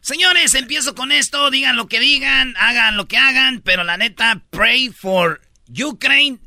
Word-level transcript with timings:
Señores, 0.00 0.54
empiezo 0.54 0.94
con 0.94 1.12
esto. 1.12 1.50
Digan 1.50 1.76
lo 1.76 1.88
que 1.88 2.00
digan, 2.00 2.54
hagan 2.58 2.96
lo 2.96 3.06
que 3.08 3.16
hagan, 3.16 3.60
pero 3.60 3.84
la 3.84 3.96
neta, 3.96 4.42
pray 4.50 4.90
for 4.90 5.40
Ukraine, 5.68 6.38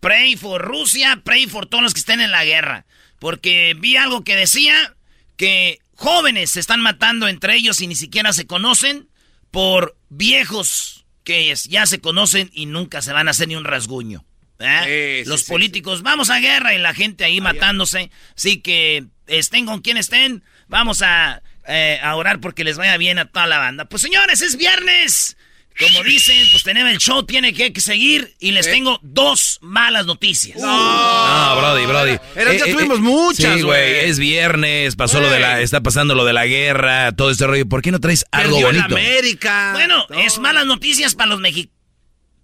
pray 0.00 0.36
for 0.36 0.60
Rusia, 0.60 1.20
pray 1.24 1.46
for 1.46 1.66
todos 1.66 1.82
los 1.82 1.94
que 1.94 2.00
estén 2.00 2.20
en 2.20 2.30
la 2.30 2.44
guerra. 2.44 2.86
Porque 3.18 3.76
vi 3.78 3.96
algo 3.96 4.24
que 4.24 4.36
decía 4.36 4.96
que 5.36 5.78
jóvenes 5.94 6.50
se 6.50 6.60
están 6.60 6.80
matando 6.80 7.28
entre 7.28 7.54
ellos 7.54 7.80
y 7.80 7.86
ni 7.86 7.94
siquiera 7.94 8.32
se 8.32 8.46
conocen 8.46 9.08
por 9.50 9.96
viejos 10.08 11.04
que 11.24 11.54
ya 11.68 11.86
se 11.86 12.00
conocen 12.00 12.50
y 12.52 12.66
nunca 12.66 13.02
se 13.02 13.12
van 13.12 13.28
a 13.28 13.30
hacer 13.30 13.48
ni 13.48 13.54
un 13.54 13.64
rasguño. 13.64 14.24
¿eh? 14.58 15.22
Sí, 15.22 15.28
los 15.28 15.40
sí, 15.40 15.46
sí, 15.46 15.52
políticos, 15.52 16.02
vamos 16.02 16.30
a 16.30 16.40
guerra 16.40 16.74
y 16.74 16.78
la 16.78 16.94
gente 16.94 17.24
ahí 17.24 17.40
matándose. 17.40 18.10
Así 18.36 18.60
que 18.60 19.04
estén 19.28 19.66
con 19.66 19.80
quien 19.80 19.96
estén, 19.96 20.42
vamos 20.68 21.02
a, 21.02 21.42
eh, 21.66 21.98
a 22.02 22.14
orar 22.16 22.40
porque 22.40 22.64
les 22.64 22.76
vaya 22.78 22.96
bien 22.96 23.18
a 23.18 23.26
toda 23.26 23.46
la 23.46 23.58
banda. 23.58 23.84
Pues 23.86 24.02
señores, 24.02 24.40
es 24.42 24.56
viernes. 24.56 25.36
Como 25.78 26.04
dicen, 26.04 26.46
pues 26.50 26.64
tenemos 26.64 26.92
el 26.92 26.98
show, 26.98 27.24
tiene 27.24 27.54
que, 27.54 27.72
que 27.72 27.80
seguir 27.80 28.34
y 28.38 28.50
les 28.52 28.66
tengo 28.70 28.98
dos 29.02 29.58
malas 29.62 30.04
noticias. 30.04 30.58
No, 30.60 31.56
Brody, 31.56 31.86
Brody. 31.86 32.18
Pero 32.34 32.52
ya 32.52 32.66
tuvimos 32.70 33.00
muchas, 33.00 33.56
Sí, 33.56 33.62
güey. 33.62 34.00
Es 34.10 34.18
viernes, 34.18 34.96
pasó 34.96 35.18
lo 35.20 35.30
de 35.30 35.40
la, 35.40 35.62
está 35.62 35.80
pasando 35.80 36.14
lo 36.14 36.26
de 36.26 36.34
la 36.34 36.44
guerra, 36.44 37.12
todo 37.12 37.30
este 37.30 37.46
rollo. 37.46 37.66
¿Por 37.66 37.80
qué 37.80 37.90
no 37.90 38.00
traes 38.00 38.26
algo 38.32 38.56
Perdió 38.56 38.66
bonito? 38.66 38.94
América. 38.94 39.70
Bueno, 39.72 40.04
es 40.10 40.38
malas 40.38 40.66
noticias 40.66 41.14
para 41.14 41.30
los 41.30 41.40
mexi- 41.40 41.70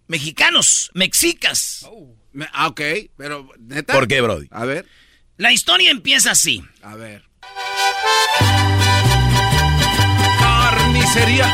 mexicanos, 0.07 0.91
mexicas. 0.95 1.87
Me- 2.33 2.49
Ah, 2.55 2.69
ok, 2.69 2.81
pero 3.19 3.47
neta. 3.59 3.93
¿Por 3.93 4.09
qué, 4.09 4.23
Brody? 4.23 4.47
A 4.51 4.65
ver, 4.65 4.87
La 5.37 5.53
historia 5.53 5.91
empieza 5.91 6.31
así. 6.31 6.65
a 6.83 6.95
ver. 6.97 7.25
Carnicería. 11.09 11.47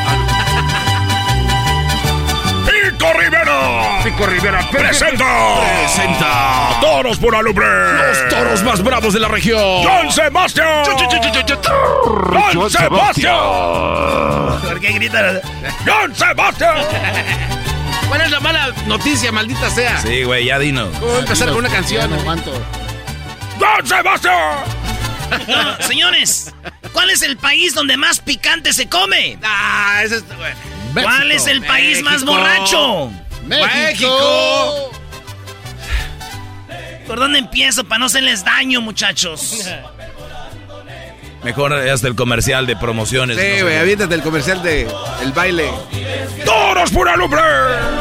Pico 2.65 3.13
Rivera. 3.13 4.03
Pico 4.03 4.25
Rivera 4.25 4.69
Presenta. 4.69 5.55
Presenta. 5.61 6.79
Toros 6.81 7.17
por 7.17 7.35
alumbre. 7.35 7.65
Los 7.65 8.27
toros 8.29 8.63
más 8.63 8.83
bravos 8.83 9.13
de 9.13 9.19
la 9.21 9.29
región. 9.29 9.83
John 9.83 10.11
Sebastián. 10.11 10.83
John 10.85 12.69
Sebastián. 12.69 13.37
¿Por 14.61 14.79
qué 14.81 14.91
gritan? 14.91 15.41
John 15.85 16.13
Sebastián. 16.13 16.75
¿Cuál 18.09 18.21
es 18.21 18.31
la 18.31 18.39
mala 18.41 18.73
noticia, 18.87 19.31
maldita 19.31 19.69
sea? 19.69 20.01
Sí, 20.01 20.23
güey, 20.23 20.45
ya 20.45 20.59
dinos. 20.59 20.89
¿Cómo 20.99 21.07
voy 21.07 21.15
a 21.15 21.19
empezar 21.19 21.47
con 21.47 21.57
una 21.57 21.69
canción? 21.69 22.11
John 23.59 23.87
Sebastián. 23.87 24.63
No, 25.47 25.77
señores, 25.79 26.53
¿cuál 26.95 27.09
es 27.09 27.21
el 27.21 27.35
país 27.35 27.75
donde 27.75 27.97
más 27.97 28.21
picante 28.21 28.73
se 28.73 28.87
come? 28.87 29.37
Ah, 29.43 30.01
ese 30.03 30.15
es. 30.15 30.23
güey. 30.25 31.03
¿Cuál 31.03 31.31
es 31.31 31.45
el 31.45 31.61
país 31.63 32.01
más 32.01 32.23
borracho? 32.23 33.11
México. 33.45 34.91
¿Por 37.05 37.19
dónde 37.19 37.39
empiezo 37.39 37.83
para 37.83 37.99
no 37.99 38.05
hacerles 38.05 38.43
daño, 38.45 38.79
muchachos? 38.81 39.69
Mejor 41.43 41.73
hasta 41.73 42.07
el 42.07 42.15
comercial 42.15 42.65
de 42.65 42.75
promociones. 42.75 43.37
Sí, 43.37 43.59
no 43.59 43.65
güey, 43.65 43.77
aviéntate 43.77 44.15
el 44.15 44.23
comercial 44.23 44.63
de 44.63 44.87
el 45.21 45.31
baile. 45.33 45.69
Toros 46.43 46.89
por 46.89 47.07
alumbre. 47.07 47.41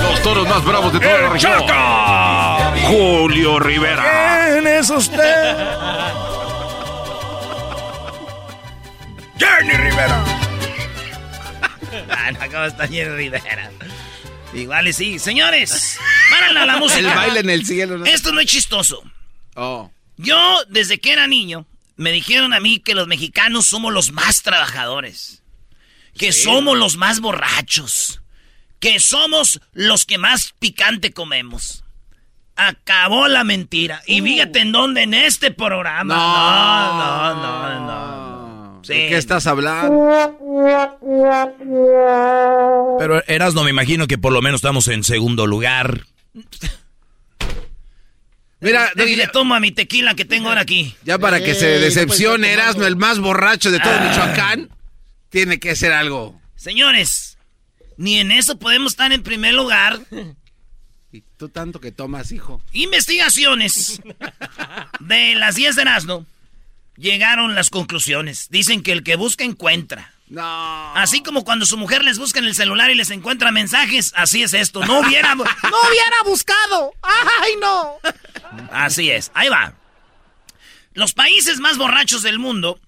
Los 0.02 0.22
toros 0.22 0.48
más 0.48 0.64
bravos 0.64 0.92
de 0.92 1.00
toda 1.00 1.12
la 1.12 1.26
El 1.26 1.32
región. 1.32 1.66
Chaca. 1.66 2.74
Julio 2.86 3.58
Rivera. 3.58 4.46
¿Quién 4.52 4.66
es 4.68 4.88
usted? 4.88 5.56
Jenny 9.44 9.74
Rivera. 9.74 10.24
Ah, 12.10 12.32
no, 12.32 12.38
¿cómo 12.50 12.64
está 12.64 12.88
Jenny 12.88 13.16
Rivera? 13.16 13.70
Igual 14.52 14.88
y 14.88 14.92
sí. 14.92 15.18
Señores, 15.18 15.98
párale 16.30 16.60
a 16.60 16.66
la 16.66 16.76
música. 16.76 17.00
El 17.00 17.06
baile 17.06 17.40
en 17.40 17.50
el 17.50 17.66
cielo. 17.66 17.98
¿no? 17.98 18.04
Esto 18.04 18.32
no 18.32 18.40
es 18.40 18.46
chistoso. 18.46 19.02
Oh. 19.54 19.90
Yo, 20.16 20.64
desde 20.68 20.98
que 20.98 21.12
era 21.12 21.26
niño, 21.26 21.66
me 21.96 22.12
dijeron 22.12 22.52
a 22.52 22.60
mí 22.60 22.80
que 22.80 22.94
los 22.94 23.06
mexicanos 23.06 23.66
somos 23.66 23.92
los 23.92 24.12
más 24.12 24.42
trabajadores. 24.42 25.42
Que 26.16 26.32
somos 26.32 26.76
los 26.78 26.96
más 26.96 27.20
borrachos. 27.20 28.22
Que 28.78 29.00
somos 29.00 29.60
los 29.72 30.04
que 30.04 30.18
más 30.18 30.54
picante 30.58 31.12
comemos. 31.12 31.84
Acabó 32.56 33.26
la 33.26 33.42
mentira. 33.42 34.02
Y 34.06 34.20
fíjate 34.20 34.60
en 34.60 34.72
dónde, 34.72 35.02
en 35.02 35.14
este 35.14 35.50
programa. 35.50 36.14
No, 36.14 37.34
no, 37.34 37.42
no, 37.42 37.86
no. 37.86 38.23
Sí. 38.84 38.92
¿De 38.92 39.08
qué 39.08 39.16
estás 39.16 39.46
hablando? 39.46 40.38
Pero 42.98 43.24
Erasno, 43.26 43.64
me 43.64 43.70
imagino 43.70 44.06
que 44.06 44.18
por 44.18 44.32
lo 44.32 44.42
menos 44.42 44.58
estamos 44.58 44.88
en 44.88 45.02
segundo 45.04 45.46
lugar. 45.46 46.04
Mira, 48.60 48.90
Déjale, 48.94 49.26
tomo 49.28 49.54
a 49.54 49.60
mi 49.60 49.72
tequila 49.72 50.14
que 50.14 50.24
tengo 50.24 50.48
ahora 50.48 50.62
aquí. 50.62 50.94
ya 51.02 51.18
para 51.18 51.42
que 51.42 51.54
se 51.54 51.66
decepcione 51.78 52.52
Erasmo, 52.52 52.84
el 52.84 52.96
más 52.96 53.18
borracho 53.18 53.70
de 53.70 53.80
todo 53.80 53.98
Michoacán, 54.00 54.70
tiene 55.30 55.58
que 55.58 55.76
ser 55.76 55.92
algo. 55.92 56.40
Señores, 56.54 57.36
ni 57.96 58.18
en 58.20 58.32
eso 58.32 58.58
podemos 58.58 58.92
estar 58.92 59.12
en 59.12 59.22
primer 59.22 59.54
lugar. 59.54 60.00
Y 61.12 61.22
tú 61.36 61.48
tanto 61.48 61.80
que 61.80 61.92
tomas, 61.92 62.32
hijo. 62.32 62.60
Investigaciones 62.72 64.00
de 65.00 65.34
las 65.36 65.54
10 65.54 65.76
de 65.76 65.82
Erasmo 65.82 66.26
llegaron 66.96 67.54
las 67.54 67.70
conclusiones. 67.70 68.48
Dicen 68.50 68.82
que 68.82 68.92
el 68.92 69.02
que 69.02 69.16
busca 69.16 69.44
encuentra. 69.44 70.12
No. 70.28 70.94
Así 70.96 71.22
como 71.22 71.44
cuando 71.44 71.66
su 71.66 71.76
mujer 71.76 72.02
les 72.02 72.18
busca 72.18 72.38
en 72.38 72.46
el 72.46 72.54
celular 72.54 72.90
y 72.90 72.94
les 72.94 73.10
encuentra 73.10 73.52
mensajes, 73.52 74.12
así 74.16 74.42
es 74.42 74.54
esto. 74.54 74.84
No 74.84 75.00
hubiera, 75.00 75.34
no 75.34 75.44
hubiera 75.44 76.22
buscado. 76.24 76.92
¡Ay, 77.02 77.52
no! 77.60 77.94
Así 78.72 79.10
es. 79.10 79.30
Ahí 79.34 79.48
va. 79.48 79.74
Los 80.94 81.12
países 81.12 81.58
más 81.60 81.76
borrachos 81.76 82.22
del 82.22 82.38
mundo. 82.38 82.80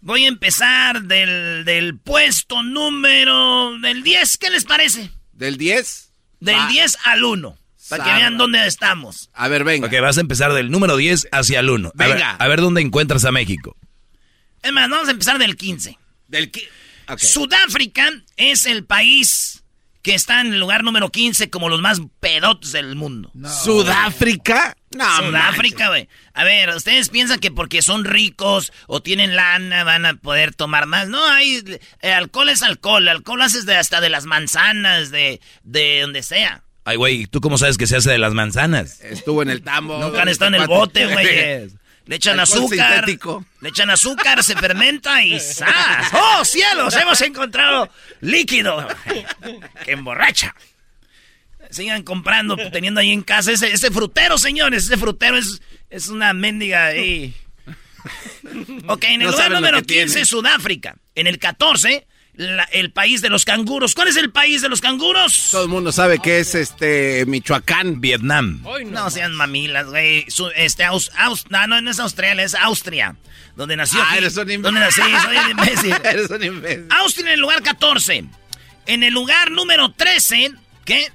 Voy 0.00 0.24
a 0.24 0.28
empezar 0.28 1.02
del, 1.02 1.64
del 1.64 1.98
puesto 1.98 2.62
número 2.62 3.78
del 3.78 4.02
10. 4.02 4.36
¿Qué 4.38 4.50
les 4.50 4.64
parece? 4.64 5.10
¿Del 5.32 5.56
10? 5.56 6.10
Del 6.40 6.56
Ah. 6.56 6.68
10 6.68 6.98
al 7.04 7.24
1. 7.24 7.58
Para 7.98 8.10
que 8.10 8.18
vean 8.18 8.36
dónde 8.38 8.66
estamos. 8.66 9.30
A 9.34 9.48
ver, 9.48 9.64
venga. 9.64 9.86
Ok, 9.88 9.94
vas 10.00 10.18
a 10.18 10.20
empezar 10.20 10.52
del 10.52 10.70
número 10.70 10.96
10 10.96 11.28
hacia 11.32 11.60
el 11.60 11.70
1. 11.70 11.88
A 11.88 11.92
ver, 12.04 12.14
Venga. 12.14 12.30
a 12.32 12.48
ver 12.48 12.60
dónde 12.60 12.80
encuentras 12.80 13.24
a 13.24 13.32
México. 13.32 13.76
Es 14.62 14.72
más, 14.72 14.88
vamos 14.88 15.08
a 15.08 15.12
empezar 15.12 15.38
del 15.38 15.56
15. 15.56 15.98
Del 16.28 16.50
qui- 16.50 16.66
Ok. 17.08 17.18
Sudáfrica 17.18 18.10
es 18.36 18.64
el 18.64 18.84
país 18.84 19.62
que 20.02 20.14
está 20.14 20.40
en 20.40 20.52
el 20.54 20.60
lugar 20.60 20.84
número 20.84 21.10
15 21.10 21.48
como 21.50 21.68
los 21.68 21.80
más 21.80 22.00
pedotes 22.20 22.72
del 22.72 22.94
mundo. 22.96 23.30
¿Sudáfrica? 23.62 24.76
No, 24.90 25.16
Sudáfrica, 25.18 25.88
güey. 25.88 26.08
A 26.34 26.44
ver, 26.44 26.70
ustedes 26.70 27.08
piensan 27.08 27.40
que 27.40 27.50
porque 27.50 27.82
son 27.82 28.04
ricos 28.04 28.72
o 28.86 29.02
tienen 29.02 29.34
lana 29.36 29.84
van 29.84 30.04
a 30.06 30.14
poder 30.14 30.54
tomar 30.54 30.86
más. 30.86 31.08
No, 31.08 31.24
hay 31.26 31.62
eh, 32.02 32.12
alcohol 32.12 32.48
es 32.48 32.62
alcohol. 32.62 33.08
Alcohol 33.08 33.42
haces 33.42 33.66
de 33.66 33.76
hasta 33.76 34.00
de 34.00 34.10
las 34.10 34.24
manzanas, 34.26 35.10
de, 35.10 35.40
de 35.62 36.00
donde 36.02 36.22
sea. 36.22 36.63
Ay, 36.84 36.96
güey, 36.96 37.26
¿tú 37.26 37.40
cómo 37.40 37.56
sabes 37.58 37.78
que 37.78 37.86
se 37.86 37.96
hace 37.96 38.10
de 38.10 38.18
las 38.18 38.34
manzanas? 38.34 39.00
Estuvo 39.00 39.42
en 39.42 39.50
el 39.50 39.62
tambo. 39.62 39.98
Nunca 39.98 40.22
han 40.22 40.28
estado 40.28 40.54
en 40.54 40.62
el 40.62 40.66
bote, 40.68 41.06
güey. 41.12 41.70
Le 42.06 42.16
echan 42.16 42.38
Alcohol 42.38 42.64
azúcar. 42.64 42.92
sintético. 42.96 43.46
Le 43.62 43.68
echan 43.70 43.88
azúcar, 43.88 44.42
se 44.44 44.54
fermenta 44.54 45.22
y 45.24 45.40
¡zas! 45.40 46.12
¡Oh, 46.12 46.44
cielos! 46.44 46.94
Hemos 46.94 47.18
encontrado 47.22 47.88
líquido 48.20 48.86
que 49.86 49.92
emborracha. 49.92 50.54
Sigan 51.70 52.02
comprando, 52.02 52.56
teniendo 52.70 53.00
ahí 53.00 53.10
en 53.10 53.22
casa 53.22 53.50
ese, 53.52 53.72
ese 53.72 53.90
frutero, 53.90 54.36
señores. 54.36 54.84
Ese 54.84 54.98
frutero 54.98 55.38
es, 55.38 55.62
es 55.88 56.08
una 56.08 56.32
mendiga 56.34 56.86
ahí. 56.86 57.34
Ok, 58.86 59.04
en 59.04 59.22
el 59.22 59.28
No 59.28 59.32
lugar 59.32 59.50
número 59.50 59.78
que 59.78 59.94
15, 59.94 60.06
tiene. 60.12 60.26
Sudáfrica. 60.26 60.96
En 61.14 61.26
el 61.26 61.38
14, 61.38 62.06
la- 62.36 62.64
el 62.64 62.90
país 62.90 63.20
de 63.22 63.30
los 63.30 63.44
canguros. 63.44 63.94
¿Cuál 63.94 64.08
es 64.08 64.16
el 64.16 64.30
país 64.30 64.60
de 64.62 64.68
los 64.68 64.80
canguros? 64.80 65.48
Todo 65.50 65.62
el 65.64 65.68
mundo 65.68 65.92
sabe 65.92 66.18
que 66.18 66.40
es 66.40 66.54
este 66.54 67.24
Michoacán. 67.26 68.00
Vietnam. 68.00 68.62
No 68.86 69.10
sean 69.10 69.34
mamilas, 69.34 69.86
güey. 69.86 70.26
Este, 70.56 70.84
Aus, 70.84 71.10
Aus- 71.16 71.46
no, 71.50 71.66
no, 71.66 71.80
no 71.80 71.90
es 71.90 71.98
Australia, 72.00 72.44
es 72.44 72.54
Austria. 72.54 73.16
Donde 73.56 73.76
nació. 73.76 74.00
Ah, 74.02 74.16
eres 74.18 74.36
un 74.36 74.50
imbécil. 74.50 74.62
Donde 74.62 74.80
nací, 74.80 75.00
soy 75.00 75.36
un 75.36 75.50
imbécil. 75.58 75.94
Eres 76.04 76.30
un 76.30 76.42
imbécil. 76.42 76.86
Austria 76.90 77.26
en 77.28 77.32
el 77.34 77.40
lugar 77.40 77.62
14. 77.62 78.24
En 78.86 79.02
el 79.04 79.14
lugar 79.14 79.50
número 79.52 79.92
13, 79.92 80.50
¿qué? 80.84 81.06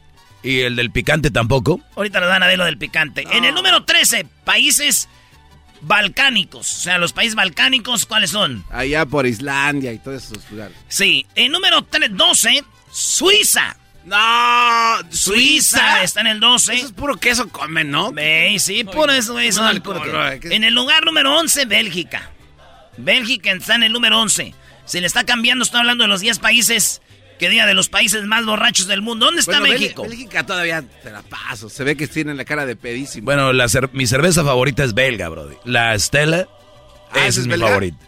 ¿Y 0.42 0.62
el 0.62 0.78
del 0.78 0.90
picante 0.90 1.32
tampoco? 1.32 1.82
Ahorita 1.98 2.22
nos 2.22 2.30
van 2.30 2.42
a 2.44 2.48
ver 2.48 2.58
lo 2.58 2.64
del 2.64 2.78
picante. 2.78 3.26
En 3.30 3.44
el 3.44 3.54
número 3.54 3.84
13, 3.84 4.26
países 4.46 5.10
balcánicos. 5.82 6.72
O 6.78 6.80
sea, 6.82 6.98
los 6.98 7.14
países 7.14 7.36
balcánicos, 7.36 8.06
¿cuáles 8.06 8.32
son? 8.32 8.64
Allá 8.72 9.06
por 9.06 9.26
Islandia 9.26 9.92
y 9.94 10.00
todos 10.00 10.24
esos 10.32 10.50
lugares. 10.52 10.76
Sí. 10.88 11.26
En 11.36 11.52
número 11.52 11.82
tre- 11.88 12.10
12, 12.10 12.64
Suiza. 12.92 13.76
No, 14.06 14.98
Suiza 15.12 16.04
está 16.04 16.22
en 16.22 16.28
el 16.28 16.40
12. 16.40 16.74
Eso 16.74 16.86
es 16.88 16.92
puro 16.94 17.18
queso 17.18 17.50
comen, 17.50 17.92
¿no? 17.92 18.12
Ve, 18.12 18.56
sí, 18.60 18.84
puro 18.84 19.12
eso, 19.12 19.34
güey. 19.34 19.52
son 19.52 19.66
alcohol. 19.66 20.02
En 20.44 20.64
el 20.64 20.74
lugar 20.74 21.06
número 21.06 21.38
11, 21.38 21.66
Bélgica. 21.66 22.32
Bélgica 22.98 23.52
está 23.52 23.76
en 23.76 23.84
el 23.84 23.92
número 23.94 24.20
11. 24.20 24.54
Se 24.86 25.02
le 25.02 25.08
está 25.08 25.24
cambiando, 25.26 25.64
estoy 25.64 25.82
hablando 25.82 26.04
de 26.04 26.08
los 26.08 26.22
10 26.22 26.40
países, 26.40 27.02
que 27.40 27.50
diga 27.50 27.66
de 27.66 27.74
los 27.74 27.90
países 27.90 28.26
más 28.26 28.46
borrachos 28.46 28.86
del 28.88 29.02
mundo. 29.02 29.26
¿Dónde 29.28 29.42
está 29.42 29.60
Bueno, 29.60 29.74
México? 29.74 30.04
Bélgica 30.04 30.46
todavía 30.46 30.84
te 31.04 31.10
la 31.10 31.22
paso. 31.24 31.70
Se 31.70 31.84
ve 31.84 31.96
que 31.96 32.08
tienen 32.08 32.38
la 32.38 32.46
cara 32.46 32.66
de 32.66 32.76
pedísimo. 32.76 33.26
Bueno, 33.26 33.54
la 33.54 33.66
cer- 33.66 33.90
mi 33.94 34.06
cerveza 34.06 34.44
favorita 34.44 34.84
es 34.84 34.94
belga, 34.94 35.30
brody. 35.30 35.56
La 35.66 35.98
Stella 35.98 36.48
Ah, 37.12 37.20
esa 37.20 37.20
¿esa 37.22 37.28
es 37.30 37.38
es 37.38 37.46
mi 37.48 37.52
belga? 37.54 37.68
favorita. 37.70 38.06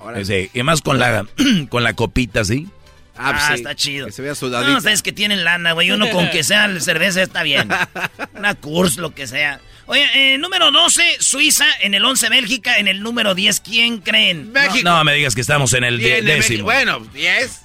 Ahora 0.00 0.24
Sí, 0.24 0.50
y 0.54 0.62
más 0.62 0.80
con 0.82 0.98
la, 1.00 1.26
con 1.70 1.82
la 1.82 1.94
copita, 1.94 2.44
¿sí? 2.44 2.68
Ah, 3.16 3.32
Ah, 3.34 3.48
sí, 3.48 3.54
está 3.54 3.74
chido. 3.74 4.06
Que 4.06 4.12
se 4.12 4.22
vea 4.22 4.30
No, 4.30 4.34
sudadito. 4.36 4.78
ustedes 4.78 5.02
que 5.02 5.10
tienen 5.12 5.42
lana, 5.42 5.72
güey. 5.72 5.90
Uno 5.90 6.08
con 6.10 6.30
que 6.30 6.44
sea 6.44 6.68
la 6.68 6.78
cerveza 6.78 7.20
está 7.22 7.42
bien. 7.42 7.68
Una 8.36 8.54
Kurs, 8.54 8.96
lo 8.98 9.12
que 9.12 9.26
sea. 9.26 9.60
Oye, 9.86 10.06
eh, 10.34 10.38
número 10.38 10.70
12, 10.70 11.16
Suiza. 11.18 11.64
En 11.80 11.94
el 11.94 12.04
11, 12.04 12.28
Bélgica. 12.28 12.78
En 12.78 12.86
el 12.86 13.02
número 13.02 13.34
10, 13.34 13.58
¿quién 13.60 13.98
creen? 13.98 14.52
México. 14.52 14.82
No 14.84 15.02
me 15.02 15.14
digas 15.14 15.34
que 15.34 15.40
estamos 15.40 15.72
en 15.72 15.82
el 15.82 15.98
México. 15.98 16.26
décimo. 16.26 16.64
Bueno, 16.64 17.00
10. 17.12 17.62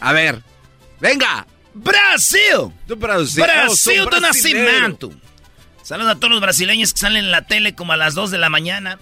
A 0.00 0.12
ver. 0.12 0.42
Venga. 1.00 1.46
¡Brasil! 1.72 2.72
Brasil. 2.86 3.42
Oh, 3.42 3.46
Brasil 3.46 3.96
son 3.96 4.10
de 4.10 4.18
brasilero. 4.20 4.64
nacimiento. 4.72 5.12
Saludos 5.82 6.12
a 6.12 6.14
todos 6.16 6.30
los 6.32 6.40
brasileños 6.40 6.92
que 6.92 6.98
salen 7.00 7.24
en 7.24 7.30
la 7.30 7.42
tele 7.46 7.74
como 7.74 7.92
a 7.92 7.96
las 7.96 8.14
2 8.14 8.30
de 8.30 8.38
la 8.38 8.48
mañana. 8.48 8.98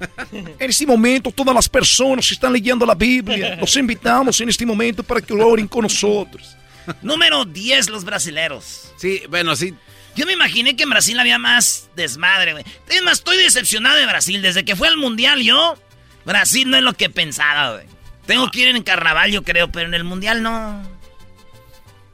En 0.32 0.70
este 0.70 0.86
momento, 0.86 1.30
todas 1.30 1.54
las 1.54 1.68
personas 1.68 2.26
que 2.26 2.32
están 2.34 2.52
leyendo 2.54 2.86
la 2.86 2.94
Biblia, 2.94 3.56
los 3.60 3.76
invitamos 3.76 4.40
en 4.40 4.48
este 4.48 4.64
momento 4.64 5.02
para 5.02 5.20
que 5.20 5.34
oren 5.34 5.68
con 5.68 5.82
nosotros. 5.82 6.56
Número 7.02 7.44
10, 7.44 7.90
los 7.90 8.04
brasileros. 8.04 8.92
Sí, 8.96 9.22
bueno, 9.28 9.54
sí. 9.54 9.74
Yo 10.16 10.24
me 10.24 10.32
imaginé 10.32 10.74
que 10.74 10.84
en 10.84 10.90
Brasil 10.90 11.18
había 11.20 11.38
más 11.38 11.90
desmadre, 11.94 12.52
güey. 12.52 12.64
Es 12.88 13.02
más, 13.02 13.18
estoy 13.18 13.36
decepcionado 13.36 13.96
de 13.96 14.06
Brasil. 14.06 14.40
Desde 14.40 14.64
que 14.64 14.74
fue 14.74 14.88
al 14.88 14.96
Mundial 14.96 15.42
yo, 15.42 15.76
Brasil 16.24 16.68
no 16.70 16.76
es 16.78 16.82
lo 16.82 16.94
que 16.94 17.10
pensaba, 17.10 17.74
güey. 17.74 17.86
Tengo 18.30 18.50
que 18.50 18.60
ir 18.60 18.76
en 18.76 18.82
carnaval, 18.82 19.30
yo 19.30 19.42
creo, 19.42 19.70
pero 19.72 19.88
en 19.88 19.94
el 19.94 20.04
Mundial 20.04 20.42
no. 20.42 20.82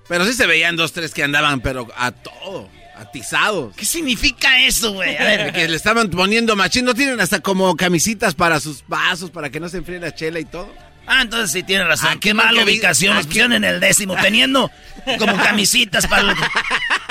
Pero 0.08 0.24
sí 0.24 0.32
se 0.32 0.46
veían 0.46 0.76
dos, 0.76 0.92
tres 0.92 1.12
que 1.12 1.22
andaban, 1.22 1.60
pero 1.60 1.88
a 1.96 2.12
todo. 2.12 2.68
Atizados. 2.96 3.76
¿Qué 3.76 3.84
significa 3.84 4.64
eso, 4.64 4.94
güey? 4.94 5.16
A 5.18 5.24
ver, 5.24 5.52
Que 5.52 5.68
le 5.68 5.76
estaban 5.76 6.08
poniendo 6.08 6.56
machín. 6.56 6.86
¿No 6.86 6.94
tienen 6.94 7.20
hasta 7.20 7.40
como 7.40 7.76
camisitas 7.76 8.34
para 8.34 8.58
sus 8.58 8.82
vasos, 8.88 9.30
para 9.30 9.50
que 9.50 9.60
no 9.60 9.68
se 9.68 9.76
enfríe 9.76 10.00
la 10.00 10.14
chela 10.14 10.40
y 10.40 10.46
todo? 10.46 10.72
Ah, 11.06 11.22
entonces 11.22 11.52
sí 11.52 11.62
tiene 11.62 11.84
razón. 11.84 12.08
Aquí 12.10 12.18
Qué 12.20 12.34
mala 12.34 12.64
ubicación. 12.64 13.14
Nos 13.14 13.20
aquí- 13.24 13.28
pusieron 13.28 13.52
en 13.52 13.64
el 13.64 13.80
décimo, 13.80 14.16
teniendo 14.20 14.70
como 15.18 15.36
camisitas 15.36 16.06
para... 16.06 16.34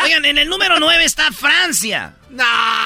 Oigan, 0.03 0.25
en 0.25 0.37
el 0.37 0.49
número 0.49 0.79
9 0.79 1.03
está 1.05 1.31
Francia. 1.31 2.13
No, 2.29 2.43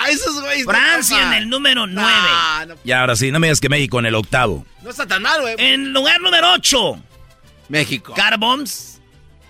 esos 0.09 0.39
güeyes. 0.41 0.65
no 0.65 0.71
Francia 0.71 1.21
en 1.27 1.33
el 1.33 1.49
número 1.49 1.87
9. 1.87 2.11
No, 2.11 2.65
no, 2.67 2.75
Y 2.83 2.91
ahora 2.91 3.15
sí, 3.15 3.31
no 3.31 3.39
me 3.39 3.47
digas 3.47 3.59
que 3.59 3.69
México 3.69 3.99
en 3.99 4.05
el 4.05 4.15
octavo. 4.15 4.65
no 4.83 4.89
está 4.89 5.07
tan 5.07 5.21
mal, 5.23 5.41
güey. 5.41 5.55
En 5.57 5.91
lugar 5.93 6.21
número 6.21 6.51
8, 6.53 7.01
México. 7.69 8.13
Carboms, 8.13 9.01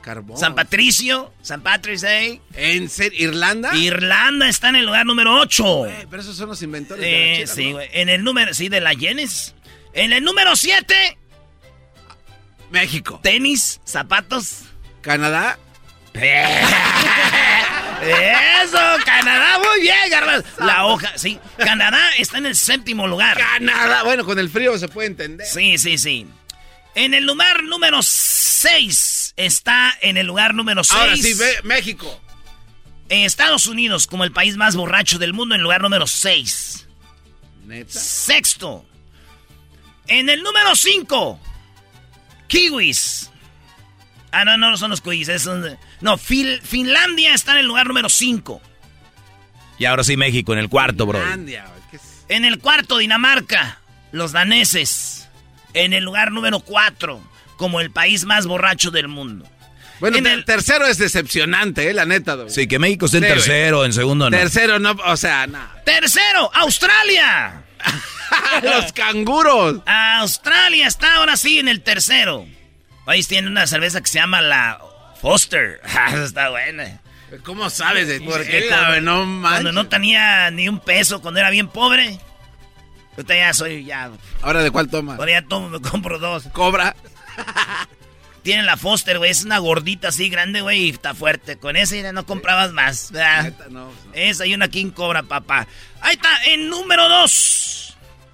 Carbón. 0.01 0.37
San 0.37 0.55
Patricio, 0.55 1.33
San 1.41 1.61
Patrick's 1.61 2.01
Day. 2.01 2.41
¿En 2.53 2.89
serio? 2.89 3.19
¿Irlanda? 3.29 3.75
Irlanda 3.75 4.47
está 4.47 4.69
en 4.69 4.77
el 4.77 4.85
lugar 4.85 5.05
número 5.05 5.35
8. 5.41 5.63
Güey, 5.63 5.91
pero 6.09 6.21
esos 6.21 6.37
son 6.37 6.47
los 6.47 6.61
inventores 6.61 7.03
de 7.03 7.11
la 7.11 7.17
Eh, 7.17 7.33
chela, 7.41 7.53
sí, 7.53 7.71
güey. 7.73 7.89
En 7.91 8.07
el 8.09 8.23
número, 8.23 8.53
sí, 8.53 8.69
de 8.69 8.79
la 8.79 8.93
Yenes. 8.93 9.53
En 9.93 10.13
el 10.13 10.23
número 10.23 10.55
7, 10.55 11.17
México. 12.69 13.19
tenis, 13.23 13.79
zapatos. 13.85 14.63
Canadá. 15.01 15.57
Eso, 18.01 18.79
Canadá, 19.05 19.59
muy 19.59 19.81
bien, 19.81 20.09
Garbanzo. 20.09 20.47
La 20.59 20.85
hoja, 20.85 21.11
sí. 21.17 21.39
Canadá 21.57 22.11
está 22.17 22.37
en 22.37 22.45
el 22.45 22.55
séptimo 22.55 23.07
lugar. 23.07 23.37
Canadá. 23.37 24.03
Bueno, 24.03 24.25
con 24.25 24.39
el 24.39 24.49
frío 24.49 24.77
se 24.77 24.87
puede 24.87 25.07
entender. 25.07 25.45
Sí, 25.45 25.77
sí, 25.77 25.97
sí. 25.97 26.27
En 26.95 27.13
el 27.13 27.25
lugar 27.25 27.63
número 27.63 28.01
6 28.01 29.33
está 29.37 29.97
en 30.01 30.17
el 30.17 30.27
lugar 30.27 30.53
número 30.53 30.83
6. 30.83 30.99
Ahora 30.99 31.15
sí, 31.17 31.33
ve, 31.33 31.59
México. 31.63 32.19
Estados 33.09 33.67
Unidos 33.67 34.07
como 34.07 34.23
el 34.23 34.31
país 34.31 34.55
más 34.55 34.75
borracho 34.75 35.17
del 35.17 35.33
mundo 35.33 35.55
en 35.55 35.59
el 35.59 35.63
lugar 35.63 35.81
número 35.81 36.07
6. 36.07 36.87
Neta. 37.65 37.99
Sexto. 37.99 38.85
En 40.07 40.29
el 40.29 40.41
número 40.43 40.75
5. 40.75 41.39
Kiwis. 42.49 43.31
Ah, 44.31 44.43
no, 44.43 44.57
no 44.57 44.75
son 44.77 44.91
los 44.91 44.99
kiwis. 45.01 45.29
es 45.29 45.45
un- 45.45 45.77
no, 46.01 46.17
Fil- 46.17 46.61
Finlandia 46.61 47.33
está 47.33 47.53
en 47.53 47.59
el 47.59 47.65
lugar 47.67 47.87
número 47.87 48.09
5. 48.09 48.61
Y 49.79 49.85
ahora 49.85 50.03
sí, 50.03 50.17
México 50.17 50.51
en 50.51 50.59
el 50.59 50.67
cuarto, 50.67 51.05
bro. 51.05 51.19
Finlandia, 51.19 51.65
güey, 51.67 51.81
¿qué 51.89 51.95
es? 51.95 52.25
En 52.27 52.43
el 52.43 52.59
cuarto, 52.59 52.97
Dinamarca. 52.97 53.79
Los 54.11 54.33
daneses. 54.33 55.27
En 55.73 55.93
el 55.93 56.03
lugar 56.03 56.31
número 56.31 56.59
4. 56.59 57.21
Como 57.57 57.79
el 57.79 57.91
país 57.91 58.25
más 58.25 58.45
borracho 58.45 58.91
del 58.91 59.07
mundo. 59.07 59.47
Bueno, 59.99 60.17
En 60.17 60.27
el- 60.27 60.45
tercero 60.45 60.85
es 60.85 60.97
decepcionante, 60.97 61.89
¿eh? 61.89 61.93
La 61.93 62.05
neta, 62.05 62.35
güey. 62.35 62.49
Sí, 62.49 62.67
que 62.67 62.79
México 62.79 63.05
esté 63.07 63.17
en 63.17 63.23
tercero, 63.23 63.83
en 63.85 63.93
segundo 63.93 64.29
no. 64.29 64.37
Tercero, 64.37 64.79
no, 64.79 64.91
o 65.05 65.17
sea, 65.17 65.45
no. 65.47 65.59
Tercero, 65.85 66.49
Australia. 66.53 67.63
Los 68.63 68.93
canguros. 68.93 69.81
Australia 69.85 70.87
está 70.87 71.15
ahora 71.15 71.37
sí 71.37 71.59
en 71.59 71.67
el 71.67 71.81
tercero. 71.81 72.45
País 73.05 73.27
tiene 73.27 73.47
una 73.47 73.67
cerveza 73.67 74.01
que 74.01 74.07
se 74.07 74.19
llama 74.19 74.41
la 74.41 74.79
Foster. 75.21 75.81
Ah, 75.95 76.13
está 76.23 76.49
buena. 76.49 77.01
¿Cómo 77.43 77.69
sabes 77.69 78.07
de 78.07 78.21
Porque? 78.21 78.69
No 79.01 79.41
cuando 79.41 79.71
no 79.71 79.87
tenía 79.87 80.49
ni 80.51 80.67
un 80.67 80.79
peso, 80.79 81.21
cuando 81.21 81.39
era 81.39 81.49
bien 81.49 81.67
pobre. 81.67 82.19
Ahorita 83.11 83.35
ya 83.35 83.53
soy, 83.53 83.85
ya. 83.85 84.11
¿Ahora 84.41 84.63
de 84.63 84.71
cuál 84.71 84.89
toma? 84.89 85.15
Ahora 85.15 85.31
ya 85.31 85.41
tomo, 85.43 85.69
me 85.69 85.81
compro 85.81 86.19
dos. 86.19 86.45
Cobra. 86.53 86.95
Tiene 88.43 88.63
la 88.63 88.77
Foster, 88.77 89.17
güey. 89.17 89.31
Es 89.31 89.43
una 89.43 89.57
gordita 89.57 90.07
así 90.07 90.29
grande, 90.29 90.61
güey. 90.61 90.85
Y 90.85 90.89
está 90.89 91.13
fuerte. 91.13 91.57
Con 91.57 91.75
esa 91.75 91.97
ya 91.97 92.13
no 92.13 92.25
comprabas 92.25 92.71
más. 92.71 93.11
¿verdad? 93.11 93.43
Neta, 93.43 93.65
no, 93.69 93.85
no. 93.85 94.13
Esa 94.13 94.45
y 94.45 94.53
una 94.53 94.69
King 94.69 94.91
Cobra, 94.91 95.23
papá. 95.23 95.67
Ahí 96.01 96.15
está, 96.15 96.43
en 96.45 96.69
número 96.69 97.09
dos. 97.09 97.88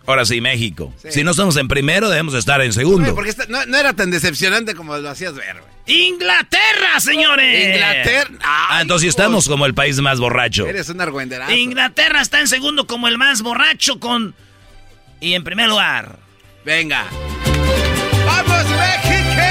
Ahora 0.08 0.26
sí, 0.26 0.40
México. 0.42 0.94
Sí. 1.02 1.12
Si 1.12 1.24
no 1.24 1.32
estamos 1.32 1.58
en 1.58 1.68
primero, 1.68 2.10
debemos 2.10 2.34
estar 2.36 2.62
en 2.62 2.74
segundo. 2.74 3.16
porque 3.16 3.30
esta- 3.32 3.46
no, 3.48 3.66
no 3.66 3.78
era 3.78 3.94
tan 3.94 4.12
decepcionante 4.12 4.76
como 4.76 4.96
lo 4.98 5.10
hacías 5.10 5.34
ver, 5.34 5.58
güey. 5.60 5.76
Inglaterra, 6.08 7.00
señores. 7.00 7.76
Inglaterra. 7.76 8.30
Ah, 8.44 8.80
entonces 8.82 9.10
estamos 9.10 9.48
como 9.48 9.66
el 9.66 9.74
país 9.74 10.00
más 10.02 10.20
borracho. 10.20 10.66
Eres 10.68 10.90
un 10.90 11.02
argüenderazo. 11.02 11.52
Inglaterra 11.54 12.22
está 12.22 12.40
en 12.40 12.48
segundo 12.48 12.88
como 12.88 13.08
el 13.08 13.18
más 13.18 13.42
borracho 13.42 14.00
con... 14.00 14.36
Y 15.20 15.34
en 15.34 15.44
primer 15.44 15.70
lugar... 15.70 16.18
Venga. 16.66 17.06
¡Vamos, 18.26 18.64
México! 18.70 19.42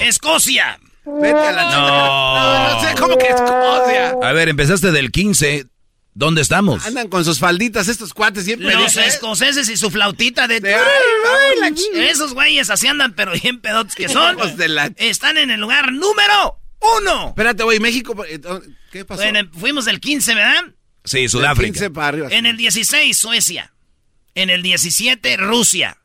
Escocia. 0.00 0.78
Vete 1.04 1.38
a 1.38 1.52
la 1.52 1.62
No. 1.70 2.34
no, 2.38 2.74
no 2.74 2.80
sé 2.88 2.94
cómo 3.00 3.16
que 3.16 3.26
Escocia. 3.28 4.14
A 4.22 4.32
ver, 4.32 4.48
empezaste 4.48 4.92
del 4.92 5.10
15. 5.10 5.66
¿Dónde 6.14 6.42
estamos? 6.42 6.84
Andan 6.86 7.08
con 7.08 7.24
sus 7.24 7.38
falditas 7.38 7.88
estos 7.88 8.12
cuates 8.12 8.44
siempre. 8.44 8.74
Los 8.74 8.96
¿eh? 8.98 9.06
escoceses 9.06 9.68
y 9.70 9.76
su 9.78 9.90
flautita 9.90 10.46
de... 10.46 10.60
De- 10.60 10.74
ay, 10.74 11.74
Esos 11.94 12.34
güeyes 12.34 12.68
así 12.68 12.86
andan, 12.86 13.14
pero 13.14 13.32
bien 13.32 13.60
pedotes 13.60 13.94
que 13.94 14.08
son. 14.08 14.36
Hijos 14.38 14.56
de 14.58 14.68
la- 14.68 14.92
Están 14.96 15.38
en 15.38 15.50
el 15.50 15.60
lugar 15.60 15.90
número 15.92 16.58
uno. 17.00 17.28
Espérate, 17.28 17.62
güey, 17.62 17.80
México. 17.80 18.14
eh, 18.26 18.38
¿Qué 18.90 19.04
pasó? 19.06 19.22
Bueno, 19.22 19.48
fuimos 19.58 19.86
del 19.86 20.00
15, 20.00 20.34
¿verdad? 20.34 20.64
Sí, 21.04 21.20
Del 21.20 21.30
Sudáfrica. 21.30 21.72
15 21.72 21.90
para 21.90 22.08
arriba. 22.08 22.28
En 22.30 22.44
el 22.44 22.56
16, 22.58 23.16
Suecia. 23.16 23.72
En 24.34 24.50
el 24.50 24.62
17, 24.62 25.36
Rusia. 25.38 25.96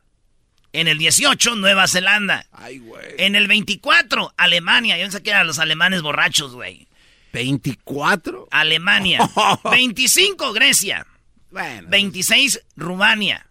En 0.72 0.88
el 0.88 0.98
18, 0.98 1.56
Nueva 1.56 1.88
Zelanda. 1.88 2.46
Ay, 2.52 2.78
güey. 2.80 3.04
En 3.18 3.36
el 3.36 3.48
24, 3.48 4.34
Alemania. 4.38 4.98
Yo 4.98 5.04
pensé 5.04 5.22
que 5.24 5.32
eran 5.32 5.48
los 5.48 5.60
alemanes 5.60 6.02
borrachos, 6.02 6.54
güey. 6.54 6.87
¿24? 7.34 8.48
Alemania. 8.52 9.30
25, 9.72 10.54
Grecia. 10.54 11.06
Bueno. 11.52 11.88
26, 11.90 12.62
Rumania. 12.76 13.48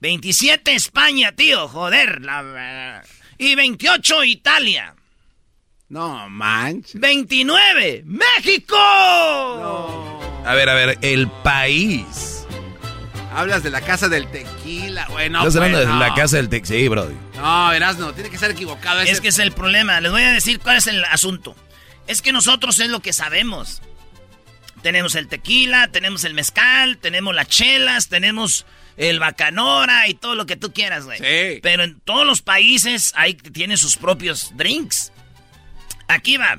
27, 0.00 0.74
España, 0.74 1.32
tío. 1.32 1.68
Joder. 1.68 2.22
La... 2.22 3.02
Y 3.38 3.54
28, 3.54 4.24
Italia. 4.24 4.94
No, 5.88 6.28
manches. 6.28 7.00
29, 7.00 8.02
México. 8.06 8.76
A 10.44 10.54
ver, 10.54 10.68
a 10.68 10.74
ver, 10.74 10.98
el 11.02 11.28
país. 11.42 12.46
Hablas 13.32 13.62
de 13.62 13.70
la 13.70 13.80
casa 13.80 14.08
del 14.08 14.26
tequila, 14.30 15.06
güey. 15.10 15.30
No, 15.30 15.38
Estás 15.40 15.56
hablando 15.56 15.78
pues, 15.78 15.88
de 15.88 15.92
no. 15.94 16.00
la 16.00 16.14
casa 16.14 16.36
del 16.36 16.48
Tex. 16.48 16.68
Sí, 16.68 16.88
bro. 16.88 17.08
No, 17.36 17.68
verás, 17.68 17.96
no. 17.98 18.12
Tiene 18.12 18.28
que 18.28 18.38
ser 18.38 18.50
equivocado. 18.50 19.00
Ese... 19.00 19.12
Es 19.12 19.20
que 19.20 19.28
es 19.28 19.38
el 19.38 19.52
problema. 19.52 20.00
Les 20.00 20.10
voy 20.10 20.22
a 20.22 20.32
decir 20.32 20.58
cuál 20.58 20.76
es 20.76 20.86
el 20.88 21.04
asunto. 21.04 21.54
Es 22.10 22.22
que 22.22 22.32
nosotros 22.32 22.80
es 22.80 22.88
lo 22.88 22.98
que 22.98 23.12
sabemos. 23.12 23.82
Tenemos 24.82 25.14
el 25.14 25.28
tequila, 25.28 25.92
tenemos 25.92 26.24
el 26.24 26.34
mezcal, 26.34 26.98
tenemos 26.98 27.32
las 27.36 27.46
chelas, 27.46 28.08
tenemos 28.08 28.66
el 28.96 29.20
bacanora 29.20 30.08
y 30.08 30.14
todo 30.14 30.34
lo 30.34 30.44
que 30.44 30.56
tú 30.56 30.72
quieras, 30.72 31.04
güey. 31.04 31.18
Sí. 31.18 31.60
Pero 31.62 31.84
en 31.84 32.00
todos 32.00 32.26
los 32.26 32.42
países 32.42 33.12
hay 33.14 33.34
tienen 33.34 33.78
sus 33.78 33.96
propios 33.96 34.50
drinks. 34.56 35.12
Aquí 36.08 36.36
va. 36.36 36.58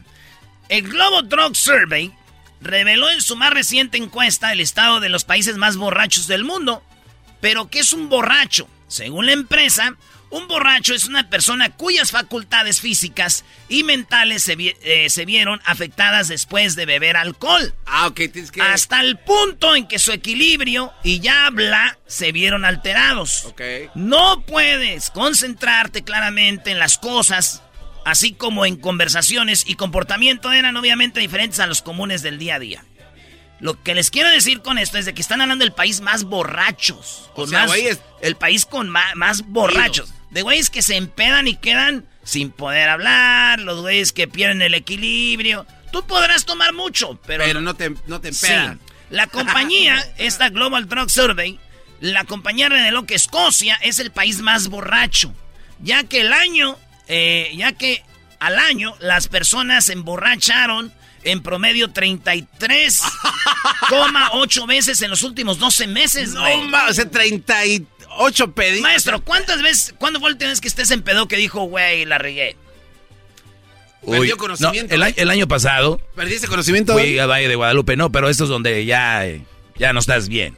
El 0.69 0.83
Global 0.83 1.27
Drug 1.27 1.53
Survey 1.53 2.13
reveló 2.61 3.09
en 3.09 3.21
su 3.21 3.35
más 3.35 3.51
reciente 3.51 3.97
encuesta 3.97 4.53
el 4.53 4.61
estado 4.61 5.01
de 5.01 5.09
los 5.09 5.25
países 5.25 5.57
más 5.57 5.75
borrachos 5.75 6.27
del 6.27 6.45
mundo. 6.45 6.81
Pero 7.41 7.69
¿qué 7.69 7.79
es 7.79 7.91
un 7.91 8.07
borracho? 8.07 8.69
Según 8.87 9.25
la 9.25 9.33
empresa, 9.33 9.97
un 10.31 10.47
borracho 10.47 10.93
es 10.95 11.05
una 11.05 11.29
persona 11.29 11.69
cuyas 11.75 12.11
facultades 12.11 12.81
físicas 12.81 13.43
y 13.69 13.83
mentales 13.83 14.41
se, 14.43 14.55
vi- 14.55 14.75
eh, 14.81 15.09
se 15.09 15.25
vieron 15.25 15.61
afectadas 15.65 16.27
después 16.29 16.75
de 16.75 16.85
beber 16.85 17.17
alcohol. 17.17 17.73
Ah, 17.85 18.07
ok, 18.07 18.15
tienes 18.31 18.51
que... 18.51 18.61
Hasta 18.61 19.01
el 19.01 19.17
punto 19.19 19.75
en 19.75 19.87
que 19.87 19.99
su 19.99 20.11
equilibrio 20.11 20.91
y 21.03 21.19
ya 21.19 21.45
habla 21.47 21.97
se 22.07 22.31
vieron 22.31 22.65
alterados. 22.65 23.45
Ok. 23.45 23.61
No 23.95 24.41
puedes 24.45 25.09
concentrarte 25.11 26.03
claramente 26.03 26.71
en 26.71 26.79
las 26.79 26.97
cosas, 26.97 27.61
así 28.05 28.31
como 28.33 28.65
en 28.65 28.77
conversaciones 28.77 29.63
y 29.67 29.75
comportamiento 29.75 30.51
eran 30.51 30.75
obviamente 30.77 31.19
diferentes 31.19 31.59
a 31.59 31.67
los 31.67 31.81
comunes 31.81 32.21
del 32.21 32.37
día 32.39 32.55
a 32.55 32.59
día. 32.59 32.85
Lo 33.59 33.83
que 33.83 33.93
les 33.93 34.09
quiero 34.09 34.29
decir 34.29 34.61
con 34.61 34.79
esto 34.79 34.97
es 34.97 35.05
de 35.05 35.13
que 35.13 35.21
están 35.21 35.39
hablando 35.39 35.63
del 35.63 35.73
país 35.73 36.01
más 36.01 36.23
borrachos. 36.23 37.29
O 37.31 37.33
Con 37.35 37.49
sea, 37.49 37.67
más, 37.67 37.77
el 38.21 38.35
país 38.35 38.65
con 38.65 38.89
más, 38.89 39.43
borrachos. 39.45 40.11
De 40.31 40.41
güeyes 40.41 40.69
que 40.69 40.81
se 40.81 40.95
empedan 40.97 41.47
y 41.47 41.55
quedan 41.55 42.05
sin 42.23 42.51
poder 42.51 42.89
hablar, 42.89 43.59
los 43.59 43.81
güeyes 43.81 44.11
que 44.11 44.27
pierden 44.27 44.61
el 44.61 44.73
equilibrio. 44.73 45.65
Tú 45.91 46.05
podrás 46.07 46.45
tomar 46.45 46.73
mucho, 46.73 47.19
pero, 47.25 47.43
Pero 47.43 47.61
no 47.61 47.73
te, 47.75 47.93
no 48.07 48.21
te 48.21 48.31
Sí. 48.33 48.45
empedan. 48.47 48.79
La 49.09 49.27
compañía, 49.27 50.01
esta 50.17 50.49
Global 50.49 50.87
Drug 50.87 51.09
Survey, 51.09 51.59
la 51.99 52.23
compañía 52.23 52.69
reveló 52.69 53.05
que 53.05 53.15
Escocia 53.15 53.75
es 53.81 53.99
el 53.99 54.11
país 54.11 54.39
más 54.39 54.69
borracho, 54.69 55.33
ya 55.79 56.03
que 56.05 56.21
el 56.21 56.31
año, 56.33 56.77
eh, 57.07 57.51
ya 57.55 57.73
que 57.73 58.03
al 58.39 58.57
año 58.57 58.95
las 58.99 59.27
personas 59.27 59.85
se 59.85 59.93
emborracharon 59.93 60.91
en 61.23 61.43
promedio 61.43 61.89
33,8 61.89 64.65
veces 64.67 65.01
en 65.01 65.09
los 65.11 65.23
últimos 65.23 65.59
12 65.59 65.87
meses, 65.87 66.33
No, 66.33 66.57
ma, 66.63 66.87
o 66.89 66.93
sea, 66.93 67.05
38 68.17 68.51
pedidos. 68.53 68.81
Maestro, 68.81 69.21
¿cuántas 69.23 69.61
veces, 69.61 69.95
cuándo 69.97 70.19
fue 70.19 70.29
la 70.29 70.33
última 70.35 70.49
vez 70.49 70.61
que 70.61 70.67
estés 70.67 70.91
en 70.91 71.01
pedo 71.01 71.27
que 71.27 71.37
dijo, 71.37 71.63
güey, 71.63 72.05
la 72.05 72.17
regué? 72.17 72.55
Perdió 74.05 74.35
no, 74.35 74.37
conocimiento, 74.37 74.95
el, 74.95 75.03
¿eh? 75.03 75.13
el 75.17 75.29
año 75.29 75.47
pasado 75.47 76.01
¿Perdiste 76.15 76.47
conocimiento? 76.47 76.93
fui 76.93 77.19
a 77.19 77.27
Valle 77.27 77.47
de 77.47 77.55
Guadalupe. 77.55 77.95
No, 77.95 78.11
pero 78.11 78.29
esto 78.29 78.45
es 78.45 78.49
donde 78.49 78.83
ya, 78.85 79.27
eh, 79.27 79.45
ya 79.77 79.93
no 79.93 79.99
estás 79.99 80.27
bien. 80.27 80.57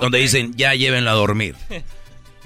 Donde 0.00 0.18
dicen, 0.18 0.52
ya 0.56 0.74
llévenlo 0.74 1.10
a 1.10 1.14
dormir. 1.14 1.54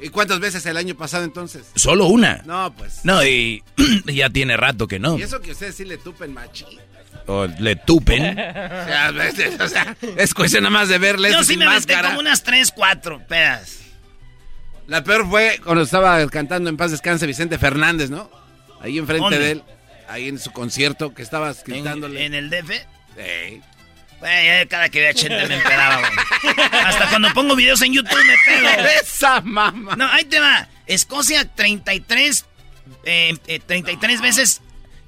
¿Y 0.00 0.10
cuántas 0.10 0.38
veces 0.40 0.64
el 0.66 0.76
año 0.76 0.94
pasado 0.94 1.24
entonces? 1.24 1.66
Solo 1.74 2.06
una. 2.06 2.42
No, 2.44 2.72
pues. 2.76 3.00
No, 3.02 3.24
y 3.24 3.64
ya 4.06 4.30
tiene 4.30 4.56
rato 4.56 4.86
que 4.86 4.98
no. 4.98 5.18
Y 5.18 5.22
eso 5.22 5.40
que 5.40 5.52
ustedes 5.52 5.74
sí 5.74 5.84
le 5.84 5.96
tupen 5.96 6.32
machín. 6.34 6.68
O 7.26 7.46
le 7.46 7.76
tupen. 7.76 8.22
O 8.38 8.84
sea, 8.84 9.08
es, 9.26 9.60
o 9.60 9.68
sea, 9.68 9.96
es 10.16 10.34
cuestión 10.34 10.62
nada 10.64 10.70
más 10.70 10.88
de 10.88 10.98
verle 10.98 11.30
Yo 11.32 11.40
sí 11.40 11.50
sin 11.50 11.58
me 11.60 11.66
metí 11.66 11.76
máscara. 11.76 12.08
como 12.08 12.20
unas 12.20 12.42
3, 12.42 12.72
4 12.74 13.26
pedas. 13.26 13.78
La 14.88 15.04
peor 15.04 15.28
fue 15.28 15.60
cuando 15.62 15.82
estaba 15.82 16.26
cantando 16.28 16.70
en 16.70 16.78
paz 16.78 16.90
descanse 16.90 17.26
Vicente 17.26 17.58
Fernández, 17.58 18.08
¿no? 18.08 18.30
Ahí 18.80 18.96
enfrente 18.96 19.22
¿Dónde? 19.22 19.38
de 19.38 19.50
él, 19.52 19.62
ahí 20.08 20.28
en 20.28 20.38
su 20.38 20.50
concierto 20.50 21.12
que 21.14 21.22
estabas 21.22 21.62
gritándole. 21.62 22.24
en 22.24 22.32
el 22.34 22.48
DF. 22.48 22.70
Ey. 23.18 23.62
Güey, 24.18 24.66
cada 24.66 24.88
que 24.88 25.00
veía 25.00 25.14
Chente 25.14 25.46
me 25.46 25.56
empedaba, 25.56 25.98
güey. 25.98 26.56
Hasta 26.84 27.08
cuando 27.10 27.32
pongo 27.34 27.54
videos 27.54 27.82
en 27.82 27.92
YouTube 27.92 28.18
me 28.26 28.34
pedo. 28.46 28.68
Esa 29.02 29.42
mamá. 29.42 29.94
No, 29.94 30.08
ahí 30.08 30.24
te 30.24 30.40
va. 30.40 30.66
Escocia 30.86 31.44
33, 31.44 32.46
eh, 33.04 33.36
eh, 33.46 33.60
33 33.60 34.22
veces 34.22 34.62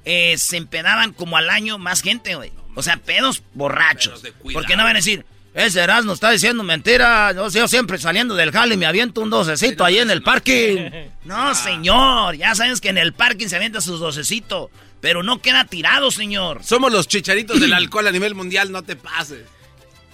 eh, 0.05 0.37
se 0.37 0.57
empedaban 0.57 1.11
como 1.11 1.37
al 1.37 1.49
año 1.49 1.79
más 1.79 2.03
gente, 2.03 2.35
güey. 2.35 2.53
O 2.75 2.83
sea, 2.83 2.97
pedos 2.97 3.41
borrachos. 3.55 4.21
Pedos. 4.21 4.35
Porque 4.53 4.77
no 4.77 4.83
van 4.83 4.95
a 4.95 4.99
decir, 4.99 5.25
ese 5.53 5.81
Erasmo 5.81 6.13
está 6.13 6.31
diciendo 6.31 6.63
mentira. 6.63 7.33
Yo, 7.33 7.49
yo 7.49 7.67
siempre 7.67 7.97
saliendo 7.97 8.35
del 8.35 8.51
jale 8.51 8.77
me 8.77 8.85
aviento 8.85 9.21
un 9.21 9.29
docecito 9.29 9.83
ahí 9.83 9.97
en 9.97 10.11
el 10.11 10.23
parking. 10.23 10.89
No, 11.23 11.53
señor. 11.53 12.35
Ya 12.35 12.55
sabes 12.55 12.81
que 12.81 12.89
en 12.89 12.97
el 12.97 13.13
parking 13.13 13.47
se 13.47 13.55
avienta 13.55 13.79
sus 13.79 13.99
docecitos. 13.99 14.71
Pero 15.01 15.21
no 15.21 15.39
queda 15.39 15.65
tirado, 15.65 16.09
señor. 16.09 16.63
Somos 16.63 16.91
los 16.91 17.07
chicharitos 17.07 17.59
del 17.59 17.73
alcohol 17.73 18.07
a 18.07 18.11
nivel 18.11 18.33
mundial, 18.33 18.71
no 18.71 18.81
te 18.81 18.95
pases. 18.95 19.45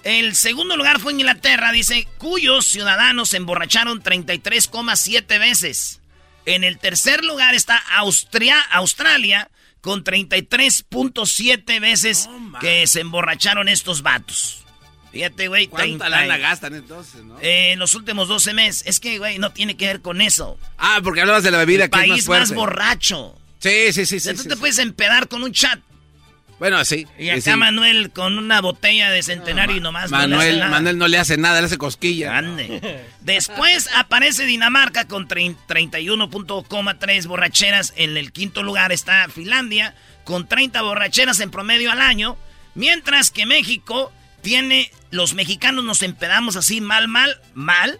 El 0.04 0.36
segundo 0.36 0.76
lugar 0.78 1.00
fue 1.00 1.14
Inglaterra, 1.14 1.72
dice, 1.72 2.08
cuyos 2.18 2.66
ciudadanos 2.66 3.30
se 3.30 3.38
emborracharon 3.38 4.02
33,7 4.02 5.40
veces. 5.40 6.02
En 6.46 6.64
el 6.64 6.78
tercer 6.78 7.26
lugar 7.26 7.56
está 7.56 7.78
Austria, 7.98 8.60
Australia, 8.72 9.50
con 9.82 10.04
33.7 10.04 11.82
veces 11.82 12.30
que 12.62 12.88
se 12.88 13.02
emborracharon 13.02 13.68
estos 13.68 14.02
vatos. 14.02 14.67
Fíjate, 15.18 15.48
güey. 15.48 15.68
¿Cuánta 15.68 16.06
30 16.06 16.10
lana 16.10 16.38
gastan 16.38 16.76
entonces, 16.76 17.24
no? 17.24 17.40
eh, 17.42 17.72
en 17.74 17.80
los 17.80 17.96
últimos 17.96 18.28
12 18.28 18.54
meses. 18.54 18.84
Es 18.86 19.00
que, 19.00 19.18
güey, 19.18 19.40
no 19.40 19.52
tiene 19.52 19.76
que 19.76 19.88
ver 19.88 20.02
con 20.02 20.22
eso. 20.22 20.58
Ah, 20.78 21.00
porque 21.04 21.22
hablabas 21.22 21.44
de 21.44 21.52
la 21.52 21.58
bebida 21.58 21.86
El 21.86 21.90
que 21.90 22.00
es 22.02 22.08
más 22.08 22.16
país 22.26 22.28
más 22.28 22.54
borracho. 22.54 23.36
Sí, 23.60 23.92
sí, 23.94 24.06
sí, 24.06 24.18
O 24.18 24.20
sea, 24.20 24.32
sí. 24.34 24.38
tú 24.38 24.44
sí, 24.44 24.50
te 24.50 24.56
sí. 24.56 24.60
puedes 24.60 24.78
empedar 24.78 25.28
con 25.28 25.42
un 25.44 25.52
chat. 25.52 25.80
Bueno, 26.60 26.84
sí. 26.86 27.06
Y 27.20 27.30
acá. 27.30 27.56
Manuel 27.56 28.12
con 28.12 28.38
una 28.38 28.62
botella 28.62 29.12
de 29.12 29.22
centenario 29.22 29.76
y 29.76 29.80
nomás 29.80 30.10
no 30.10 30.18
le 30.22 30.28
Manuel. 30.28 30.60
Manuel 30.70 30.98
no 30.98 31.08
le 31.08 31.18
hace 31.20 31.38
nada, 31.38 31.60
le 31.62 31.68
hace 31.68 31.78
cosquilla. 31.78 32.36
Ande. 32.38 33.04
Después 33.22 33.90
aparece 33.96 34.46
Dinamarca 34.46 35.06
con 35.08 35.28
trein- 35.28 35.56
31.3 35.68 37.26
borracheras. 37.28 37.94
En 37.96 38.18
el 38.18 38.32
quinto 38.32 38.64
lugar 38.64 38.92
está 38.92 39.28
Finlandia 39.30 39.96
con 40.24 40.48
30 40.48 40.82
borracheras 40.82 41.40
en 41.40 41.52
promedio 41.52 41.92
al 41.92 42.02
año. 42.02 42.38
Mientras 42.76 43.32
que 43.32 43.46
México 43.46 44.12
tiene, 44.42 44.92
los 45.12 45.34
mexicanos 45.34 45.84
nos 45.84 46.02
empedamos 46.02 46.56
así 46.56 46.82
mal, 46.82 47.08
mal, 47.08 47.42
mal. 47.54 48.00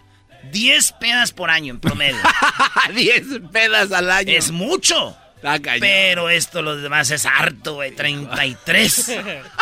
10 0.52 0.94
pedas 0.94 1.34
por 1.34 1.50
año 1.50 1.74
en 1.74 1.80
promedio. 1.80 2.22
10 2.96 3.24
pedas 3.52 3.92
al 3.92 4.10
año. 4.10 4.32
es 4.32 4.52
mucho. 4.52 5.18
Cañón. 5.42 5.80
Pero 5.80 6.30
esto 6.30 6.62
los 6.62 6.82
demás 6.82 7.12
es 7.12 7.26
harto, 7.26 7.76
güey. 7.76 7.94
33. 7.94 9.18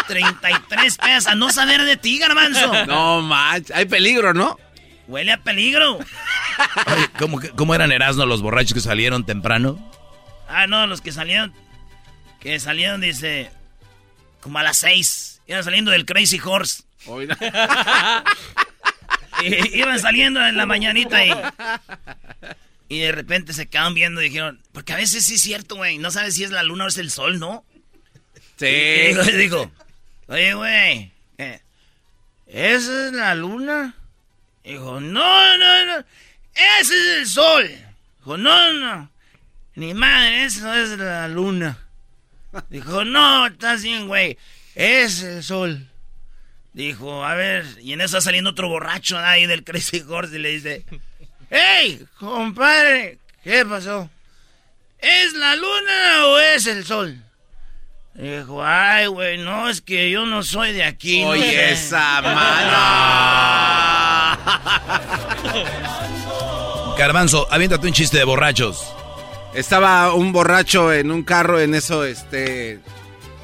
33 0.07 0.97
pedas 0.97 1.27
a 1.27 1.35
no 1.35 1.51
saber 1.51 1.83
de 1.83 1.97
ti, 1.97 2.17
garbanzo. 2.17 2.85
No, 2.85 3.21
manch. 3.21 3.71
Hay 3.71 3.85
peligro, 3.85 4.33
¿no? 4.33 4.57
Huele 5.07 5.33
a 5.33 5.37
peligro. 5.37 5.95
Oye, 5.97 7.09
¿cómo, 7.19 7.39
¿Cómo 7.55 7.75
eran 7.75 7.91
Erasmo 7.91 8.25
los 8.25 8.41
borrachos 8.41 8.73
que 8.73 8.79
salieron 8.79 9.25
temprano? 9.25 9.91
Ah, 10.47 10.65
no, 10.67 10.87
los 10.87 11.01
que 11.01 11.11
salieron. 11.11 11.53
Que 12.39 12.59
salieron, 12.59 13.01
dice. 13.01 13.51
Como 14.41 14.59
a 14.59 14.63
las 14.63 14.77
seis. 14.77 15.34
Iban 15.47 15.63
saliendo 15.63 15.91
del 15.91 16.05
Crazy 16.05 16.39
Horse. 16.43 16.83
y, 19.43 19.77
iban 19.77 19.99
saliendo 19.99 20.45
en 20.45 20.57
la 20.57 20.65
mañanita 20.65 21.25
y. 21.25 21.31
Y 22.87 22.99
de 22.99 23.11
repente 23.11 23.53
se 23.53 23.67
quedaron 23.67 23.93
viendo 23.93 24.21
y 24.21 24.25
dijeron. 24.25 24.61
Porque 24.71 24.93
a 24.93 24.97
veces 24.97 25.25
sí 25.25 25.35
es 25.35 25.41
cierto, 25.41 25.75
güey. 25.75 25.97
No 25.97 26.11
sabes 26.11 26.35
si 26.35 26.43
es 26.43 26.51
la 26.51 26.63
luna 26.63 26.85
o 26.85 26.87
es 26.87 26.97
el 26.97 27.11
sol, 27.11 27.39
¿no? 27.39 27.65
Sí. 28.57 28.65
Y 28.65 29.07
digo, 29.07 29.23
digo, 29.23 29.71
oye, 30.27 30.53
güey. 30.53 31.11
eh, 31.37 31.61
¿Esa 32.47 33.07
es 33.07 33.13
la 33.13 33.35
luna? 33.35 33.95
Dijo, 34.63 34.99
no, 34.99 35.57
no, 35.57 35.85
no. 35.85 36.05
Ese 36.79 36.93
es 36.93 37.17
el 37.17 37.27
sol. 37.27 37.69
Dijo, 38.19 38.37
no, 38.37 38.73
no. 38.73 39.11
Ni 39.75 39.93
madre, 39.93 40.45
eso 40.45 40.73
es 40.73 40.97
la 40.97 41.27
luna. 41.27 41.77
Dijo, 42.69 43.03
no, 43.03 43.47
estás 43.47 43.83
bien, 43.83 44.07
güey. 44.07 44.37
Es 44.75 45.21
el 45.23 45.43
sol. 45.43 45.87
Dijo, 46.73 47.23
a 47.23 47.33
ver, 47.35 47.65
y 47.81 47.93
en 47.93 48.01
eso 48.01 48.17
está 48.17 48.25
saliendo 48.25 48.49
otro 48.49 48.67
borracho 48.67 49.17
ahí 49.17 49.45
del 49.47 49.63
Crazy 49.63 50.03
Horse 50.07 50.35
y 50.35 50.39
le 50.39 50.49
dice, 50.49 50.83
¡Ey, 51.49 52.05
compadre! 52.19 53.17
¿Qué 53.43 53.65
pasó? 53.65 54.09
¿Es 54.99 55.33
la 55.33 55.55
luna 55.55 56.25
o 56.27 56.39
es 56.39 56.65
el 56.65 56.83
sol? 56.85 57.21
Dijo, 58.13 58.61
ay, 58.63 59.07
güey, 59.07 59.37
no, 59.37 59.69
es 59.69 59.81
que 59.81 60.09
yo 60.11 60.25
no 60.25 60.43
soy 60.43 60.73
de 60.73 60.83
aquí. 60.83 61.21
no 61.21 61.29
Oye, 61.29 61.51
sé". 61.51 61.71
esa 61.87 62.21
mano. 62.21 62.75
Garbanzo, 66.97 67.47
aviéntate 67.51 67.87
un 67.87 67.93
chiste 67.93 68.17
de 68.17 68.23
borrachos. 68.23 68.83
Estaba 69.53 70.13
un 70.13 70.31
borracho 70.31 70.93
en 70.93 71.11
un 71.11 71.23
carro, 71.23 71.59
en 71.59 71.75
eso, 71.75 72.05
este. 72.05 72.79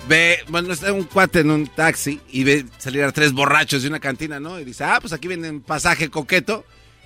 Ve, 0.08 0.40
bueno, 0.48 0.74
está 0.74 0.92
un 0.92 1.04
cuate 1.04 1.40
en 1.42 1.52
un 1.52 1.68
taxi 1.68 2.20
y 2.32 2.44
ve 2.44 2.66
salir 2.80 3.04
a 3.04 3.12
tres 3.12 3.32
borrachos 3.34 3.84
de 3.84 3.88
una 3.90 4.00
cantina, 4.00 4.40
¿no? 4.40 4.60
Y 4.60 4.66
dice, 4.66 4.84
ah, 4.84 4.98
pues 5.00 5.14
aquí 5.14 5.28
vienen 5.28 5.62
pasaje 5.62 6.10
coqueto. 6.10 6.66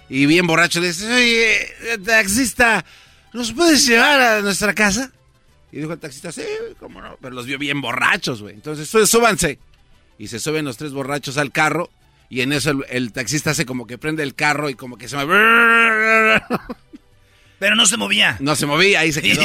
Y 0.10 0.26
bien 0.26 0.48
borracho 0.48 0.80
le 0.80 0.88
dice, 0.88 1.12
oye, 1.14 1.98
taxista, 2.06 2.86
¿nos 3.34 3.52
puedes 3.54 3.86
llevar 3.86 4.20
a 4.22 4.42
nuestra 4.42 4.74
casa? 4.74 5.12
Y 5.72 5.80
dijo 5.80 5.94
el 5.94 6.00
taxista, 6.00 6.32
sí, 6.32 6.44
cómo 6.80 7.02
no. 7.02 7.18
Pero 7.22 7.36
los 7.36 7.46
vio 7.46 7.58
bien 7.58 7.82
borrachos, 7.82 8.42
güey. 8.42 8.54
Entonces, 8.56 8.88
"Sú- 8.90 9.06
súbanse. 9.06 9.60
Y 10.18 10.28
se 10.30 10.40
suben 10.40 10.64
los 10.64 10.78
tres 10.78 10.94
borrachos 10.94 11.38
al 11.38 11.52
carro. 11.52 11.90
Y 12.30 12.42
en 12.42 12.54
eso 12.54 12.72
el, 12.72 12.86
el 12.90 13.12
taxista 13.12 13.52
hace 13.52 13.66
como 13.66 13.86
que 13.86 13.98
prende 13.98 14.24
el 14.24 14.36
carro 14.36 14.70
y 14.70 14.76
como 14.76 14.98
que 14.98 15.10
se 15.10 15.16
mueve. 15.18 16.42
Pero 17.60 17.76
no 17.76 17.86
se 17.86 17.98
movía. 17.98 18.38
No 18.40 18.56
se 18.56 18.66
movía, 18.66 19.02
ahí 19.02 19.12
se 19.12 19.22
quedó. 19.22 19.42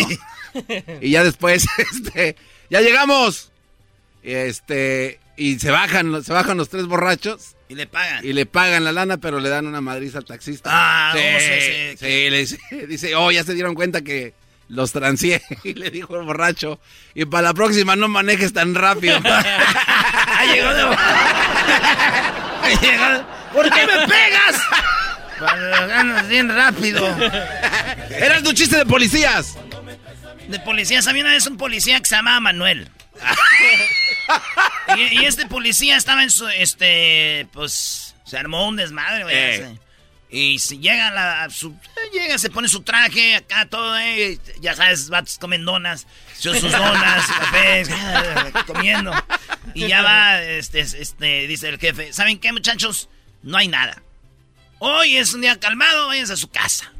y 1.00 1.10
ya 1.10 1.24
después, 1.24 1.66
este, 1.92 2.36
ya 2.70 2.80
llegamos. 2.80 3.50
Este, 4.22 5.18
y 5.36 5.58
se 5.58 5.70
bajan, 5.70 6.22
se 6.22 6.32
bajan 6.32 6.56
los 6.58 6.68
tres 6.68 6.84
borrachos 6.86 7.56
Y 7.70 7.74
le 7.74 7.86
pagan. 7.86 8.22
y 8.24 8.32
le 8.34 8.44
pagan 8.46 8.84
la 8.84 8.92
lana, 8.92 9.16
pero 9.16 9.40
le 9.40 9.48
dan 9.48 9.66
una 9.66 9.80
madriza 9.80 10.18
al 10.18 10.24
taxista. 10.26 10.70
Ah, 10.72 11.12
sí, 11.14 11.20
sí, 11.38 11.60
sí, 11.92 11.96
sí, 11.98 12.30
le 12.30 12.38
dice, 12.38 12.58
dice, 12.88 13.14
oh, 13.14 13.30
ya 13.30 13.42
se 13.44 13.54
dieron 13.54 13.74
cuenta 13.74 14.02
que 14.02 14.34
los 14.68 14.92
transié. 14.92 15.42
Y 15.64 15.74
le 15.74 15.90
dijo 15.90 16.16
el 16.18 16.24
borracho, 16.26 16.78
y 17.14 17.24
para 17.24 17.42
la 17.48 17.54
próxima 17.54 17.96
no 17.96 18.08
manejes 18.08 18.52
tan 18.52 18.74
rápido. 18.74 19.18
Ah, 20.42 20.44
llegó 20.46 20.72
de... 20.72 20.82
Llegó- 22.80 23.24
¿Por 23.52 23.70
qué 23.70 23.86
me 23.86 24.06
pegas? 24.06 24.62
Cuando 25.38 25.86
ganas 25.88 26.28
bien 26.28 26.48
rápido. 26.48 27.06
Era 28.10 28.42
tu 28.42 28.52
chiste 28.52 28.76
de 28.78 28.86
policías. 28.86 29.56
De 30.50 30.58
policía, 30.58 31.00
¿sabía 31.00 31.22
una 31.22 31.32
vez 31.32 31.46
un 31.46 31.56
policía 31.56 32.00
que 32.00 32.06
se 32.06 32.16
llamaba 32.16 32.40
Manuel? 32.40 32.88
y, 34.96 35.20
y 35.20 35.24
este 35.24 35.46
policía 35.46 35.96
estaba 35.96 36.24
en 36.24 36.30
su, 36.30 36.48
este, 36.48 37.46
pues, 37.52 38.16
se 38.24 38.36
armó 38.36 38.66
un 38.66 38.74
desmadre, 38.74 39.22
güey. 39.22 39.36
Eh. 39.36 39.78
Y 40.28 40.58
si 40.58 40.78
llega 40.78 41.12
la, 41.12 41.44
a 41.44 41.50
su, 41.50 41.76
llega, 42.12 42.36
se 42.38 42.50
pone 42.50 42.66
su 42.66 42.82
traje, 42.82 43.36
acá 43.36 43.66
todo, 43.66 43.96
eh, 43.98 44.40
ya 44.60 44.74
sabes, 44.74 45.08
vatos 45.08 45.38
comen 45.38 45.64
donas, 45.64 46.08
sus 46.36 46.60
donas, 46.62 47.26
cafés, 47.26 47.88
comiendo. 48.66 49.12
Y 49.74 49.86
ya 49.86 50.02
va, 50.02 50.42
este, 50.42 50.80
este, 50.80 51.46
dice 51.46 51.68
el 51.68 51.78
jefe, 51.78 52.12
¿saben 52.12 52.40
qué, 52.40 52.52
muchachos? 52.52 53.08
No 53.42 53.56
hay 53.56 53.68
nada. 53.68 54.02
Hoy 54.80 55.16
es 55.16 55.32
un 55.32 55.42
día 55.42 55.60
calmado, 55.60 56.08
váyanse 56.08 56.32
a 56.32 56.36
su 56.36 56.48
casa. 56.48 56.92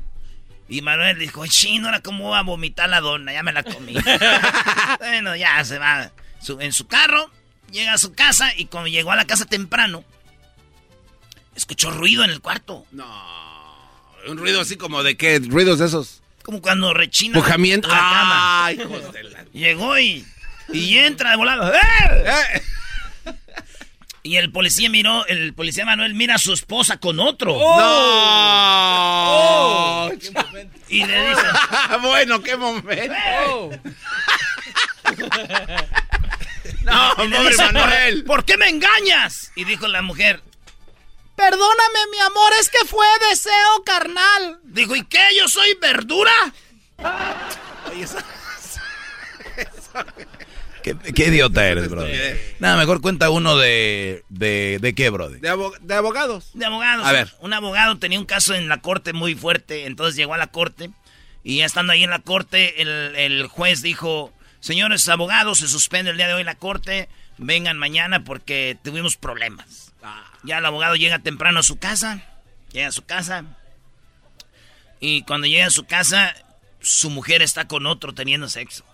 Y 0.71 0.81
Manuel 0.83 1.19
dijo, 1.19 1.45
chino, 1.49 1.87
ahora 1.89 2.01
cómo 2.01 2.31
va 2.31 2.39
a 2.39 2.43
vomitar 2.43 2.89
la 2.89 3.01
dona, 3.01 3.33
ya 3.33 3.43
me 3.43 3.53
la 3.53 3.63
comí. 3.65 3.95
bueno, 5.01 5.35
ya 5.37 5.63
se 5.65 5.79
va 5.79 6.11
en 6.61 6.73
su 6.73 6.87
carro, 6.87 7.29
llega 7.73 7.93
a 7.93 7.99
su 7.99 8.15
casa 8.15 8.53
y 8.57 8.67
cuando 8.67 8.89
llegó 8.89 9.11
a 9.13 9.17
la 9.17 9.27
casa 9.27 9.45
temprano, 9.47 10.05
escuchó 11.57 11.91
ruido 11.91 12.25
en 12.25 12.31
el 12.31 12.41
cuarto. 12.41 12.87
No, 12.93 13.05
un 14.29 14.39
ruido 14.39 14.61
así 14.61 14.77
como 14.77 15.03
de 15.03 15.17
qué, 15.17 15.41
ruidos 15.41 15.81
esos. 15.81 16.23
Como 16.43 16.63
cuando 16.63 16.95
rechina 16.95 17.35
Pujamiento. 17.35 17.89
la 17.89 17.95
cama. 17.97 18.65
Ay, 18.67 18.81
hijos 18.81 19.13
de 19.13 19.25
la- 19.25 19.45
Llegó 19.53 19.99
y, 19.99 20.25
y 20.73 20.99
entra 20.99 21.31
de 21.33 21.37
volado. 21.37 21.73
¡Eh! 21.75 21.81
Y 24.23 24.37
el 24.37 24.53
policía 24.53 24.91
miró, 24.91 25.25
el 25.27 25.55
policía 25.55 25.87
Manuel 25.87 26.13
mira 26.15 26.35
a 26.35 26.39
su 26.39 26.53
esposa 26.53 26.99
con 26.99 27.19
otro. 27.21 27.57
No. 27.59 27.71
Y 30.89 31.05
le 31.05 31.29
dice, 31.31 31.43
bueno, 32.03 32.43
qué 32.43 32.57
momento. 32.57 33.71
no, 36.83 37.15
y 37.25 37.29
le 37.29 37.37
pobre 37.37 37.51
dice, 37.51 37.73
Manuel. 37.73 38.25
¿por 38.25 38.45
qué 38.45 38.57
me 38.59 38.69
engañas? 38.69 39.53
Y 39.57 39.65
dijo 39.65 39.89
la 39.89 40.03
mujer, 40.03 40.43
Perdóname, 41.37 42.01
mi 42.13 42.19
amor, 42.21 42.53
es 42.61 42.69
que 42.69 42.85
fue 42.87 43.07
deseo 43.31 43.83
carnal. 43.87 44.61
dijo, 44.65 44.95
¿y 44.95 45.03
qué? 45.07 45.27
¿Yo 45.39 45.49
soy 45.49 45.73
verdura? 45.81 46.33
Oye, 47.91 48.03
esa- 48.05 48.23
¿Qué, 50.83 50.97
qué 51.15 51.27
idiota 51.29 51.67
eres, 51.67 51.89
bro? 51.89 52.05
Nada, 52.59 52.77
mejor 52.77 53.01
cuenta 53.01 53.31
uno 53.31 53.57
de... 53.57 54.25
¿De, 54.29 54.79
de 54.81 54.95
qué, 54.95 55.11
bro? 55.11 55.29
De, 55.29 55.49
abo- 55.51 55.77
de 55.81 55.95
abogados. 55.95 56.51
De 56.55 56.65
abogados. 56.65 57.07
A 57.07 57.13
ver. 57.13 57.33
Un 57.41 57.53
abogado 57.53 57.99
tenía 57.99 58.19
un 58.19 58.27
caso 58.27 58.55
en 58.55 58.69
la 58.69 58.81
corte 58.81 59.13
muy 59.13 59.35
fuerte, 59.35 59.87
entonces 59.87 60.17
llegó 60.17 60.35
a 60.35 60.39
la 60.39 60.49
corte 60.49 60.91
y 61.43 61.59
ya 61.59 61.65
estando 61.67 61.93
ahí 61.93 62.03
en 62.05 62.11
la 62.11 62.19
corte, 62.21 62.83
el, 62.83 62.89
el 63.17 63.47
juez 63.47 63.83
dijo, 63.83 64.33
señores 64.61 65.09
abogados, 65.09 65.59
se 65.59 65.69
suspende 65.69 66.11
el 66.11 66.17
día 66.17 66.29
de 66.29 66.35
hoy 66.35 66.45
la 66.45 66.55
corte, 66.57 67.09
vengan 67.39 67.79
mañana 67.79 68.25
porque 68.25 68.77
tuvimos 68.83 69.17
problemas. 69.17 69.93
Ya 70.43 70.59
el 70.59 70.67
abogado 70.67 70.97
llega 70.97 71.19
temprano 71.19 71.61
a 71.61 71.63
su 71.63 71.79
casa, 71.79 72.23
llega 72.73 72.89
a 72.89 72.93
su 72.93 73.03
casa 73.05 73.45
y 75.01 75.23
cuando 75.23 75.47
llega 75.47 75.67
a 75.67 75.71
su 75.71 75.85
casa, 75.85 76.35
su 76.81 77.11
mujer 77.11 77.43
está 77.43 77.67
con 77.69 77.87
otro 77.87 78.15
teniendo 78.15 78.49
sexo. 78.49 78.85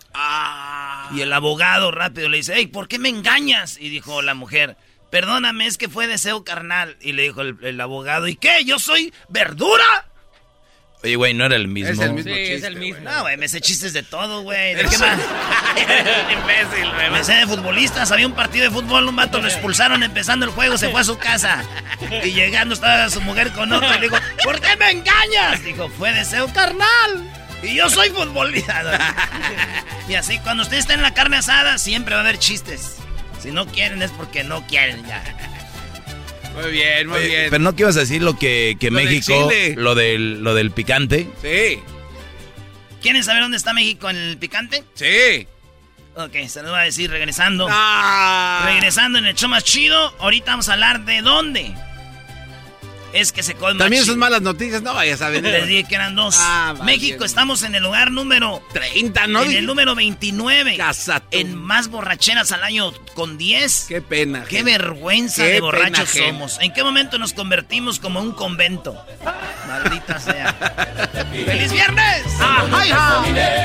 Y 1.13 1.21
el 1.21 1.31
abogado 1.31 1.91
rápido 1.91 2.29
le 2.29 2.37
dice, 2.37 2.53
hey, 2.55 2.67
¿por 2.67 2.87
qué 2.87 2.99
me 2.99 3.09
engañas? 3.09 3.77
Y 3.79 3.89
dijo 3.89 4.21
la 4.21 4.33
mujer, 4.33 4.75
perdóname, 5.09 5.67
es 5.67 5.77
que 5.77 5.89
fue 5.89 6.07
deseo 6.07 6.43
carnal. 6.43 6.97
Y 7.01 7.13
le 7.13 7.23
dijo 7.23 7.41
el, 7.41 7.57
el 7.61 7.79
abogado, 7.79 8.27
¿y 8.27 8.35
qué? 8.35 8.63
¿Yo 8.65 8.79
soy 8.79 9.13
verdura? 9.29 10.05
Oye, 11.03 11.15
güey, 11.15 11.33
no 11.35 11.45
era 11.45 11.55
el 11.55 11.67
mismo. 11.67 11.91
Es 11.91 11.99
el 11.99 12.13
mismo 12.13 12.33
Sí, 12.33 12.39
es 12.39 12.49
chiste, 12.49 12.67
el 12.67 12.75
mismo. 12.77 13.01
No, 13.09 13.21
güey, 13.21 13.37
me 13.37 13.47
sé 13.47 13.61
chistes 13.61 13.93
de 13.93 14.01
todo, 14.01 14.41
güey. 14.41 14.73
¿De 14.73 14.83
qué 14.83 14.97
más? 14.97 15.19
Imbécil, 16.31 16.91
güey. 16.91 17.11
Me 17.11 17.23
sé 17.23 17.33
de 17.33 17.45
futbolistas. 17.45 18.11
Había 18.11 18.25
un 18.25 18.33
partido 18.33 18.65
de 18.65 18.71
fútbol, 18.71 19.07
un 19.07 19.15
vato 19.15 19.39
lo 19.39 19.47
expulsaron 19.47 20.01
empezando 20.01 20.45
el 20.47 20.51
juego, 20.51 20.75
se 20.77 20.89
fue 20.89 21.01
a 21.01 21.03
su 21.03 21.17
casa. 21.19 21.63
Y 22.23 22.31
llegando 22.31 22.73
estaba 22.73 23.09
su 23.11 23.21
mujer 23.21 23.51
con 23.51 23.71
otro 23.71 23.87
y 23.89 23.99
le 23.99 24.09
dijo, 24.09 24.17
¿por 24.43 24.59
qué 24.59 24.75
me 24.75 24.89
engañas? 24.89 25.63
Dijo, 25.63 25.87
fue 25.89 26.13
deseo 26.13 26.51
carnal. 26.51 27.46
Y 27.63 27.75
yo 27.75 27.89
soy 27.89 28.09
futbolista. 28.09 28.83
y 30.09 30.15
así, 30.15 30.39
cuando 30.39 30.63
usted 30.63 30.77
está 30.77 30.93
en 30.93 31.01
la 31.01 31.13
carne 31.13 31.37
asada, 31.37 31.77
siempre 31.77 32.13
va 32.15 32.21
a 32.21 32.23
haber 32.23 32.37
chistes. 32.39 32.97
Si 33.41 33.51
no 33.51 33.65
quieren 33.67 34.01
es 34.01 34.11
porque 34.11 34.43
no 34.43 34.65
quieren 34.67 35.05
ya. 35.07 35.23
Muy 36.55 36.71
bien, 36.71 37.07
muy 37.07 37.19
Oye, 37.19 37.27
bien. 37.27 37.47
Pero 37.49 37.63
no 37.63 37.75
que 37.75 37.83
ibas 37.83 37.97
a 37.97 38.01
decir 38.01 38.21
lo 38.23 38.37
que, 38.37 38.77
que 38.79 38.89
Lo 38.89 38.95
México, 38.99 39.49
lo 39.75 39.95
del, 39.95 40.43
lo 40.43 40.55
del 40.55 40.71
picante. 40.71 41.27
Sí, 41.41 41.79
¿Quieren 43.01 43.23
saber 43.23 43.43
dónde 43.43 43.57
está 43.57 43.73
México 43.73 44.09
en 44.09 44.17
el 44.17 44.37
picante? 44.37 44.83
sí. 44.95 45.47
Ok, 46.15 46.33
se 46.47 46.63
lo 46.63 46.71
voy 46.71 46.79
a 46.79 46.83
decir 46.83 47.11
regresando. 47.11 47.67
Ah. 47.69 48.63
Regresando 48.65 49.19
en 49.19 49.27
el 49.27 49.35
show 49.35 49.47
más 49.49 49.63
chido, 49.63 50.15
ahorita 50.17 50.49
vamos 50.49 50.67
a 50.67 50.73
hablar 50.73 51.05
de 51.05 51.21
dónde. 51.21 51.75
Es 53.19 53.31
que 53.31 53.43
se 53.43 53.55
come 53.55 53.75
También 53.75 54.05
son 54.05 54.19
malas 54.19 54.41
noticias, 54.41 54.81
no 54.81 54.93
vayas 54.93 55.21
a 55.21 55.29
ver. 55.29 55.43
Les 55.43 55.67
dije 55.67 55.85
que 55.85 55.95
eran 55.95 56.15
dos. 56.15 56.35
Ah. 56.39 56.75
México, 56.83 57.25
estamos 57.25 57.63
en 57.63 57.75
el 57.75 57.83
lugar 57.83 58.11
número 58.11 58.61
30, 58.73 59.27
¿no? 59.27 59.43
En 59.43 59.51
el 59.51 59.65
número 59.65 59.95
29. 59.95 60.77
Casa 60.77 61.19
tú. 61.19 61.37
En 61.37 61.55
más 61.55 61.89
borracheras 61.89 62.51
al 62.51 62.63
año 62.63 62.93
con 63.15 63.37
10. 63.37 63.85
Qué 63.87 64.01
pena. 64.01 64.43
Qué 64.43 64.57
gente. 64.57 64.71
vergüenza 64.71 65.43
Qué 65.43 65.53
de 65.53 65.61
borrachos 65.61 66.09
somos. 66.09 66.57
¿En 66.61 66.73
qué 66.73 66.83
momento 66.83 67.17
nos 67.17 67.33
convertimos 67.33 67.99
como 67.99 68.21
un 68.21 68.31
convento? 68.31 68.95
Maldita 69.67 70.19
sea. 70.19 70.53
¡Feliz 71.45 71.71
viernes! 71.71 72.23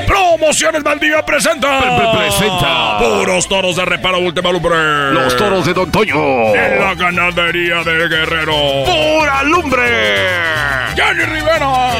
Promociones 0.07 0.83
Maldivia 0.83 1.23
presenta. 1.25 1.79
presenta. 2.17 2.97
Puros 2.99 3.47
toros 3.47 3.75
de 3.75 3.85
reparo 3.85 4.19
última 4.19 4.51
lumbre. 4.51 5.11
Los 5.11 5.35
toros 5.37 5.65
de 5.65 5.73
Don 5.73 5.91
Toño. 5.91 6.55
En 6.55 6.79
la 6.79 6.95
ganadería 6.95 7.83
del 7.83 8.09
guerrero. 8.09 8.53
¡Pura 8.85 9.42
lumbre! 9.43 10.63
Jenny 10.95 11.25
Rivera. 11.25 11.93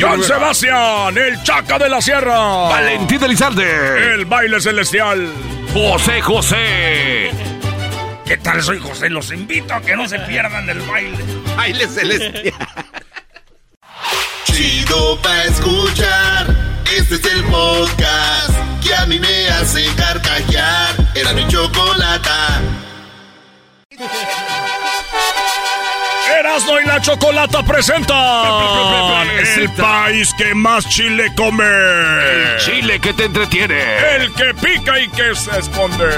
John 0.00 0.22
Sebastián. 0.22 1.16
El 1.18 1.42
Chaca 1.42 1.78
de 1.78 1.88
la 1.88 2.00
Sierra. 2.00 2.38
Valentín 2.68 3.22
Elizalde. 3.22 4.14
El 4.14 4.24
baile 4.24 4.60
celestial. 4.60 5.32
José 5.72 6.20
José. 6.20 7.30
¿Qué 8.24 8.36
tal? 8.38 8.62
Soy 8.62 8.78
José. 8.78 9.10
Los 9.10 9.32
invito 9.32 9.74
a 9.74 9.80
que 9.80 9.96
no 9.96 10.08
se 10.08 10.18
pierdan 10.20 10.68
el 10.68 10.80
baile. 10.82 11.18
Baile 11.56 11.88
celestial. 11.88 12.54
Chido 14.44 15.20
pa' 15.20 15.44
escuchar. 15.44 16.46
Este 16.96 17.16
es 17.16 17.24
el 17.24 17.44
podcast 17.44 18.50
que 18.82 18.94
a 18.94 19.06
mí 19.06 19.18
me 19.18 19.48
hace 19.48 19.84
carcajear. 19.96 20.94
Era 21.14 21.32
mi 21.32 21.46
chocolata. 21.48 22.60
Erasmo 26.38 26.80
y 26.80 26.84
la 26.84 27.00
Chocolata 27.00 27.64
presentan 27.64 29.28
el 29.58 29.70
país 29.72 30.32
que 30.36 30.54
más 30.54 30.88
chile 30.88 31.32
come. 31.36 31.64
Chile 32.58 33.00
que 33.00 33.12
te 33.12 33.24
entretiene. 33.24 33.82
El 34.16 34.32
que 34.34 34.54
pica 34.54 35.00
y 35.00 35.08
que 35.08 35.34
se 35.34 35.58
esconde. 35.58 36.10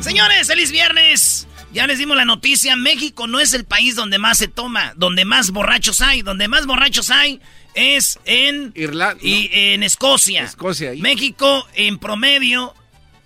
Señores, 0.00 0.46
feliz 0.46 0.70
viernes. 0.70 1.46
Ya 1.72 1.86
les 1.86 1.98
dimos 1.98 2.16
la 2.16 2.24
noticia, 2.24 2.76
México 2.76 3.26
no 3.26 3.40
es 3.40 3.52
el 3.52 3.64
país 3.64 3.94
donde 3.94 4.18
más 4.18 4.38
se 4.38 4.48
toma, 4.48 4.94
donde 4.96 5.24
más 5.26 5.50
borrachos 5.50 6.00
hay, 6.00 6.22
donde 6.22 6.48
más 6.48 6.64
borrachos 6.66 7.10
hay 7.10 7.40
es 7.74 8.18
en 8.24 8.72
Irlanda. 8.74 9.20
y 9.22 9.50
en 9.52 9.82
Escocia. 9.82 10.44
Escocia, 10.44 10.90
ahí. 10.90 11.00
México 11.02 11.68
en 11.74 11.98
promedio 11.98 12.74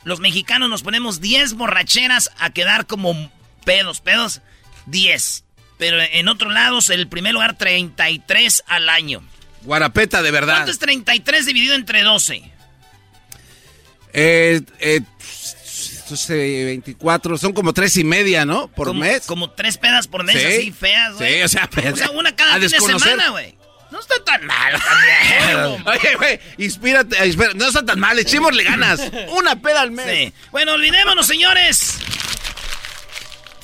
los 0.05 0.21
mexicanos 0.21 0.69
nos 0.69 0.83
ponemos 0.83 1.21
10 1.21 1.55
borracheras 1.55 2.31
a 2.39 2.51
quedar 2.51 2.87
como 2.87 3.31
pedos, 3.65 4.01
pedos 4.01 4.41
10. 4.87 5.45
Pero 5.79 6.01
en 6.01 6.29
otros 6.29 6.53
lados 6.53 6.91
el 6.91 7.09
primer 7.09 7.33
lugar 7.35 7.57
33 7.59 8.65
al 8.67 8.89
año. 8.89 9.23
Guarapeta 9.63 10.23
de 10.23 10.31
verdad. 10.31 10.55
¿Cuánto 10.55 10.71
es 10.73 10.79
33 10.79 11.47
dividido 11.47 11.75
entre 11.75 12.03
12? 12.03 12.43
Eh, 14.15 14.61
eh, 14.81 15.01
estos, 15.21 16.29
eh, 16.31 16.65
24, 16.67 17.39
son 17.39 17.53
como 17.53 17.73
tres 17.73 17.97
y 17.97 18.05
media, 18.05 18.45
¿no? 18.45 18.69
Por 18.69 18.89
como, 18.89 19.01
mes. 19.01 19.25
Como 19.27 19.51
tres 19.51 19.79
pedas 19.79 20.07
por 20.07 20.25
mes 20.25 20.37
Sí. 20.37 20.45
así 20.47 20.73
feas, 20.73 21.15
güey. 21.15 21.37
Sí, 21.37 21.43
o 21.43 21.49
sea, 21.49 21.71
O 21.93 21.97
sea, 21.97 22.11
una 22.15 22.35
cada 22.37 22.53
fin 22.55 22.63
de 22.63 22.69
semana, 22.69 23.31
güey. 23.31 23.55
No 23.91 24.01
está 24.01 24.15
tan 24.25 24.47
mal 24.47 24.73
también. 24.81 25.83
Oye, 25.87 26.15
güey, 26.17 26.41
inspírate, 26.59 27.29
espera, 27.29 27.53
no 27.55 27.67
está 27.67 27.85
tan 27.85 28.01
mal, 28.01 28.19
echémosle 28.19 28.65
ganas. 28.65 29.01
Una 29.37 29.61
peda 29.61 29.83
al 29.83 29.91
mes. 29.91 30.07
Sí. 30.11 30.33
Bueno, 30.51 30.73
olvidémonos, 30.73 31.27
señores. 31.27 31.99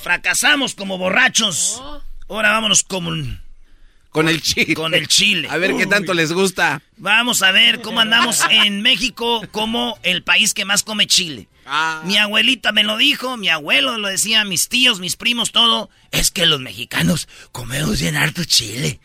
Fracasamos 0.01 0.75
como 0.75 0.97
borrachos. 0.97 1.81
Ahora 2.27 2.51
vámonos 2.51 2.83
con, 2.83 3.41
Con 4.09 4.29
el 4.29 4.41
chile. 4.41 4.73
con 4.75 4.93
el 4.93 5.07
chile. 5.07 5.47
A 5.49 5.57
ver 5.57 5.75
qué 5.75 5.85
tanto 5.87 6.13
les 6.13 6.31
gusta. 6.31 6.81
Vamos 6.97 7.41
a 7.41 7.51
ver 7.51 7.81
cómo 7.81 7.99
andamos 7.99 8.41
en 8.49 8.81
México 8.81 9.41
como 9.51 9.97
el 10.03 10.23
país 10.23 10.53
que 10.53 10.65
más 10.65 10.83
come 10.83 11.07
chile. 11.07 11.47
Ah. 11.65 12.01
Mi 12.05 12.17
abuelita 12.17 12.71
me 12.71 12.83
lo 12.83 12.97
dijo, 12.97 13.37
mi 13.37 13.49
abuelo 13.49 13.97
lo 13.97 14.07
decía, 14.07 14.43
mis 14.45 14.69
tíos, 14.69 14.99
mis 14.99 15.15
primos, 15.15 15.51
todo. 15.51 15.89
Es 16.11 16.31
que 16.31 16.45
los 16.45 16.59
mexicanos 16.59 17.27
comemos 17.51 17.99
bien 17.99 18.15
harto 18.15 18.43
chile. 18.43 18.99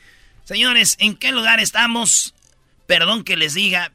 Señores, 0.44 0.96
¿en 0.98 1.14
qué 1.16 1.32
lugar 1.32 1.60
estamos? 1.60 2.34
Perdón 2.86 3.24
que 3.24 3.36
les 3.36 3.54
diga, 3.54 3.92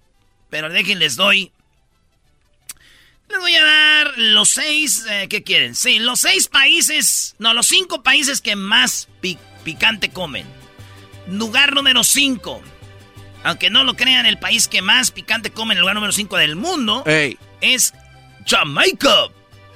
pero 0.49 0.69
déjenles 0.69 1.15
doy. 1.15 1.51
Les 3.29 3.39
voy 3.39 3.55
a 3.55 3.63
dar 3.63 4.11
los 4.17 4.49
seis, 4.49 5.05
eh, 5.09 5.27
¿qué 5.29 5.43
quieren? 5.43 5.75
Sí, 5.75 5.99
los 5.99 6.19
seis 6.21 6.47
países, 6.47 7.35
no, 7.37 7.53
los 7.53 7.67
cinco 7.67 8.01
países 8.01 8.41
que 8.41 8.55
más 8.55 9.07
pi- 9.21 9.37
picante 9.63 10.09
comen. 10.09 10.45
Lugar 11.27 11.73
número 11.73 12.03
cinco. 12.03 12.61
Aunque 13.43 13.69
no 13.69 13.83
lo 13.83 13.95
crean, 13.95 14.25
el 14.25 14.39
país 14.39 14.67
que 14.67 14.81
más 14.81 15.11
picante 15.11 15.51
come 15.51 15.73
en 15.73 15.77
el 15.77 15.81
lugar 15.81 15.95
número 15.95 16.11
cinco 16.11 16.37
del 16.37 16.55
mundo 16.55 17.03
Ey. 17.05 17.37
es 17.61 17.93
Jamaica. 18.47 19.13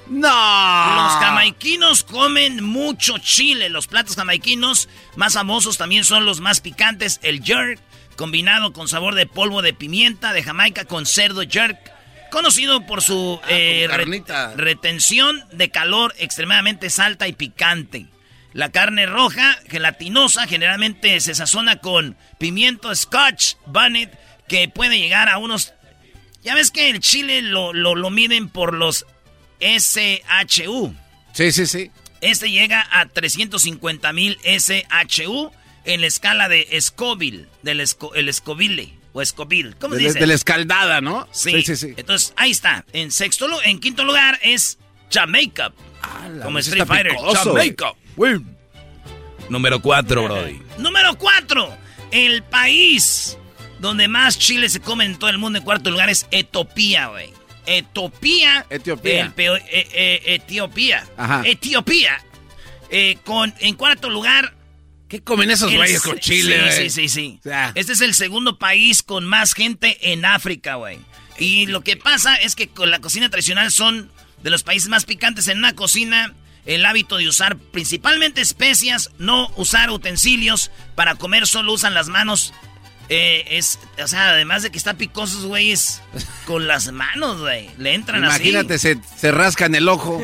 No. 0.08 0.28
Los 0.28 1.12
jamaiquinos 1.14 2.04
comen 2.04 2.62
mucho 2.62 3.16
chile. 3.18 3.70
Los 3.70 3.86
platos 3.86 4.16
jamaiquinos 4.16 4.88
más 5.16 5.32
famosos 5.34 5.78
también 5.78 6.04
son 6.04 6.26
los 6.26 6.40
más 6.40 6.60
picantes. 6.60 7.20
El 7.22 7.42
jerk, 7.42 7.80
combinado 8.16 8.72
con 8.74 8.86
sabor 8.88 9.14
de 9.14 9.26
polvo 9.26 9.62
de 9.62 9.72
pimienta 9.72 10.32
de 10.34 10.42
Jamaica 10.42 10.84
con 10.84 11.06
cerdo 11.06 11.42
jerk. 11.48 11.78
Conocido 12.34 12.84
por 12.84 13.00
su 13.00 13.40
eh, 13.48 13.86
re- 13.88 13.96
carnita. 13.96 14.52
retención 14.56 15.42
de 15.52 15.70
calor 15.70 16.14
extremadamente 16.18 16.88
alta 16.98 17.28
y 17.28 17.32
picante. 17.32 18.06
La 18.52 18.70
carne 18.70 19.06
roja, 19.06 19.56
gelatinosa, 19.68 20.46
generalmente 20.48 21.20
se 21.20 21.34
sazona 21.34 21.78
con 21.78 22.16
pimiento 22.38 22.94
scotch 22.94 23.54
bonnet, 23.66 24.12
que 24.48 24.68
puede 24.68 24.98
llegar 24.98 25.28
a 25.28 25.38
unos 25.38 25.72
ya 26.42 26.54
ves 26.54 26.70
que 26.70 26.90
el 26.90 27.00
chile 27.00 27.40
lo, 27.40 27.72
lo, 27.72 27.94
lo 27.94 28.10
miden 28.10 28.48
por 28.50 28.74
los 28.74 29.06
SHU. 29.60 30.94
Sí, 31.32 31.52
sí, 31.52 31.66
sí. 31.66 31.90
Este 32.20 32.50
llega 32.50 32.86
a 32.90 33.06
350 33.06 34.12
mil 34.12 34.38
SHU 34.44 35.50
en 35.84 36.00
la 36.00 36.06
escala 36.06 36.48
de 36.48 36.66
Scoville, 36.80 37.46
del 37.62 37.80
esco- 37.80 38.10
el 38.14 38.32
Scoville 38.34 38.92
o 39.14 39.24
Scoville. 39.24 39.74
¿Cómo 39.78 39.94
se 39.94 40.00
dice? 40.00 40.18
de 40.18 40.26
la 40.26 40.34
escaldada, 40.34 41.00
¿no? 41.00 41.26
Sí. 41.30 41.62
sí, 41.62 41.76
sí. 41.76 41.94
Entonces, 41.96 42.34
ahí 42.36 42.50
está. 42.50 42.84
En 42.92 43.10
sexto 43.10 43.46
en 43.62 43.78
quinto 43.78 44.04
lugar 44.04 44.38
es 44.42 44.76
Jamaica. 45.10 45.72
Como 46.42 46.56
vez 46.56 46.66
Street 46.66 46.84
Fighter. 46.86 47.12
picoso. 47.12 47.54
Jamaica. 47.54 47.92
Número 49.48 49.80
4, 49.80 50.24
Brody. 50.24 50.60
Número 50.78 51.16
4. 51.16 51.76
El 52.10 52.42
país 52.42 53.38
donde 53.78 54.08
más 54.08 54.38
chile 54.38 54.68
se 54.68 54.80
come 54.80 55.04
en 55.04 55.16
todo 55.16 55.30
el 55.30 55.38
mundo 55.38 55.58
en 55.58 55.64
cuarto 55.64 55.90
lugar 55.90 56.10
es 56.10 56.26
Etiopía, 56.30 57.08
güey. 57.08 57.30
Etiopía. 57.66 58.66
Etiopía. 58.68 59.32
eh, 59.36 59.88
eh, 59.92 60.22
Etiopía. 60.26 61.06
Ajá. 61.16 61.42
Etiopía. 61.46 62.20
Eh, 62.90 63.18
con, 63.24 63.54
en 63.60 63.76
cuarto 63.76 64.10
lugar. 64.10 64.54
¿Qué 65.08 65.22
comen 65.22 65.50
esos 65.50 65.72
güeyes 65.74 66.02
con 66.02 66.18
chile, 66.18 66.72
Sí, 66.72 66.90
sí, 66.90 66.90
sí, 66.90 67.08
sí. 67.08 67.38
O 67.40 67.42
sea. 67.44 67.72
Este 67.74 67.92
es 67.92 68.00
el 68.00 68.14
segundo 68.14 68.58
país 68.58 69.02
con 69.02 69.24
más 69.24 69.54
gente 69.54 70.12
en 70.12 70.24
África, 70.24 70.76
güey. 70.76 70.98
Y 71.38 71.66
lo 71.66 71.82
que 71.82 71.96
pasa 71.96 72.36
es 72.36 72.54
que 72.54 72.68
con 72.68 72.90
la 72.90 73.00
cocina 73.00 73.28
tradicional 73.28 73.70
son 73.70 74.10
de 74.42 74.50
los 74.50 74.62
países 74.62 74.88
más 74.88 75.04
picantes 75.04 75.48
en 75.48 75.58
una 75.58 75.74
cocina. 75.74 76.34
El 76.64 76.86
hábito 76.86 77.18
de 77.18 77.28
usar 77.28 77.58
principalmente 77.58 78.40
especias, 78.40 79.10
no 79.18 79.52
usar 79.56 79.90
utensilios 79.90 80.70
para 80.94 81.16
comer, 81.16 81.46
solo 81.46 81.74
usan 81.74 81.92
las 81.92 82.08
manos. 82.08 82.54
Eh, 83.10 83.44
es, 83.50 83.78
o 84.02 84.08
sea, 84.08 84.30
además 84.30 84.62
de 84.62 84.70
que 84.70 84.78
está 84.78 84.94
picosos, 84.94 85.44
güeyes, 85.44 86.00
con 86.46 86.66
las 86.66 86.90
manos, 86.90 87.40
güey. 87.40 87.68
Le 87.76 87.92
entran 87.92 88.24
Imagínate, 88.24 88.78
se, 88.78 88.98
se 89.18 89.30
rascan 89.30 89.74
el 89.74 89.88
ojo. 89.88 90.22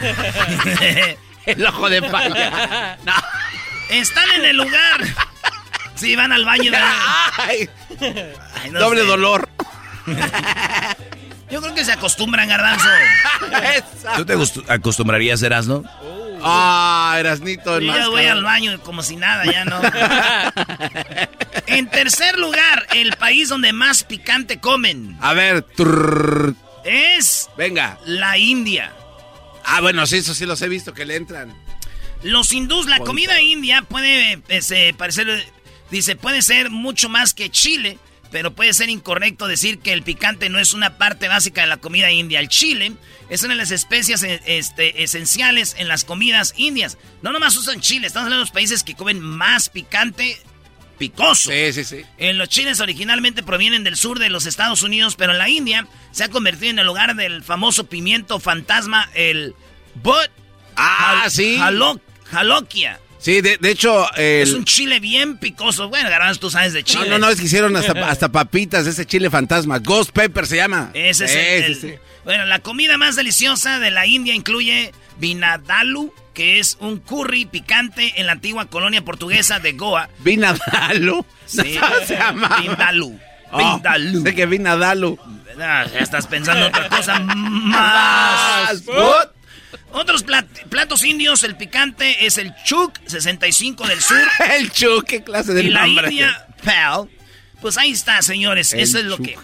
así. 0.00 1.16
El 1.46 1.66
ojo 1.66 1.90
de 1.90 2.00
palla. 2.02 2.98
No. 3.04 3.12
Están 3.90 4.28
en 4.36 4.44
el 4.44 4.56
lugar. 4.56 5.00
Sí, 5.94 6.16
van 6.16 6.32
al 6.32 6.44
baño. 6.44 6.70
¿verdad? 6.72 6.92
Ay, 7.36 7.68
Ay, 8.62 8.70
no 8.70 8.80
doble 8.80 9.02
sé. 9.02 9.06
dolor. 9.06 9.48
Yo 11.50 11.60
creo 11.62 11.74
que 11.74 11.84
se 11.84 11.92
acostumbran, 11.92 12.48
garbanzo. 12.48 12.88
¿Tú 14.16 14.24
te 14.26 14.34
acostumbrarías, 14.72 15.40
Erasno? 15.42 15.84
Ah, 16.42 17.14
Erasnito. 17.18 17.78
Yo 17.80 17.94
ya 17.94 18.08
voy 18.08 18.26
al 18.26 18.42
baño 18.42 18.80
como 18.80 19.02
si 19.02 19.16
nada, 19.16 19.44
ya 19.44 19.64
no. 19.64 19.80
en 21.66 21.88
tercer 21.88 22.38
lugar, 22.38 22.86
el 22.94 23.12
país 23.16 23.48
donde 23.48 23.72
más 23.72 24.02
picante 24.02 24.58
comen 24.60 25.16
A 25.20 25.32
ver, 25.32 25.62
trrr, 25.62 26.54
es 26.84 27.48
venga. 27.56 27.98
la 28.04 28.36
India. 28.36 28.92
Ah, 29.64 29.80
bueno, 29.80 30.06
sí, 30.06 30.18
eso 30.18 30.34
sí 30.34 30.44
los 30.44 30.60
he 30.60 30.68
visto 30.68 30.92
que 30.92 31.04
le 31.06 31.16
entran. 31.16 31.54
Los 32.24 32.52
hindús, 32.52 32.86
la 32.86 33.00
comida 33.00 33.40
india 33.42 33.82
puede 33.82 34.42
eh, 34.48 34.62
se 34.62 34.94
parecer, 34.94 35.46
dice, 35.90 36.16
puede 36.16 36.40
ser 36.40 36.70
mucho 36.70 37.10
más 37.10 37.34
que 37.34 37.50
Chile, 37.50 37.98
pero 38.30 38.54
puede 38.54 38.72
ser 38.72 38.88
incorrecto 38.88 39.46
decir 39.46 39.78
que 39.78 39.92
el 39.92 40.02
picante 40.02 40.48
no 40.48 40.58
es 40.58 40.72
una 40.72 40.96
parte 40.96 41.28
básica 41.28 41.60
de 41.60 41.66
la 41.66 41.76
comida 41.76 42.10
india. 42.10 42.40
El 42.40 42.48
chile 42.48 42.94
es 43.28 43.42
una 43.42 43.52
de 43.52 43.58
las 43.58 43.70
especias 43.70 44.22
eh, 44.22 44.40
este, 44.46 45.04
esenciales 45.04 45.76
en 45.78 45.86
las 45.86 46.04
comidas 46.04 46.54
indias. 46.56 46.96
No 47.20 47.30
nomás 47.30 47.56
usan 47.58 47.82
chile, 47.82 48.06
estamos 48.06 48.24
hablando 48.24 48.40
de 48.40 48.48
los 48.48 48.52
países 48.52 48.82
que 48.82 48.94
comen 48.94 49.20
más 49.20 49.68
picante 49.68 50.38
picoso. 50.96 51.50
Sí, 51.50 51.74
sí, 51.74 51.84
sí. 51.84 52.06
En 52.16 52.38
los 52.38 52.48
chiles 52.48 52.80
originalmente 52.80 53.42
provienen 53.42 53.84
del 53.84 53.96
sur 53.96 54.18
de 54.18 54.30
los 54.30 54.46
Estados 54.46 54.82
Unidos, 54.82 55.14
pero 55.14 55.32
en 55.32 55.38
la 55.38 55.50
India 55.50 55.86
se 56.10 56.24
ha 56.24 56.28
convertido 56.28 56.70
en 56.70 56.78
el 56.78 56.86
lugar 56.86 57.14
del 57.16 57.42
famoso 57.42 57.86
pimiento 57.86 58.40
fantasma, 58.40 59.10
el 59.14 59.54
but. 60.02 60.30
Ah, 60.74 61.26
sí. 61.28 61.58
Jaloquia. 62.34 63.00
Sí, 63.18 63.40
de, 63.40 63.58
hecho... 63.70 64.06
Es 64.16 64.52
un 64.52 64.66
chile 64.66 65.00
bien 65.00 65.38
picoso. 65.38 65.88
Bueno, 65.88 66.10
garbanzo, 66.10 66.40
tú 66.40 66.50
sabes 66.50 66.74
de 66.74 66.84
chile. 66.84 67.04
No, 67.08 67.12
no, 67.12 67.26
no, 67.26 67.30
es 67.30 67.40
que 67.40 67.46
hicieron 67.46 67.74
hasta, 67.74 67.92
hasta 68.10 68.30
papitas, 68.30 68.86
ese 68.86 69.06
chile 69.06 69.30
fantasma. 69.30 69.78
Ghost 69.78 70.10
Pepper 70.10 70.46
se 70.46 70.56
llama. 70.56 70.90
Ese 70.92 71.24
es 71.24 71.84
el, 71.84 71.98
Bueno, 72.24 72.44
la 72.44 72.58
comida 72.58 72.98
más 72.98 73.16
deliciosa 73.16 73.78
de 73.78 73.90
la 73.90 74.06
India 74.06 74.34
incluye 74.34 74.92
vinadalu, 75.18 76.12
que 76.34 76.58
es 76.58 76.76
un 76.80 76.98
curry 76.98 77.46
picante 77.46 78.12
en 78.16 78.26
la 78.26 78.32
antigua 78.32 78.66
colonia 78.66 79.02
portuguesa 79.02 79.58
de 79.58 79.72
Goa. 79.72 80.10
¿Vinadalu? 80.18 81.24
Sí, 81.46 81.78
se 82.06 82.16
llama. 82.16 82.58
Vindaloo. 82.60 83.18
Oh, 83.52 83.80
sé 84.22 84.34
que 84.34 84.44
Vinadalu. 84.44 85.18
Ah, 85.60 85.86
ya 85.92 86.00
estás 86.00 86.26
pensando 86.26 86.66
otra 86.66 86.88
cosa 86.88 87.20
más. 87.20 88.82
Otros 89.94 90.24
platos 90.68 91.04
indios, 91.04 91.44
el 91.44 91.56
picante 91.56 92.26
es 92.26 92.36
el 92.38 92.52
chuk, 92.64 92.98
65 93.06 93.86
del 93.86 94.00
sur. 94.00 94.18
el 94.58 94.72
chuk, 94.72 95.04
qué 95.04 95.22
clase 95.22 95.54
de 95.54 95.62
Y 95.62 95.70
la 95.70 95.86
India, 95.86 96.48
pal. 96.64 97.08
Pues 97.60 97.78
ahí 97.78 97.92
está, 97.92 98.20
señores. 98.20 98.72
Eso 98.72 98.98
es 98.98 99.04
lo 99.04 99.18
que... 99.18 99.38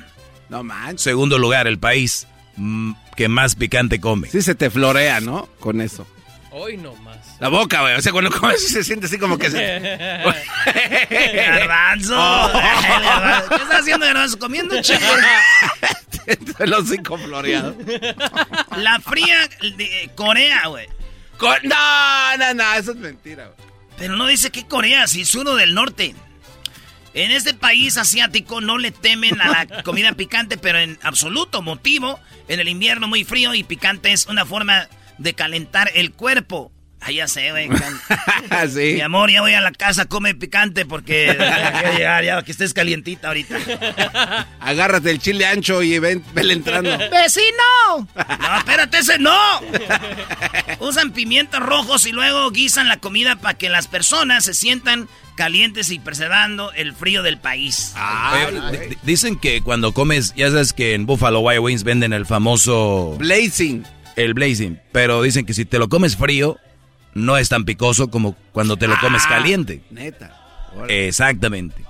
No 0.49 0.65
manches. 0.65 1.03
Segundo 1.03 1.39
lugar, 1.39 1.69
el 1.69 1.79
país 1.79 2.27
mm, 2.57 2.93
que 3.17 3.29
más 3.29 3.55
picante 3.55 4.01
come. 4.01 4.29
Sí 4.29 4.43
se 4.43 4.57
te 4.57 4.71
florea, 4.71 5.21
¿no? 5.21 5.49
Con 5.61 5.81
eso. 5.81 6.05
Hoy 6.51 6.77
no 6.77 6.97
más. 6.97 7.17
La 7.39 7.49
boca, 7.49 7.83
güey. 7.83 7.95
O 7.95 8.03
sea, 8.03 8.11
cuando 8.11 8.33
comes 8.33 8.67
se 8.67 8.83
siente 8.83 9.07
así 9.07 9.19
como 9.19 9.39
que 9.39 9.53
se... 9.53 9.79
Garbanzo. 11.37 12.17
Oh. 12.19 12.51
¿Qué 13.49 13.55
estás 13.55 13.83
haciendo, 13.83 14.05
Garbanzo? 14.05 14.37
Comiendo 14.37 14.83
chico. 14.83 14.99
El 16.59 16.74
hocico 16.74 17.18
floreado. 17.18 17.76
La 18.76 19.00
fría 19.00 19.48
de 19.61 20.11
Corea, 20.14 20.66
güey. 20.68 20.87
no, 21.40 22.37
no, 22.38 22.54
no. 22.54 22.74
Eso 22.74 22.92
es 22.92 22.96
mentira, 22.96 23.46
güey. 23.46 23.70
Pero 23.98 24.16
no 24.16 24.26
dice 24.26 24.50
que 24.50 24.66
Corea, 24.66 25.06
si 25.06 25.22
es 25.22 25.35
uno 25.35 25.54
del 25.54 25.74
norte. 25.74 26.14
En 27.12 27.33
este 27.33 27.54
país 27.54 27.96
asiático 27.96 28.61
no 28.61 28.78
le 28.78 28.92
temen 28.92 29.40
a 29.40 29.66
la 29.66 29.83
comida 29.83 30.12
picante, 30.12 30.56
pero 30.56 30.78
en 30.78 30.98
absoluto 31.02 31.61
motivo. 31.61 32.18
En 32.48 32.61
el 32.61 32.68
invierno 32.68 33.09
muy 33.09 33.24
frío 33.24 33.52
y 33.54 33.62
picante 33.62 34.12
es 34.12 34.26
una 34.26 34.46
forma 34.46 34.88
de 35.18 35.35
calentar 35.35 35.90
el 35.94 36.12
cuerpo. 36.12 36.72
Ah, 37.03 37.11
ya 37.11 37.27
sé, 37.27 37.51
güey. 37.51 37.69
sí. 38.69 38.95
Mi 38.95 39.01
amor, 39.01 39.31
ya 39.31 39.41
voy 39.41 39.55
a 39.55 39.61
la 39.61 39.73
casa, 39.73 40.05
come 40.05 40.35
picante 40.35 40.85
porque 40.85 41.35
quiero 41.81 41.97
llegar, 41.97 42.25
ya 42.25 42.43
que 42.43 42.53
estés 42.53 42.75
calientita 42.75 43.29
ahorita. 43.29 44.47
Agárrate 44.61 45.11
el 45.11 45.19
chile 45.19 45.47
ancho 45.47 45.83
y 45.83 45.99
ven, 45.99 46.23
ven 46.35 46.51
entrando. 46.51 46.91
¡Vecino! 47.11 48.07
No, 48.15 48.59
espérate, 48.59 48.99
ese 48.99 49.19
no. 49.19 49.61
Usan 50.81 51.13
pimientos 51.13 51.61
rojos 51.61 52.07
y 52.07 52.13
luego 52.13 52.51
guisan 52.51 52.89
la 52.89 52.99
comida 52.99 53.37
para 53.37 53.55
que 53.55 53.71
las 53.71 53.89
personas 53.89 54.45
se 54.45 54.55
sientan 54.55 55.09
calientes 55.37 55.91
y 55.91 55.99
preservando 55.99 56.71
el 56.73 56.93
frío 56.93 57.23
del 57.23 57.39
país. 57.39 57.93
Ah, 57.97 58.73
dicen 59.03 59.39
que 59.39 59.63
cuando 59.63 59.93
comes, 59.93 60.35
ya 60.37 60.51
sabes 60.51 60.75
que 60.75 60.93
en 60.93 61.07
Buffalo 61.07 61.41
Wild 61.41 61.61
Wings 61.61 61.83
venden 61.83 62.13
el 62.13 62.27
famoso... 62.27 63.17
Blazing. 63.19 63.87
El 64.17 64.35
blazing. 64.35 64.79
Pero 64.93 65.23
dicen 65.23 65.47
que 65.47 65.55
si 65.55 65.65
te 65.65 65.79
lo 65.79 65.89
comes 65.89 66.17
frío, 66.17 66.59
no 67.14 67.37
es 67.37 67.49
tan 67.49 67.64
picoso 67.64 68.11
como 68.11 68.37
cuando 68.53 68.77
te 68.77 68.87
lo 68.87 68.99
comes 69.01 69.23
ah, 69.27 69.29
caliente. 69.29 69.83
Neta. 69.90 70.37
Exactamente. 70.88 71.85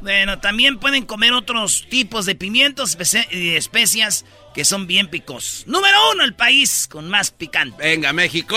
Bueno, 0.00 0.38
también 0.38 0.78
pueden 0.78 1.04
comer 1.04 1.32
otros 1.32 1.86
tipos 1.88 2.26
de 2.26 2.34
pimientos 2.34 2.96
y 3.30 3.50
especias 3.50 4.24
que 4.54 4.64
son 4.64 4.86
bien 4.86 5.08
picos. 5.08 5.64
Número 5.66 5.96
uno, 6.12 6.24
el 6.24 6.34
país 6.34 6.88
con 6.90 7.08
más 7.08 7.30
picante. 7.30 7.76
Venga, 7.82 8.12
México. 8.12 8.56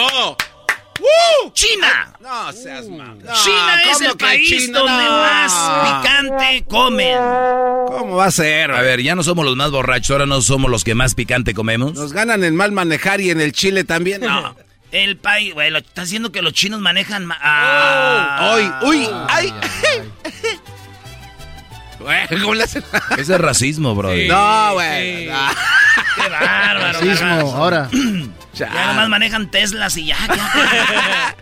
¡China! 1.54 2.14
no 2.22 2.52
seas. 2.54 2.86
China 2.86 3.82
es 3.92 4.02
el 4.02 4.18
país 4.18 4.72
donde 4.72 5.04
más 5.10 5.54
picante 5.84 6.66
comen. 6.68 7.18
¿Cómo 7.88 8.16
va 8.16 8.26
a 8.26 8.32
ser? 8.32 8.72
A 8.72 8.82
ver, 8.82 9.02
ya 9.02 9.16
no 9.16 9.24
somos 9.24 9.46
los 9.46 9.56
más 9.56 9.72
borrachos, 9.72 10.12
ahora 10.12 10.26
no 10.26 10.42
somos 10.42 10.72
los 10.72 10.84
que 10.84 10.96
más 10.96 11.14
picante 11.14 11.54
comemos. 11.54 11.94
Nos 11.94 12.14
ganan 12.14 12.44
en 12.44 12.56
mal 12.56 12.72
manejar 12.72 13.22
y 13.22 13.30
en 13.30 13.42
el 13.42 13.52
chile 13.52 13.84
también. 13.84 14.22
No. 14.22 14.56
El 14.96 15.18
país, 15.18 15.54
güey, 15.54 15.72
lo 15.72 15.80
está 15.80 16.04
haciendo 16.04 16.32
que 16.32 16.42
los 16.42 16.54
chinos 16.54 16.80
manejan. 16.80 17.30
Ah. 17.30 18.56
¡Uy! 18.56 18.72
¡Uy! 18.88 19.10
¡Ay! 19.28 19.54
¿Cómo 22.42 22.56
le 22.56 22.64
hacen? 22.64 22.82
Ese 23.18 23.34
es 23.34 23.42
racismo, 23.42 23.94
bro. 23.94 24.08
No, 24.08 24.74
güey. 24.76 25.26
Qué 26.16 26.30
bárbaro. 26.30 26.94
Racismo, 26.94 27.28
ahora. 27.28 27.90
Ya 28.54 28.70
nomás 28.70 29.10
manejan 29.10 29.52
Teslas 29.52 29.98
y 29.98 30.06
ya. 30.06 30.18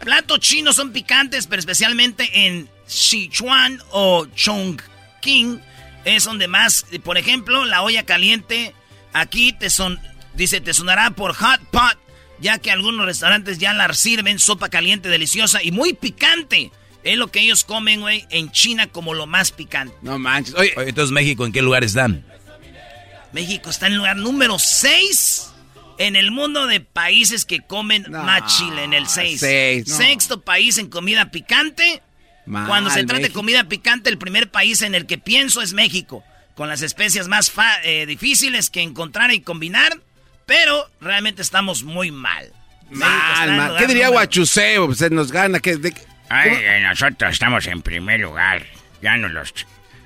Platos 0.00 0.40
chinos 0.40 0.74
son 0.74 0.90
picantes, 0.90 1.46
pero 1.46 1.60
especialmente 1.60 2.46
en 2.46 2.68
Sichuan 2.84 3.80
o 3.92 4.26
Chongqing 4.34 5.62
es 6.04 6.24
donde 6.24 6.48
más, 6.48 6.84
por 7.04 7.16
ejemplo, 7.16 7.64
la 7.64 7.82
olla 7.82 8.02
caliente 8.04 8.74
aquí 9.12 9.52
te 9.52 9.70
son 9.70 10.00
Dice, 10.36 10.60
te 10.60 10.74
sonará 10.74 11.10
por 11.10 11.34
hot 11.34 11.60
pot, 11.70 11.98
ya 12.38 12.58
que 12.58 12.70
algunos 12.70 13.06
restaurantes 13.06 13.58
ya 13.58 13.72
la 13.72 13.92
sirven 13.94 14.38
sopa 14.38 14.68
caliente 14.68 15.08
deliciosa 15.08 15.62
y 15.62 15.72
muy 15.72 15.94
picante. 15.94 16.70
Es 17.02 17.16
lo 17.16 17.28
que 17.28 17.40
ellos 17.40 17.64
comen, 17.64 18.00
güey, 18.00 18.26
en 18.30 18.50
China 18.50 18.88
como 18.88 19.14
lo 19.14 19.26
más 19.26 19.52
picante. 19.52 19.94
No 20.02 20.18
manches. 20.18 20.54
Oye, 20.54 20.74
entonces 20.76 21.12
México, 21.12 21.46
¿en 21.46 21.52
qué 21.52 21.62
lugar 21.62 21.84
están? 21.84 22.24
México 23.32 23.70
está 23.70 23.86
en 23.86 23.92
el 23.92 23.98
lugar 23.98 24.16
número 24.16 24.58
6 24.58 25.52
en 25.98 26.16
el 26.16 26.30
mundo 26.30 26.66
de 26.66 26.80
países 26.80 27.44
que 27.44 27.60
comen 27.60 28.06
más 28.10 28.56
chile, 28.56 28.84
en 28.84 28.92
el 28.92 29.06
6. 29.06 29.40
Sexto 29.86 30.40
país 30.40 30.78
en 30.78 30.88
comida 30.88 31.30
picante. 31.30 32.02
Cuando 32.44 32.90
se 32.90 33.04
trata 33.04 33.22
de 33.22 33.32
comida 33.32 33.64
picante, 33.64 34.10
el 34.10 34.18
primer 34.18 34.50
país 34.50 34.82
en 34.82 34.94
el 34.94 35.06
que 35.06 35.18
pienso 35.18 35.62
es 35.62 35.72
México. 35.72 36.22
Con 36.54 36.68
las 36.68 36.82
especias 36.82 37.28
más 37.28 37.52
eh, 37.84 38.06
difíciles 38.06 38.70
que 38.70 38.82
encontrar 38.82 39.32
y 39.32 39.40
combinar. 39.40 40.00
Pero 40.46 40.88
realmente 41.00 41.42
estamos 41.42 41.82
muy 41.82 42.10
mal. 42.10 42.52
Mal, 42.90 43.56
mal. 43.56 43.76
¿Qué 43.78 43.86
diría 43.86 44.08
Guachuseo? 44.08 44.94
Se 44.94 45.10
nos 45.10 45.32
gana. 45.32 45.58
¿Qué, 45.60 45.78
Ay, 46.28 46.82
nosotros 46.82 47.32
estamos 47.32 47.66
en 47.66 47.82
primer 47.82 48.20
lugar. 48.20 48.64
Ya 49.02 49.16
nos 49.16 49.32
los 49.32 49.52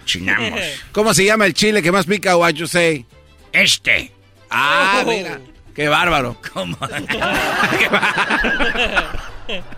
chinamos. 0.07 0.61
¿Cómo 0.93 1.15
se 1.15 1.25
llama 1.27 1.47
el 1.47 1.55
chile 1.55 1.83
que 1.83 1.93
más 1.93 2.07
pica 2.07 2.35
Guachusei? 2.35 3.07
Este. 3.53 4.13
Ah, 4.51 5.03
oh. 5.05 5.09
mira. 5.09 5.41
Qué 5.75 5.89
bárbaro. 5.89 6.41
¿Cómo? 6.53 6.77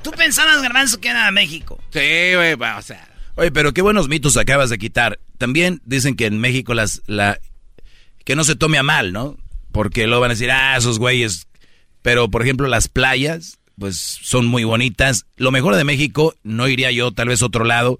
Tú 0.03 0.11
pensabas, 0.13 0.63
Garbanzo, 0.63 1.01
que 1.01 1.09
era 1.09 1.31
México. 1.31 1.79
Sí, 1.93 2.35
güey, 2.35 2.55
o 2.55 2.83
sea. 2.83 3.09
Oye, 3.35 3.51
pero 3.51 3.73
qué 3.73 3.83
buenos 3.83 4.09
mitos 4.09 4.37
acabas 4.37 4.71
de 4.71 4.79
quitar. 4.79 5.19
También 5.39 5.81
dicen 5.85 6.15
que 6.15 6.27
en 6.27 6.39
México 6.39 6.75
las, 6.75 7.03
la, 7.07 7.41
que 8.25 8.37
no 8.37 8.45
se 8.45 8.55
tome 8.57 8.79
a 8.79 8.83
mal, 8.83 9.13
¿no? 9.13 9.39
Porque 9.73 10.07
luego 10.07 10.21
van 10.21 10.31
a 10.31 10.35
decir, 10.35 10.51
ah, 10.51 10.77
esos 10.77 10.99
güeyes. 10.99 11.49
Pero, 12.03 12.31
por 12.31 12.43
ejemplo, 12.43 12.69
las 12.69 12.89
playas, 12.89 13.59
pues 13.79 13.97
son 13.97 14.47
muy 14.47 14.65
bonitas. 14.65 15.27
Lo 15.37 15.51
mejor 15.51 15.75
de 15.75 15.85
México, 15.85 16.35
no 16.43 16.69
iría 16.69 16.91
yo 16.91 17.13
tal 17.13 17.29
vez 17.29 17.43
a 17.43 17.47
otro 17.47 17.65
lado, 17.65 17.99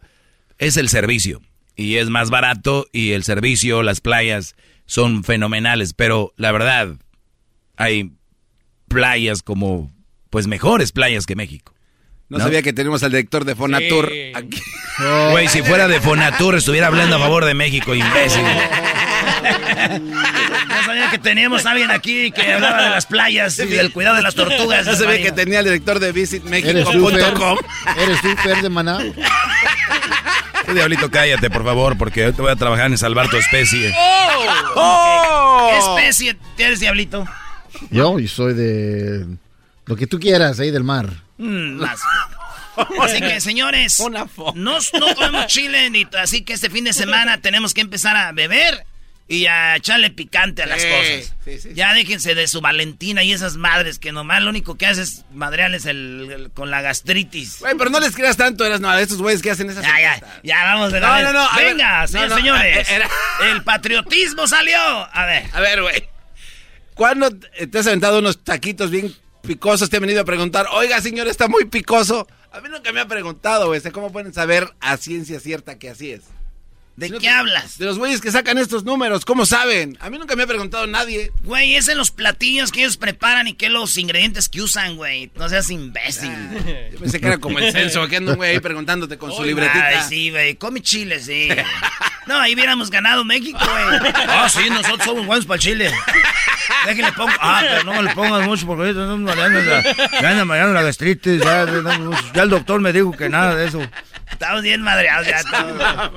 es 0.59 0.77
el 0.77 0.89
servicio. 0.89 1.41
Y 1.75 1.97
es 1.97 2.11
más 2.11 2.31
barato 2.31 2.87
y 2.93 3.13
el 3.13 3.25
servicio, 3.25 3.83
las 3.83 4.01
playas 4.01 4.55
son 4.87 5.25
fenomenales. 5.25 5.95
Pero 5.95 6.33
la 6.37 6.53
verdad, 6.53 6.97
hay 7.77 8.13
playas 8.89 9.43
como, 9.43 9.91
pues 10.31 10.47
mejores 10.47 10.93
playas 10.93 11.27
que 11.27 11.37
México. 11.37 11.75
No, 12.29 12.39
sabía 12.39 12.63
que 12.63 12.73
tenemos 12.73 13.03
al 13.03 13.11
director 13.11 13.45
de 13.45 13.55
Fonatur 13.55 14.11
aquí. 14.35 14.59
Güey, 15.33 15.49
si 15.49 15.63
fuera 15.63 15.87
de 15.87 16.01
Fonatur 16.01 16.55
estuviera 16.55 16.87
hablando 16.87 17.17
a 17.17 17.19
favor 17.19 17.45
de 17.45 17.53
México, 17.53 17.95
imbécil. 17.95 18.43
No 19.43 20.83
sabía 20.85 21.11
que 21.11 21.19
teníamos 21.19 21.67
a 21.67 21.71
alguien 21.73 21.91
aquí 21.91 22.31
que 22.33 22.53
hablaba 22.53 22.83
de 22.85 22.91
las 22.91 23.07
playas 23.07 23.59
y 23.59 23.67
del 23.67 23.93
cuidado 23.93 24.17
de 24.17 24.23
las 24.23 24.35
tortugas. 24.35 24.87
No 24.87 24.95
sabía 24.95 25.23
que 25.23 25.33
tenía 25.33 25.61
el 25.61 25.65
director 25.67 25.99
de 25.99 26.13
visitmexico.com. 26.13 27.59
¿Eres 27.99 28.21
tú, 28.21 28.29
Fer 28.43 28.63
de 28.63 28.69
Maná? 28.69 28.99
Tú, 30.67 30.75
diablito, 30.75 31.11
cállate, 31.11 31.51
por 31.51 31.65
favor, 31.65 31.99
porque 31.99 32.27
hoy 32.27 32.33
te 32.33 32.43
voy 32.43 32.53
a 32.53 32.57
trabajar 32.57 32.87
en 32.87 32.99
salvar 32.99 33.29
tu 33.29 33.37
especie. 33.37 33.95
¡Oh! 34.77 35.71
¿Qué 35.71 35.79
especie 35.79 36.37
eres, 36.59 36.81
diablito? 36.81 37.27
Yo, 37.91 38.19
y 38.19 38.29
soy 38.29 38.55
de... 38.55 39.27
Lo 39.87 39.97
que 39.97 40.07
tú 40.07 40.21
quieras, 40.21 40.61
ahí 40.61 40.71
del 40.71 40.85
mar. 40.85 41.11
Mm, 41.39 41.83
Así 43.03 43.21
que, 43.21 43.41
señores, 43.41 44.01
no, 44.11 44.29
no 44.55 45.15
comemos 45.15 45.47
chile, 45.47 45.91
ni, 45.91 46.07
así 46.19 46.43
que 46.43 46.55
este 46.55 46.71
fin 46.71 46.85
de 46.85 46.93
semana 46.93 47.39
tenemos 47.41 47.75
que 47.75 47.81
empezar 47.83 48.17
a 48.17 48.33
beber 48.33 48.87
y 49.35 49.47
a 49.47 49.77
echarle 49.77 50.11
picante 50.11 50.63
a 50.63 50.67
las 50.67 50.83
Sí, 50.83 50.89
cosas. 50.89 51.35
sí, 51.45 51.59
sí. 51.59 51.75
Ya 51.75 51.95
déjense 51.95 52.35
de 52.35 52.47
su 52.49 52.61
Valentina 52.61 53.23
y 53.25 53.33
esas 53.33 53.57
madres 53.57 53.99
que 53.99 54.13
nomás 54.13 54.43
lo 54.43 54.51
único 54.51 54.77
que 54.77 54.87
hace 54.87 55.03
es 55.03 55.25
madrearles 55.33 55.87
el, 55.87 56.29
el- 56.31 56.51
con 56.51 56.71
la 56.71 56.83
gastritis. 56.83 57.61
Güey, 57.61 57.75
pero 57.79 57.91
no 57.91 57.99
les 58.01 58.15
creas 58.15 58.37
tanto, 58.37 58.65
eras 58.65 58.81
no, 58.81 58.91
a 58.91 59.01
estos 59.01 59.19
güeyes 59.19 59.41
que 59.43 59.51
hacen 59.51 59.71
esas 59.71 59.85
Ya, 59.85 59.99
ya, 60.01 60.15
encuestas. 60.17 60.41
ya 60.43 60.65
vamos 60.65 60.93
de 60.93 61.01
No, 61.01 61.23
no, 61.23 61.33
no, 61.33 61.49
ver, 61.57 61.65
Venga, 61.67 62.03
no, 62.03 62.09
señores, 62.09 62.31
no, 62.31 62.37
señores. 62.37 62.91
eh, 62.91 62.95
era- 62.95 63.09
El 63.51 63.63
patriotismo 63.65 64.47
salió. 64.47 64.79
A 64.81 65.25
ver. 65.27 65.45
A 65.53 65.61
ver, 65.61 65.83
güey. 65.83 66.09
¿Cuándo 66.95 67.31
te 67.31 67.79
has 67.79 67.87
aventado 67.87 68.19
unos 68.19 68.45
taquitos 68.45 68.91
bien 68.91 69.15
picosos? 69.43 69.89
Te 69.89 69.97
han 69.97 70.03
venido 70.03 70.21
a 70.21 70.25
preguntar, 70.25 70.67
oiga, 70.73 71.01
señor, 71.01 71.27
está 71.27 71.49
muy 71.49 71.65
picoso. 71.65 72.29
A 72.53 72.61
mí 72.61 72.69
nunca 72.69 72.93
me 72.93 73.01
ha 73.01 73.09
preguntado, 73.09 73.69
güey. 73.69 73.81
¿Cómo 73.93 74.13
pueden 74.13 74.35
saber 74.35 74.69
a 74.81 74.99
ciencia 74.99 75.41
cierta 75.41 75.79
que 75.79 75.89
así 75.89 76.11
es? 76.13 76.21
¿De 76.97 77.11
qué 77.11 77.29
hablas? 77.31 77.79
De 77.79 77.87
los 77.87 77.99
güeyes 77.99 78.21
que 78.21 78.31
sacan 78.31 78.59
estos 78.59 78.85
números, 78.85 79.25
¿cómo 79.25 79.47
saben? 79.47 79.97
A 80.01 80.11
mí 80.11 80.19
nunca 80.19 80.37
me 80.37 80.43
ha 80.43 80.47
preguntado 80.47 80.87
nadie. 80.87 81.33
Güey, 81.43 81.75
es 81.77 81.89
en 81.89 81.97
los 81.97 82.11
platillos 82.11 82.71
que 82.71 82.81
ellos 82.81 82.99
preparan 82.99 83.49
y 83.49 83.55
que 83.55 83.71
los 83.71 83.97
ingredientes 83.97 84.51
que 84.51 84.61
usan, 84.61 84.97
güey. 84.97 85.31
No 85.35 85.49
seas 85.49 85.71
imbécil. 85.71 86.31
Yo 86.93 86.99
pensé 86.99 87.19
que 87.19 87.27
era 87.27 87.39
como 87.39 87.59
el 87.59 87.73
censo, 87.73 88.07
que 88.09 88.17
anda 88.17 88.33
un 88.33 88.37
güey 88.37 88.53
ahí 88.53 88.61
preguntándote 88.61 89.17
con 89.17 89.33
su 89.33 89.43
libretita. 89.43 89.87
Ay, 89.87 89.99
sí, 90.07 90.31
güey. 90.31 90.57
Come 90.57 90.83
chile, 90.83 91.21
sí. 91.21 91.49
No, 92.27 92.39
ahí 92.39 92.55
hubiéramos 92.55 92.91
ganado 92.91 93.25
México, 93.25 93.59
güey. 93.59 94.13
Ah, 94.29 94.49
sí, 94.49 94.69
nosotros 94.71 95.05
somos 95.05 95.27
buenos 95.27 95.47
para 95.47 95.57
el 95.57 95.61
chile. 95.61 95.91
Déjenle 96.87 97.13
pongo. 97.13 97.33
Ah, 97.41 97.63
pero 97.69 97.85
no 97.85 97.95
me 97.95 98.03
le 98.09 98.15
pongas 98.15 98.47
mucho 98.47 98.67
porque 98.67 98.83
ahorita 98.83 99.01
no 99.07 99.17
me 99.17 99.35
la, 99.35 100.45
mareando 100.45 100.73
la 100.73 100.83
gastritis. 100.83 101.43
Ya, 101.43 101.67
ya 102.35 102.43
el 102.43 102.51
doctor 102.51 102.81
me 102.81 102.93
dijo 102.93 103.13
que 103.13 103.29
nada 103.29 103.57
de 103.57 103.67
eso. 103.67 103.81
Estamos 104.31 104.63
bien 104.63 104.83
madreados 104.83 105.27
ya 105.27 105.43
todos. 105.43 106.13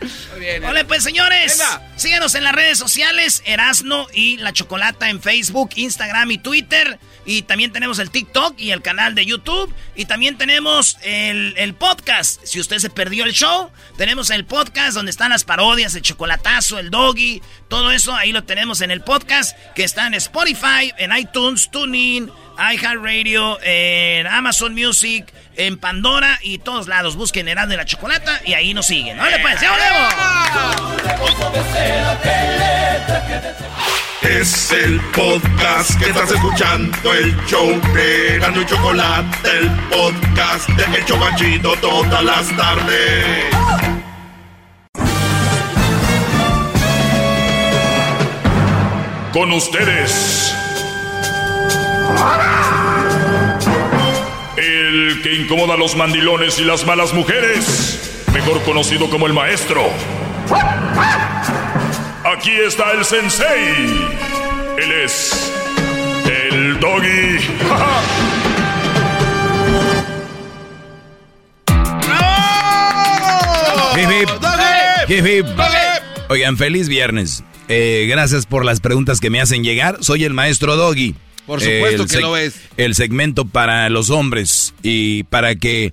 Muy 0.00 0.40
bien. 0.40 0.64
Hola, 0.64 0.86
pues 0.86 1.02
señores, 1.02 1.58
Venga. 1.58 1.92
síganos 1.96 2.34
en 2.34 2.44
las 2.44 2.52
redes 2.54 2.78
sociales, 2.78 3.42
Erasno 3.46 4.06
y 4.12 4.36
La 4.36 4.52
Chocolata 4.52 5.08
en 5.08 5.22
Facebook, 5.22 5.70
Instagram 5.76 6.30
y 6.30 6.38
Twitter. 6.38 6.98
Y 7.24 7.42
también 7.42 7.72
tenemos 7.72 7.98
el 7.98 8.10
TikTok 8.10 8.54
y 8.58 8.70
el 8.70 8.82
canal 8.82 9.14
de 9.14 9.26
YouTube. 9.26 9.74
Y 9.96 10.04
también 10.04 10.38
tenemos 10.38 10.98
el, 11.02 11.54
el 11.56 11.74
podcast. 11.74 12.40
Si 12.44 12.60
usted 12.60 12.78
se 12.78 12.90
perdió 12.90 13.24
el 13.24 13.32
show, 13.32 13.70
tenemos 13.96 14.30
el 14.30 14.44
podcast 14.44 14.94
donde 14.94 15.10
están 15.10 15.30
las 15.30 15.44
parodias, 15.44 15.94
el 15.94 16.02
chocolatazo, 16.02 16.78
el 16.78 16.90
doggy, 16.90 17.42
todo 17.68 17.90
eso. 17.90 18.14
Ahí 18.14 18.30
lo 18.32 18.44
tenemos 18.44 18.80
en 18.82 18.90
el 18.90 19.00
podcast 19.00 19.56
que 19.74 19.82
está 19.82 20.06
en 20.06 20.14
Spotify, 20.14 20.92
en 20.98 21.16
iTunes, 21.16 21.70
TuneIn, 21.70 22.30
iHeartRadio, 22.58 23.58
en 23.62 24.26
Amazon 24.26 24.74
Music, 24.74 25.26
en 25.56 25.78
Pandora 25.78 26.38
y 26.42 26.58
todos 26.58 26.88
lados. 26.88 27.16
Busquen 27.16 27.48
Erasno 27.48 27.74
y 27.74 27.76
La 27.76 27.84
Chocolata 27.84 28.40
y 28.44 28.54
ahí 28.54 28.74
nos 28.74 28.86
siguen. 28.86 29.18
¡Órale 29.18 29.38
pues! 29.40 29.60
¡Ya! 29.60 29.76
Es 34.22 34.72
el 34.72 35.00
podcast 35.12 35.98
que 36.00 36.06
estás 36.06 36.32
escuchando, 36.32 37.12
el 37.12 37.36
show 37.46 37.80
de 37.94 38.38
Gano 38.40 38.60
y 38.60 38.66
Chocolate, 38.66 39.48
el 39.58 39.70
podcast 39.88 40.68
de 40.70 40.98
El 40.98 41.04
Chobachito 41.04 41.76
todas 41.76 42.24
las 42.24 42.56
tardes. 42.56 43.44
Con 49.32 49.52
ustedes. 49.52 50.54
El 54.56 55.20
que 55.22 55.34
incomoda 55.34 55.74
a 55.74 55.76
los 55.76 55.96
mandilones 55.96 56.58
y 56.58 56.64
las 56.64 56.86
malas 56.86 57.12
mujeres, 57.12 58.24
mejor 58.32 58.62
conocido 58.62 59.10
como 59.10 59.26
el 59.26 59.34
maestro. 59.34 59.82
Aquí 62.24 62.52
está 62.52 62.92
el 62.92 63.04
sensei. 63.04 63.74
Él 64.78 64.92
es 65.04 65.52
el 66.24 66.80
doggy. 66.80 67.38
Hip, 73.96 74.10
hip. 74.10 74.28
Hip, 75.08 75.26
hip. 75.26 75.46
Oigan, 76.28 76.56
feliz 76.56 76.88
viernes. 76.88 77.44
Eh, 77.68 78.06
gracias 78.08 78.46
por 78.46 78.64
las 78.64 78.80
preguntas 78.80 79.20
que 79.20 79.30
me 79.30 79.40
hacen 79.40 79.64
llegar. 79.64 79.98
Soy 80.00 80.24
el 80.24 80.32
maestro 80.32 80.76
Doggy. 80.76 81.14
Por 81.46 81.60
supuesto 81.60 82.02
El 82.02 82.08
que 82.08 82.20
lo 82.20 82.36
es. 82.36 82.60
El 82.76 82.94
segmento 82.94 83.44
para 83.44 83.88
los 83.88 84.10
hombres 84.10 84.74
y 84.82 85.22
para 85.24 85.54
que 85.54 85.92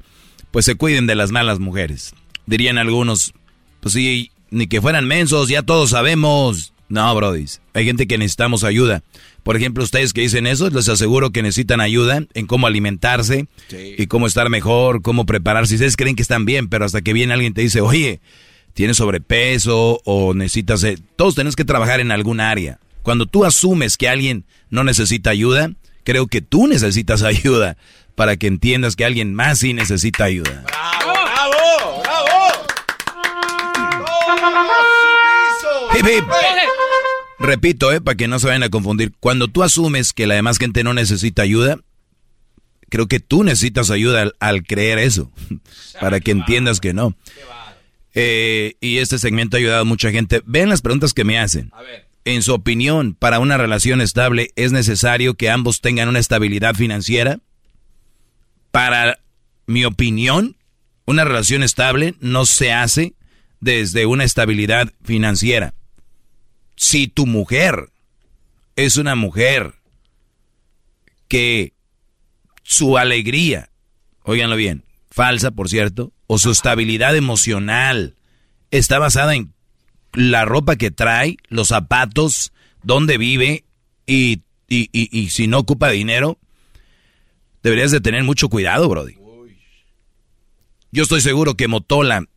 pues 0.52 0.66
se 0.66 0.76
cuiden 0.76 1.08
de 1.08 1.16
las 1.16 1.32
malas 1.32 1.60
mujeres. 1.60 2.14
Dirían 2.46 2.78
algunos, 2.78 3.34
pues 3.80 3.94
sí, 3.94 4.32
ni 4.50 4.68
que 4.68 4.82
fueran 4.82 5.08
mensos, 5.08 5.50
ya 5.50 5.62
todos 5.64 5.92
sabemos. 5.92 6.74
No, 6.90 7.16
brodis, 7.16 7.62
hay 7.74 7.86
gente 7.86 8.06
que 8.06 8.18
necesitamos 8.18 8.64
ayuda. 8.64 9.02
Por 9.42 9.58
ejemplo, 9.58 9.84
ustedes 9.84 10.14
que 10.14 10.22
dicen 10.22 10.46
eso, 10.46 10.70
les 10.70 10.88
aseguro 10.90 11.32
que 11.32 11.42
necesitan 11.42 11.82
ayuda 11.82 12.24
en 12.34 12.46
cómo 12.46 12.68
alimentarse 12.68 13.48
y 13.98 14.08
cómo 14.08 14.28
estar 14.28 14.50
mejor, 14.50 15.02
cómo 15.02 15.26
prepararse. 15.26 15.74
Ustedes 15.76 15.98
creen 15.98 16.16
que 16.16 16.22
están 16.22 16.46
bien, 16.46 16.68
pero 16.70 16.86
hasta 16.86 17.02
que 17.02 17.14
viene 17.14 17.34
alguien 17.34 17.54
te 17.54 17.62
dice, 17.62 17.82
oye, 17.82 18.22
tienes 18.74 18.98
sobrepeso 18.98 20.02
o 20.06 20.34
necesitas... 20.34 20.84
eh", 20.84 20.98
Todos 21.16 21.36
tenemos 21.36 21.56
que 21.56 21.66
trabajar 21.66 22.00
en 22.00 22.12
algún 22.12 22.40
área. 22.40 22.80
Cuando 23.04 23.26
tú 23.26 23.46
asumes 23.46 23.98
que 23.98 24.08
alguien 24.10 24.46
no 24.70 24.84
necesita 24.84 25.30
ayuda, 25.30 25.72
creo 26.04 26.28
que 26.28 26.42
tú 26.42 26.68
necesitas 26.68 27.22
ayuda 27.22 27.78
para 28.16 28.38
que 28.38 28.48
entiendas 28.48 28.96
que 28.96 29.06
alguien 29.06 29.34
más 29.36 29.60
sí 29.60 29.74
necesita 29.74 30.24
ayuda. 30.24 30.64
¡Bravo! 30.64 32.02
¡Bravo! 32.02 32.34
Hip, 35.96 36.06
hip. 36.08 36.24
Repito, 37.40 37.92
eh, 37.92 38.00
para 38.00 38.16
que 38.16 38.28
no 38.28 38.40
se 38.40 38.48
vayan 38.48 38.64
a 38.64 38.70
confundir. 38.70 39.14
Cuando 39.20 39.50
tú 39.50 39.64
asumes 39.64 40.14
que 40.14 40.26
la 40.28 40.36
demás 40.36 40.58
gente 40.58 40.84
no 40.84 40.94
necesita 40.94 41.42
ayuda, 41.42 41.78
creo 42.90 43.08
que 43.08 43.20
tú 43.20 43.44
necesitas 43.44 43.92
ayuda 43.92 44.22
al, 44.22 44.36
al 44.40 44.64
creer 44.64 44.98
eso, 45.00 45.30
para 46.00 46.22
que 46.22 46.32
entiendas 46.32 46.80
que 46.80 46.94
no. 46.94 47.16
Eh, 48.16 48.76
y 48.80 49.00
este 49.00 49.18
segmento 49.18 49.58
ha 49.58 49.60
ayudado 49.60 49.82
a 49.82 49.86
mucha 49.86 50.12
gente. 50.12 50.42
Vean 50.46 50.70
las 50.70 50.82
preguntas 50.82 51.14
que 51.14 51.24
me 51.24 51.40
hacen. 51.40 51.72
En 52.26 52.42
su 52.42 52.54
opinión, 52.54 53.16
para 53.16 53.40
una 53.40 53.58
relación 53.58 54.00
estable, 54.00 54.52
¿es 54.56 54.72
necesario 54.72 55.34
que 55.34 55.50
ambos 55.50 55.82
tengan 55.82 56.08
una 56.08 56.20
estabilidad 56.20 56.76
financiera? 56.76 57.40
Para 58.72 59.20
mi 59.66 59.84
opinión, 59.84 60.56
una 61.06 61.26
relación 61.26 61.64
estable 61.64 62.16
no 62.20 62.46
se 62.46 62.72
hace 62.72 63.14
desde 63.60 64.06
una 64.06 64.24
estabilidad 64.24 64.94
financiera. 65.04 65.74
Si 66.76 67.08
tu 67.08 67.26
mujer 67.26 67.90
es 68.76 68.98
una 68.98 69.16
mujer 69.16 69.76
que 71.28 71.74
su 72.64 72.98
alegría, 72.98 73.70
óiganlo 74.24 74.56
bien, 74.56 74.86
falsa 75.12 75.52
por 75.52 75.70
cierto, 75.70 76.14
o 76.28 76.40
su 76.40 76.52
estabilidad 76.52 77.16
emocional 77.16 78.16
está 78.72 78.98
basada 78.98 79.36
en 79.36 79.53
la 80.14 80.46
ropa 80.46 80.76
que 80.76 80.92
trae, 80.92 81.38
los 81.48 81.70
zapatos, 81.70 82.54
dónde 82.84 83.18
vive 83.18 83.66
y, 84.06 84.42
y, 84.68 84.90
y, 84.92 85.30
si 85.30 85.48
no 85.48 85.60
ocupa 85.60 85.90
dinero, 85.90 86.38
deberías 87.62 87.92
de 87.92 88.02
tener 88.02 88.24
mucho 88.24 88.50
cuidado, 88.50 88.88
Brody. 88.90 89.18
Yo 90.92 91.04
estoy 91.04 91.22
seguro 91.22 91.56
que 91.56 91.68
Motola 91.68 92.28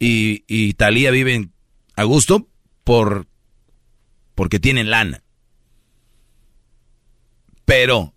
y, 0.00 0.44
y 0.48 0.74
Talía 0.74 1.10
viven 1.12 1.52
a 1.96 2.02
gusto 2.04 2.48
por 2.82 3.28
porque 4.34 4.58
tienen 4.58 4.90
lana. 4.90 5.22
Pero 7.64 8.14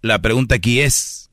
la 0.00 0.20
pregunta 0.22 0.54
aquí 0.54 0.80
es, 0.80 1.30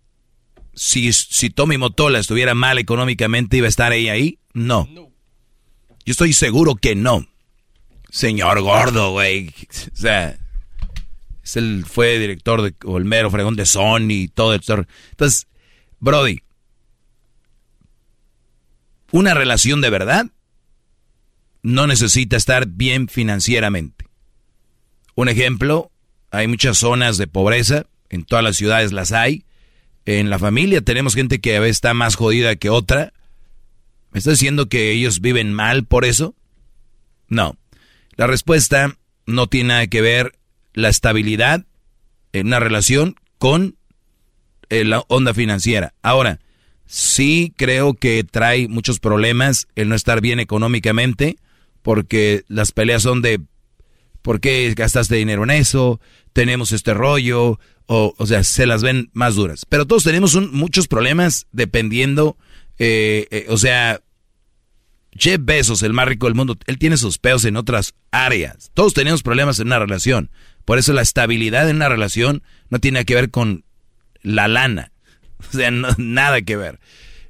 si, 0.74 1.12
si 1.14 1.50
Tommy 1.50 1.78
Motola 1.78 2.20
estuviera 2.20 2.54
mal 2.54 2.78
económicamente, 2.78 3.58
¿iba 3.58 3.68
a 3.68 3.70
estar 3.70 3.94
ella 3.94 4.14
ahí? 4.14 4.40
No. 4.54 5.11
Yo 6.06 6.12
estoy 6.12 6.34
seguro 6.34 6.76
que 6.76 6.96
no. 6.96 7.28
Señor 8.10 8.62
gordo, 8.62 9.12
güey. 9.12 9.54
O 9.94 9.96
sea, 9.96 10.38
es 11.44 11.56
el, 11.58 11.86
fue 11.86 12.20
director 12.20 12.62
de, 12.62 12.74
o 12.86 12.98
el 12.98 13.06
mero 13.06 13.32
fregón 13.32 13.56
de 13.56 13.66
Sony 13.66 14.10
y 14.10 14.28
todo. 14.28 14.54
Entonces, 14.54 15.48
Brody, 16.00 16.42
una 19.12 19.34
relación 19.34 19.82
de 19.82 19.90
verdad 19.90 20.28
no 21.64 21.88
necesita 21.88 22.38
estar 22.38 22.68
bien 22.68 23.08
financieramente. 23.08 24.06
Un 25.16 25.30
ejemplo, 25.30 25.92
hay 26.32 26.48
muchas 26.48 26.78
zonas 26.78 27.18
de 27.18 27.28
pobreza, 27.28 27.86
en 28.10 28.24
todas 28.24 28.44
las 28.44 28.58
ciudades 28.58 28.92
las 28.92 29.12
hay. 29.12 29.46
En 30.06 30.30
la 30.30 30.40
familia 30.40 30.82
tenemos 30.82 31.14
gente 31.14 31.40
que 31.40 31.56
a 31.56 31.60
veces 31.60 31.78
está 31.78 31.94
más 31.94 32.16
jodida 32.16 32.56
que 32.56 32.70
otra. 32.70 33.14
¿Me 34.12 34.20
estás 34.20 34.34
diciendo 34.34 34.68
que 34.68 34.92
ellos 34.92 35.22
viven 35.22 35.54
mal 35.54 35.86
por 35.86 36.06
eso? 36.06 36.36
No. 37.28 37.56
La 38.16 38.28
respuesta 38.28 38.98
no 39.26 39.48
tiene 39.48 39.70
nada 39.70 39.88
que 39.88 40.02
ver 40.02 40.34
la 40.74 40.90
estabilidad 40.90 41.66
en 42.34 42.48
una 42.48 42.60
relación 42.60 43.16
con 43.38 43.76
eh, 44.70 44.84
la 44.86 45.04
onda 45.08 45.34
financiera. 45.34 45.94
Ahora, 46.02 46.40
Sí 46.94 47.54
creo 47.56 47.94
que 47.94 48.26
trae 48.26 48.68
muchos 48.68 49.00
problemas 49.00 49.70
el 49.76 49.88
no 49.88 49.96
estar 49.96 50.20
bien 50.20 50.42
económicamente, 50.42 51.38
porque 51.84 52.44
las 52.50 52.74
peleas 52.74 53.04
son 53.04 53.22
de 53.22 53.40
¿por 54.22 54.42
qué 54.42 54.74
gastaste 54.76 55.16
dinero 55.16 55.46
en 55.46 55.52
eso? 55.52 56.02
Tenemos 56.34 56.74
este 56.74 56.94
rollo, 56.94 57.60
o, 57.86 58.14
o 58.18 58.28
sea, 58.28 58.44
se 58.44 58.66
las 58.66 58.84
ven 58.84 59.10
más 59.14 59.36
duras. 59.36 59.66
Pero 59.70 59.88
todos 59.88 60.04
tenemos 60.04 60.36
un- 60.36 60.52
muchos 60.52 60.90
problemas 60.90 61.48
dependiendo, 61.54 62.36
eh, 62.84 63.28
eh, 63.30 63.46
o 63.48 63.58
sea, 63.58 64.02
Jeff 65.16 65.40
Bezos, 65.40 65.84
el 65.84 65.94
más 65.94 66.08
rico 66.08 66.26
del 66.26 66.34
mundo, 66.34 66.58
él 66.66 66.80
tiene 66.80 66.98
sus 66.98 67.20
peos 67.20 67.46
en 67.46 67.56
otras 67.56 67.94
áreas. 68.10 68.72
Todos 68.74 68.96
tenemos 68.96 69.22
problemas 69.22 69.60
en 69.60 69.68
una 69.68 69.78
relación. 69.78 70.32
Por 70.66 70.80
eso 70.80 70.92
la 70.92 71.04
estabilidad 71.04 71.70
en 71.70 71.76
una 71.76 71.90
relación 71.90 72.42
no 72.72 72.80
tiene 72.80 73.06
que 73.06 73.14
ver 73.14 73.30
con 73.30 73.66
la 74.24 74.48
lana. 74.48 74.92
O 75.54 75.58
sea, 75.58 75.72
nada 75.72 76.44
que 76.44 76.56
ver. 76.56 76.80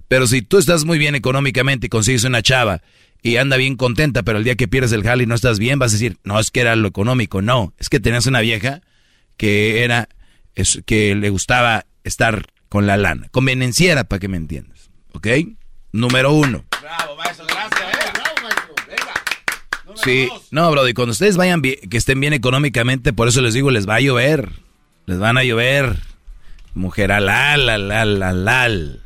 Pero 0.10 0.28
si 0.28 0.42
tú 0.42 0.58
estás 0.58 0.84
muy 0.84 0.98
bien 0.98 1.16
económicamente 1.16 1.88
y 1.88 1.90
consigues 1.90 2.26
una 2.26 2.42
chava 2.42 2.82
y 3.22 3.38
anda 3.38 3.56
bien 3.56 3.78
contenta, 3.78 4.24
pero 4.24 4.38
el 4.38 4.44
día 4.44 4.56
que 4.56 4.68
pierdes 4.68 4.92
el 4.92 5.04
jale 5.04 5.24
y 5.24 5.28
no 5.28 5.36
estás 5.36 5.60
bien, 5.60 5.80
vas 5.80 5.92
a 5.92 5.96
decir, 5.96 6.18
no, 6.26 6.38
es 6.38 6.52
que 6.52 6.60
era 6.60 6.76
lo 6.76 6.90
económico. 6.90 7.42
No, 7.42 7.74
es 7.78 7.88
que 7.88 8.02
tenías 8.02 8.26
una 8.26 8.42
vieja 8.42 8.82
que 9.38 9.84
era, 9.84 10.10
que 10.86 11.16
le 11.16 11.30
gustaba 11.30 11.86
estar 12.04 12.48
con 12.68 12.86
la 12.86 12.98
lana. 12.98 13.30
Convenenciera, 13.32 14.04
para 14.04 14.20
que 14.20 14.28
me 14.28 14.38
entiendas. 14.38 14.81
¿Ok? 15.14 15.28
Número 15.92 16.32
uno. 16.34 16.64
Bravo, 16.82 17.16
maestro, 17.16 17.46
gracias, 17.48 17.82
eh. 17.82 18.12
Bravo, 18.14 18.42
maestro. 18.44 18.76
Venga. 18.88 20.02
Sí, 20.04 20.30
no, 20.52 20.72
Brody, 20.72 20.94
cuando 20.94 21.12
ustedes 21.12 21.38
vayan 21.38 21.62
bien, 21.62 21.78
que 21.90 21.98
estén 21.98 22.20
bien 22.20 22.34
económicamente, 22.34 23.14
por 23.14 23.28
eso 23.28 23.42
les 23.42 23.54
digo, 23.54 23.72
les 23.72 23.88
va 23.88 23.96
a 23.96 24.00
llover. 24.02 24.50
Les 25.06 25.20
van 25.20 25.38
a 25.38 25.44
llover. 25.44 25.98
Mujer 26.74 27.12
alal, 27.12 27.70
alal, 27.70 28.24
alal. 28.24 29.02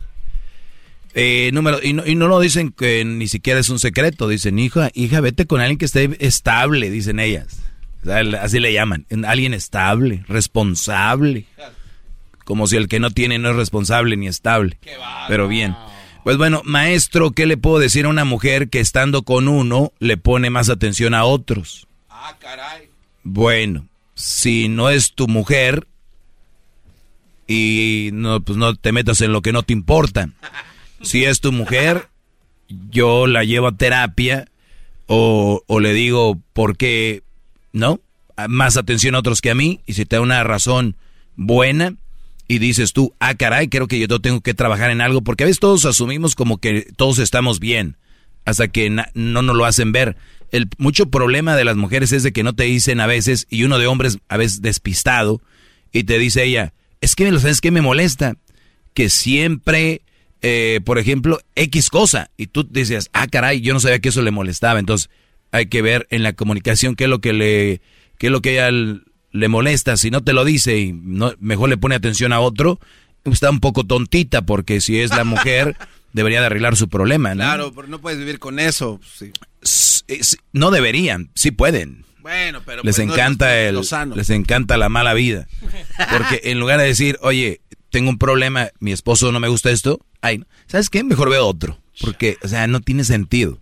Eh, 1.16 1.50
número, 1.54 1.80
y 1.82 1.94
no, 1.94 2.06
y 2.06 2.16
no 2.16 2.28
lo 2.28 2.40
dicen 2.42 2.72
que 2.72 3.04
ni 3.06 3.28
siquiera 3.28 3.60
es 3.60 3.70
un 3.70 3.80
secreto. 3.80 4.28
Dicen, 4.28 4.60
hija, 4.60 4.92
hija, 4.94 5.22
vete 5.22 5.48
con 5.48 5.62
alguien 5.62 5.78
que 5.78 5.86
esté 5.86 6.10
estable, 6.20 6.90
dicen 6.90 7.20
ellas. 7.20 7.62
O 8.04 8.06
sea, 8.06 8.20
Así 8.42 8.60
le 8.60 8.72
llaman. 8.74 9.08
Alguien 9.26 9.54
estable, 9.54 10.24
responsable. 10.28 11.46
Como 12.44 12.68
si 12.68 12.76
el 12.76 12.88
que 12.88 13.00
no 13.00 13.10
tiene 13.10 13.40
no 13.40 13.50
es 13.50 13.56
responsable 13.56 14.18
ni 14.18 14.28
estable. 14.28 14.78
Pero 15.28 15.48
bien. 15.48 15.76
Pues 16.26 16.38
bueno, 16.38 16.64
maestro, 16.66 17.34
¿qué 17.34 17.46
le 17.46 17.56
puedo 17.56 17.78
decir 17.78 18.06
a 18.06 18.10
una 18.10 18.26
mujer 18.26 18.70
que 18.70 18.80
estando 18.80 19.22
con 19.22 19.48
uno 19.48 19.94
le 20.00 20.18
pone 20.18 20.50
más 20.50 20.70
atención 20.70 21.14
a 21.14 21.24
otros? 21.24 21.88
Ah, 22.10 22.36
caray. 22.40 22.90
Bueno, 23.22 23.88
si 24.16 24.68
no 24.68 24.90
es 24.90 25.14
tu 25.14 25.28
mujer 25.28 25.86
y 27.48 28.10
no, 28.12 28.42
pues 28.42 28.58
no 28.58 28.74
te 28.74 28.92
metas 28.92 29.22
en 29.22 29.34
lo 29.34 29.44
que 29.44 29.54
no 29.54 29.62
te 29.62 29.74
importa. 29.74 30.30
Si 31.04 31.26
es 31.26 31.42
tu 31.42 31.52
mujer, 31.52 32.08
yo 32.90 33.28
la 33.28 33.44
llevo 33.44 33.68
a 33.68 33.78
terapia 33.78 34.48
o, 35.06 35.62
o 35.68 35.80
le 35.80 35.94
digo 35.94 36.40
por 36.54 36.76
qué, 36.76 37.22
¿no? 37.72 38.00
Más 38.50 38.78
atención 38.78 39.14
a 39.14 39.20
otros 39.20 39.42
que 39.42 39.52
a 39.52 39.56
mí 39.56 39.82
y 39.86 39.94
si 39.94 40.06
te 40.06 40.16
da 40.16 40.24
una 40.24 40.44
razón 40.44 40.96
buena 41.36 41.96
y 42.48 42.60
dices 42.60 42.94
tú, 42.94 43.14
ah, 43.20 43.36
caray, 43.36 43.68
creo 43.70 43.88
que 43.88 44.00
yo 44.00 44.08
tengo 44.20 44.42
que 44.42 44.54
trabajar 44.54 44.92
en 44.92 45.02
algo 45.02 45.22
porque 45.22 45.44
a 45.44 45.48
veces 45.48 45.60
todos 45.60 45.86
asumimos 45.86 46.36
como 46.36 46.58
que 46.58 46.88
todos 46.96 47.20
estamos 47.20 47.60
bien 47.60 47.98
hasta 48.46 48.68
que 48.68 48.90
no 48.90 49.42
nos 49.42 49.56
lo 49.56 49.66
hacen 49.66 49.92
ver. 49.92 50.16
El 50.52 50.70
mucho 50.78 51.10
problema 51.10 51.56
de 51.56 51.66
las 51.66 51.76
mujeres 51.76 52.12
es 52.12 52.24
de 52.24 52.32
que 52.32 52.44
no 52.44 52.54
te 52.54 52.66
dicen 52.66 53.00
a 53.00 53.08
veces 53.08 53.48
y 53.50 53.64
uno 53.64 53.80
de 53.80 53.88
hombres 53.88 54.20
a 54.30 54.38
veces 54.38 54.62
despistado 54.62 55.42
y 55.92 56.04
te 56.04 56.20
dice 56.20 56.44
ella, 56.44 56.74
es 57.02 57.16
que 57.16 57.32
sabes 57.40 57.62
que 57.62 57.72
me 57.72 57.82
molesta 57.82 58.36
que 58.94 59.10
siempre 59.10 60.02
eh, 60.48 60.80
por 60.86 61.00
ejemplo, 61.00 61.40
X 61.56 61.90
cosa, 61.90 62.30
y 62.38 62.46
tú 62.46 62.68
decías, 62.70 63.10
ah, 63.14 63.26
caray, 63.26 63.62
yo 63.62 63.74
no 63.74 63.80
sabía 63.80 63.98
que 63.98 64.10
eso 64.10 64.22
le 64.22 64.30
molestaba. 64.30 64.80
Entonces, 64.80 65.10
hay 65.52 65.66
que 65.66 65.82
ver 65.82 66.06
en 66.12 66.22
la 66.22 66.34
comunicación 66.34 66.96
qué 66.96 67.06
es 67.06 67.10
lo 67.10 67.20
que 67.20 67.34
le, 67.34 67.82
qué 68.20 68.28
es 68.28 68.32
lo 68.32 68.42
que 68.42 68.52
ella 68.52 68.70
le 69.36 69.48
molesta. 69.48 69.98
Si 69.98 70.12
no 70.12 70.24
te 70.24 70.34
lo 70.34 70.46
dice 70.46 70.78
y 70.80 70.94
no, 70.94 71.34
mejor 71.40 71.70
le 71.70 71.78
pone 71.78 71.96
atención 71.96 72.34
a 72.34 72.40
otro, 72.40 72.80
está 73.26 73.50
un 73.50 73.60
poco 73.60 73.84
tontita, 73.84 74.44
porque 74.44 74.82
si 74.82 75.00
es 75.00 75.10
la 75.12 75.24
mujer, 75.26 75.76
debería 76.14 76.40
de 76.40 76.48
arreglar 76.48 76.76
su 76.76 76.90
problema, 76.90 77.36
¿no? 77.36 77.44
Claro, 77.44 77.74
pero 77.74 77.88
no 77.88 78.00
puedes 78.00 78.20
vivir 78.20 78.40
con 78.40 78.60
eso. 78.60 79.00
Sí. 79.18 79.32
Eh, 80.08 80.22
No 80.54 80.72
deberían, 80.72 81.30
sí 81.36 81.52
pueden. 81.52 82.06
Bueno, 82.22 82.62
pero 82.66 82.82
les 82.84 82.96
pues, 82.96 83.08
encanta 83.08 83.56
el, 83.60 83.84
sano. 83.84 84.16
les 84.16 84.32
encanta 84.32 84.78
la 84.78 84.90
mala 84.90 85.14
vida. 85.14 85.48
Porque 86.12 86.42
en 86.46 86.60
lugar 86.60 86.80
de 86.80 86.88
decir, 86.88 87.20
oye, 87.22 87.62
tengo 87.92 88.10
un 88.10 88.18
problema, 88.18 88.70
mi 88.80 88.92
esposo 88.92 89.32
no 89.32 89.40
me 89.40 89.48
gusta 89.48 89.70
esto, 89.70 90.00
ay, 90.22 90.44
¿sabes 90.66 90.90
qué? 90.90 91.04
Mejor 91.04 91.30
veo 91.30 91.46
otro. 91.46 91.80
Porque, 92.02 92.38
o 92.42 92.48
sea, 92.48 92.66
no 92.66 92.82
tiene 92.82 93.04
sentido. 93.04 93.60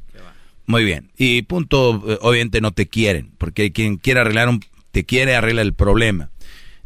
Muy 0.66 0.86
bien. 0.86 1.12
Y 1.18 1.42
punto, 1.42 2.02
eh, 2.08 2.18
obviamente 2.22 2.62
no 2.62 2.72
te 2.72 2.88
quieren, 2.88 3.32
porque 3.38 3.74
quien 3.74 3.98
quiere 3.98 4.22
arreglar 4.22 4.48
un, 4.48 4.62
te 4.94 5.06
quiere 5.06 5.36
arregla 5.36 5.64
el 5.64 5.74
problema. 5.74 6.30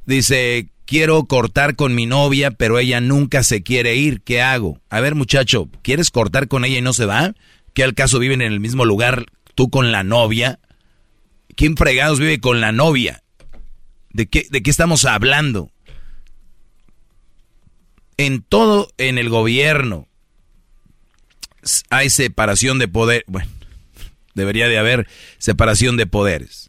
Dice, 0.05 0.69
quiero 0.85 1.25
cortar 1.25 1.75
con 1.75 1.93
mi 1.93 2.05
novia, 2.05 2.51
pero 2.51 2.79
ella 2.79 3.01
nunca 3.01 3.43
se 3.43 3.63
quiere 3.63 3.97
ir, 3.97 4.21
¿qué 4.21 4.41
hago? 4.41 4.79
A 4.89 5.01
ver, 5.01 5.13
muchacho, 5.13 5.69
¿quieres 5.81 6.09
cortar 6.09 6.47
con 6.47 6.63
ella 6.63 6.77
y 6.77 6.81
no 6.81 6.93
se 6.93 7.05
va? 7.05 7.35
¿Qué 7.73 7.83
al 7.83 7.95
caso 7.95 8.17
viven 8.17 8.41
en 8.41 8.53
el 8.53 8.61
mismo 8.61 8.85
lugar 8.85 9.25
tú 9.55 9.69
con 9.69 9.91
la 9.91 10.05
novia? 10.05 10.59
¿Quién 11.57 11.75
fregados 11.75 12.17
vive 12.17 12.39
con 12.39 12.61
la 12.61 12.71
novia? 12.71 13.23
¿De 14.11 14.27
qué, 14.27 14.47
de 14.49 14.63
qué 14.63 14.69
estamos 14.69 15.03
hablando? 15.03 15.69
En 18.15 18.41
todo, 18.41 18.87
en 18.97 19.17
el 19.17 19.27
gobierno, 19.27 20.07
hay 21.89 22.09
separación 22.09 22.79
de 22.79 22.87
poder. 22.87 23.25
Bueno, 23.27 23.51
debería 24.33 24.69
de 24.69 24.77
haber 24.77 25.09
separación 25.39 25.97
de 25.97 26.07
poderes. 26.07 26.66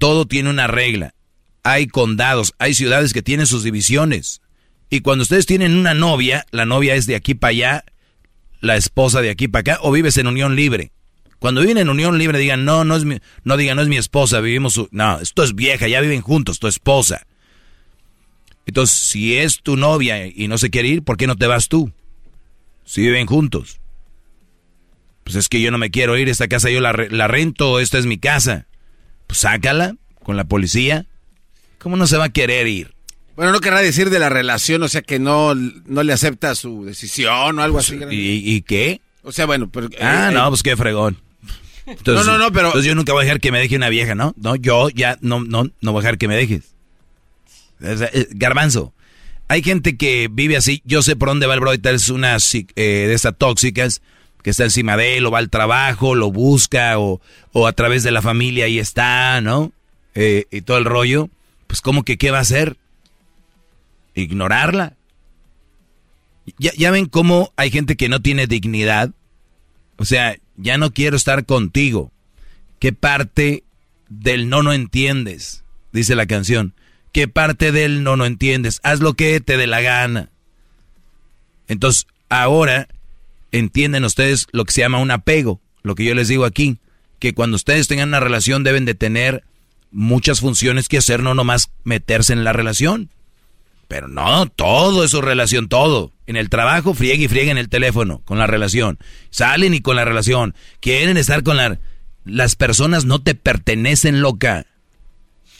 Todo 0.00 0.24
tiene 0.24 0.48
una 0.48 0.66
regla. 0.66 1.14
Hay 1.62 1.86
condados, 1.86 2.54
hay 2.58 2.72
ciudades 2.72 3.12
que 3.12 3.20
tienen 3.20 3.46
sus 3.46 3.62
divisiones. 3.62 4.40
Y 4.88 5.00
cuando 5.02 5.22
ustedes 5.22 5.44
tienen 5.44 5.76
una 5.76 5.92
novia, 5.92 6.46
la 6.52 6.64
novia 6.64 6.94
es 6.94 7.04
de 7.04 7.16
aquí 7.16 7.34
para 7.34 7.50
allá, 7.50 7.84
la 8.62 8.76
esposa 8.76 9.20
de 9.20 9.28
aquí 9.28 9.46
para 9.46 9.74
acá, 9.74 9.78
o 9.82 9.92
vives 9.92 10.16
en 10.16 10.26
unión 10.26 10.56
libre. 10.56 10.90
Cuando 11.38 11.60
viven 11.60 11.76
en 11.76 11.90
unión 11.90 12.16
libre, 12.16 12.38
digan, 12.38 12.64
no, 12.64 12.82
no 12.84 12.96
es 12.96 13.04
mi, 13.04 13.18
no 13.44 13.58
digan, 13.58 13.76
no 13.76 13.82
es 13.82 13.88
mi 13.88 13.98
esposa, 13.98 14.40
vivimos 14.40 14.72
su, 14.72 14.88
no, 14.90 15.20
esto 15.20 15.44
es 15.44 15.54
vieja, 15.54 15.86
ya 15.86 16.00
viven 16.00 16.22
juntos, 16.22 16.60
tu 16.60 16.66
esposa. 16.66 17.26
Entonces, 18.64 18.96
si 18.96 19.36
es 19.36 19.60
tu 19.60 19.76
novia 19.76 20.26
y 20.26 20.48
no 20.48 20.56
se 20.56 20.70
quiere 20.70 20.88
ir, 20.88 21.02
¿por 21.02 21.18
qué 21.18 21.26
no 21.26 21.36
te 21.36 21.46
vas 21.46 21.68
tú? 21.68 21.92
Si 22.86 23.02
viven 23.02 23.26
juntos. 23.26 23.80
Pues 25.24 25.36
es 25.36 25.50
que 25.50 25.60
yo 25.60 25.70
no 25.70 25.76
me 25.76 25.90
quiero 25.90 26.16
ir, 26.16 26.30
esta 26.30 26.48
casa 26.48 26.70
yo 26.70 26.80
la, 26.80 26.92
la 26.92 27.28
rento, 27.28 27.80
esta 27.80 27.98
es 27.98 28.06
mi 28.06 28.16
casa. 28.16 28.66
Pues 29.30 29.38
sácala 29.38 29.94
con 30.24 30.36
la 30.36 30.42
policía. 30.42 31.06
¿Cómo 31.78 31.96
no 31.96 32.08
se 32.08 32.16
va 32.16 32.24
a 32.24 32.28
querer 32.30 32.66
ir? 32.66 32.94
Bueno, 33.36 33.52
no 33.52 33.60
querrá 33.60 33.78
decir 33.78 34.10
de 34.10 34.18
la 34.18 34.28
relación, 34.28 34.82
o 34.82 34.88
sea, 34.88 35.02
que 35.02 35.20
no, 35.20 35.54
no 35.54 36.02
le 36.02 36.12
acepta 36.12 36.56
su 36.56 36.84
decisión 36.84 37.56
o 37.56 37.62
algo 37.62 37.78
así. 37.78 37.96
¿Y, 38.10 38.56
y 38.56 38.62
qué? 38.62 39.00
O 39.22 39.30
sea, 39.30 39.46
bueno, 39.46 39.70
pero... 39.70 39.88
Ah, 40.00 40.30
eh, 40.30 40.34
no, 40.34 40.46
eh, 40.46 40.48
pues 40.48 40.64
qué 40.64 40.76
fregón. 40.76 41.16
Entonces, 41.86 42.26
No, 42.26 42.32
no, 42.32 42.38
no, 42.38 42.52
pero- 42.52 42.66
Entonces 42.66 42.88
yo 42.88 42.96
nunca 42.96 43.12
voy 43.12 43.20
a 43.22 43.24
dejar 43.26 43.38
que 43.40 43.52
me 43.52 43.60
deje 43.60 43.76
una 43.76 43.88
vieja, 43.88 44.16
¿no? 44.16 44.34
No, 44.36 44.56
yo 44.56 44.88
ya 44.90 45.16
no, 45.20 45.44
no, 45.44 45.70
no 45.80 45.92
voy 45.92 46.00
a 46.00 46.02
dejar 46.02 46.18
que 46.18 46.26
me 46.26 46.34
dejes. 46.34 46.74
Eh, 47.82 48.26
garbanzo. 48.32 48.92
Hay 49.46 49.62
gente 49.62 49.96
que 49.96 50.28
vive 50.28 50.56
así. 50.56 50.82
Yo 50.84 51.02
sé 51.02 51.14
por 51.14 51.28
dónde 51.28 51.46
va 51.46 51.54
el 51.54 51.60
bro. 51.60 51.72
Es 51.72 52.08
una 52.10 52.36
eh, 52.36 52.64
de 52.76 53.14
esas 53.14 53.36
tóxicas 53.38 54.02
que 54.42 54.50
está 54.50 54.64
encima 54.64 54.96
de 54.96 55.16
él, 55.16 55.26
o 55.26 55.30
va 55.30 55.38
al 55.38 55.50
trabajo, 55.50 56.14
lo 56.14 56.30
busca, 56.30 56.98
o, 56.98 57.20
o 57.52 57.66
a 57.66 57.72
través 57.72 58.02
de 58.02 58.10
la 58.10 58.22
familia 58.22 58.64
ahí 58.64 58.78
está, 58.78 59.40
¿no? 59.40 59.72
Eh, 60.14 60.46
y 60.50 60.62
todo 60.62 60.78
el 60.78 60.84
rollo. 60.84 61.28
Pues, 61.66 61.80
¿cómo 61.80 62.02
que 62.02 62.18
qué 62.18 62.30
va 62.30 62.38
a 62.38 62.42
hacer? 62.42 62.76
Ignorarla. 64.14 64.94
Ya, 66.58 66.72
ya 66.76 66.90
ven 66.90 67.06
cómo 67.06 67.52
hay 67.56 67.70
gente 67.70 67.96
que 67.96 68.08
no 68.08 68.20
tiene 68.20 68.46
dignidad. 68.46 69.12
O 69.96 70.04
sea, 70.04 70.36
ya 70.56 70.78
no 70.78 70.92
quiero 70.92 71.16
estar 71.16 71.44
contigo. 71.44 72.10
¿Qué 72.78 72.92
parte 72.92 73.64
del 74.08 74.48
no 74.48 74.62
no 74.62 74.72
entiendes? 74.72 75.64
Dice 75.92 76.14
la 76.14 76.26
canción. 76.26 76.74
¿Qué 77.12 77.28
parte 77.28 77.72
del 77.72 78.02
no 78.02 78.16
no 78.16 78.24
entiendes? 78.24 78.80
Haz 78.82 79.00
lo 79.00 79.14
que 79.14 79.40
te 79.40 79.56
dé 79.56 79.66
la 79.66 79.80
gana. 79.80 80.30
Entonces, 81.68 82.06
ahora 82.28 82.88
entienden 83.52 84.04
ustedes 84.04 84.46
lo 84.52 84.64
que 84.64 84.72
se 84.72 84.80
llama 84.80 84.98
un 84.98 85.10
apego. 85.10 85.60
Lo 85.82 85.94
que 85.94 86.04
yo 86.04 86.14
les 86.14 86.28
digo 86.28 86.44
aquí. 86.44 86.78
Que 87.18 87.34
cuando 87.34 87.56
ustedes 87.56 87.88
tengan 87.88 88.08
una 88.08 88.20
relación 88.20 88.64
deben 88.64 88.84
de 88.84 88.94
tener 88.94 89.44
muchas 89.90 90.40
funciones 90.40 90.88
que 90.88 90.98
hacer, 90.98 91.22
no 91.22 91.34
nomás 91.34 91.70
meterse 91.84 92.32
en 92.32 92.44
la 92.44 92.52
relación. 92.52 93.10
Pero 93.88 94.06
no, 94.06 94.46
todo 94.46 95.04
es 95.04 95.10
su 95.10 95.20
relación, 95.20 95.68
todo. 95.68 96.12
En 96.26 96.36
el 96.36 96.48
trabajo 96.48 96.94
friegue 96.94 97.24
y 97.24 97.28
friegue 97.28 97.50
en 97.50 97.58
el 97.58 97.68
teléfono 97.68 98.22
con 98.24 98.38
la 98.38 98.46
relación. 98.46 98.98
Salen 99.30 99.74
y 99.74 99.80
con 99.80 99.96
la 99.96 100.04
relación. 100.04 100.54
Quieren 100.80 101.16
estar 101.16 101.42
con 101.42 101.56
la... 101.56 101.80
Las 102.24 102.54
personas 102.54 103.04
no 103.04 103.20
te 103.20 103.34
pertenecen, 103.34 104.20
loca. 104.20 104.66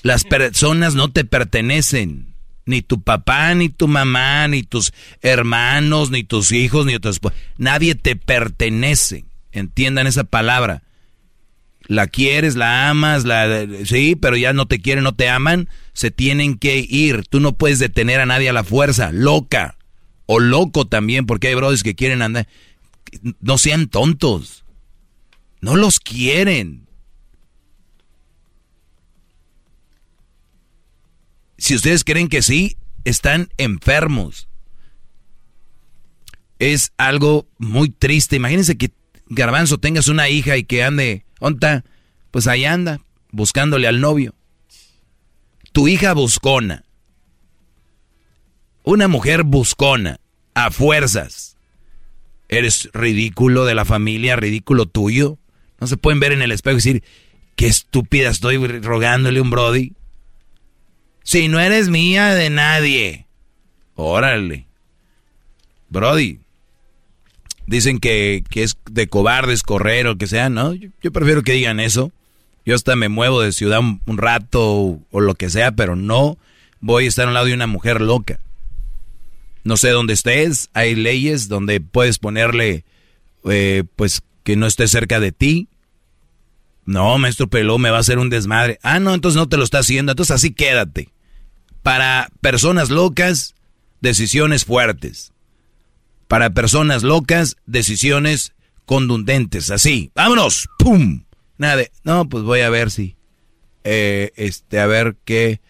Las 0.03 0.25
personas 0.25 0.95
no 0.95 1.11
te 1.11 1.25
pertenecen. 1.25 2.30
Ni 2.71 2.83
tu 2.83 3.03
papá, 3.03 3.53
ni 3.57 3.69
tu 3.69 3.89
mamá, 3.89 4.47
ni 4.47 4.63
tus 4.63 4.93
hermanos, 5.23 6.13
ni 6.13 6.23
tus 6.23 6.53
hijos, 6.53 6.87
ni 6.87 6.97
tu. 7.01 7.11
Nadie 7.59 7.97
te 7.97 8.15
pertenece. 8.15 9.25
Entiendan 9.51 10.07
esa 10.07 10.23
palabra. 10.23 10.85
La 11.89 12.07
quieres, 12.07 12.55
la 12.55 12.89
amas, 12.89 13.25
la 13.25 13.67
sí, 13.85 14.15
pero 14.15 14.37
ya 14.37 14.53
no 14.53 14.67
te 14.67 14.81
quieren, 14.81 15.03
no 15.03 15.17
te 15.17 15.29
aman, 15.29 15.69
se 15.95 16.13
tienen 16.13 16.59
que 16.59 16.79
ir. 16.79 17.25
Tú 17.29 17.41
no 17.41 17.55
puedes 17.55 17.81
detener 17.81 18.21
a 18.21 18.27
nadie 18.27 18.49
a 18.51 18.53
la 18.53 18.63
fuerza, 18.63 19.11
loca. 19.11 19.77
O 20.27 20.39
loco 20.39 20.87
también, 20.87 21.27
porque 21.27 21.49
hay 21.49 21.57
brothers 21.57 21.83
que 21.83 21.97
quieren 21.97 22.23
andar. 22.23 22.47
No 23.41 23.59
sean 23.59 23.89
tontos. 23.89 24.65
No 25.61 25.75
los 25.75 25.99
quieren. 25.99 26.87
Si 31.61 31.75
ustedes 31.75 32.05
creen 32.05 32.29
que 32.29 32.41
sí, 32.41 32.79
están 33.05 33.51
enfermos. 33.59 34.49
Es 36.59 36.93
algo 36.97 37.47
muy 37.59 37.91
triste. 37.91 38.37
Imagínense 38.37 38.79
que 38.79 38.93
Garbanzo 39.27 39.77
tengas 39.77 40.09
una 40.09 40.31
hija 40.31 40.57
y 40.57 40.65
que 40.65 40.83
ande, 40.83 41.27
¿onta? 41.39 41.85
Pues 42.31 42.47
ahí 42.47 42.65
anda, 42.65 43.03
buscándole 43.31 43.89
al 43.89 44.01
novio. 44.01 44.35
Tu 45.73 45.87
hija 45.87 46.15
buscona. 46.15 46.85
Una 48.83 49.07
mujer 49.07 49.43
buscona, 49.43 50.19
a 50.55 50.71
fuerzas. 50.71 51.59
Eres 52.49 52.89
ridículo 52.95 53.67
de 53.67 53.75
la 53.75 53.85
familia, 53.85 54.35
ridículo 54.35 54.87
tuyo. 54.87 55.39
No 55.79 55.87
se 55.87 55.99
pueden 55.99 56.21
ver 56.21 56.33
en 56.33 56.41
el 56.41 56.53
espejo 56.53 56.77
y 56.77 56.79
decir, 56.79 57.05
qué 57.55 57.67
estúpida 57.67 58.31
estoy 58.31 58.57
rogándole 58.79 59.43
un 59.43 59.51
Brody. 59.51 59.93
Si 61.31 61.47
no 61.47 61.61
eres 61.61 61.91
mía 61.91 62.35
de 62.35 62.51
nadie. 62.51 63.25
Órale. 63.95 64.67
Brody. 65.89 66.41
Dicen 67.69 68.01
que, 68.01 68.43
es 68.53 68.77
de 68.91 69.07
cobardes 69.07 69.63
correr 69.63 70.09
o 70.09 70.19
que 70.19 70.27
sea, 70.27 70.49
¿no? 70.49 70.75
Yo, 70.75 71.13
prefiero 71.13 71.45
que 71.45 71.53
digan 71.53 71.79
eso. 71.79 72.11
Yo 72.67 72.75
hasta 72.75 72.97
me 72.97 73.09
muevo 73.09 73.43
de 73.43 73.53
ciudad 73.53 73.79
un, 73.79 74.19
rato 74.19 74.73
o, 74.73 75.01
o, 75.13 75.21
lo 75.21 75.37
que 75.37 75.51
sea, 75.51 75.71
pero 75.71 75.95
no 75.95 76.37
voy 76.81 77.05
a 77.05 77.09
estar 77.09 77.29
al 77.29 77.35
lado 77.35 77.47
de 77.47 77.55
una 77.55 77.69
mujer 77.69 78.01
loca. 78.01 78.41
No 79.63 79.77
sé 79.77 79.91
dónde 79.91 80.15
estés, 80.15 80.69
hay 80.75 80.97
leyes 80.97 81.47
donde 81.47 81.81
puedes 81.81 82.19
ponerle, 82.19 82.85
eh, 83.45 83.85
pues, 83.95 84.23
que 84.43 84.57
no 84.57 84.67
esté 84.67 84.89
cerca 84.89 85.21
de 85.21 85.31
ti. 85.31 85.69
No, 86.87 87.17
maestro 87.19 87.47
Peló, 87.47 87.79
me 87.79 87.91
va 87.91 87.99
a 87.99 88.01
hacer 88.01 88.19
un 88.19 88.31
desmadre. 88.31 88.81
Ah, 88.83 88.99
no, 88.99 89.15
entonces 89.15 89.37
no 89.37 89.49
te 89.49 89.59
lo 89.59 89.63
está 89.63 89.79
haciendo, 89.79 90.11
entonces 90.11 90.35
así 90.35 90.53
quédate. 90.53 91.09
Para 91.83 92.29
personas 92.41 92.91
locas, 92.91 93.55
decisiones 94.01 94.65
fuertes. 94.65 95.33
Para 96.29 96.51
personas 96.51 97.03
locas, 97.03 97.57
decisiones 97.67 98.53
contundentes, 98.85 99.71
así. 99.71 100.11
Vámonos, 100.15 100.69
¡pum! 100.79 101.25
Nada 101.59 101.77
de, 101.77 101.91
no, 102.05 102.29
pues 102.29 102.45
voy 102.45 102.61
a 102.61 102.71
ver 102.71 102.91
si, 102.91 103.17
eh, 103.85 104.33
este, 104.37 104.81
a 104.81 104.87
ver 104.87 105.17
qué, 105.25 105.61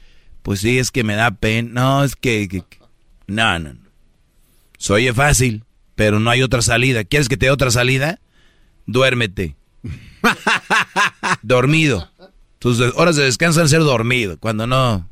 pues 0.43 0.61
sí, 0.61 0.79
es 0.79 0.91
que 0.91 1.05
me 1.05 1.15
da 1.15 1.31
pena, 1.31 1.71
no, 1.73 2.05
es 2.05 2.17
que, 2.17 2.49
que 2.49 2.63
no, 3.27 3.59
no, 3.59 3.75
no. 3.75 3.91
Se 4.79 4.93
oye 4.93 5.13
fácil, 5.13 5.65
pero 5.95 6.19
no 6.19 6.31
hay 6.31 6.43
otra 6.43 6.63
salida. 6.63 7.05
¿Quieres 7.05 7.29
que 7.29 7.37
te 7.37 7.47
dé 7.47 7.51
otra 7.51 7.71
salida? 7.71 8.21
Duérmete. 8.87 9.57
dormido. 11.43 12.11
Tus 12.59 12.81
horas 12.81 13.17
de 13.17 13.25
descanso 13.25 13.61
van 13.61 13.67
a 13.67 13.69
ser 13.69 13.81
dormido, 13.81 14.39
cuando 14.39 14.67
no. 14.67 15.09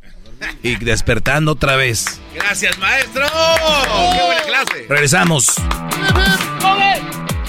Y 0.62 0.76
despertando 0.76 1.52
otra 1.52 1.76
vez. 1.76 2.20
Gracias, 2.34 2.78
maestro. 2.78 3.26
¡Qué 3.26 4.22
buena 4.22 4.42
clase! 4.42 4.86
Regresamos. 4.88 5.54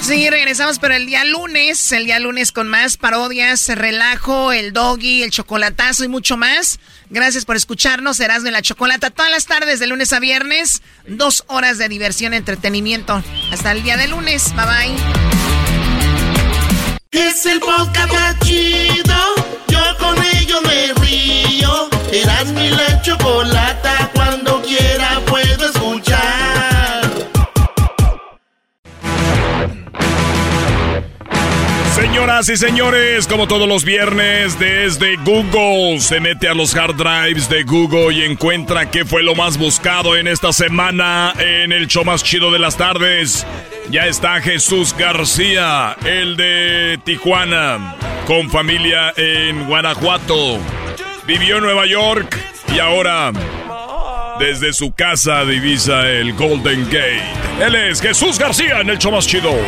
Sí, 0.02 0.30
regresamos, 0.30 0.80
pero 0.80 0.96
el 0.96 1.06
día 1.06 1.24
lunes, 1.24 1.92
el 1.92 2.06
día 2.06 2.20
lunes 2.20 2.52
con 2.52 2.68
más 2.68 2.98
parodias, 2.98 3.68
relajo, 3.70 4.52
el 4.54 4.74
doggy, 4.74 5.24
el 5.24 5.30
chocolatazo 5.30 6.04
y 6.04 6.08
mucho 6.08 6.38
más. 6.38 6.80
Gracias 7.10 7.46
por 7.46 7.56
escucharnos, 7.56 8.20
Erasmo 8.20 8.46
de 8.46 8.52
la 8.52 8.62
Chocolata, 8.62 9.10
todas 9.12 9.30
las 9.30 9.46
tardes 9.46 9.80
de 9.80 9.88
lunes 9.88 10.14
a 10.14 10.20
viernes, 10.20 10.82
dos 11.06 11.44
horas 11.48 11.78
de 11.78 11.90
diversión, 11.90 12.34
entretenimiento. 12.34 13.22
Hasta 13.52 13.72
el 13.72 13.84
día 13.84 13.98
de 13.98 14.08
lunes, 14.08 14.54
bye 14.56 14.66
bye. 14.66 14.96
Es 17.12 17.46
el 17.46 17.60
podcast 17.60 18.44
chido, 18.44 19.36
yo 19.68 19.98
con 20.00 20.16
ello 20.24 20.62
me 20.62 20.94
río. 21.06 21.59
Erasmo 22.12 22.60
y 22.62 22.70
la 22.70 23.01
Chocolata, 23.01 24.10
cuando 24.14 24.62
quiera 24.62 25.22
puedo 25.28 25.66
escuchar. 25.66 27.10
Señoras 31.95 32.49
y 32.49 32.57
señores, 32.57 33.28
como 33.28 33.47
todos 33.47 33.68
los 33.68 33.84
viernes, 33.84 34.57
desde 34.57 35.18
Google 35.18 35.99
se 35.99 36.20
mete 36.20 36.47
a 36.47 36.53
los 36.53 36.74
hard 36.76 36.95
drives 36.95 37.49
de 37.49 37.64
Google 37.64 38.14
y 38.14 38.24
encuentra 38.24 38.89
qué 38.89 39.05
fue 39.05 39.22
lo 39.22 39.36
más 39.36 39.57
buscado 39.57 40.16
en 40.16 40.28
esta 40.28 40.51
semana 40.53 41.34
en 41.38 41.72
el 41.72 41.88
show 41.88 42.03
más 42.03 42.24
chido 42.24 42.51
de 42.51 42.60
las 42.60 42.78
tardes. 42.78 43.45
Ya 43.91 44.07
está 44.07 44.39
Jesús 44.41 44.95
García, 44.97 45.95
el 46.05 46.38
de 46.38 46.99
Tijuana, 47.03 47.95
con 48.26 48.49
familia 48.49 49.14
en 49.18 49.68
Guanajuato. 49.68 50.60
Vivió 51.30 51.58
en 51.58 51.64
Nueva 51.64 51.86
York 51.86 52.40
y 52.74 52.80
ahora 52.80 53.32
desde 54.40 54.74
su 54.74 54.92
casa 54.94 55.46
divisa 55.46 56.08
el 56.08 56.34
Golden 56.34 56.86
Gate. 56.86 57.22
Él 57.60 57.76
es 57.76 58.02
Jesús 58.02 58.40
García 58.40 58.80
en 58.80 58.90
el 58.90 58.98
show 58.98 59.12
más 59.12 59.28
chido. 59.28 59.52
Wow, 59.52 59.62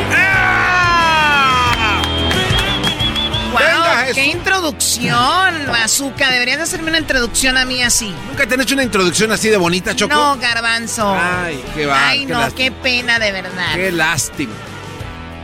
¡Qué 4.15 4.25
introducción, 4.25 5.67
Bazooka! 5.67 6.31
Deberías 6.31 6.61
hacerme 6.61 6.89
una 6.89 6.97
introducción 6.97 7.55
a 7.57 7.65
mí 7.65 7.83
así. 7.83 8.11
¿Nunca 8.27 8.47
te 8.47 8.55
han 8.55 8.61
hecho 8.61 8.73
una 8.73 8.81
introducción 8.81 9.31
así 9.31 9.49
de 9.49 9.57
bonita, 9.57 9.95
Choco? 9.95 10.15
No, 10.15 10.37
Garbanzo. 10.37 11.15
Ay, 11.15 11.63
qué 11.75 11.85
va. 11.85 12.07
Ay, 12.07 12.25
no, 12.25 12.55
qué 12.55 12.71
pena, 12.71 13.19
de 13.19 13.33
verdad. 13.33 13.75
Qué 13.75 13.91
lástima. 13.91 14.55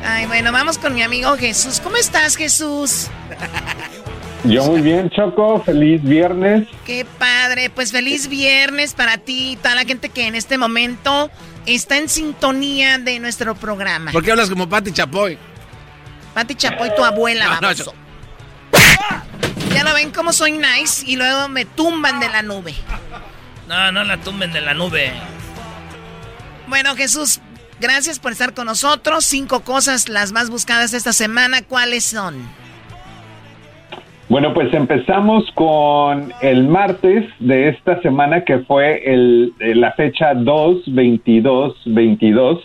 Ay, 0.03 0.25
bueno, 0.25 0.51
vamos 0.51 0.79
con 0.79 0.95
mi 0.95 1.03
amigo 1.03 1.37
Jesús. 1.37 1.79
¿Cómo 1.79 1.97
estás, 1.97 2.37
Jesús? 2.37 3.05
Yo 4.43 4.63
muy 4.65 4.81
bien, 4.81 5.09
Choco. 5.09 5.61
Feliz 5.63 6.01
viernes. 6.03 6.67
Qué 6.85 7.05
padre. 7.17 7.69
Pues 7.69 7.91
feliz 7.91 8.27
viernes 8.27 8.93
para 8.93 9.17
ti 9.17 9.51
y 9.51 9.55
toda 9.57 9.75
la 9.75 9.83
gente 9.83 10.09
que 10.09 10.27
en 10.27 10.35
este 10.35 10.57
momento 10.57 11.29
está 11.65 11.97
en 11.97 12.09
sintonía 12.09 12.97
de 12.97 13.19
nuestro 13.19 13.55
programa. 13.55 14.11
¿Por 14.11 14.23
qué 14.23 14.31
hablas 14.31 14.49
como 14.49 14.69
Pati 14.69 14.91
Chapoy? 14.91 15.37
Pati 16.33 16.55
Chapoy, 16.55 16.91
tu 16.95 17.03
abuela, 17.03 17.59
vamos. 17.59 17.91
Ya 19.73 19.83
lo 19.83 19.93
ven 19.93 20.11
cómo 20.11 20.33
soy 20.33 20.53
nice 20.53 21.03
y 21.05 21.17
luego 21.17 21.49
me 21.49 21.65
tumban 21.65 22.19
de 22.19 22.29
la 22.29 22.41
nube. 22.41 22.73
No, 23.67 23.91
no 23.91 24.03
la 24.03 24.17
tumben 24.17 24.53
de 24.53 24.61
la 24.61 24.73
nube. 24.73 25.13
Bueno, 26.67 26.95
Jesús, 26.95 27.41
gracias 27.79 28.19
por 28.19 28.31
estar 28.31 28.53
con 28.53 28.65
nosotros. 28.65 29.25
Cinco 29.25 29.61
cosas 29.61 30.09
las 30.09 30.31
más 30.31 30.49
buscadas 30.49 30.93
esta 30.93 31.13
semana. 31.13 31.61
¿Cuáles 31.61 32.05
son? 32.05 32.47
Bueno, 34.29 34.53
pues 34.53 34.73
empezamos 34.73 35.49
con 35.53 36.33
el 36.41 36.67
martes 36.67 37.23
de 37.39 37.69
esta 37.69 38.01
semana 38.01 38.43
que 38.43 38.59
fue 38.59 39.01
el, 39.05 39.53
la 39.59 39.93
fecha 39.93 40.33
2-22-22 40.33 42.61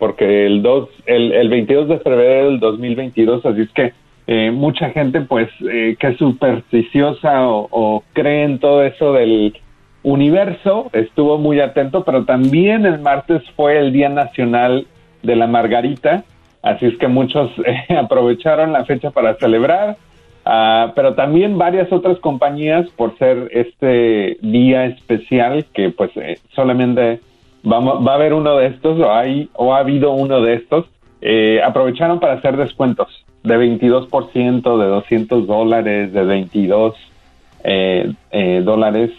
porque 0.00 0.46
el, 0.46 0.62
2, 0.62 0.88
el, 1.06 1.32
el 1.32 1.48
22 1.50 1.88
de 1.88 1.98
febrero 2.00 2.50
del 2.50 2.58
2022, 2.58 3.46
así 3.46 3.60
es 3.60 3.70
que 3.70 3.92
eh, 4.26 4.50
mucha 4.50 4.90
gente 4.90 5.20
pues 5.20 5.48
eh, 5.70 5.94
que 6.00 6.08
es 6.08 6.16
supersticiosa 6.16 7.46
o, 7.46 7.68
o, 7.70 8.02
cree 8.14 8.44
en 8.44 8.58
todo 8.58 8.82
eso 8.82 9.12
del 9.12 9.54
universo 10.02 10.88
estuvo 10.94 11.36
muy 11.36 11.60
atento, 11.60 12.02
pero 12.04 12.24
también 12.24 12.86
el 12.86 13.00
martes 13.00 13.42
fue 13.56 13.78
el 13.78 13.92
Día 13.92 14.08
Nacional 14.08 14.86
de 15.22 15.36
la 15.36 15.46
Margarita, 15.46 16.24
así 16.62 16.86
es 16.86 16.96
que 16.96 17.08
muchos 17.08 17.50
eh, 17.66 17.94
aprovecharon 17.94 18.72
la 18.72 18.86
fecha 18.86 19.10
para 19.10 19.34
celebrar, 19.34 19.98
uh, 20.46 20.92
pero 20.94 21.14
también 21.14 21.58
varias 21.58 21.92
otras 21.92 22.18
compañías 22.18 22.88
por 22.90 23.16
ser 23.18 23.48
este 23.52 24.38
día 24.42 24.86
especial 24.86 25.66
que 25.72 25.90
pues 25.90 26.10
eh, 26.16 26.38
solamente 26.54 27.20
vamos, 27.62 28.06
va 28.06 28.12
a 28.12 28.14
haber 28.16 28.32
uno 28.32 28.56
de 28.56 28.68
estos 28.68 28.98
o, 28.98 29.12
hay, 29.12 29.48
o 29.54 29.74
ha 29.74 29.78
habido 29.78 30.12
uno 30.12 30.40
de 30.40 30.54
estos, 30.54 30.86
eh, 31.20 31.60
aprovecharon 31.64 32.20
para 32.20 32.34
hacer 32.34 32.56
descuentos 32.56 33.24
de 33.42 33.56
22%, 33.56 34.78
de 34.78 34.86
200 34.86 35.46
dólares, 35.46 36.12
de 36.12 36.24
22 36.24 36.94
eh, 37.64 38.12
eh, 38.30 38.62
dólares, 38.64 39.10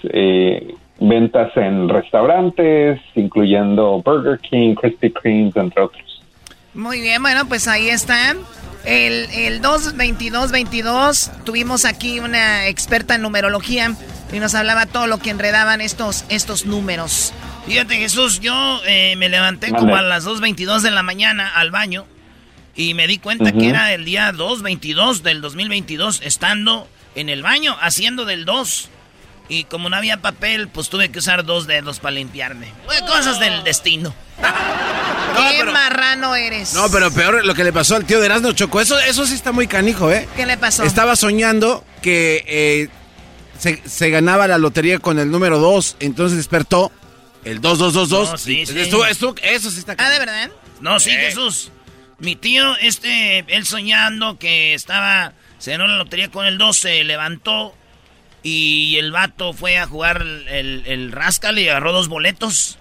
ventas 1.00 1.56
en 1.58 1.90
restaurantes, 1.90 3.00
incluyendo 3.16 4.02
Burger 4.04 4.40
King, 4.40 4.76
Krispy 4.76 5.12
Kreme, 5.12 5.52
entre 5.56 5.84
otros. 5.84 6.24
Muy 6.74 7.02
bien, 7.02 7.22
bueno, 7.22 7.42
pues 7.48 7.68
ahí 7.68 7.90
están. 7.90 8.38
El, 8.84 9.30
el 9.32 9.62
22222 9.62 11.32
tuvimos 11.46 11.86
aquí 11.86 12.20
una 12.20 12.68
experta 12.68 13.16
en 13.16 13.22
numerología 13.22 13.96
Y 14.34 14.40
nos 14.40 14.56
hablaba 14.56 14.86
todo 14.86 15.08
lo 15.08 15.20
que 15.20 15.30
enredaban 15.30 15.82
estos, 15.82 16.26
estos 16.30 16.66
números. 16.66 17.34
Fíjate, 17.68 17.96
Jesús, 17.98 18.40
yo 18.40 18.82
eh, 18.86 19.16
me 19.18 19.30
levanté 19.30 19.72
como 19.72 19.96
a 19.96 20.02
las 20.02 20.26
2.22 20.26 20.82
de 20.82 20.92
la 20.92 21.04
mañana 21.04 21.48
al 21.56 21.70
baño 21.70 22.08
y 22.76 22.94
me 22.94 23.08
di 23.08 23.18
cuenta 23.18 23.52
que 23.52 23.70
era 23.70 23.94
el 23.94 24.06
día 24.06 24.32
2.22 24.32 25.22
del 25.22 25.42
2022 25.42 26.22
estando 26.24 26.88
en 27.16 27.30
el 27.30 27.44
baño 27.44 27.78
haciendo 27.82 28.26
del 28.26 28.46
2. 28.46 28.90
Y 29.50 29.66
como 29.66 29.90
no 29.90 29.98
había 29.98 30.22
papel, 30.22 30.70
pues 30.70 30.90
tuve 30.90 31.10
que 31.10 31.20
usar 31.20 31.44
dos 31.44 31.68
dedos 31.68 32.00
para 32.00 32.16
limpiarme. 32.16 32.72
cosas 33.06 33.40
del 33.40 33.64
destino. 33.64 34.14
Qué 35.34 35.64
marrano 35.66 36.36
eres. 36.36 36.74
No, 36.74 36.90
pero 36.90 37.12
peor 37.12 37.46
lo 37.46 37.54
que 37.54 37.64
le 37.64 37.74
pasó 37.74 37.96
al 37.96 38.06
tío 38.06 38.20
de 38.20 38.26
Erasmo 38.26 38.52
Choco. 38.54 38.82
Eso, 38.82 39.00
eso 39.00 39.26
sí 39.26 39.34
está 39.34 39.52
muy 39.52 39.68
canijo, 39.68 40.12
¿eh? 40.12 40.28
¿Qué 40.36 40.46
le 40.46 40.58
pasó? 40.58 40.84
Estaba 40.84 41.16
soñando 41.16 41.86
que 42.02 42.44
eh, 42.48 42.90
se, 43.86 44.10
ganaba 44.10 44.48
la 44.48 44.58
lotería 44.58 45.00
con 45.00 45.20
el 45.20 45.32
número 45.32 45.60
2. 45.60 45.98
Entonces 46.00 46.38
despertó 46.38 46.92
el 47.44 47.62
2222. 47.62 48.32
No, 48.32 48.38
sí, 48.38 48.66
sí. 48.66 48.80
eso 49.44 49.72
sí 49.72 49.80
está 49.80 49.96
canijo. 49.96 50.10
Ah, 50.10 50.14
¿de 50.14 50.20
verdad? 50.20 50.52
No, 50.82 51.00
sí, 51.00 51.12
Jesús. 51.12 51.72
Mi 52.20 52.36
tío, 52.36 52.76
este, 52.78 53.40
él 53.48 53.66
soñando 53.66 54.38
que 54.38 54.74
estaba, 54.74 55.34
se 55.58 55.72
ganó 55.72 55.88
la 55.88 55.96
lotería 55.96 56.30
con 56.30 56.46
el 56.46 56.58
2, 56.58 56.78
se 56.78 57.04
levantó 57.04 57.76
y 58.44 58.98
el 58.98 59.12
vato 59.12 59.54
fue 59.54 59.78
a 59.78 59.88
jugar 59.88 60.22
el, 60.22 60.84
el 60.86 61.12
Rascal 61.12 61.58
y 61.60 61.68
agarró 61.68 61.94
dos 61.94 62.08
boletos. 62.08 62.78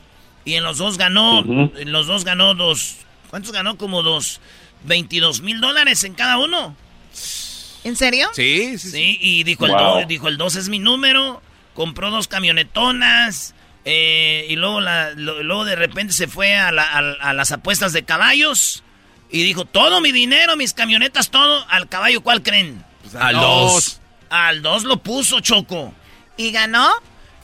Y 0.50 0.56
en 0.56 0.64
los 0.64 0.78
dos 0.78 0.98
ganó, 0.98 1.44
en 1.44 1.92
los 1.92 2.08
dos 2.08 2.24
ganó 2.24 2.56
dos, 2.56 2.96
¿cuántos 3.28 3.52
ganó? 3.52 3.78
Como 3.78 4.02
dos, 4.02 4.40
22 4.82 5.42
mil 5.42 5.60
dólares 5.60 6.02
en 6.02 6.14
cada 6.14 6.38
uno. 6.38 6.74
¿En 7.84 7.94
serio? 7.94 8.28
Sí, 8.32 8.76
sí. 8.76 8.90
Sí, 8.90 9.18
y 9.20 9.44
dijo, 9.44 9.66
el 9.66 9.72
dos, 9.72 10.08
dijo, 10.08 10.26
el 10.26 10.38
2 10.38 10.56
es 10.56 10.68
mi 10.68 10.80
número, 10.80 11.40
compró 11.72 12.10
dos 12.10 12.26
camionetonas, 12.26 13.54
eh, 13.84 14.44
y 14.48 14.56
luego, 14.56 14.80
la, 14.80 15.12
luego 15.12 15.64
de 15.64 15.76
repente 15.76 16.12
se 16.12 16.26
fue 16.26 16.56
a, 16.56 16.70
a, 16.70 17.32
las 17.32 17.52
apuestas 17.52 17.92
de 17.92 18.02
caballos, 18.02 18.82
y 19.30 19.44
dijo, 19.44 19.66
todo 19.66 20.00
mi 20.00 20.10
dinero, 20.10 20.56
mis 20.56 20.74
camionetas, 20.74 21.30
todo, 21.30 21.64
al 21.68 21.88
caballo, 21.88 22.22
¿cuál 22.22 22.42
creen? 22.42 22.84
Pues 23.02 23.14
al 23.14 23.36
2. 23.36 24.00
Al 24.30 24.62
2 24.62 24.82
lo 24.82 24.96
puso 24.96 25.38
Choco. 25.38 25.94
¿Y 26.36 26.50
ganó? 26.50 26.90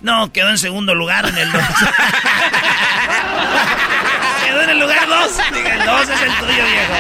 No, 0.01 0.33
quedó 0.33 0.51
en 0.51 0.59
segundo 0.59 0.95
lugar 0.95 1.27
en 1.27 1.39
el 1.39 1.51
2. 1.51 1.63
quedó 4.45 4.63
en 4.63 4.71
el 4.71 4.79
lugar 4.79 5.09
2. 5.09 5.39
El 5.49 5.87
2 5.87 6.09
es 6.09 6.23
el 6.23 6.35
tuyo, 6.37 6.65
viejo. 6.65 6.93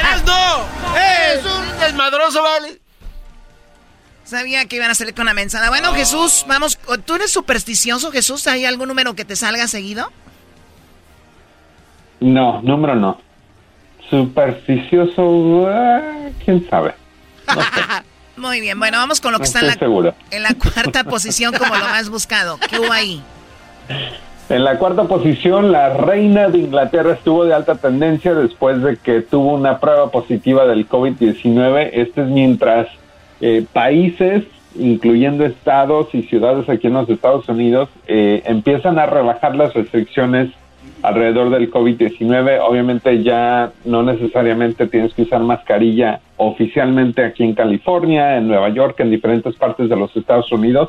¡Eras 0.00 0.24
no! 0.24 0.64
¡Es 0.96 1.44
un 1.44 1.80
desmadroso, 1.80 2.42
vale! 2.42 2.80
Sabía 4.24 4.64
que 4.66 4.76
iban 4.76 4.90
a 4.90 4.94
salir 4.94 5.14
con 5.14 5.26
la 5.26 5.34
mensada. 5.34 5.68
Bueno, 5.68 5.92
Jesús, 5.92 6.44
vamos. 6.48 6.78
¿Tú 7.04 7.14
eres 7.14 7.30
supersticioso, 7.30 8.10
Jesús? 8.10 8.46
¿Hay 8.46 8.64
algún 8.64 8.88
número 8.88 9.14
que 9.14 9.24
te 9.24 9.36
salga 9.36 9.68
seguido? 9.68 10.10
No, 12.20 12.62
número 12.62 12.94
no. 12.94 13.20
Supersticioso, 14.08 15.66
ah, 15.68 16.28
quién 16.44 16.66
sabe. 16.70 16.94
No 17.54 17.62
sé. 17.62 17.68
Muy 18.36 18.60
bien, 18.60 18.78
bueno, 18.78 18.98
vamos 18.98 19.20
con 19.20 19.32
lo 19.32 19.38
que 19.38 19.44
está 19.44 19.60
en 19.60 19.66
la, 19.68 20.14
en 20.30 20.42
la, 20.42 20.54
cuarta 20.54 21.04
posición 21.04 21.54
como 21.54 21.74
lo 21.74 21.84
más 21.84 22.10
buscado. 22.10 22.58
¿Qué 22.68 22.78
hubo 22.80 22.92
ahí? 22.92 23.22
En 24.48 24.64
la 24.64 24.78
cuarta 24.78 25.04
posición, 25.04 25.72
la 25.72 25.94
reina 25.94 26.48
de 26.48 26.58
Inglaterra 26.58 27.14
estuvo 27.14 27.44
de 27.44 27.54
alta 27.54 27.76
tendencia 27.76 28.34
después 28.34 28.82
de 28.82 28.96
que 28.96 29.22
tuvo 29.22 29.54
una 29.54 29.80
prueba 29.80 30.10
positiva 30.10 30.66
del 30.66 30.88
COVID-19. 30.88 31.90
Este 31.92 32.22
es 32.22 32.28
mientras 32.28 32.88
eh, 33.40 33.64
países, 33.72 34.44
incluyendo 34.74 35.46
estados 35.46 36.08
y 36.12 36.24
ciudades 36.24 36.68
aquí 36.68 36.88
en 36.88 36.94
los 36.94 37.08
Estados 37.08 37.48
Unidos, 37.48 37.88
eh, 38.06 38.42
empiezan 38.44 38.98
a 38.98 39.06
rebajar 39.06 39.54
las 39.54 39.72
restricciones 39.72 40.50
alrededor 41.04 41.50
del 41.50 41.70
COVID-19. 41.70 42.60
Obviamente 42.66 43.22
ya 43.22 43.72
no 43.84 44.02
necesariamente 44.02 44.86
tienes 44.86 45.12
que 45.12 45.22
usar 45.22 45.42
mascarilla 45.42 46.20
oficialmente 46.38 47.22
aquí 47.22 47.44
en 47.44 47.54
California, 47.54 48.38
en 48.38 48.48
Nueva 48.48 48.70
York, 48.70 48.98
en 49.00 49.10
diferentes 49.10 49.54
partes 49.56 49.90
de 49.90 49.96
los 49.96 50.16
Estados 50.16 50.50
Unidos. 50.50 50.88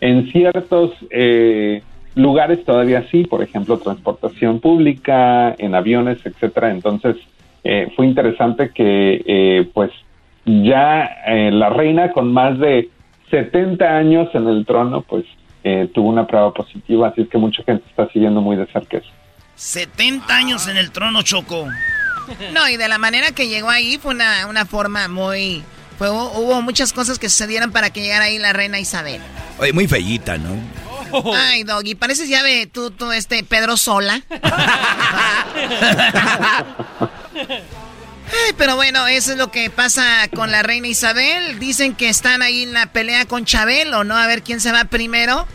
En 0.00 0.30
ciertos 0.30 0.92
eh, 1.08 1.82
lugares 2.14 2.66
todavía 2.66 3.08
sí, 3.10 3.24
por 3.24 3.42
ejemplo, 3.42 3.78
transportación 3.78 4.60
pública, 4.60 5.54
en 5.56 5.74
aviones, 5.74 6.18
etcétera. 6.26 6.70
Entonces 6.70 7.16
eh, 7.64 7.90
fue 7.96 8.04
interesante 8.04 8.72
que 8.74 9.22
eh, 9.24 9.70
pues 9.72 9.90
ya 10.44 11.10
la 11.50 11.70
reina 11.70 12.12
con 12.12 12.32
más 12.32 12.58
de 12.58 12.90
70 13.30 13.84
años 13.84 14.28
en 14.34 14.46
el 14.46 14.64
trono, 14.66 15.00
pues 15.00 15.24
tuvo 15.92 16.10
una 16.10 16.28
prueba 16.28 16.52
positiva, 16.52 17.08
así 17.08 17.22
es 17.22 17.28
que 17.28 17.38
mucha 17.38 17.64
gente 17.64 17.82
está 17.88 18.06
siguiendo 18.10 18.40
muy 18.40 18.54
de 18.54 18.66
cerca 18.66 18.98
eso. 18.98 19.10
70 19.56 20.34
años 20.34 20.66
en 20.68 20.76
el 20.76 20.90
trono, 20.90 21.22
Choco. 21.22 21.68
No, 22.52 22.68
y 22.68 22.76
de 22.76 22.88
la 22.88 22.98
manera 22.98 23.30
que 23.30 23.46
llegó 23.46 23.70
ahí 23.70 23.98
fue 23.98 24.12
una, 24.12 24.48
una 24.48 24.66
forma 24.66 25.06
muy... 25.06 25.62
hubo 26.00 26.60
muchas 26.60 26.92
cosas 26.92 27.20
que 27.20 27.28
sucedieron 27.28 27.70
para 27.70 27.90
que 27.90 28.02
llegara 28.02 28.24
ahí 28.24 28.38
la 28.38 28.52
reina 28.52 28.80
Isabel. 28.80 29.20
Oye, 29.58 29.72
muy 29.72 29.86
fellita, 29.86 30.36
¿no? 30.36 30.56
Ay, 31.36 31.62
Doggy, 31.62 31.94
pareces 31.94 32.28
ya 32.28 32.42
de 32.42 32.66
tú, 32.66 32.90
tú, 32.90 33.12
este, 33.12 33.44
Pedro 33.44 33.76
Sola. 33.76 34.22
Ay, 38.28 38.52
pero 38.58 38.74
bueno, 38.74 39.06
eso 39.06 39.32
es 39.32 39.38
lo 39.38 39.52
que 39.52 39.70
pasa 39.70 40.28
con 40.34 40.50
la 40.50 40.62
reina 40.62 40.88
Isabel. 40.88 41.60
Dicen 41.60 41.94
que 41.94 42.08
están 42.08 42.42
ahí 42.42 42.64
en 42.64 42.72
la 42.72 42.86
pelea 42.86 43.24
con 43.26 43.44
Chabelo, 43.44 44.02
¿no? 44.02 44.16
A 44.16 44.26
ver 44.26 44.42
quién 44.42 44.60
se 44.60 44.72
va 44.72 44.84
primero. 44.84 45.46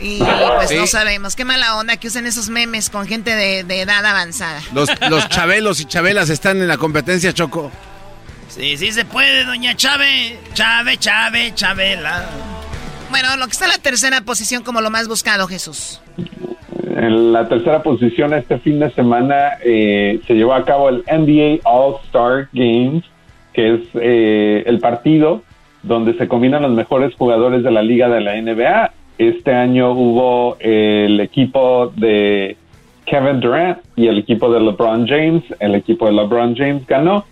Y 0.00 0.18
pues 0.56 0.72
no 0.76 0.86
sabemos. 0.86 1.36
Qué 1.36 1.44
mala 1.44 1.76
onda 1.76 1.96
que 1.96 2.08
usen 2.08 2.26
esos 2.26 2.48
memes 2.48 2.90
con 2.90 3.06
gente 3.06 3.34
de, 3.34 3.80
edad 3.80 4.04
avanzada. 4.04 4.60
Los, 4.74 4.88
los 5.08 5.28
chabelos 5.30 5.80
y 5.80 5.84
chabelas 5.84 6.30
están 6.30 6.58
en 6.58 6.68
la 6.68 6.76
competencia, 6.76 7.32
Choco. 7.32 7.70
Sí, 8.48 8.76
sí 8.76 8.92
se 8.92 9.04
puede, 9.04 9.44
doña 9.44 9.74
Chave. 9.74 10.38
Chave, 10.54 10.96
Chave, 10.98 11.52
Chabela. 11.54 12.24
Bueno, 13.10 13.36
lo 13.36 13.46
que 13.46 13.52
está 13.52 13.66
en 13.66 13.72
la 13.72 13.78
tercera 13.78 14.20
posición 14.22 14.62
como 14.62 14.80
lo 14.80 14.90
más 14.90 15.08
buscado, 15.08 15.46
Jesús. 15.46 16.00
En 16.96 17.32
la 17.32 17.48
tercera 17.48 17.82
posición 17.82 18.32
este 18.34 18.58
fin 18.58 18.80
de 18.80 18.90
semana 18.92 19.58
eh, 19.62 20.20
se 20.26 20.34
llevó 20.34 20.54
a 20.54 20.64
cabo 20.64 20.88
el 20.88 21.04
NBA 21.06 21.60
All-Star 21.64 22.48
Games, 22.52 23.04
que 23.52 23.74
es 23.74 23.80
eh, 23.94 24.64
el 24.66 24.78
partido 24.78 25.42
donde 25.82 26.16
se 26.16 26.26
combinan 26.26 26.62
los 26.62 26.72
mejores 26.72 27.14
jugadores 27.14 27.62
de 27.62 27.70
la 27.70 27.82
liga 27.82 28.08
de 28.08 28.20
la 28.20 28.40
NBA 28.40 28.92
este 29.18 29.52
año 29.52 29.92
hubo 29.92 30.56
el 30.60 31.20
equipo 31.20 31.92
de 31.96 32.56
Kevin 33.06 33.40
Durant 33.40 33.78
y 33.96 34.08
el 34.08 34.18
equipo 34.18 34.52
de 34.52 34.60
LeBron 34.60 35.06
James. 35.06 35.42
El 35.60 35.74
equipo 35.74 36.06
de 36.06 36.12
LeBron 36.12 36.54
James 36.56 36.86
ganó, 36.86 37.24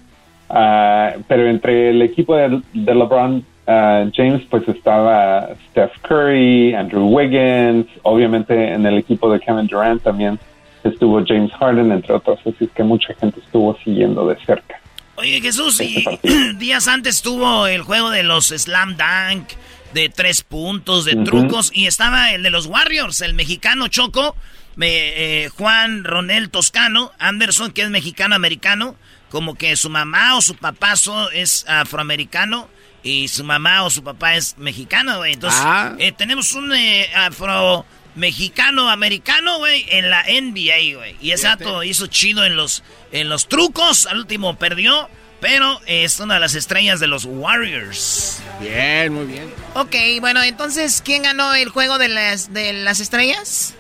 ah, 0.49 1.13
pero 1.29 1.49
entre 1.49 1.91
el 1.91 2.03
equipo 2.03 2.37
de, 2.37 2.63
LeBron 2.73 3.45
ah, 3.67 4.07
James 4.15 4.43
pues 4.49 4.67
estaba 4.69 5.51
Steph 5.71 5.99
Curry, 6.03 6.75
Andrew 6.75 7.07
Wiggins, 7.07 7.87
obviamente 8.03 8.73
en 8.73 8.87
el 8.87 8.99
equipo 8.99 9.31
de 9.31 9.41
Kevin 9.41 9.67
Durant 9.67 10.03
también 10.03 10.39
estuvo 10.85 11.23
James 11.27 11.51
Harden, 11.53 11.91
entre 11.93 12.15
otros, 12.15 12.39
así 12.47 12.69
que 12.75 12.83
mucha 12.83 13.15
gente 13.15 13.41
estuvo 13.41 13.77
siguiendo 13.83 14.29
de 14.29 14.37
cerca. 14.45 14.79
Oye 15.17 15.41
Jesús, 15.41 15.81
y 15.81 16.05
días 16.59 16.89
antes 16.89 17.23
tuvo 17.23 17.67
el 17.67 17.83
juego 17.83 18.11
de 18.11 18.23
los 18.23 18.49
Slam 18.49 18.97
Dunk, 18.97 19.49
de 19.95 20.11
tres 20.11 20.43
puntos, 20.43 21.07
de 21.07 21.17
trucos. 21.25 21.71
Y 21.73 21.87
estaba 21.87 22.33
el 22.33 22.43
de 22.43 22.51
los 22.51 22.67
Warriors, 22.67 23.23
el 23.23 23.33
mexicano 23.33 23.89
Choco, 23.89 24.37
eh, 24.79 25.49
Juan 25.57 26.05
Ronel 26.05 26.51
Toscano, 26.51 27.13
Anderson, 27.19 27.73
que 27.73 27.83
es 27.83 27.91
mexicano-americano. 27.91 28.97
Como 29.31 29.55
que 29.55 29.75
su 29.77 29.89
mamá 29.89 30.37
o 30.37 30.43
su 30.43 30.55
papá 30.57 30.95
es 31.33 31.65
afroamericano 31.67 32.69
y 33.03 33.29
su 33.29 33.45
mamá 33.45 33.83
o 33.85 33.91
su 33.91 34.03
papá 34.05 34.35
es 34.35 34.57
mexicano, 34.59 35.19
güey. 35.19 35.33
Entonces, 35.35 35.61
ah. 35.63 35.95
eh, 35.99 36.13
tenemos 36.13 36.53
un 36.55 36.73
eh, 36.75 37.09
afro 37.15 37.85
mexicano 38.15 38.91
americano, 38.91 39.59
güey, 39.59 39.87
en 39.89 40.11
la 40.11 40.23
NBA, 40.23 40.97
güey. 40.97 41.17
Y 41.21 41.33
ese 41.33 41.47
dato 41.47 41.83
hizo 41.83 42.07
chido 42.07 42.45
en 42.45 42.57
los 42.57 42.83
en 43.13 43.29
los 43.29 43.49
trucos, 43.49 44.07
al 44.07 44.19
último 44.19 44.57
perdió, 44.57 45.09
pero 45.45 45.79
es 45.85 46.21
una 46.21 46.35
de 46.35 46.41
las 46.41 46.55
estrellas 46.55 47.01
de 47.01 47.07
los 47.07 47.27
Warriors. 47.27 48.43
Bien, 48.63 49.13
muy 49.13 49.27
bien. 49.27 49.45
Ok, 49.75 49.95
bueno, 50.19 50.43
entonces, 50.43 51.03
¿quién 51.05 51.25
ganó 51.25 51.55
el 51.55 51.69
juego 51.69 51.99
de 51.99 52.09
las, 52.09 52.55
de 52.55 52.73
las 52.73 52.99
estrellas? 52.99 53.75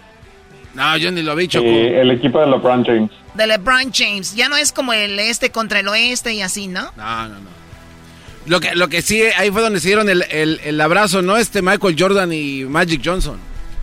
No, 0.74 0.94
yo 0.98 1.10
ni 1.10 1.22
lo 1.22 1.34
vi, 1.34 1.48
Choco. 1.48 1.66
el 1.66 2.10
equipo 2.10 2.38
de 2.38 2.48
LeBron 2.48 2.84
James. 2.84 3.10
De 3.32 3.46
LeBron 3.46 3.90
James. 3.94 4.34
Ya 4.34 4.50
no 4.50 4.58
es 4.58 4.72
como 4.72 4.92
el 4.92 5.18
este 5.18 5.52
contra 5.52 5.80
el 5.80 5.88
oeste 5.88 6.34
y 6.34 6.42
así, 6.42 6.68
¿no? 6.68 6.92
No, 6.98 7.28
no, 7.28 7.40
no. 7.40 7.50
Lo 8.44 8.60
que, 8.60 8.74
lo 8.74 8.88
que 8.88 9.00
sí, 9.00 9.22
ahí 9.22 9.50
fue 9.50 9.62
donde 9.62 9.80
se 9.80 9.88
dieron 9.88 10.10
el, 10.10 10.22
el, 10.30 10.80
abrazo, 10.82 11.22
¿no? 11.22 11.38
Este 11.38 11.62
Michael 11.62 11.96
Jordan 11.98 12.30
y 12.30 12.64
Magic 12.64 13.00
Johnson. 13.02 13.38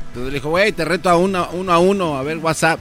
Entonces 0.09 0.31
le 0.31 0.37
dijo, 0.37 0.51
güey, 0.51 0.71
te 0.71 0.85
reto 0.85 1.09
a 1.09 1.17
uno, 1.17 1.49
uno 1.53 1.73
a 1.73 1.79
uno, 1.79 2.15
a 2.15 2.21
ver 2.21 2.37
WhatsApp. 2.37 2.79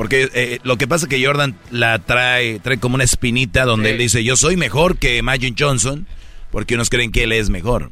Porque 0.00 0.30
eh, 0.32 0.60
lo 0.62 0.78
que 0.78 0.88
pasa 0.88 1.04
es 1.04 1.10
que 1.10 1.22
Jordan 1.22 1.54
la 1.70 1.98
trae, 1.98 2.58
trae 2.58 2.80
como 2.80 2.94
una 2.94 3.04
espinita 3.04 3.66
donde 3.66 3.90
él 3.90 3.98
dice, 3.98 4.24
yo 4.24 4.34
soy 4.34 4.56
mejor 4.56 4.96
que 4.96 5.20
Magic 5.20 5.54
Johnson, 5.58 6.06
porque 6.50 6.74
unos 6.74 6.88
creen 6.88 7.12
que 7.12 7.24
él 7.24 7.32
es 7.32 7.50
mejor. 7.50 7.90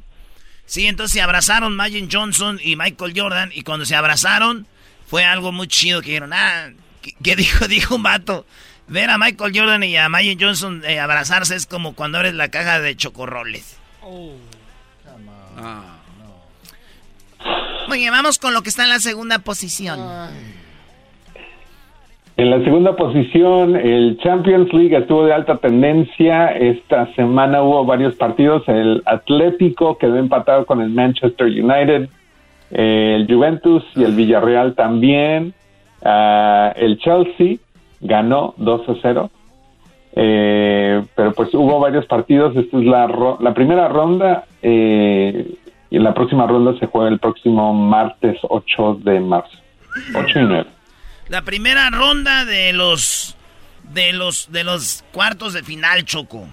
Sí, 0.64 0.86
entonces 0.86 1.12
se 1.12 1.20
abrazaron 1.20 1.76
Magic 1.76 2.08
Johnson 2.10 2.58
y 2.64 2.76
Michael 2.76 3.12
Jordan. 3.14 3.50
Y 3.52 3.60
cuando 3.60 3.84
se 3.84 3.94
abrazaron, 3.94 4.66
fue 5.06 5.26
algo 5.26 5.52
muy 5.52 5.68
chido 5.68 6.00
que 6.00 6.12
dijeron, 6.12 6.32
ah, 6.32 6.70
¿qué, 7.22 7.36
dijo? 7.36 7.68
Dijo 7.68 7.96
un 7.96 8.02
vato. 8.02 8.46
Ver 8.86 9.10
a 9.10 9.18
Michael 9.18 9.52
Jordan 9.54 9.84
y 9.84 9.98
a 9.98 10.08
Magic 10.08 10.38
Johnson 10.40 10.82
eh, 10.86 11.00
abrazarse 11.00 11.56
es 11.56 11.66
como 11.66 11.94
cuando 11.94 12.20
eres 12.20 12.32
la 12.32 12.48
caja 12.48 12.80
de 12.80 12.96
chocorroles. 12.96 13.76
Oh, 14.00 14.34
Muy 17.86 17.98
bien, 17.98 18.12
vamos 18.12 18.38
con 18.38 18.54
lo 18.54 18.62
que 18.62 18.70
está 18.70 18.84
en 18.84 18.88
la 18.88 19.00
segunda 19.00 19.40
posición. 19.40 20.00
En 22.38 22.50
la 22.50 22.62
segunda 22.62 22.94
posición, 22.94 23.74
el 23.74 24.16
Champions 24.18 24.72
League 24.72 24.96
estuvo 24.96 25.24
de 25.24 25.32
alta 25.32 25.56
tendencia. 25.56 26.46
Esta 26.46 27.12
semana 27.14 27.62
hubo 27.62 27.84
varios 27.84 28.14
partidos. 28.14 28.62
El 28.68 29.02
Atlético 29.06 29.98
quedó 29.98 30.18
empatado 30.18 30.64
con 30.64 30.80
el 30.80 30.90
Manchester 30.90 31.48
United. 31.48 32.08
El 32.70 33.26
Juventus 33.28 33.84
y 33.96 34.04
el 34.04 34.14
Villarreal 34.14 34.76
también. 34.76 35.52
Ah, 36.04 36.72
el 36.76 36.98
Chelsea 37.00 37.56
ganó 38.00 38.54
2 38.58 38.88
a 38.88 38.94
0. 39.02 39.30
Eh, 40.14 41.02
pero 41.16 41.32
pues 41.32 41.52
hubo 41.54 41.80
varios 41.80 42.06
partidos. 42.06 42.54
Esta 42.54 42.78
es 42.78 42.84
la, 42.84 43.36
la 43.40 43.52
primera 43.52 43.88
ronda. 43.88 44.44
Eh, 44.62 45.54
y 45.90 45.98
la 45.98 46.14
próxima 46.14 46.46
ronda 46.46 46.78
se 46.78 46.86
juega 46.86 47.08
el 47.08 47.18
próximo 47.18 47.74
martes 47.74 48.38
8 48.42 49.00
de 49.02 49.18
marzo. 49.18 49.58
8 50.14 50.38
y 50.38 50.44
9 50.44 50.77
la 51.28 51.42
primera 51.42 51.90
ronda 51.90 52.44
de 52.44 52.72
los 52.72 53.36
de 53.92 54.12
los 54.12 54.50
de 54.52 54.64
los 54.64 55.04
cuartos 55.12 55.52
de 55.52 55.62
final, 55.62 56.04
Choco. 56.04 56.48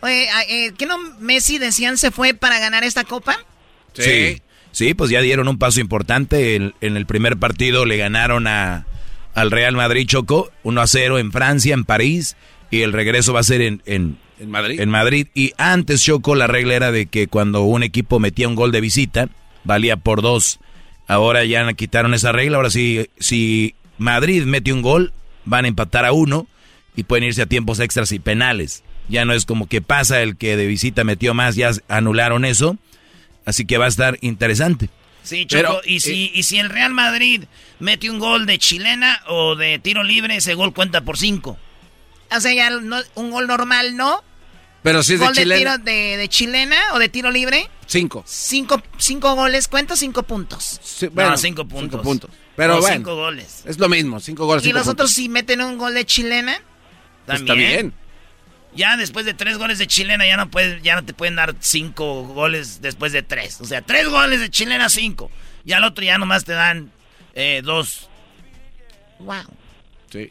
Oye, 0.00 0.28
eh, 0.48 0.72
¿qué 0.76 0.86
no 0.86 0.98
Messi 1.20 1.58
decían 1.58 1.96
se 1.96 2.10
fue 2.10 2.34
para 2.34 2.58
ganar 2.58 2.84
esta 2.84 3.04
copa? 3.04 3.36
Sí. 3.94 4.40
Sí, 4.72 4.94
pues 4.94 5.10
ya 5.10 5.20
dieron 5.20 5.48
un 5.48 5.58
paso 5.58 5.80
importante. 5.80 6.56
en 6.56 6.72
el 6.80 7.04
primer 7.06 7.36
partido 7.36 7.84
le 7.84 7.98
ganaron 7.98 8.46
a, 8.46 8.86
al 9.34 9.50
Real 9.50 9.76
Madrid 9.76 10.06
Choco 10.06 10.50
1 10.62 10.80
a 10.80 10.86
0 10.86 11.18
en 11.18 11.30
Francia, 11.30 11.74
en 11.74 11.84
París. 11.84 12.36
Y 12.70 12.80
el 12.80 12.92
regreso 12.92 13.34
va 13.34 13.40
a 13.40 13.44
ser 13.44 13.60
en, 13.60 13.82
en, 13.84 14.18
¿En 14.38 14.50
Madrid. 14.50 14.80
En 14.80 14.88
Madrid. 14.88 15.28
Y 15.34 15.52
antes 15.58 16.02
Choco 16.02 16.34
la 16.34 16.46
regla 16.46 16.74
era 16.74 16.90
de 16.90 17.06
que 17.06 17.28
cuando 17.28 17.62
un 17.62 17.82
equipo 17.82 18.18
metía 18.18 18.48
un 18.48 18.54
gol 18.54 18.72
de 18.72 18.80
visita, 18.80 19.28
valía 19.62 19.96
por 19.96 20.22
dos. 20.22 20.58
Ahora 21.06 21.44
ya 21.44 21.70
quitaron 21.74 22.14
esa 22.14 22.32
regla. 22.32 22.56
Ahora 22.56 22.70
sí, 22.70 23.08
si 23.18 23.74
Madrid 24.02 24.44
mete 24.44 24.72
un 24.72 24.82
gol, 24.82 25.12
van 25.44 25.64
a 25.64 25.68
empatar 25.68 26.04
a 26.04 26.12
uno 26.12 26.46
y 26.94 27.04
pueden 27.04 27.24
irse 27.24 27.42
a 27.42 27.46
tiempos 27.46 27.80
extras 27.80 28.12
y 28.12 28.18
penales. 28.18 28.84
Ya 29.08 29.24
no 29.24 29.32
es 29.32 29.46
como 29.46 29.68
que 29.68 29.82
pasa 29.82 30.22
el 30.22 30.36
que 30.36 30.56
de 30.56 30.66
visita 30.66 31.04
metió 31.04 31.34
más, 31.34 31.56
ya 31.56 31.70
anularon 31.88 32.44
eso. 32.44 32.76
Así 33.44 33.64
que 33.64 33.78
va 33.78 33.86
a 33.86 33.88
estar 33.88 34.18
interesante. 34.20 34.88
Sí, 35.24 35.46
Choco, 35.46 35.80
y, 35.84 36.00
si, 36.00 36.26
eh, 36.26 36.32
y 36.34 36.42
si 36.42 36.58
el 36.58 36.68
Real 36.68 36.92
Madrid 36.92 37.44
mete 37.78 38.10
un 38.10 38.18
gol 38.18 38.46
de 38.46 38.58
chilena 38.58 39.20
o 39.26 39.56
de 39.56 39.78
tiro 39.78 40.02
libre, 40.02 40.36
ese 40.36 40.54
gol 40.54 40.74
cuenta 40.74 41.02
por 41.02 41.16
cinco. 41.16 41.58
O 42.34 42.40
sea, 42.40 42.52
ya 42.54 42.70
un 43.14 43.30
gol 43.30 43.46
normal 43.46 43.96
no, 43.96 44.22
pero 44.82 45.02
si 45.02 45.14
es 45.14 45.20
¿Gol 45.20 45.34
de 45.34 45.42
chilena. 45.42 45.78
De, 45.78 46.16
de, 46.16 46.28
chilena 46.28 46.76
o 46.94 46.98
de 46.98 47.08
tiro 47.08 47.30
libre? 47.30 47.70
Cinco. 47.86 48.24
Cinco, 48.26 48.82
cinco 48.98 49.34
goles, 49.34 49.68
¿cuántos? 49.68 50.00
Cinco 50.00 50.24
puntos. 50.24 50.80
bueno, 51.12 51.36
cinco 51.36 51.66
puntos. 51.66 51.90
Cinco 51.90 52.02
puntos. 52.02 52.30
Pero 52.56 52.80
bueno, 52.80 52.96
cinco 52.96 53.16
goles. 53.16 53.62
Es 53.66 53.78
lo 53.78 53.88
mismo, 53.88 54.20
cinco 54.20 54.46
goles. 54.46 54.64
¿Y 54.66 54.72
los 54.72 54.88
otros 54.88 55.12
si 55.12 55.28
meten 55.28 55.60
un 55.60 55.78
gol 55.78 55.94
de 55.94 56.04
chilena? 56.04 56.60
Pues 57.26 57.44
también. 57.44 57.68
Está 57.68 57.82
bien. 57.82 57.94
Ya 58.74 58.96
después 58.96 59.26
de 59.26 59.34
tres 59.34 59.58
goles 59.58 59.78
de 59.78 59.86
chilena 59.86 60.26
ya 60.26 60.36
no 60.36 60.50
puedes, 60.50 60.82
ya 60.82 60.94
no 60.94 61.04
te 61.04 61.12
pueden 61.12 61.36
dar 61.36 61.54
cinco 61.60 62.24
goles 62.24 62.80
después 62.80 63.12
de 63.12 63.22
tres. 63.22 63.60
O 63.60 63.64
sea, 63.64 63.82
tres 63.82 64.08
goles 64.08 64.40
de 64.40 64.50
chilena, 64.50 64.88
cinco. 64.88 65.30
Y 65.64 65.72
al 65.72 65.84
otro 65.84 66.04
ya 66.04 66.18
nomás 66.18 66.44
te 66.44 66.52
dan 66.52 66.90
eh, 67.34 67.60
dos. 67.64 68.08
Wow. 69.18 69.44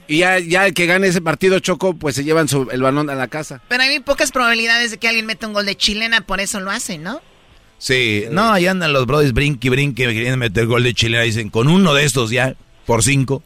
Y 0.07 0.19
ya, 0.19 0.39
ya 0.39 0.67
el 0.67 0.73
que 0.73 0.85
gane 0.85 1.07
ese 1.07 1.21
partido 1.21 1.59
Choco, 1.59 1.95
pues 1.95 2.15
se 2.15 2.23
llevan 2.23 2.47
el 2.71 2.81
balón 2.81 3.09
a 3.09 3.15
la 3.15 3.27
casa. 3.27 3.61
Pero 3.67 3.83
hay 3.83 3.99
pocas 3.99 4.31
probabilidades 4.31 4.91
de 4.91 4.97
que 4.97 5.07
alguien 5.07 5.25
meta 5.25 5.47
un 5.47 5.53
gol 5.53 5.65
de 5.65 5.75
chilena, 5.75 6.21
por 6.21 6.39
eso 6.39 6.59
lo 6.59 6.71
hacen, 6.71 7.03
¿no? 7.03 7.21
Sí, 7.81 8.25
no, 8.29 8.53
ahí 8.53 8.67
andan 8.67 8.93
los 8.93 9.07
brothers 9.07 9.33
brinque 9.33 9.71
brinque, 9.71 10.05
que 10.05 10.13
quieren 10.13 10.37
meter 10.37 10.67
gol 10.67 10.83
de 10.83 10.93
chilena, 10.93 11.23
dicen, 11.23 11.49
con 11.49 11.67
uno 11.67 11.95
de 11.95 12.03
estos 12.03 12.29
ya, 12.29 12.53
por 12.85 13.01
cinco. 13.01 13.41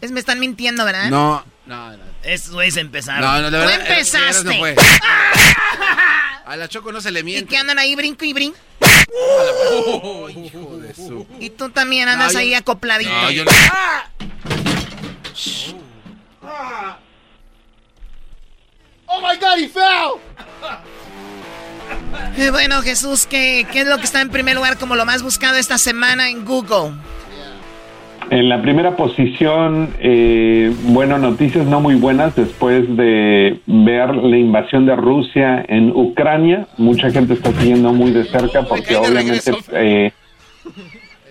Es, 0.00 0.12
me 0.12 0.20
están 0.20 0.38
mintiendo, 0.38 0.84
¿verdad? 0.84 1.10
No, 1.10 1.44
no, 1.66 1.96
no. 1.96 2.04
Estos 2.22 2.52
güeyes 2.52 2.76
empezaron. 2.76 3.22
No, 3.22 3.42
no, 3.42 3.50
de 3.50 3.58
verdad. 3.58 3.74
Tú 3.74 3.80
empezaste. 3.80 4.44
No 4.44 4.64
a 6.46 6.56
la 6.56 6.68
Choco 6.68 6.92
no 6.92 7.00
se 7.00 7.10
le 7.10 7.24
miente. 7.24 7.46
¿Y 7.46 7.48
qué 7.48 7.56
andan 7.56 7.80
ahí 7.80 7.96
brinco 7.96 8.24
y 8.24 8.32
brinco? 8.32 8.58
Oh, 9.12 10.30
hijo 10.30 10.78
de 10.78 10.94
su... 10.94 11.26
Y 11.40 11.50
tú 11.50 11.70
también 11.70 12.08
andas 12.08 12.36
ahí 12.36 12.54
acopladito. 12.54 13.10
No, 13.10 13.32
yo 13.32 13.44
no... 13.44 13.50
Oh 19.08 19.20
my 19.20 19.36
God, 19.36 19.58
he 19.58 19.68
fell. 19.68 20.20
Eh, 22.36 22.50
bueno, 22.50 22.82
Jesús, 22.82 23.26
¿qué, 23.26 23.66
¿qué 23.72 23.80
es 23.80 23.86
lo 23.86 23.98
que 23.98 24.04
está 24.04 24.20
en 24.20 24.30
primer 24.30 24.56
lugar 24.56 24.78
como 24.78 24.96
lo 24.96 25.04
más 25.04 25.22
buscado 25.22 25.56
esta 25.56 25.78
semana 25.78 26.30
en 26.30 26.44
Google? 26.44 26.92
En 28.30 28.48
la 28.48 28.62
primera 28.62 28.94
posición, 28.94 29.90
eh, 29.98 30.72
bueno, 30.84 31.18
noticias 31.18 31.66
no 31.66 31.80
muy 31.80 31.96
buenas 31.96 32.36
después 32.36 32.96
de 32.96 33.58
ver 33.66 34.14
la 34.14 34.36
invasión 34.36 34.86
de 34.86 34.94
Rusia 34.94 35.64
en 35.66 35.90
Ucrania. 35.90 36.68
Mucha 36.78 37.10
gente 37.10 37.34
está 37.34 37.50
siguiendo 37.50 37.92
muy 37.92 38.12
de 38.12 38.22
cerca 38.22 38.62
porque 38.62 38.94
obviamente 38.94 39.50
eh, 39.72 40.12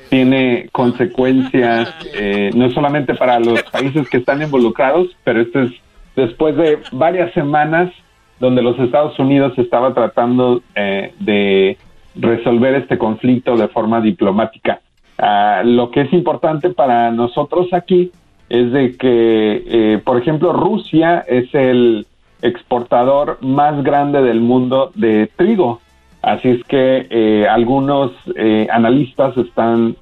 tiene 0.10 0.68
consecuencias 0.74 1.89
eh, 2.14 2.49
no 2.53 2.70
solamente 2.72 3.16
para 3.16 3.39
los 3.39 3.64
países 3.64 4.10
que 4.10 4.18
están 4.18 4.41
involucrados, 4.41 5.07
pero 5.24 5.39
esto 5.39 5.62
es 5.62 5.72
después 6.18 6.57
de 6.57 6.80
varias 6.91 7.34
semanas 7.34 7.93
donde 8.40 8.62
los 8.62 8.78
Estados 8.80 9.18
Unidos 9.20 9.54
estaba 9.58 9.94
tratando 9.94 10.62
eh, 10.76 11.14
de 11.20 11.78
resolver 12.16 12.76
este 12.76 12.98
conflicto 12.98 13.56
de 13.56 13.68
forma 13.68 14.02
diplomática. 14.02 14.82
Ah, 15.18 15.64
lo 15.66 15.92
que 15.92 16.02
es 16.02 16.14
importante 16.14 16.70
para 16.70 17.12
nosotros 17.12 17.68
aquí 17.74 18.12
es 18.50 18.72
de 18.72 18.98
que, 18.98 19.64
eh, 19.68 20.02
por 20.04 20.18
ejemplo, 20.18 20.54
Rusia 20.54 21.24
es 21.28 21.54
el 21.54 22.08
exportador 22.42 23.38
más 23.42 23.84
grande 23.84 24.22
del 24.22 24.42
mundo 24.42 24.92
de 24.96 25.30
trigo. 25.36 25.82
Así 26.22 26.50
es 26.50 26.64
que 26.64 27.08
eh, 27.10 27.48
algunos 27.50 28.12
eh, 28.36 28.68
analistas 28.72 29.38
están 29.38 29.96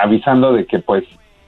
avisando 0.00 0.52
de 0.52 0.64
que, 0.64 0.78
pues, 0.78 1.04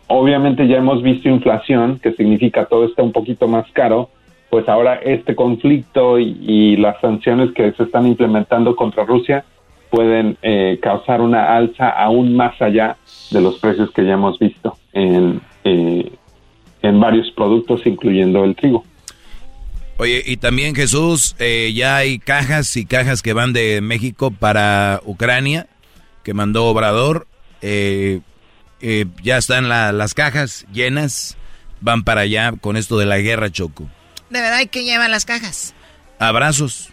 obviamente 0.06 0.68
ya 0.68 0.76
hemos 0.76 1.02
visto 1.02 1.28
inflación, 1.28 1.98
que 2.00 2.12
significa 2.12 2.66
todo 2.66 2.84
está 2.84 3.02
un 3.02 3.12
poquito 3.12 3.48
más 3.48 3.70
caro, 3.72 4.10
pues 4.54 4.68
ahora 4.68 5.00
este 5.02 5.34
conflicto 5.34 6.16
y 6.16 6.76
las 6.76 7.00
sanciones 7.00 7.50
que 7.56 7.72
se 7.72 7.82
están 7.82 8.06
implementando 8.06 8.76
contra 8.76 9.04
Rusia 9.04 9.44
pueden 9.90 10.38
eh, 10.42 10.78
causar 10.80 11.20
una 11.22 11.56
alza 11.56 11.88
aún 11.88 12.36
más 12.36 12.62
allá 12.62 12.96
de 13.32 13.40
los 13.40 13.58
precios 13.58 13.90
que 13.90 14.06
ya 14.06 14.12
hemos 14.12 14.38
visto 14.38 14.78
en, 14.92 15.40
eh, 15.64 16.08
en 16.82 17.00
varios 17.00 17.32
productos, 17.32 17.84
incluyendo 17.84 18.44
el 18.44 18.54
trigo. 18.54 18.84
Oye, 19.96 20.22
y 20.24 20.36
también 20.36 20.76
Jesús, 20.76 21.34
eh, 21.40 21.72
ya 21.74 21.96
hay 21.96 22.20
cajas 22.20 22.76
y 22.76 22.86
cajas 22.86 23.22
que 23.22 23.32
van 23.32 23.52
de 23.52 23.80
México 23.80 24.30
para 24.30 25.00
Ucrania, 25.04 25.66
que 26.22 26.32
mandó 26.32 26.66
Obrador. 26.66 27.26
ya 27.60 29.36
están 29.36 29.68
las 29.68 30.14
cajas 30.14 30.64
llenas, 30.72 31.36
van 31.80 32.04
para 32.04 32.20
allá 32.20 32.52
con 32.52 32.76
esto 32.76 32.96
de 32.98 33.06
la 33.06 33.18
guerra, 33.18 33.50
Choco. 33.50 33.88
¿De 34.34 34.40
verdad 34.40 34.66
que 34.68 34.82
llevan 34.82 35.12
las 35.12 35.24
cajas? 35.24 35.74
Abrazos. 36.18 36.88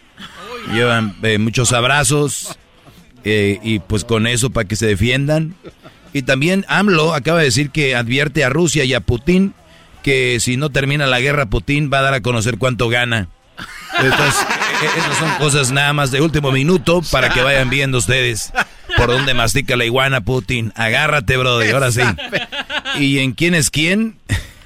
Llevan 0.72 1.16
muchos 1.40 1.72
abrazos, 1.72 2.56
eh, 3.24 3.58
y 3.64 3.80
pues 3.80 4.04
con 4.04 4.28
eso 4.28 4.50
para 4.50 4.68
que 4.68 4.76
se 4.76 4.86
defiendan. 4.86 5.56
Y 6.12 6.22
también 6.22 6.64
AMLO 6.68 7.14
acaba 7.14 7.40
de 7.40 7.46
decir 7.46 7.70
que 7.70 7.96
advierte 7.96 8.44
a 8.44 8.48
Rusia 8.48 8.84
y 8.84 8.94
a 8.94 9.00
Putin 9.00 9.54
que 10.04 10.38
si 10.38 10.56
no 10.56 10.70
termina 10.70 11.08
la 11.08 11.18
guerra, 11.18 11.46
Putin 11.46 11.90
va 11.92 11.98
a 11.98 12.02
dar 12.02 12.14
a 12.14 12.20
conocer 12.20 12.58
cuánto 12.58 12.88
gana. 12.88 13.26
Entonces, 13.98 14.46
e-, 14.80 14.98
esas 15.00 15.18
son 15.18 15.30
cosas 15.38 15.72
nada 15.72 15.92
más 15.92 16.12
de 16.12 16.20
último 16.20 16.52
minuto 16.52 17.02
para 17.10 17.30
que 17.30 17.42
vayan 17.42 17.70
viendo 17.70 17.98
ustedes 17.98 18.52
por 18.96 19.08
dónde 19.08 19.34
mastica 19.34 19.74
la 19.74 19.84
iguana 19.84 20.20
Putin. 20.20 20.72
Agárrate, 20.76 21.36
brother, 21.36 21.74
ahora 21.74 21.90
sí. 21.90 22.02
¿Y 23.00 23.18
en 23.18 23.32
quién 23.32 23.56
es 23.56 23.68
quién? 23.68 24.16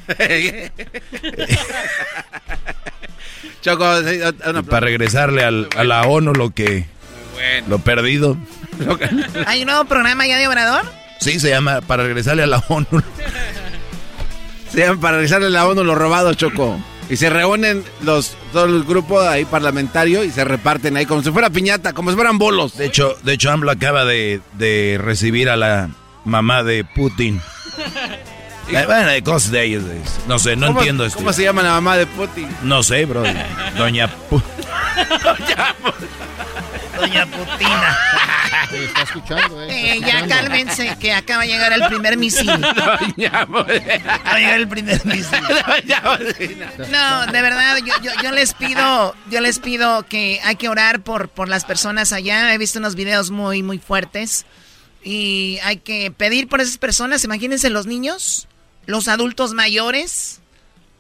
para 4.69 4.81
regresarle 4.81 5.45
a 5.45 5.85
la 5.85 6.03
ONU 6.03 6.33
lo 6.33 6.51
que 6.51 6.87
lo 7.69 7.79
perdido. 7.79 8.37
¿Hay 9.47 9.63
un 9.63 9.67
nuevo 9.67 9.85
programa 9.85 10.27
ya 10.27 10.39
de 10.39 10.49
Obrador? 10.49 10.85
Sí, 11.21 11.41
se 11.41 11.51
llama 11.51 11.81
Para 11.81 12.05
regresarle 12.05 12.43
a 12.43 12.47
la 12.47 12.63
ONU. 12.69 12.87
Se 14.71 14.81
llama 14.81 15.01
Para 15.01 15.17
regresarle 15.17 15.47
a 15.47 15.51
la 15.51 15.67
ONU 15.67 15.85
lo 15.85 15.95
robado, 15.95 16.35
Choco. 16.35 16.79
Y 17.09 17.17
se 17.17 17.31
reúnen 17.31 17.85
los, 18.03 18.37
todo 18.53 18.65
el 18.65 18.83
grupo 18.83 19.21
ahí 19.21 19.45
parlamentario 19.45 20.25
y 20.25 20.31
se 20.31 20.45
reparten 20.45 20.97
ahí 20.97 21.07
como 21.07 21.23
si 21.23 21.31
fuera 21.31 21.51
piñata, 21.51 21.93
como 21.93 22.11
si 22.11 22.17
fueran 22.17 22.37
bolos. 22.37 22.77
De 22.77 22.87
hecho, 22.87 23.17
de 23.23 23.35
hecho 23.35 23.53
AMLO 23.53 23.71
acaba 23.71 24.05
de, 24.05 24.41
de 24.55 24.99
recibir 25.01 25.49
a 25.49 25.57
la 25.57 25.89
mamá 26.25 26.65
de 26.65 26.85
Putin. 26.85 27.41
Eh, 28.69 28.83
bueno, 28.87 29.07
de 29.09 29.23
cosas 29.23 29.51
de 29.53 29.65
ellos. 29.65 29.85
No 30.27 30.39
sé, 30.39 30.57
no 30.57 30.67
¿Cómo- 30.69 30.81
entiendo 30.81 31.05
esto. 31.07 31.19
¿Cómo 31.19 31.33
se 31.33 31.43
llama 31.45 31.63
la 31.63 31.71
mamá 31.71 31.97
de 31.97 32.07
Putin? 32.07 32.49
No 32.63 32.83
sé, 32.83 33.05
bro. 33.05 33.23
Doña 33.77 34.09
Pu- 34.31 34.43
Doña 36.99 37.27
Putina. 37.27 37.99
está 38.73 39.03
escuchando, 39.03 39.63
Eh, 39.63 40.01
ya 40.05 40.27
cálmense, 40.27 40.97
que 40.99 41.13
acaba 41.13 41.43
de 41.43 41.49
llegar 41.49 41.73
el 41.73 41.85
primer 41.87 42.17
misil. 42.17 42.51
Acaba 42.65 42.97
de 43.65 43.81
llegar 44.41 44.57
el 44.61 44.69
primer 44.69 45.05
misil. 45.07 45.39
No, 46.91 47.27
de 47.27 47.43
verdad, 47.43 47.77
yo, 47.85 47.95
yo, 48.03 48.11
yo 48.23 48.31
les 48.33 48.55
pido, 48.55 49.15
yo 49.31 49.41
les 49.41 49.59
pido 49.59 50.03
que 50.05 50.41
hay 50.45 50.57
que 50.57 50.69
orar 50.69 51.01
por, 51.01 51.29
por 51.29 51.49
las 51.49 51.65
personas 51.65 52.13
allá. 52.13 52.53
He 52.55 52.59
visto 52.59 52.79
unos 52.79 52.95
videos 52.95 53.31
muy, 53.31 53.63
muy 53.63 53.79
fuertes. 53.79 54.47
Y 55.05 55.59
hay 55.63 55.77
que 55.77 56.11
pedir 56.11 56.49
por 56.49 56.61
esas 56.61 56.79
personas. 56.79 57.23
Imagínense 57.25 57.71
los 57.71 57.87
niños, 57.87 58.49
los 58.87 59.09
adultos 59.09 59.53
mayores. 59.53 60.41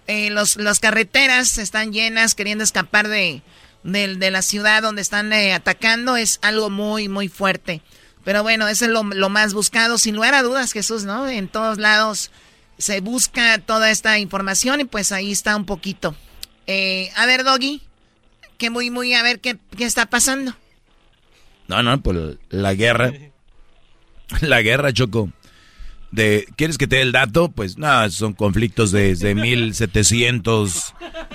eh, 0.06 0.30
los, 0.30 0.56
las 0.56 0.78
carreteras 0.80 1.58
están 1.58 1.92
llenas 1.92 2.34
queriendo 2.34 2.62
escapar 2.64 3.08
de, 3.08 3.42
de, 3.82 4.30
la 4.30 4.42
ciudad 4.42 4.82
donde 4.82 5.02
están 5.02 5.32
eh, 5.32 5.52
atacando. 5.52 6.16
Es 6.16 6.38
algo 6.42 6.70
muy, 6.70 7.08
muy 7.08 7.28
fuerte. 7.28 7.82
Pero 8.24 8.42
bueno, 8.42 8.68
eso 8.68 8.84
es 8.84 8.90
lo, 8.90 9.02
lo 9.04 9.28
más 9.28 9.54
buscado, 9.54 9.98
sin 9.98 10.16
lugar 10.16 10.34
a 10.34 10.42
dudas, 10.42 10.72
Jesús, 10.72 11.04
¿no? 11.04 11.28
En 11.28 11.48
todos 11.48 11.78
lados 11.78 12.30
se 12.78 13.00
busca 13.00 13.58
toda 13.58 13.90
esta 13.90 14.18
información 14.18 14.80
y 14.80 14.84
pues 14.84 15.12
ahí 15.12 15.32
está 15.32 15.56
un 15.56 15.64
poquito. 15.64 16.14
Eh, 16.66 17.10
a 17.16 17.24
ver, 17.26 17.44
Doggy, 17.44 17.82
que 18.58 18.68
muy, 18.70 18.90
muy, 18.90 19.14
a 19.14 19.22
ver 19.22 19.40
qué, 19.40 19.56
qué 19.76 19.84
está 19.84 20.06
pasando. 20.06 20.56
No, 21.68 21.82
no, 21.82 22.00
pues 22.02 22.36
la 22.50 22.74
guerra. 22.74 23.12
La 24.40 24.60
guerra, 24.60 24.92
Choco. 24.92 25.30
¿Quieres 26.56 26.78
que 26.78 26.86
te 26.86 26.96
dé 26.96 27.02
el 27.02 27.12
dato? 27.12 27.50
Pues 27.50 27.78
no, 27.78 28.08
son 28.10 28.32
conflictos 28.32 28.90
desde 28.92 29.34
1700 29.34 30.94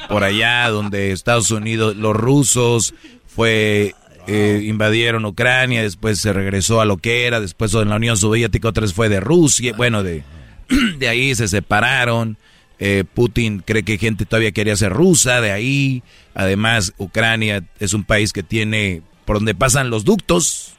por 0.10 0.24
allá, 0.24 0.70
donde 0.70 1.12
Estados 1.12 1.52
Unidos, 1.52 1.96
los 1.96 2.16
rusos 2.16 2.94
fue 3.28 3.96
eh, 4.28 4.62
invadieron 4.66 5.26
Ucrania, 5.26 5.82
después 5.82 6.20
se 6.20 6.32
regresó 6.32 6.80
a 6.80 6.86
lo 6.86 6.98
que 6.98 7.26
era, 7.26 7.40
después 7.40 7.74
en 7.74 7.90
la 7.90 7.96
Unión 7.96 8.18
Soviética 8.18 8.70
otra 8.70 8.82
vez 8.82 8.94
fue 8.94 9.10
de 9.10 9.20
Rusia, 9.20 9.74
bueno, 9.76 10.04
de, 10.04 10.24
de 10.98 11.08
ahí 11.08 11.34
se 11.36 11.48
separaron. 11.48 12.38
Eh, 12.84 13.04
Putin 13.14 13.60
cree 13.60 13.84
que 13.84 14.00
gente 14.00 14.26
todavía 14.26 14.52
quería 14.52 14.76
ser 14.76 14.92
rusa, 14.92 15.40
de 15.40 15.52
ahí. 15.52 16.02
Además, 16.34 16.94
Ucrania 16.98 17.64
es 17.80 17.94
un 17.94 18.04
país 18.04 18.34
que 18.34 18.42
tiene, 18.42 19.04
por 19.26 19.38
donde 19.38 19.54
pasan 19.54 19.92
los 19.92 20.04
ductos, 20.04 20.74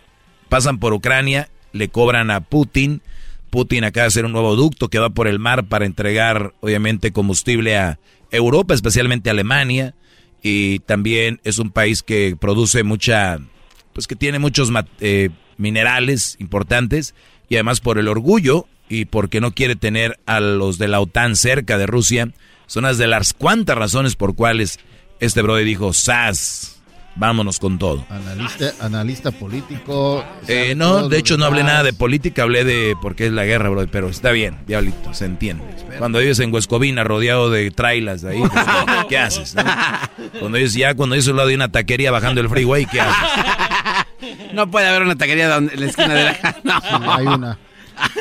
pasan 0.48 0.78
por 0.78 0.92
Ucrania, 0.94 1.48
le 1.72 1.88
cobran 1.88 2.30
a 2.30 2.40
Putin. 2.40 3.03
Putin 3.53 3.84
acaba 3.84 4.05
de 4.05 4.09
hacer 4.09 4.24
un 4.24 4.32
nuevo 4.32 4.57
ducto 4.57 4.88
que 4.88 4.98
va 4.98 5.11
por 5.11 5.28
el 5.28 5.38
mar 5.38 5.66
para 5.68 5.84
entregar, 5.84 6.55
obviamente, 6.61 7.12
combustible 7.12 7.76
a 7.76 7.98
Europa, 8.30 8.72
especialmente 8.72 9.28
a 9.28 9.32
Alemania. 9.32 9.94
Y 10.42 10.78
también 10.78 11.38
es 11.44 11.59
un 11.59 11.70
país 11.70 12.03
que 12.03 12.34
produce 12.40 12.82
mucha, 12.82 13.38
pues 13.92 14.07
que 14.07 14.16
tiene 14.16 14.38
muchos 14.38 14.72
eh, 15.00 15.28
minerales 15.59 16.36
importantes. 16.40 17.14
Y 17.50 17.57
además 17.57 17.82
por 17.82 17.98
el 17.98 18.09
orgullo 18.09 18.68
y 18.88 19.05
porque 19.05 19.42
no 19.42 19.53
quiere 19.53 19.76
tener 19.76 20.18
a 20.24 20.40
los 20.40 20.78
de 20.78 20.88
la 20.88 21.00
OTAN 21.00 21.36
cerca 21.36 21.76
de 21.76 21.86
Rusia, 21.86 22.32
son 22.66 22.84
las 22.84 22.96
de 22.96 23.07
las 23.07 23.34
cuantas 23.34 23.76
razones 23.76 24.16
por 24.16 24.34
cuales 24.34 24.80
este 25.20 25.42
brother 25.42 25.66
dijo, 25.66 25.92
¡Sas! 25.92 26.82
Vámonos 27.15 27.59
con 27.59 27.79
todo. 27.79 28.07
Analista, 28.09 28.73
analista 28.81 29.31
político. 29.33 30.25
Eh, 30.49 30.75
no, 30.75 31.09
de 31.11 31.19
hecho 31.19 31.37
no 31.37 31.45
hablé 31.45 31.63
nada 31.63 31.83
de 31.83 31.93
política, 31.93 32.43
hablé 32.45 32.65
de 32.65 32.97
porque 33.03 33.27
es 33.27 33.33
la 33.33 33.45
guerra, 33.45 33.69
bro, 33.69 33.87
pero 33.89 34.09
está 34.09 34.31
bien, 34.31 34.57
diablito, 34.67 35.13
se 35.13 35.27
entiende. 35.27 35.63
Cuando 35.99 36.21
vives 36.21 36.39
en 36.41 36.53
Huescovina 36.53 37.05
rodeado 37.05 37.51
de 37.51 37.71
trailas 37.71 38.25
ahí, 38.25 38.39
pues, 38.41 38.51
¿qué, 38.87 39.07
qué 39.11 39.19
haces? 39.19 39.55
no? 39.55 39.63
Cuando 40.41 40.57
vives 40.57 40.73
ya, 40.75 40.95
cuando 40.95 41.15
vives 41.15 41.29
al 41.29 41.37
lado 41.37 41.49
de 41.49 41.55
una 41.55 41.71
taquería 41.71 42.11
bajando 42.11 42.41
el 42.41 42.49
freeway, 42.49 42.87
¿qué 42.87 43.01
haces? 43.03 43.17
No 44.55 44.71
puede 44.71 44.87
haber 44.87 45.03
una 45.03 45.17
taquería 45.17 45.49
donde- 45.49 45.75
en 45.75 45.81
la 45.81 45.87
esquina 45.87 46.15
de 46.15 46.25
la 46.25 46.57
No. 46.65 46.81
Sí, 46.81 46.87
hay 47.11 47.27
una. 47.27 47.59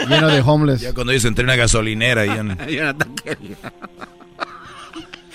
Lleno 0.08 0.28
de 0.30 0.42
homeless. 0.42 0.82
Ya 0.82 0.94
cuando 0.94 1.12
vives 1.12 1.26
entre 1.26 1.44
una 1.44 1.56
gasolinera 1.56 2.26
y 2.26 2.30
en- 2.30 2.60
Hay 2.62 2.80
una 2.80 2.98
taquería. 2.98 3.56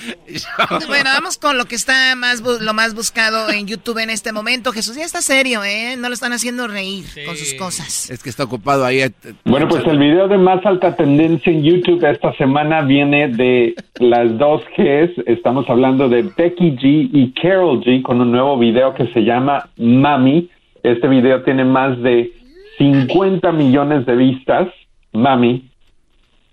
Bueno, 0.88 1.10
vamos 1.14 1.38
con 1.38 1.56
lo 1.58 1.64
que 1.64 1.74
está 1.74 2.14
más 2.16 2.40
lo 2.40 2.74
más 2.74 2.94
buscado 2.94 3.50
en 3.50 3.66
YouTube 3.66 3.98
en 3.98 4.10
este 4.10 4.32
momento. 4.32 4.72
Jesús 4.72 4.96
ya 4.96 5.04
está 5.04 5.20
serio, 5.20 5.64
¿eh? 5.64 5.96
No 5.96 6.08
lo 6.08 6.14
están 6.14 6.32
haciendo 6.32 6.66
reír 6.68 7.04
con 7.26 7.36
sus 7.36 7.54
cosas. 7.54 8.10
Es 8.10 8.22
que 8.22 8.30
está 8.30 8.44
ocupado 8.44 8.84
ahí. 8.84 9.00
eh, 9.00 9.10
Bueno, 9.44 9.68
pues 9.68 9.84
el 9.86 9.98
video 9.98 10.28
de 10.28 10.38
más 10.38 10.64
alta 10.66 10.94
tendencia 10.96 11.52
en 11.52 11.62
YouTube 11.62 12.04
esta 12.04 12.32
semana 12.36 12.82
viene 12.82 13.28
de 13.28 13.74
las 13.98 14.36
dos 14.38 14.62
Gs. 14.76 15.10
Estamos 15.26 15.68
hablando 15.68 16.08
de 16.08 16.22
Becky 16.22 16.72
G 16.76 17.10
y 17.12 17.32
Carol 17.32 17.80
G 17.82 18.02
con 18.02 18.20
un 18.20 18.32
nuevo 18.32 18.58
video 18.58 18.94
que 18.94 19.06
se 19.12 19.20
llama 19.20 19.68
Mami. 19.76 20.48
Este 20.82 21.08
video 21.08 21.42
tiene 21.42 21.64
más 21.64 22.00
de 22.02 22.32
50 22.78 23.50
millones 23.52 24.06
de 24.06 24.16
vistas. 24.16 24.68
Mami. 25.12 25.68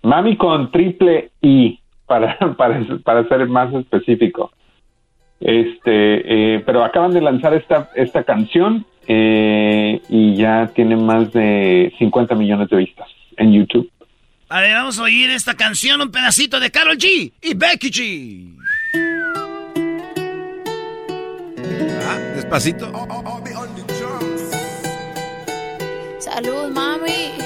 Mami 0.04 0.36
con 0.38 0.72
triple 0.72 1.32
I, 1.42 1.80
para, 2.14 2.38
para, 2.58 2.80
para 3.04 3.28
ser 3.28 3.48
más 3.48 3.74
específico. 3.74 4.52
Este, 5.40 6.56
eh, 6.56 6.64
pero 6.66 6.84
acaban 6.84 7.12
de 7.12 7.22
lanzar 7.22 7.54
esta, 7.54 7.90
esta 7.96 8.24
canción 8.24 8.86
eh, 9.08 10.00
y 10.08 10.36
ya 10.36 10.72
tiene 10.74 10.96
más 10.96 11.34
de 11.34 11.92
50 11.98 12.36
millones 12.36 12.70
de 12.70 12.78
vistas 12.78 13.08
en 13.36 13.52
YouTube. 13.52 13.90
A 14.48 14.62
ver, 14.62 14.76
vamos 14.76 15.00
a 15.00 15.04
oír 15.04 15.32
esta 15.32 15.56
canción, 15.56 16.02
un 16.02 16.12
pedacito 16.12 16.60
de 16.60 16.70
Carol 16.70 16.98
G 16.98 17.32
y 17.42 17.54
Becky 17.56 17.90
G. 17.90 18.56
Ah, 22.08 22.20
despacito. 22.36 22.92
Salud, 26.20 26.72
mami. 26.72 27.43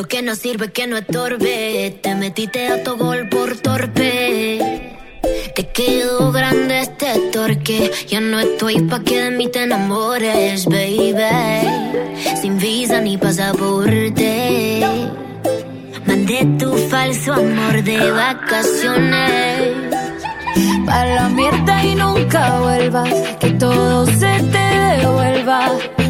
Lo 0.00 0.08
que 0.08 0.22
no 0.22 0.34
sirve 0.34 0.72
que 0.72 0.86
no 0.86 0.96
estorbe. 0.96 1.98
Te 2.00 2.14
metiste 2.14 2.68
a 2.68 2.82
tu 2.82 2.96
gol 2.96 3.28
por 3.28 3.54
torpe. 3.58 4.58
Te 5.54 5.68
quedó 5.74 6.32
grande 6.32 6.80
este 6.80 7.28
torque. 7.30 7.90
Ya 8.08 8.18
no 8.18 8.40
estoy 8.40 8.80
pa' 8.80 9.00
que 9.00 9.24
de 9.24 9.30
mí 9.30 9.48
te 9.48 9.64
enamores, 9.64 10.64
baby. 10.64 11.12
Sin 12.40 12.56
visa 12.56 13.02
ni 13.02 13.18
pasaporte. 13.18 14.80
Mandé 16.06 16.46
tu 16.58 16.72
falso 16.88 17.34
amor 17.34 17.84
de 17.84 18.10
vacaciones. 18.10 19.74
Pa' 20.86 21.04
la 21.04 21.28
mierda 21.28 21.84
y 21.84 21.94
nunca 21.94 22.58
vuelvas. 22.58 23.12
Que 23.38 23.50
todo 23.50 24.06
se 24.06 24.32
te 24.54 24.66
devuelva. 24.96 26.09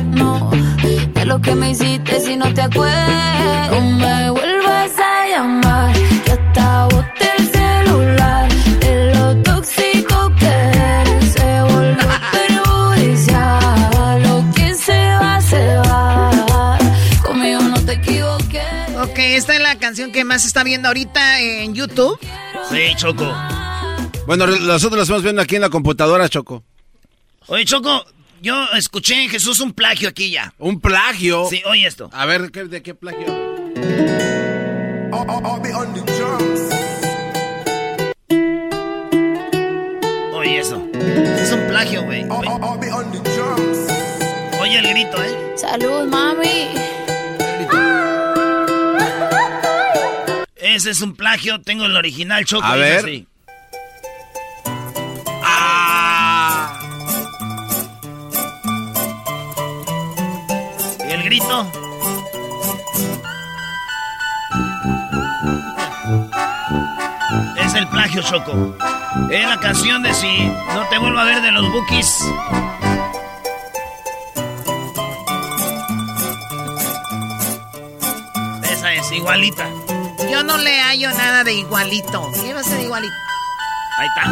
Lo 1.31 1.41
que 1.41 1.55
me 1.55 1.70
hiciste 1.70 2.20
si 2.20 2.37
no 2.37 2.53
te 2.53 2.61
acuerdas. 2.61 3.70
No 3.70 3.81
me 3.83 4.31
vuelvas 4.31 4.91
a 4.99 5.28
llamar. 5.28 5.95
Que 6.24 6.33
hasta 6.33 6.87
boté 6.87 7.31
el 7.39 7.49
celular. 7.53 8.49
De 8.81 9.14
lo 9.14 9.37
tóxico 9.37 10.35
que 10.35 10.47
eres. 10.47 11.33
Se 11.33 11.62
volvió 11.62 12.09
perjudicial. 12.33 14.22
Lo 14.24 14.45
que 14.57 14.74
se 14.74 14.99
va, 15.22 15.41
se 15.41 15.76
va. 15.76 16.76
Conmigo 17.22 17.61
no 17.61 17.81
te 17.81 17.93
equivoqué. 17.93 18.62
Ok, 19.01 19.18
esta 19.18 19.55
es 19.55 19.61
la 19.62 19.78
canción 19.78 20.11
que 20.11 20.24
más 20.24 20.43
se 20.43 20.49
está 20.49 20.64
viendo 20.64 20.89
ahorita 20.89 21.41
en 21.41 21.74
YouTube. 21.74 22.18
Sí, 22.70 22.93
Choco. 22.97 23.33
Bueno, 24.26 24.49
nosotros 24.49 24.97
lo 24.97 25.03
estamos 25.03 25.22
viendo 25.22 25.43
aquí 25.43 25.55
en 25.55 25.62
la 25.62 25.70
computadora, 25.70 26.28
Choco. 26.28 26.64
Oye, 27.47 27.64
Choco, 27.64 28.05
yo 28.43 28.66
escuché 28.74 29.22
en 29.24 29.30
Jesús 29.30 29.61
un 29.61 29.72
plagio 29.72 30.09
aquí 30.09 30.30
ya. 30.30 30.53
¿Un 30.59 30.80
plagio? 30.80 31.47
Sí, 31.49 31.62
oye 31.66 31.86
esto. 31.86 32.11
A 32.12 32.26
ver, 32.26 32.51
¿qué- 32.51 32.64
¿de 32.64 32.82
qué 32.82 32.95
plagio? 32.95 33.26
Oye 40.32 40.59
eso. 40.61 40.82
Es 40.95 41.53
un 41.53 41.66
plagio, 41.68 42.03
güey. 42.05 42.24
Oye. 44.61 44.78
El 44.78 44.88
grito, 44.88 45.22
¿eh? 45.22 45.53
Salud, 45.57 46.07
mami. 46.09 46.68
Ese 50.57 50.91
es 50.91 51.01
un 51.03 51.14
plagio, 51.14 51.61
tengo 51.61 51.84
el 51.84 51.97
original, 51.97 52.45
Choco. 52.45 52.64
A 52.64 52.76
ver. 52.76 52.99
así. 53.05 53.26
Es 67.57 67.74
el 67.74 67.87
plagio, 67.87 68.20
Choco. 68.22 68.76
Es 69.31 69.49
la 69.49 69.61
canción 69.61 70.03
de 70.03 70.12
Si 70.12 70.47
no 70.74 70.89
te 70.91 70.99
vuelvo 70.99 71.20
a 71.20 71.24
ver 71.24 71.41
de 71.41 71.53
los 71.53 71.70
Bookies. 71.70 72.18
Esa 78.64 78.93
es 78.95 79.12
igualita. 79.12 79.68
Yo 80.33 80.43
no 80.43 80.59
le 80.59 80.81
hallo 80.83 81.11
nada 81.11 81.45
de 81.45 81.55
igualito. 81.55 82.28
¿Qué 82.43 82.53
va 82.55 82.59
a 82.61 82.64
ser 82.64 82.81
igualito? 82.81 83.14
Ahí 84.01 84.09
está. 84.09 84.24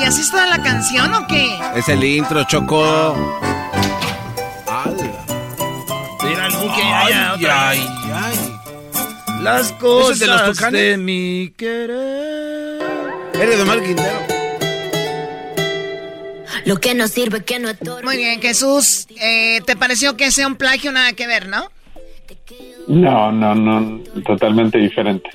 ¿Y 0.00 0.04
así 0.04 0.22
está 0.22 0.46
la 0.46 0.62
canción 0.62 1.12
o 1.12 1.26
qué? 1.26 1.60
Es 1.74 1.86
el 1.90 2.02
intro, 2.02 2.44
Choco. 2.44 3.14
Buque 7.06 7.14
allá, 7.14 7.32
Ay, 7.32 7.38
otra 7.38 7.68
ay, 7.68 7.78
vez. 7.78 7.88
ay. 8.14 9.42
Las 9.42 9.60
¿Eso 9.66 9.74
es 9.74 9.80
cosas 9.80 10.18
de 10.18 10.26
los 10.26 10.42
tucanes? 10.52 10.80
de 10.82 10.96
mi 10.96 11.52
querer. 11.56 12.82
Eres 13.34 13.56
de 13.56 13.62
Omar 13.62 13.82
Quintero. 13.82 14.18
Lo 16.64 16.78
que 16.80 16.94
no 16.94 17.06
sirve, 17.06 17.44
que 17.44 17.58
no 17.60 17.68
Muy 18.02 18.16
bien, 18.16 18.40
Jesús. 18.40 19.06
eh, 19.20 19.60
¿Te 19.66 19.76
pareció 19.76 20.16
que 20.16 20.30
sea 20.32 20.46
un 20.48 20.56
plagio? 20.56 20.90
Nada 20.90 21.12
que 21.12 21.26
ver, 21.26 21.48
¿no? 21.48 21.70
No, 22.88 23.30
no, 23.30 23.54
no, 23.54 24.00
totalmente 24.24 24.78
diferente. 24.78 25.30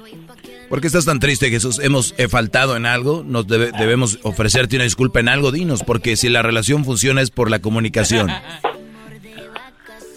¿Por 0.70 0.82
qué 0.82 0.88
estás 0.88 1.06
tan 1.06 1.20
triste, 1.20 1.50
Jesús? 1.50 1.80
¿Hemos 1.84 2.14
faltado 2.30 2.76
en 2.78 2.86
algo? 2.86 3.24
¿Nos 3.26 3.46
debe- 3.48 3.72
debemos 3.78 4.20
ofrecerte 4.24 4.76
una 4.78 4.84
disculpa 4.86 5.20
en 5.20 5.28
algo? 5.30 5.52
Dinos, 5.52 5.84
porque 5.84 6.16
si 6.18 6.28
la 6.30 6.42
relación 6.42 6.84
funciona 6.86 7.22
es 7.22 7.30
por 7.30 7.50
la 7.52 7.60
comunicación. 7.60 8.30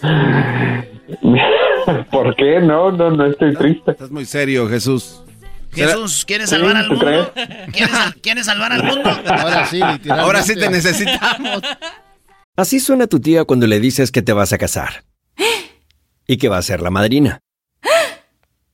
¿Por 2.10 2.34
qué? 2.36 2.60
No, 2.60 2.90
no, 2.92 3.10
no 3.10 3.26
estoy 3.26 3.54
triste. 3.54 3.90
Estás 3.90 4.10
muy 4.10 4.24
serio, 4.24 4.68
Jesús. 4.68 5.20
Jesús, 5.72 6.24
¿quieres 6.24 6.48
Sí, 6.50 6.56
salvar 6.56 6.76
al 6.76 6.86
¿tú 6.86 6.94
mundo? 6.94 7.32
¿Quieres, 7.72 7.90
sal- 7.90 8.14
quieres 8.22 8.46
salvar 8.46 8.72
al 8.72 8.84
mundo? 8.84 9.10
Ahora 9.26 9.66
sí. 9.66 9.80
Ahora 10.08 10.42
sí 10.42 10.54
te 10.54 10.70
necesitamos. 10.70 11.62
Así 12.56 12.78
suena 12.78 13.08
tu 13.08 13.18
tía 13.20 13.44
cuando 13.44 13.66
le 13.66 13.80
dices 13.80 14.12
que 14.12 14.22
te 14.22 14.32
vas 14.32 14.52
a 14.52 14.58
casar. 14.58 15.04
Y 16.26 16.38
que 16.38 16.48
va 16.48 16.56
a 16.56 16.62
ser 16.62 16.80
la 16.80 16.90
madrina. 16.90 17.40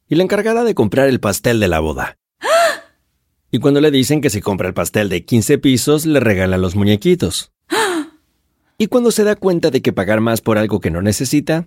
Y 0.08 0.14
la 0.16 0.22
encargada 0.22 0.62
de 0.62 0.74
comprar 0.74 1.08
el 1.08 1.18
pastel 1.20 1.58
de 1.58 1.68
la 1.68 1.80
boda. 1.80 2.16
Y 3.50 3.58
cuando 3.58 3.80
le 3.80 3.90
dicen 3.90 4.20
que 4.20 4.30
si 4.30 4.40
compra 4.42 4.68
el 4.68 4.74
pastel 4.74 5.08
de 5.08 5.24
15 5.24 5.58
pisos, 5.58 6.04
le 6.06 6.20
regalan 6.20 6.60
los 6.60 6.76
muñequitos. 6.76 7.50
Y 8.78 8.86
cuando 8.88 9.10
se 9.10 9.24
da 9.24 9.36
cuenta 9.36 9.70
de 9.70 9.80
que 9.82 9.92
pagar 9.94 10.20
más 10.20 10.42
por 10.42 10.58
algo 10.58 10.80
que 10.80 10.90
no 10.90 11.00
necesita, 11.02 11.66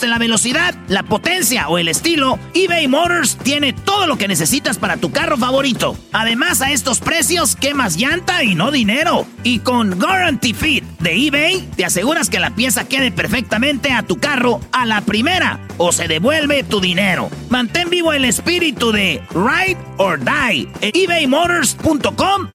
la 0.00 0.18
velocidad, 0.18 0.74
la 0.88 1.02
potencia 1.02 1.68
o 1.68 1.78
el 1.78 1.88
estilo, 1.88 2.38
eBay 2.54 2.88
Motors 2.88 3.36
tiene 3.36 3.72
todo 3.72 4.06
lo 4.06 4.16
que 4.16 4.26
necesitas 4.26 4.78
para 4.78 4.96
tu 4.96 5.12
carro 5.12 5.36
favorito. 5.36 5.96
Además, 6.12 6.62
a 6.62 6.72
estos 6.72 7.00
precios, 7.00 7.54
quemas 7.54 7.96
llanta 7.96 8.42
y 8.42 8.54
no 8.54 8.70
dinero. 8.70 9.26
Y 9.44 9.58
con 9.60 9.98
Guarantee 9.98 10.54
Fit 10.54 10.84
de 10.98 11.26
eBay, 11.26 11.68
te 11.76 11.84
aseguras 11.84 12.30
que 12.30 12.40
la 12.40 12.50
pieza 12.50 12.88
quede 12.88 13.12
perfectamente 13.12 13.92
a 13.92 14.02
tu 14.02 14.18
carro 14.18 14.60
a 14.72 14.86
la 14.86 15.02
primera 15.02 15.60
o 15.76 15.92
se 15.92 16.08
devuelve 16.08 16.64
tu 16.64 16.80
dinero. 16.80 17.28
Mantén 17.50 17.90
vivo 17.90 18.12
el 18.12 18.24
espíritu 18.24 18.92
de 18.92 19.22
Ride 19.34 19.78
or 19.98 20.18
Die 20.18 20.68
en 20.80 20.90
ebaymotors.com. 20.94 22.48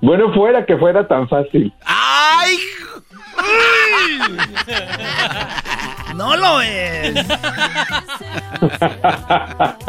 Bueno, 0.00 0.34
fuera 0.34 0.66
que 0.66 0.76
fuera 0.76 1.06
tan 1.06 1.28
fácil. 1.28 1.72
¡Ay! 1.84 2.56
No 6.14 6.36
lo 6.36 6.60
es. 6.60 7.14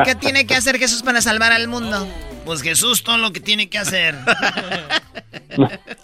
¿Qué 0.05 0.15
tiene 0.15 0.47
que 0.47 0.55
hacer 0.55 0.79
Jesús 0.79 1.03
para 1.03 1.21
salvar 1.21 1.51
al 1.51 1.67
mundo? 1.67 2.07
Pues 2.45 2.61
Jesús 2.61 3.03
todo 3.03 3.17
lo 3.17 3.31
que 3.31 3.39
tiene 3.39 3.69
que 3.69 3.77
hacer 3.77 4.17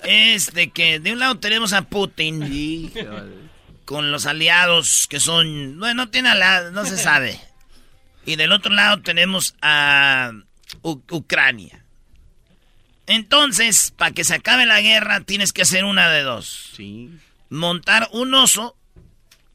es 0.04 0.52
que 0.74 1.00
de 1.00 1.14
un 1.14 1.20
lado 1.20 1.40
tenemos 1.40 1.74
a 1.74 1.84
Putin 1.84 2.92
con 3.86 4.12
los 4.12 4.26
aliados 4.26 5.08
que 5.10 5.20
son, 5.20 5.80
bueno, 5.80 6.06
no 6.06 6.10
tiene 6.10 6.30
aliados, 6.30 6.72
no 6.74 6.86
se 6.86 6.98
sabe. 6.98 7.40
Y 8.26 8.36
del 8.36 8.52
otro 8.52 8.74
lado 8.74 9.02
tenemos 9.02 9.56
a 9.62 10.32
Ucrania. 10.84 11.84
Entonces, 13.08 13.92
para 13.98 14.12
que 14.12 14.24
se 14.24 14.36
acabe 14.36 14.68
la 14.68 14.82
guerra, 14.82 15.22
tienes 15.22 15.52
que 15.52 15.64
hacer 15.64 15.84
una 15.84 16.10
de 16.10 16.22
dos. 16.22 16.72
Montar 17.50 18.10
un 18.12 18.34
oso, 18.34 18.76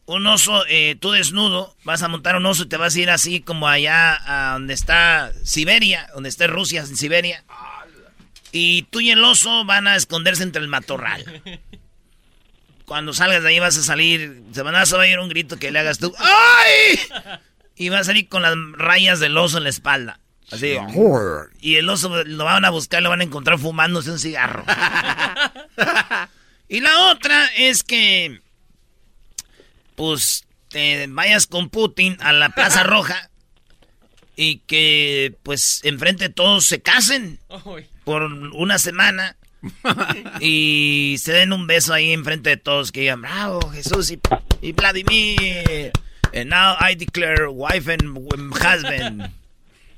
un 0.06 0.26
oso, 0.26 0.64
eh, 0.68 0.96
tú 0.98 1.12
desnudo, 1.12 1.74
vas 1.84 2.02
a 2.02 2.08
montar 2.08 2.36
un 2.36 2.46
oso 2.46 2.64
y 2.64 2.68
te 2.68 2.76
vas 2.76 2.94
a 2.94 3.00
ir 3.00 3.10
así 3.10 3.40
como 3.40 3.68
allá 3.68 4.18
a 4.26 4.54
donde 4.54 4.74
está 4.74 5.32
Siberia, 5.44 6.08
donde 6.14 6.28
está 6.28 6.46
Rusia, 6.46 6.80
en 6.80 6.96
Siberia. 6.96 7.44
Y 8.52 8.82
tú 8.84 9.00
y 9.00 9.10
el 9.10 9.24
oso 9.24 9.64
van 9.64 9.88
a 9.88 9.96
esconderse 9.96 10.42
entre 10.42 10.62
el 10.62 10.68
matorral. 10.68 11.42
Cuando 12.84 13.14
salgas 13.14 13.42
de 13.42 13.48
ahí 13.48 13.58
vas 13.58 13.78
a 13.78 13.82
salir, 13.82 14.42
se 14.52 14.62
van 14.62 14.76
a 14.76 14.82
oír 14.82 15.18
un 15.18 15.28
grito 15.28 15.56
que 15.56 15.70
le 15.70 15.78
hagas 15.78 15.98
tú. 15.98 16.14
¡Ay! 16.18 16.98
Y 17.76 17.88
va 17.88 18.00
a 18.00 18.04
salir 18.04 18.28
con 18.28 18.42
las 18.42 18.54
rayas 18.72 19.20
del 19.20 19.36
oso 19.38 19.56
en 19.58 19.64
la 19.64 19.70
espalda. 19.70 20.20
Así. 20.50 20.76
Y 21.60 21.76
el 21.76 21.88
oso 21.88 22.24
lo 22.24 22.44
van 22.44 22.64
a 22.64 22.70
buscar, 22.70 23.02
lo 23.02 23.08
van 23.08 23.22
a 23.22 23.24
encontrar 23.24 23.58
fumándose 23.58 24.10
un 24.10 24.18
cigarro. 24.18 24.64
y 26.74 26.80
la 26.80 27.12
otra 27.12 27.46
es 27.56 27.84
que, 27.84 28.40
pues, 29.94 30.44
te 30.70 31.06
vayas 31.06 31.46
con 31.46 31.68
Putin 31.68 32.16
a 32.18 32.32
la 32.32 32.48
Plaza 32.48 32.82
Roja 32.84 33.30
y 34.34 34.58
que, 34.66 35.36
pues, 35.44 35.84
enfrente 35.84 36.24
de 36.24 36.34
todos 36.34 36.64
se 36.64 36.82
casen 36.82 37.38
por 38.02 38.24
una 38.24 38.80
semana 38.80 39.36
y 40.40 41.14
se 41.20 41.32
den 41.34 41.52
un 41.52 41.68
beso 41.68 41.94
ahí 41.94 42.10
enfrente 42.10 42.50
de 42.50 42.56
todos 42.56 42.90
que 42.90 43.02
digan, 43.02 43.22
bravo, 43.22 43.70
Jesús 43.70 44.10
y, 44.10 44.18
y 44.60 44.72
Vladimir. 44.72 45.92
And 46.34 46.50
now 46.50 46.74
I 46.80 46.96
declare 46.96 47.48
wife 47.50 47.88
and 47.88 48.18
husband. 48.52 49.30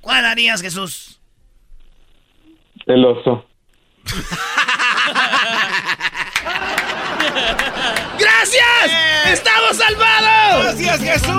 ¿Cuál 0.02 0.26
harías, 0.26 0.60
Jesús? 0.60 1.18
El 2.84 3.02
oso. 3.02 3.48
¡Gracias! 8.18 8.90
¡Estamos 9.32 9.76
salvados! 9.76 10.76
¡Gracias, 10.76 11.00
Jesús! 11.00 11.32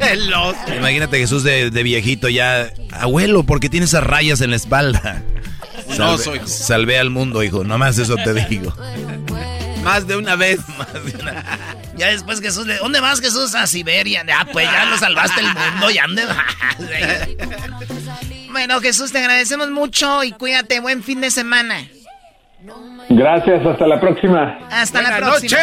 El. 0.00 0.32
Imagínate 0.76 1.18
Jesús 1.18 1.42
de, 1.42 1.70
de 1.70 1.82
viejito 1.82 2.28
ya. 2.28 2.70
Abuelo, 2.92 3.42
¿por 3.44 3.60
qué 3.60 3.68
tiene 3.68 3.86
esas 3.86 4.04
rayas 4.04 4.40
en 4.40 4.50
la 4.50 4.56
espalda? 4.56 5.22
Salve- 5.88 6.14
oso, 6.14 6.34
hijo. 6.36 6.46
Salvé 6.46 6.98
al 6.98 7.10
mundo, 7.10 7.42
hijo. 7.42 7.64
Nomás 7.64 7.98
eso 7.98 8.14
te 8.16 8.32
digo. 8.48 8.74
Más 9.82 10.06
de 10.06 10.16
una 10.16 10.36
vez. 10.36 10.60
Ya 11.96 12.08
después 12.08 12.42
Jesús 12.42 12.66
le, 12.66 12.76
¿dónde 12.76 13.00
vas 13.00 13.22
Jesús? 13.22 13.54
A 13.54 13.66
Siberia. 13.66 14.22
Ah, 14.30 14.46
pues 14.52 14.70
ya 14.70 14.84
lo 14.84 14.98
salvaste 14.98 15.40
el 15.40 15.46
mundo, 15.46 15.88
ya 15.90 16.04
ande 16.04 16.24
Bueno, 18.56 18.80
Jesús, 18.80 19.12
te 19.12 19.18
agradecemos 19.18 19.70
mucho 19.70 20.24
y 20.24 20.32
cuídate, 20.32 20.80
buen 20.80 21.02
fin 21.02 21.20
de 21.20 21.30
semana. 21.30 21.86
Gracias, 23.10 23.66
hasta 23.66 23.86
la 23.86 24.00
próxima. 24.00 24.58
Hasta 24.70 25.02
la 25.02 25.18
próxima. 25.18 25.58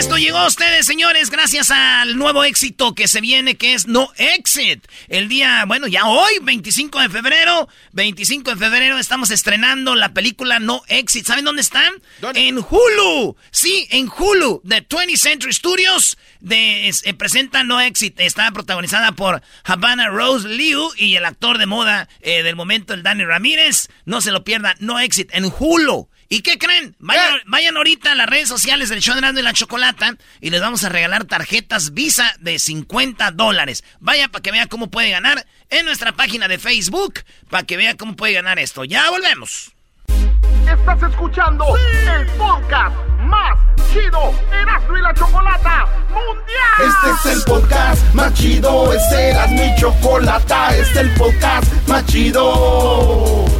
Esto 0.00 0.16
llegó 0.16 0.38
a 0.38 0.46
ustedes, 0.46 0.86
señores, 0.86 1.28
gracias 1.28 1.70
al 1.70 2.16
nuevo 2.16 2.42
éxito 2.44 2.94
que 2.94 3.06
se 3.06 3.20
viene, 3.20 3.56
que 3.56 3.74
es 3.74 3.86
No 3.86 4.10
Exit. 4.16 4.86
El 5.08 5.28
día, 5.28 5.64
bueno, 5.66 5.88
ya 5.88 6.06
hoy, 6.06 6.32
25 6.40 7.00
de 7.00 7.08
febrero, 7.10 7.68
25 7.92 8.52
de 8.52 8.56
febrero, 8.56 8.98
estamos 8.98 9.30
estrenando 9.30 9.94
la 9.94 10.14
película 10.14 10.58
No 10.58 10.82
Exit. 10.88 11.26
¿Saben 11.26 11.44
dónde 11.44 11.60
están? 11.60 11.92
En 12.34 12.58
Hulu. 12.58 13.36
Sí, 13.50 13.88
en 13.90 14.08
Hulu, 14.08 14.62
de 14.64 14.88
20th 14.88 15.16
Century 15.16 15.52
Studios. 15.52 16.16
De, 16.40 16.88
eh, 16.88 17.14
presenta 17.14 17.62
No 17.62 17.78
Exit. 17.78 18.18
Está 18.20 18.50
protagonizada 18.52 19.12
por 19.12 19.42
Havana 19.64 20.08
Rose 20.08 20.48
Liu 20.48 20.88
y 20.96 21.16
el 21.16 21.26
actor 21.26 21.58
de 21.58 21.66
moda 21.66 22.08
eh, 22.22 22.42
del 22.42 22.56
momento, 22.56 22.94
el 22.94 23.02
Danny 23.02 23.24
Ramírez. 23.24 23.88
No 24.06 24.22
se 24.22 24.30
lo 24.30 24.44
pierdan, 24.44 24.76
No 24.80 24.98
Exit 24.98 25.28
en 25.34 25.44
Hulu. 25.44 26.08
¿Y 26.32 26.42
qué 26.42 26.58
creen? 26.58 26.94
Vayan, 27.00 27.40
vayan, 27.46 27.76
ahorita 27.76 28.12
a 28.12 28.14
las 28.14 28.28
redes 28.28 28.48
sociales 28.48 28.88
del 28.88 29.00
show 29.00 29.20
de 29.20 29.40
y 29.40 29.42
la 29.42 29.52
Chocolata 29.52 30.14
y 30.40 30.50
les 30.50 30.60
vamos 30.60 30.84
a 30.84 30.88
regalar 30.88 31.24
tarjetas 31.24 31.92
Visa 31.92 32.36
de 32.38 32.60
50 32.60 33.32
dólares. 33.32 33.82
Vaya 33.98 34.28
para 34.28 34.40
que 34.40 34.52
vea 34.52 34.68
cómo 34.68 34.92
puede 34.92 35.10
ganar 35.10 35.44
en 35.70 35.84
nuestra 35.84 36.12
página 36.12 36.46
de 36.46 36.60
Facebook, 36.60 37.24
para 37.50 37.64
que 37.64 37.76
vea 37.76 37.96
cómo 37.96 38.14
puede 38.14 38.34
ganar 38.34 38.60
esto. 38.60 38.84
Ya 38.84 39.10
volvemos. 39.10 39.72
Estás 40.68 41.02
escuchando 41.02 41.64
el 41.76 42.26
podcast 42.36 42.94
más 43.22 43.58
chido 43.92 44.32
Erasmo 44.52 44.98
y 44.98 45.02
la 45.02 45.14
Chocolata 45.14 45.86
Mundial. 46.10 47.10
Este 47.10 47.28
es 47.28 47.36
el 47.36 47.42
podcast 47.42 48.14
más 48.14 48.32
chido, 48.34 48.92
este 48.92 49.30
era 49.30 49.48
mi 49.48 49.74
chocolata, 49.80 50.76
este 50.76 50.92
es 50.92 50.96
el 50.96 51.14
podcast 51.14 51.88
más 51.88 52.06
chido 52.06 53.59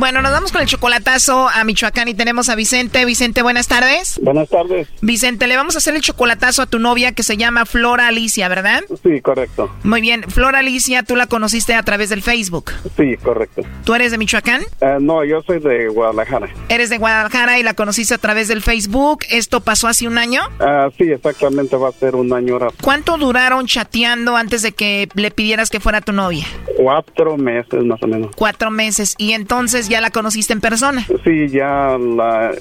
Bueno, 0.00 0.22
nos 0.22 0.32
vamos 0.32 0.50
con 0.50 0.62
el 0.62 0.66
chocolatazo 0.66 1.50
a 1.50 1.62
Michoacán 1.62 2.08
y 2.08 2.14
tenemos 2.14 2.48
a 2.48 2.54
Vicente. 2.54 3.04
Vicente, 3.04 3.42
buenas 3.42 3.68
tardes. 3.68 4.18
Buenas 4.22 4.48
tardes. 4.48 4.88
Vicente, 5.02 5.46
le 5.46 5.58
vamos 5.58 5.74
a 5.74 5.78
hacer 5.78 5.94
el 5.94 6.00
chocolatazo 6.00 6.62
a 6.62 6.66
tu 6.66 6.78
novia 6.78 7.12
que 7.12 7.22
se 7.22 7.36
llama 7.36 7.66
Flora 7.66 8.08
Alicia, 8.08 8.48
¿verdad? 8.48 8.82
Sí, 9.02 9.20
correcto. 9.20 9.70
Muy 9.82 10.00
bien. 10.00 10.22
Flora 10.22 10.60
Alicia, 10.60 11.02
tú 11.02 11.16
la 11.16 11.26
conociste 11.26 11.74
a 11.74 11.82
través 11.82 12.08
del 12.08 12.22
Facebook. 12.22 12.72
Sí, 12.96 13.18
correcto. 13.22 13.60
¿Tú 13.84 13.94
eres 13.94 14.10
de 14.10 14.16
Michoacán? 14.16 14.62
Uh, 14.80 15.00
no, 15.00 15.22
yo 15.22 15.42
soy 15.42 15.60
de 15.60 15.88
Guadalajara. 15.88 16.48
Eres 16.70 16.88
de 16.88 16.96
Guadalajara 16.96 17.58
y 17.58 17.62
la 17.62 17.74
conociste 17.74 18.14
a 18.14 18.18
través 18.18 18.48
del 18.48 18.62
Facebook. 18.62 19.24
¿Esto 19.28 19.60
pasó 19.60 19.86
hace 19.86 20.08
un 20.08 20.16
año? 20.16 20.40
Uh, 20.60 20.90
sí, 20.96 21.12
exactamente, 21.12 21.76
va 21.76 21.90
a 21.90 21.92
ser 21.92 22.16
un 22.16 22.32
año 22.32 22.54
ahora. 22.54 22.68
¿Cuánto 22.82 23.18
duraron 23.18 23.66
chateando 23.66 24.34
antes 24.34 24.62
de 24.62 24.72
que 24.72 25.10
le 25.12 25.30
pidieras 25.30 25.68
que 25.68 25.78
fuera 25.78 26.00
tu 26.00 26.12
novia? 26.12 26.46
Cuatro 26.78 27.36
meses 27.36 27.84
más 27.84 28.02
o 28.02 28.06
menos. 28.06 28.30
Cuatro 28.34 28.70
meses. 28.70 29.14
Y 29.18 29.32
entonces 29.32 29.89
ya 29.90 30.00
la 30.00 30.10
conociste 30.10 30.52
en 30.52 30.60
persona. 30.60 31.06
Sí, 31.24 31.48
ya, 31.48 31.98
la, 31.98 32.52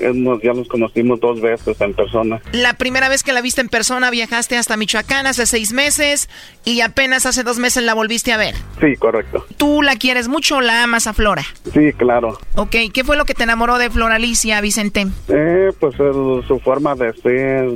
ya 0.44 0.54
nos 0.54 0.68
conocimos 0.68 1.20
dos 1.20 1.40
veces 1.40 1.80
en 1.80 1.94
persona. 1.94 2.42
La 2.52 2.74
primera 2.74 3.08
vez 3.08 3.24
que 3.24 3.32
la 3.32 3.42
viste 3.42 3.62
en 3.62 3.70
persona 3.70 4.10
viajaste 4.10 4.58
hasta 4.58 4.76
Michoacán 4.76 5.28
hace 5.28 5.46
seis 5.46 5.72
meses 5.72 6.28
y 6.66 6.82
apenas 6.82 7.26
hace 7.26 7.44
dos 7.44 7.60
meses 7.60 7.84
la 7.84 7.94
volviste 7.94 8.34
a 8.34 8.38
ver. 8.38 8.56
Sí, 8.82 8.96
correcto. 8.98 9.46
¿Tú 9.58 9.82
la 9.84 9.96
quieres 9.96 10.28
mucho 10.28 10.58
o 10.58 10.62
la 10.62 10.84
amas 10.84 11.08
a 11.08 11.14
Flora? 11.14 11.46
Sí, 11.74 11.94
claro. 11.96 12.40
Ok, 12.56 12.76
¿qué 12.92 13.04
fue 13.04 13.16
lo 13.16 13.26
que 13.26 13.36
te 13.36 13.44
enamoró 13.44 13.78
de 13.78 13.90
Flora 13.90 14.16
Alicia, 14.16 14.60
Vicente? 14.60 15.08
Eh, 15.28 15.70
pues 15.80 15.96
su 15.96 16.60
forma 16.64 16.96
de 16.96 17.14
ser, 17.14 17.70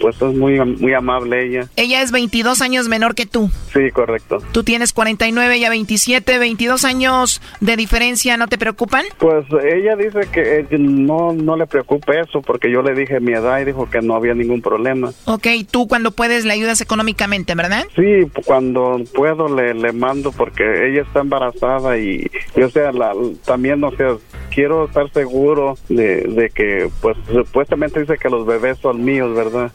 pues 0.00 0.16
es 0.16 0.36
muy, 0.36 0.60
muy 0.60 0.92
amable 0.92 1.46
ella. 1.46 1.68
Ella 1.76 2.02
es 2.02 2.12
22 2.12 2.60
años 2.60 2.88
menor 2.88 3.14
que 3.14 3.24
tú. 3.24 3.50
Sí, 3.72 3.90
correcto. 3.92 4.42
Tú 4.52 4.62
tienes 4.62 4.92
49, 4.92 5.54
ella 5.54 5.70
27, 5.70 6.38
22 6.38 6.84
años 6.84 7.40
de 7.60 7.76
diferencia, 7.76 8.36
¿no 8.36 8.48
te 8.48 8.58
preocupan? 8.90 9.04
Pues 9.18 9.46
ella 9.64 9.96
dice 9.96 10.20
que 10.32 10.66
no, 10.78 11.32
no 11.32 11.56
le 11.56 11.66
preocupe 11.66 12.20
eso 12.20 12.42
porque 12.42 12.70
yo 12.70 12.82
le 12.82 12.94
dije 12.94 13.20
mi 13.20 13.32
edad 13.32 13.60
y 13.60 13.64
dijo 13.64 13.88
que 13.88 14.00
no 14.00 14.14
había 14.14 14.34
ningún 14.34 14.60
problema. 14.60 15.10
Ok, 15.26 15.46
tú 15.70 15.88
cuando 15.88 16.10
puedes 16.10 16.44
le 16.44 16.52
ayudas 16.52 16.80
económicamente, 16.80 17.54
¿verdad? 17.54 17.84
Sí, 17.94 18.30
cuando 18.46 19.00
puedo 19.14 19.54
le, 19.54 19.74
le 19.74 19.92
mando 19.92 20.32
porque 20.32 20.88
ella 20.88 21.02
está 21.02 21.20
embarazada 21.20 21.98
y, 21.98 22.30
yo 22.56 22.66
o 22.66 22.70
sea, 22.70 22.92
la, 22.92 23.12
también, 23.44 23.82
o 23.84 23.90
sea, 23.96 24.16
quiero 24.54 24.84
estar 24.84 25.10
seguro 25.12 25.76
de, 25.88 26.22
de, 26.22 26.50
que, 26.50 26.88
pues, 27.00 27.16
supuestamente 27.32 28.00
dice 28.00 28.18
que 28.18 28.28
los 28.28 28.46
bebés 28.46 28.78
son 28.78 29.04
míos, 29.04 29.34
¿verdad? 29.34 29.72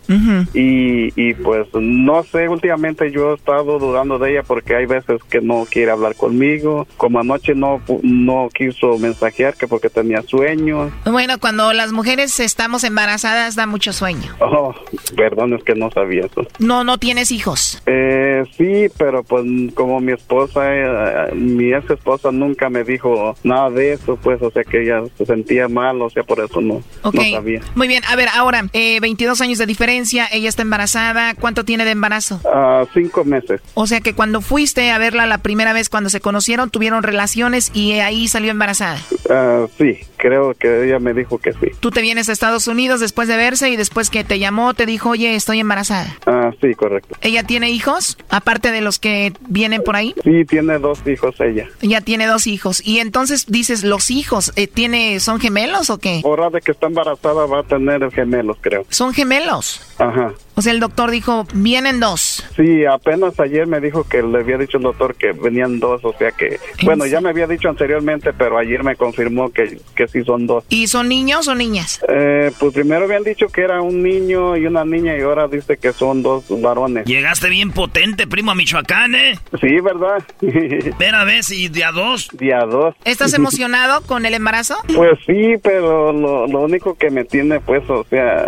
y, 0.53 1.11
y, 1.15 1.33
pues, 1.35 1.67
no 1.73 2.23
sé, 2.23 2.47
últimamente 2.47 3.11
yo 3.11 3.31
he 3.31 3.35
estado 3.35 3.79
dudando 3.79 4.19
de 4.19 4.31
ella 4.31 4.43
porque 4.43 4.75
hay 4.75 4.85
veces 4.85 5.21
que 5.29 5.41
no 5.41 5.65
quiere 5.69 5.91
hablar 5.91 6.15
conmigo, 6.15 6.87
como 6.97 7.19
anoche 7.19 7.53
no, 7.55 7.81
no 8.01 8.49
quiso 8.53 8.97
mensajear 9.05 9.55
que 9.55 9.67
porque 9.67 9.89
tenía 9.89 10.21
sueño. 10.23 10.91
Bueno, 11.05 11.39
cuando 11.39 11.73
las 11.73 11.91
mujeres 11.91 12.39
estamos 12.39 12.83
embarazadas 12.83 13.55
da 13.55 13.65
mucho 13.67 13.93
sueño. 13.93 14.35
Oh, 14.39 14.73
perdón, 15.15 15.53
es 15.53 15.63
que 15.63 15.75
no 15.75 15.91
sabía 15.91 16.25
eso. 16.25 16.45
No, 16.59 16.83
no 16.83 16.97
tienes 16.97 17.31
hijos. 17.31 17.81
Eh, 17.85 18.43
sí, 18.57 18.87
pero 18.97 19.23
pues 19.23 19.45
como 19.73 19.99
mi 19.99 20.13
esposa, 20.13 20.61
eh, 20.65 21.33
mi 21.33 21.73
ex 21.73 21.89
esposa 21.89 22.31
nunca 22.31 22.69
me 22.69 22.83
dijo 22.83 23.35
nada 23.43 23.69
de 23.69 23.93
eso, 23.93 24.17
pues, 24.21 24.41
o 24.41 24.51
sea 24.51 24.63
que 24.63 24.83
ella 24.83 25.03
se 25.17 25.25
sentía 25.25 25.67
mal, 25.67 26.01
o 26.01 26.09
sea, 26.09 26.23
por 26.23 26.39
eso 26.39 26.61
no, 26.61 26.81
no 27.03 27.11
sabía. 27.11 27.61
Muy 27.75 27.87
bien, 27.87 28.03
a 28.07 28.15
ver, 28.15 28.29
ahora, 28.33 28.65
eh, 28.73 28.99
22 28.99 29.41
años 29.41 29.57
de 29.57 29.65
diferencia, 29.65 30.27
ella 30.31 30.49
está 30.49 30.61
embarazada, 30.61 31.35
¿cuánto 31.35 31.63
tiene 31.65 31.85
de 31.85 31.91
embarazo? 31.91 32.41
Uh, 32.43 32.85
cinco 32.93 33.23
meses. 33.23 33.61
O 33.73 33.87
sea 33.87 34.01
que 34.01 34.13
cuando 34.13 34.41
fuiste 34.41 34.91
a 34.91 34.97
verla 34.97 35.25
la 35.25 35.39
primera 35.39 35.73
vez, 35.73 35.89
cuando 35.89 36.09
se 36.09 36.21
conocieron, 36.21 36.69
tuvieron 36.69 37.03
relaciones 37.03 37.71
y 37.73 37.93
ahí 37.93 38.27
salió 38.27 38.51
embarazada. 38.51 38.94
Uh, 39.29 39.67
sí, 39.77 39.99
creo 40.17 40.53
que 40.53 40.85
ella 40.85 40.99
me 40.99 41.13
dijo 41.13 41.37
que 41.37 41.53
sí. 41.53 41.71
Tú 41.79 41.91
te 41.91 42.01
vienes 42.01 42.29
a 42.29 42.31
Estados 42.31 42.67
Unidos 42.67 42.99
después 42.99 43.27
de 43.27 43.37
verse 43.37 43.69
y 43.69 43.75
después 43.75 44.09
que 44.09 44.23
te 44.23 44.39
llamó 44.39 44.73
te 44.73 44.85
dijo, 44.85 45.09
oye, 45.09 45.35
estoy 45.35 45.59
embarazada. 45.59 46.15
Ah, 46.25 46.51
sí, 46.61 46.73
correcto. 46.75 47.15
¿Ella 47.21 47.43
tiene 47.43 47.69
hijos, 47.69 48.17
aparte 48.29 48.71
de 48.71 48.81
los 48.81 48.99
que 48.99 49.33
vienen 49.47 49.83
por 49.83 49.95
ahí? 49.95 50.15
Sí, 50.23 50.45
tiene 50.45 50.79
dos 50.79 50.99
hijos 51.07 51.35
ella. 51.39 51.67
Ella 51.81 52.01
tiene 52.01 52.27
dos 52.27 52.47
hijos. 52.47 52.85
Y 52.85 52.99
entonces 52.99 53.45
dices, 53.47 53.83
los 53.83 54.11
hijos, 54.11 54.51
eh, 54.55 54.67
tiene, 54.67 55.19
¿son 55.19 55.39
gemelos 55.39 55.89
o 55.89 55.97
qué? 55.97 56.21
Hora 56.23 56.49
de 56.49 56.61
que 56.61 56.71
está 56.71 56.87
embarazada 56.87 57.45
va 57.45 57.59
a 57.59 57.63
tener 57.63 58.09
gemelos, 58.11 58.57
creo. 58.61 58.85
¿Son 58.89 59.13
gemelos? 59.13 59.81
Ajá. 59.97 60.33
O 60.57 60.61
sea, 60.61 60.71
el 60.71 60.79
doctor 60.79 61.11
dijo, 61.11 61.45
vienen 61.53 61.99
dos. 61.99 62.45
Sí, 62.55 62.85
apenas 62.85 63.37
ayer 63.39 63.67
me 63.67 63.81
dijo 63.81 64.05
que 64.05 64.21
le 64.21 64.39
había 64.39 64.57
dicho 64.57 64.77
el 64.77 64.83
doctor 64.83 65.15
que 65.15 65.33
venían 65.33 65.79
dos, 65.79 66.03
o 66.05 66.13
sea 66.17 66.31
que, 66.31 66.59
bueno, 66.83 67.05
ya 67.05 67.19
me 67.19 67.29
había 67.29 67.45
dicho 67.45 67.67
anteriormente, 67.69 68.31
pero 68.31 68.57
ayer 68.57 68.83
me 68.83 68.95
confirmó 68.95 69.51
que, 69.51 69.79
que 69.95 70.07
sí 70.07 70.23
son 70.23 70.47
dos. 70.47 70.63
¿Y 70.69 70.87
son 70.87 71.09
niños 71.09 71.47
o 71.49 71.55
niñas? 71.55 72.01
Eh, 72.07 72.51
pues 72.57 72.73
primero 72.73 73.03
habían 73.05 73.23
dicho 73.23 73.47
que 73.47 73.61
era 73.61 73.81
un 73.81 74.01
niño 74.01 74.55
y 74.55 74.65
una 74.65 74.85
niña 74.85 75.17
y 75.17 75.21
ahora 75.21 75.47
dice 75.47 75.77
que 75.77 75.91
son 75.91 76.23
dos 76.23 76.45
varones. 76.49 77.05
Llegaste 77.05 77.49
bien 77.49 77.71
potente, 77.71 78.25
primo, 78.25 78.51
a 78.51 78.55
Michoacán, 78.55 79.15
¿eh? 79.15 79.37
Sí, 79.59 79.79
¿verdad? 79.81 80.23
Ven 80.41 81.15
a 81.15 81.25
ver 81.25 81.43
si 81.43 81.67
día 81.67 81.91
dos. 81.91 82.29
Día 82.31 82.59
dos. 82.59 82.95
¿Estás 83.03 83.33
emocionado 83.35 84.01
con 84.03 84.25
el 84.25 84.33
embarazo? 84.33 84.77
Pues 84.95 85.19
sí, 85.25 85.55
pero 85.61 86.13
lo, 86.13 86.47
lo 86.47 86.61
único 86.61 86.95
que 86.95 87.09
me 87.09 87.25
tiene, 87.25 87.59
pues, 87.59 87.89
o 87.89 88.05
sea, 88.09 88.47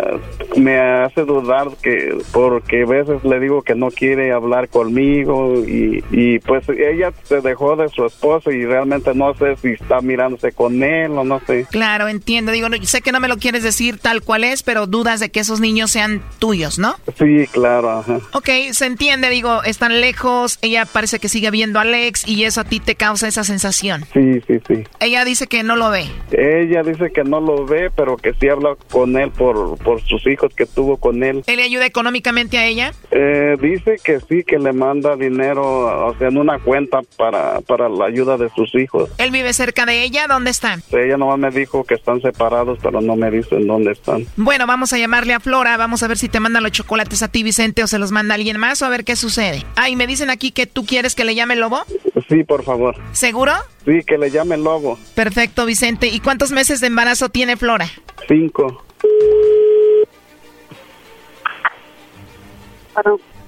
me 0.56 0.78
hace 0.78 1.22
dudar 1.22 1.37
que, 1.82 2.18
porque 2.32 2.82
a 2.82 2.86
veces 2.86 3.24
le 3.24 3.40
digo 3.40 3.62
que 3.62 3.74
no 3.74 3.90
quiere 3.90 4.32
hablar 4.32 4.68
conmigo 4.68 5.54
y, 5.66 6.04
y 6.10 6.38
pues 6.40 6.68
ella 6.68 7.12
se 7.24 7.40
dejó 7.40 7.76
de 7.76 7.88
su 7.88 8.04
esposo 8.04 8.50
y 8.50 8.64
realmente 8.64 9.14
no 9.14 9.34
sé 9.34 9.56
si 9.56 9.68
está 9.72 10.00
mirándose 10.00 10.52
con 10.52 10.82
él 10.82 11.12
o 11.12 11.24
no 11.24 11.40
sé. 11.46 11.66
Claro, 11.70 12.08
entiendo. 12.08 12.52
Digo, 12.52 12.68
sé 12.82 13.00
que 13.00 13.12
no 13.12 13.20
me 13.20 13.28
lo 13.28 13.36
quieres 13.36 13.62
decir 13.62 13.98
tal 13.98 14.22
cual 14.22 14.44
es, 14.44 14.62
pero 14.62 14.86
dudas 14.86 15.20
de 15.20 15.30
que 15.30 15.40
esos 15.40 15.60
niños 15.60 15.90
sean 15.90 16.22
tuyos, 16.38 16.78
¿no? 16.78 16.96
Sí, 17.18 17.46
claro, 17.50 17.90
ajá. 17.90 18.20
Ok, 18.32 18.48
se 18.72 18.86
entiende, 18.86 19.30
digo, 19.30 19.62
están 19.64 20.00
lejos, 20.00 20.58
ella 20.62 20.86
parece 20.86 21.18
que 21.18 21.28
sigue 21.28 21.50
viendo 21.50 21.78
a 21.78 21.82
Alex 21.82 22.26
y 22.26 22.44
eso 22.44 22.60
a 22.60 22.64
ti 22.64 22.80
te 22.80 22.94
causa 22.94 23.28
esa 23.28 23.44
sensación. 23.44 24.04
Sí, 24.12 24.40
sí, 24.46 24.60
sí. 24.66 24.84
Ella 25.00 25.24
dice 25.24 25.46
que 25.46 25.62
no 25.62 25.76
lo 25.76 25.90
ve. 25.90 26.06
Ella 26.32 26.82
dice 26.82 27.10
que 27.12 27.24
no 27.24 27.40
lo 27.40 27.66
ve, 27.66 27.90
pero 27.94 28.16
que 28.16 28.32
sí 28.34 28.48
habla 28.48 28.76
con 28.90 29.16
él 29.18 29.30
por, 29.30 29.78
por 29.78 30.00
sus 30.02 30.26
hijos 30.26 30.52
que 30.54 30.66
tuvo 30.66 30.96
con 30.96 31.22
él. 31.22 31.27
¿Él 31.30 31.56
le 31.56 31.62
ayuda 31.62 31.86
económicamente 31.86 32.58
a 32.58 32.66
ella? 32.66 32.92
Eh, 33.10 33.56
dice 33.60 33.96
que 34.02 34.20
sí, 34.20 34.44
que 34.44 34.58
le 34.58 34.72
manda 34.72 35.16
dinero, 35.16 36.06
o 36.06 36.14
sea, 36.18 36.28
en 36.28 36.38
una 36.38 36.58
cuenta 36.58 37.00
para, 37.16 37.60
para 37.62 37.88
la 37.88 38.06
ayuda 38.06 38.36
de 38.36 38.48
sus 38.50 38.74
hijos. 38.74 39.10
¿Él 39.18 39.30
vive 39.30 39.52
cerca 39.52 39.86
de 39.86 40.02
ella? 40.02 40.26
¿Dónde 40.26 40.50
están? 40.50 40.82
Ella 40.92 41.16
nomás 41.16 41.38
me 41.38 41.50
dijo 41.50 41.84
que 41.84 41.94
están 41.94 42.20
separados, 42.20 42.78
pero 42.82 43.00
no 43.00 43.16
me 43.16 43.30
dicen 43.30 43.66
dónde 43.66 43.92
están. 43.92 44.26
Bueno, 44.36 44.66
vamos 44.66 44.92
a 44.92 44.98
llamarle 44.98 45.34
a 45.34 45.40
Flora, 45.40 45.76
vamos 45.76 46.02
a 46.02 46.08
ver 46.08 46.18
si 46.18 46.28
te 46.28 46.40
manda 46.40 46.60
los 46.60 46.72
chocolates 46.72 47.22
a 47.22 47.28
ti, 47.28 47.42
Vicente, 47.42 47.82
o 47.82 47.86
se 47.86 47.98
los 47.98 48.12
manda 48.12 48.34
alguien 48.34 48.58
más, 48.58 48.82
o 48.82 48.86
a 48.86 48.88
ver 48.88 49.04
qué 49.04 49.16
sucede. 49.16 49.64
Ah, 49.76 49.88
y 49.88 49.96
me 49.96 50.06
dicen 50.06 50.30
aquí 50.30 50.50
que 50.50 50.66
tú 50.66 50.84
quieres 50.84 51.14
que 51.14 51.24
le 51.24 51.34
llame 51.34 51.56
lobo. 51.56 51.82
Sí, 52.28 52.44
por 52.44 52.64
favor. 52.64 52.96
¿Seguro? 53.12 53.52
Sí, 53.84 54.00
que 54.06 54.18
le 54.18 54.30
llame 54.30 54.56
lobo. 54.56 54.98
Perfecto, 55.14 55.64
Vicente. 55.64 56.08
¿Y 56.08 56.20
cuántos 56.20 56.52
meses 56.52 56.80
de 56.80 56.88
embarazo 56.88 57.28
tiene 57.28 57.56
Flora? 57.56 57.88
Cinco. 58.26 58.84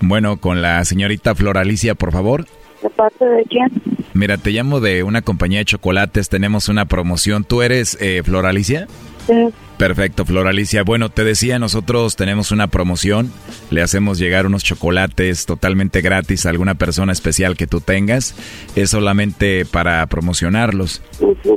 Bueno, 0.01 0.39
con 0.39 0.63
la 0.63 0.85
señorita 0.85 1.35
Floralicia, 1.35 1.95
por 1.95 2.13
favor. 2.13 2.47
¿De 2.83 2.89
parte 2.91 3.25
de 3.25 3.45
quién? 3.45 3.71
Mira, 4.15 4.39
te 4.39 4.51
llamo 4.51 4.81
de 4.81 5.03
una 5.03 5.23
compañía 5.23 5.59
de 5.59 5.67
chocolates, 5.67 6.29
tenemos 6.29 6.69
una 6.69 6.87
promoción. 6.87 7.45
¿Tú 7.45 7.63
eres 7.63 7.97
eh, 8.01 8.23
Floralicia? 8.25 8.87
Sí. 9.27 9.49
Perfecto, 9.81 10.27
Floralicia. 10.27 10.83
Bueno, 10.83 11.09
te 11.09 11.25
decía, 11.25 11.59
nosotros 11.59 12.15
tenemos 12.15 12.53
una 12.53 12.67
promoción. 12.67 13.33
Le 13.71 13.81
hacemos 13.81 14.19
llegar 14.19 14.45
unos 14.45 14.63
chocolates 14.63 15.47
totalmente 15.47 16.03
gratis 16.03 16.45
a 16.45 16.51
alguna 16.51 16.75
persona 16.75 17.13
especial 17.13 17.57
que 17.57 17.67
tú 17.67 17.81
tengas. 17.81 18.35
Es 18.77 18.91
solamente 18.91 19.65
para 19.65 20.07
promocionarlos. 20.07 21.01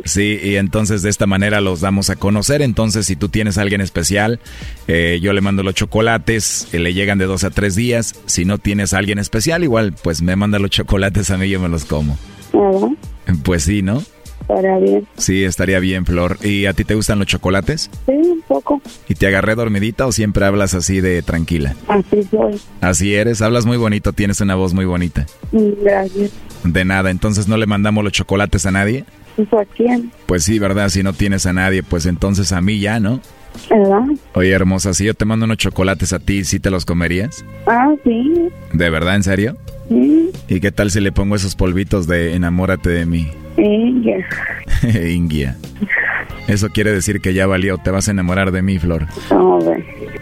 Sí, 0.05 0.39
y 0.41 0.55
entonces 0.55 1.01
de 1.01 1.09
esta 1.09 1.25
manera 1.25 1.59
los 1.59 1.81
damos 1.81 2.09
a 2.09 2.15
conocer. 2.15 2.61
Entonces, 2.61 3.07
si 3.07 3.17
tú 3.17 3.27
tienes 3.27 3.57
a 3.57 3.61
alguien 3.61 3.81
especial, 3.81 4.39
eh, 4.87 5.19
yo 5.21 5.33
le 5.33 5.41
mando 5.41 5.61
los 5.61 5.75
chocolates, 5.75 6.69
eh, 6.71 6.79
le 6.79 6.93
llegan 6.93 7.17
de 7.17 7.25
dos 7.25 7.43
a 7.43 7.49
tres 7.49 7.75
días. 7.75 8.15
Si 8.25 8.45
no 8.45 8.57
tienes 8.57 8.93
a 8.93 8.99
alguien 8.99 9.19
especial, 9.19 9.65
igual, 9.65 9.95
pues 10.01 10.21
me 10.21 10.37
manda 10.37 10.59
los 10.59 10.71
chocolates 10.71 11.29
a 11.29 11.37
mí 11.37 11.47
y 11.47 11.49
yo 11.49 11.59
me 11.59 11.67
los 11.67 11.83
como. 11.83 12.17
Pues 13.43 13.63
sí, 13.63 13.81
¿no? 13.81 14.01
Estaría 14.43 14.77
bien. 14.77 15.07
Sí, 15.17 15.43
estaría 15.43 15.79
bien, 15.79 16.05
Flor. 16.05 16.37
¿Y 16.43 16.65
a 16.65 16.73
ti 16.73 16.83
te 16.83 16.95
gustan 16.95 17.19
los 17.19 17.27
chocolates? 17.27 17.89
Sí, 18.05 18.11
un 18.11 18.41
poco. 18.47 18.81
¿Y 19.07 19.15
te 19.15 19.27
agarré 19.27 19.55
dormidita 19.55 20.05
o 20.05 20.11
siempre 20.11 20.45
hablas 20.45 20.73
así 20.73 21.01
de 21.01 21.21
tranquila? 21.21 21.75
Así 21.87 22.23
soy. 22.29 22.59
Así 22.81 23.15
eres, 23.15 23.41
hablas 23.41 23.65
muy 23.65 23.77
bonito, 23.77 24.13
tienes 24.13 24.41
una 24.41 24.55
voz 24.55 24.73
muy 24.73 24.85
bonita. 24.85 25.25
Mm, 25.51 25.69
Gracias. 25.83 26.31
De 26.63 26.85
nada, 26.85 27.09
entonces 27.11 27.47
no 27.47 27.57
le 27.57 27.65
mandamos 27.65 28.03
los 28.03 28.13
chocolates 28.13 28.65
a 28.65 28.71
nadie. 28.71 29.05
¿Pues 29.35 29.51
a 29.53 29.65
quién? 29.65 30.11
Pues 30.27 30.43
sí, 30.43 30.59
¿verdad? 30.59 30.89
Si 30.89 31.03
no 31.03 31.13
tienes 31.13 31.45
a 31.45 31.53
nadie, 31.53 31.81
pues 31.83 32.05
entonces 32.05 32.51
a 32.51 32.61
mí 32.61 32.79
ya, 32.79 32.99
¿no? 32.99 33.19
¿Verdad? 33.69 34.01
Oye, 34.33 34.51
hermosa, 34.51 34.93
si 34.93 35.05
yo 35.05 35.13
te 35.13 35.25
mando 35.25 35.45
unos 35.45 35.57
chocolates 35.57 36.11
a 36.13 36.19
ti, 36.19 36.43
¿sí 36.43 36.59
te 36.59 36.69
los 36.69 36.85
comerías? 36.85 37.43
Ah, 37.67 37.93
sí. 38.03 38.49
¿De 38.73 38.89
verdad, 38.89 39.15
en 39.15 39.23
serio? 39.23 39.57
Sí. 39.89 40.31
¿Y 40.47 40.59
qué 40.59 40.71
tal 40.71 40.91
si 40.91 40.99
le 40.99 41.11
pongo 41.11 41.35
esos 41.35 41.55
polvitos 41.55 42.07
de 42.07 42.35
enamórate 42.35 42.89
de 42.89 43.05
mí? 43.05 43.29
Ya. 43.57 44.99
Ingia. 45.09 45.57
Eso 46.47 46.69
quiere 46.69 46.91
decir 46.91 47.21
que 47.21 47.33
ya 47.33 47.47
valió, 47.47 47.77
te 47.77 47.89
vas 47.91 48.07
a 48.07 48.11
enamorar 48.11 48.51
de 48.51 48.61
mí, 48.61 48.79
Flor. 48.79 49.07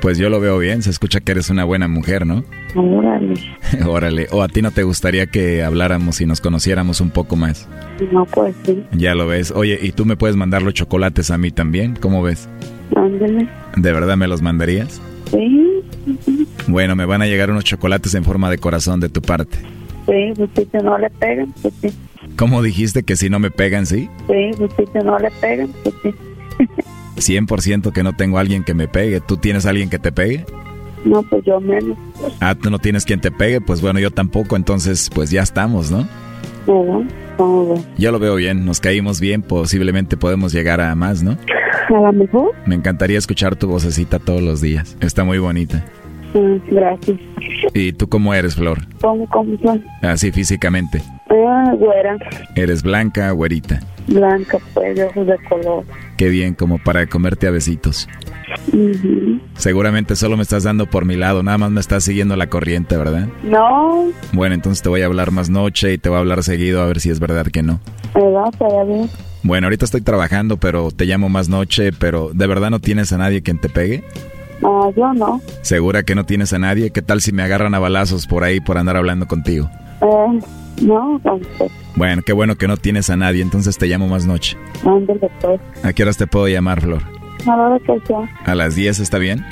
Pues 0.02 0.18
yo 0.18 0.30
lo 0.30 0.40
veo 0.40 0.58
bien, 0.58 0.84
se 0.84 0.90
escucha 0.90 1.20
que 1.20 1.32
eres 1.32 1.50
una 1.50 1.64
buena 1.64 1.88
mujer, 1.88 2.26
¿no? 2.26 2.44
Órale. 2.76 3.34
Órale, 3.88 4.28
o 4.32 4.44
a 4.44 4.48
ti 4.48 4.62
no 4.62 4.72
te 4.72 4.84
gustaría 4.84 5.28
que 5.28 5.64
habláramos 5.64 6.22
y 6.22 6.26
nos 6.26 6.42
conociéramos 6.42 7.02
un 7.02 7.10
poco 7.10 7.36
más. 7.36 7.68
No, 8.12 8.26
pues 8.26 8.56
sí. 8.66 8.84
Ya 8.92 9.16
lo 9.16 9.28
ves. 9.28 9.52
Oye, 9.52 9.80
¿y 9.82 9.92
tú 9.92 10.06
me 10.06 10.16
puedes 10.16 10.36
mandar 10.36 10.62
los 10.62 10.74
chocolates 10.74 11.32
a 11.32 11.38
mí 11.38 11.52
también? 11.52 11.96
¿Cómo 11.96 12.22
ves? 12.22 12.50
Ándale. 12.96 13.48
¿De 13.76 13.94
verdad 13.94 14.18
me 14.18 14.28
los 14.28 14.42
mandarías? 14.42 15.02
Sí. 15.32 15.84
Bueno, 16.72 16.96
me 16.96 17.06
van 17.06 17.22
a 17.22 17.28
llegar 17.28 17.52
unos 17.52 17.66
chocolates 17.66 18.16
en 18.16 18.24
forma 18.24 18.50
de 18.50 18.58
corazón 18.58 19.00
de 19.02 19.10
tu 19.10 19.22
parte. 19.22 19.58
Sí, 20.06 20.34
pues 20.56 20.68
si 20.72 20.78
no 20.78 20.98
le 20.98 21.10
pegan, 21.10 21.54
pues 21.62 21.74
sí. 21.82 21.90
¿Cómo 22.38 22.62
dijiste 22.62 23.04
que 23.04 23.18
si 23.18 23.30
no 23.30 23.40
me 23.40 23.52
pegan, 23.52 23.86
sí? 23.86 24.10
Sí, 24.28 24.52
pues 24.58 24.90
si 24.94 25.00
no 25.06 25.20
le 25.20 25.30
pegan, 25.42 25.70
pues 25.84 25.96
sí. 26.02 26.14
100% 27.18 27.92
que 27.92 28.04
no 28.04 28.14
tengo 28.14 28.38
a 28.38 28.42
alguien 28.42 28.64
que 28.64 28.74
me 28.74 28.88
pegue. 28.88 29.20
¿Tú 29.20 29.38
tienes 29.38 29.66
a 29.66 29.70
alguien 29.70 29.90
que 29.90 30.00
te 30.00 30.12
pegue? 30.12 30.46
No, 31.04 31.24
pues 31.24 31.44
yo 31.46 31.60
menos. 31.60 31.98
Ah, 32.40 32.56
tú 32.56 32.70
no 32.70 32.80
tienes 32.80 33.06
quien 33.06 33.20
te 33.20 33.32
pegue, 33.32 33.60
pues 33.60 33.82
bueno, 33.82 34.00
yo 34.00 34.12
tampoco, 34.12 34.56
entonces 34.56 35.10
pues 35.14 35.30
ya 35.30 35.42
estamos, 35.42 35.92
¿no? 35.92 36.08
¿Cómo 36.66 37.74
ve? 37.74 37.82
Yo 37.98 38.12
lo 38.12 38.20
veo 38.20 38.36
bien, 38.36 38.66
nos 38.66 38.80
caímos 38.80 39.20
bien, 39.20 39.42
posiblemente 39.42 40.16
podemos 40.16 40.54
llegar 40.54 40.80
a 40.80 40.96
más, 40.96 41.22
¿no? 41.22 41.38
A 41.90 41.94
lo 41.94 42.14
mejor. 42.14 42.52
Me 42.66 42.76
encantaría 42.76 43.18
escuchar 43.18 43.56
tu 43.56 43.68
vocecita 43.68 44.20
todos 44.20 44.42
los 44.42 44.62
días. 44.62 44.96
Está 45.02 45.24
muy 45.24 45.40
bonita. 45.40 45.84
Mm, 46.34 46.58
gracias. 46.74 47.18
¿Y 47.74 47.94
tú 47.94 48.08
cómo 48.08 48.34
eres, 48.34 48.56
Flor? 48.56 48.80
¿Cómo, 49.02 49.28
cómo 49.28 49.58
son? 49.64 49.84
Así 50.02 50.32
físicamente. 50.32 51.02
Ah, 51.30 51.74
güera. 51.78 52.18
¿Eres 52.56 52.84
blanca, 52.84 53.32
güerita? 53.32 53.80
Blanca, 54.08 54.58
pues, 54.74 55.00
ojos 55.00 55.28
de 55.28 55.38
color. 55.48 55.84
Qué 56.18 56.30
bien, 56.30 56.54
como 56.54 56.78
para 56.78 57.06
comerte 57.08 57.48
a 57.48 57.52
besitos. 57.52 58.08
Ujú. 58.74 59.40
Seguramente 59.56 60.16
solo 60.16 60.36
me 60.36 60.44
estás 60.44 60.64
dando 60.64 60.86
por 60.86 61.06
mi 61.06 61.16
lado, 61.16 61.42
nada 61.42 61.58
más 61.58 61.72
me 61.72 61.80
estás 61.80 62.04
siguiendo 62.04 62.36
la 62.36 62.48
corriente, 62.48 62.98
¿verdad? 62.98 63.28
No, 63.44 64.08
Bueno, 64.34 64.56
entonces 64.56 64.82
te 64.84 64.90
voy 64.90 65.02
a 65.02 65.06
hablar 65.06 65.32
más 65.32 65.50
noche 65.50 65.94
y 65.94 65.98
te 65.98 66.10
voy 66.10 66.18
a 66.18 66.20
hablar 66.20 66.44
seguido 66.44 66.82
a 66.82 66.86
ver 66.88 67.00
si 67.00 67.10
es 67.10 67.20
verdad 67.20 67.46
que 67.46 67.64
no. 67.64 67.80
¿verdad? 68.14 68.50
Estaría 68.52 68.84
bien. 68.84 69.10
Bueno, 69.44 69.68
ahorita 69.68 69.86
estoy 69.86 70.02
trabajando, 70.02 70.58
pero 70.58 70.92
te 70.92 71.06
llamo 71.06 71.30
más 71.30 71.48
noche, 71.50 71.92
pero 71.94 72.32
¿de 72.34 72.46
verdad 72.46 72.70
no 72.70 72.80
tienes 72.80 73.12
a 73.14 73.18
nadie 73.18 73.42
quien 73.42 73.58
te 73.60 73.70
pegue? 73.70 74.04
Ah, 74.64 74.90
yo 74.96 75.14
no. 75.14 75.42
¿Segura 75.62 76.04
que 76.04 76.16
no 76.16 76.26
tienes 76.26 76.54
a 76.54 76.60
nadie? 76.60 76.92
¿Qué 76.92 77.02
tal 77.02 77.22
si 77.22 77.32
me 77.32 77.44
agarran 77.44 77.74
a 77.76 77.80
balazos 77.80 78.28
por 78.28 78.44
ahí 78.44 78.60
por 78.60 78.78
andar 78.78 78.96
hablando 78.98 79.28
contigo? 79.28 79.70
Eh, 80.02 80.40
no, 80.84 81.16
entonces, 81.18 81.72
Bueno, 81.96 82.22
qué 82.26 82.34
bueno 82.34 82.56
que 82.56 82.68
no 82.68 82.78
tienes 82.78 83.10
a 83.10 83.18
nadie, 83.18 83.42
entonces 83.42 83.78
te 83.78 83.88
llamo 83.88 84.08
más 84.08 84.26
noche. 84.26 84.58
ándale, 84.86 85.30
pues. 85.42 85.60
¿A 85.84 85.94
qué 85.94 86.04
horas 86.04 86.18
te 86.18 86.28
puedo 86.28 86.48
llamar, 86.48 86.82
Flor? 86.82 87.02
A 87.46 87.58
la 87.58 87.58
hora 87.58 87.80
que 87.80 88.00
sea. 88.08 88.20
¿A 88.46 88.56
las 88.56 88.76
10 88.76 89.00
está 89.00 89.18
bien? 89.18 89.44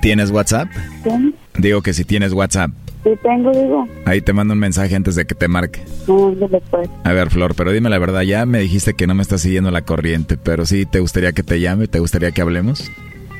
¿Tienes 0.00 0.30
WhatsApp? 0.30 0.68
¿Sí? 1.04 1.34
Digo 1.58 1.80
que 1.82 1.92
si 1.92 2.04
tienes 2.04 2.32
WhatsApp. 2.32 2.70
Sí 3.04 3.10
tengo, 3.22 3.50
digo. 3.52 3.86
Ahí 4.06 4.20
te 4.22 4.32
mando 4.32 4.54
un 4.54 4.60
mensaje 4.60 4.96
antes 4.96 5.14
de 5.14 5.26
que 5.26 5.34
te 5.34 5.46
marque. 5.46 5.82
Ándale, 6.08 6.60
pues. 6.70 6.88
A 7.04 7.12
ver, 7.12 7.30
Flor, 7.30 7.54
pero 7.54 7.70
dime 7.70 7.90
la 7.90 7.98
verdad, 7.98 8.22
ya 8.22 8.46
me 8.46 8.60
dijiste 8.60 8.94
que 8.94 9.06
no 9.06 9.14
me 9.14 9.22
estás 9.22 9.42
siguiendo 9.42 9.70
la 9.70 9.82
corriente, 9.82 10.36
pero 10.36 10.64
sí, 10.66 10.86
¿te 10.86 11.00
gustaría 11.00 11.32
que 11.32 11.42
te 11.42 11.60
llame? 11.60 11.86
¿Te 11.86 11.98
gustaría 12.00 12.32
que 12.32 12.40
hablemos? 12.42 12.90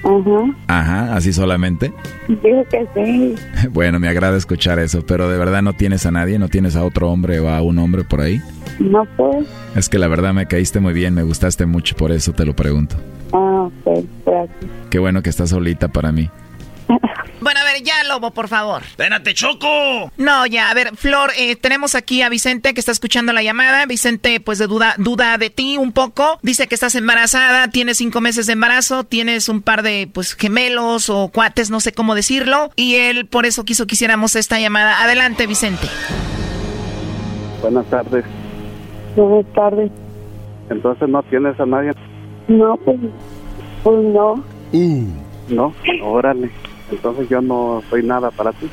Ajá. 0.04 0.54
Ajá, 0.68 1.16
así 1.16 1.32
solamente. 1.32 1.92
Digo 2.28 2.64
que 2.70 2.86
sí. 2.94 3.34
Bueno, 3.70 3.98
me 3.98 4.08
agrada 4.08 4.36
escuchar 4.36 4.78
eso, 4.78 5.04
pero 5.06 5.28
de 5.28 5.38
verdad 5.38 5.62
no 5.62 5.72
tienes 5.72 6.04
a 6.06 6.10
nadie, 6.10 6.38
no 6.38 6.48
tienes 6.48 6.76
a 6.76 6.84
otro 6.84 7.10
hombre 7.10 7.40
o 7.40 7.48
a 7.48 7.62
un 7.62 7.78
hombre 7.78 8.04
por 8.04 8.20
ahí. 8.20 8.40
No, 8.78 9.04
pues. 9.16 9.46
Es 9.74 9.88
que 9.88 9.98
la 9.98 10.08
verdad 10.08 10.34
me 10.34 10.46
caíste 10.46 10.80
muy 10.80 10.92
bien, 10.92 11.14
me 11.14 11.22
gustaste 11.22 11.64
mucho, 11.66 11.96
por 11.96 12.12
eso 12.12 12.32
te 12.32 12.44
lo 12.44 12.54
pregunto. 12.54 12.96
Ah, 13.32 13.68
ok, 13.68 14.04
gracias. 14.26 14.70
Qué 14.90 14.98
bueno 14.98 15.22
que 15.22 15.30
estás 15.30 15.50
solita 15.50 15.88
para 15.88 16.12
mí. 16.12 16.30
Bueno, 17.40 17.60
a 17.60 17.64
ver, 17.64 17.82
ya, 17.82 18.04
Lobo, 18.04 18.30
por 18.32 18.48
favor. 18.48 18.82
Espérate, 18.82 19.34
Choco. 19.34 20.10
No, 20.16 20.46
ya, 20.46 20.70
a 20.70 20.74
ver, 20.74 20.96
Flor, 20.96 21.30
eh, 21.36 21.56
tenemos 21.56 21.94
aquí 21.94 22.22
a 22.22 22.28
Vicente 22.28 22.74
que 22.74 22.80
está 22.80 22.92
escuchando 22.92 23.32
la 23.32 23.42
llamada. 23.42 23.86
Vicente, 23.86 24.40
pues 24.40 24.58
de 24.58 24.66
duda, 24.66 24.94
duda 24.98 25.38
de 25.38 25.50
ti 25.50 25.76
un 25.76 25.92
poco. 25.92 26.38
Dice 26.42 26.66
que 26.66 26.74
estás 26.74 26.94
embarazada, 26.94 27.68
tienes 27.68 27.98
cinco 27.98 28.20
meses 28.20 28.46
de 28.46 28.54
embarazo, 28.54 29.04
tienes 29.04 29.48
un 29.48 29.62
par 29.62 29.82
de, 29.82 30.08
pues, 30.12 30.34
gemelos 30.34 31.10
o 31.10 31.28
cuates, 31.28 31.70
no 31.70 31.80
sé 31.80 31.92
cómo 31.92 32.14
decirlo. 32.14 32.70
Y 32.76 32.96
él 32.96 33.26
por 33.26 33.46
eso 33.46 33.64
quiso 33.64 33.86
que 33.86 33.94
hiciéramos 33.94 34.36
esta 34.36 34.58
llamada. 34.60 35.02
Adelante, 35.02 35.46
Vicente. 35.46 35.88
Buenas 37.60 37.86
tardes. 37.86 38.24
Buenas 39.16 39.52
tardes. 39.54 39.90
Entonces 40.70 41.08
no 41.08 41.22
tienes 41.24 41.58
a 41.60 41.66
nadie. 41.66 41.92
No, 42.48 42.76
pues, 42.76 42.98
pues 43.82 44.04
no. 44.04 44.44
No, 45.48 45.72
órale. 46.02 46.50
Entonces 46.94 47.28
yo 47.28 47.40
no 47.40 47.82
soy 47.90 48.02
nada 48.02 48.30
para 48.30 48.52
ti. 48.52 48.68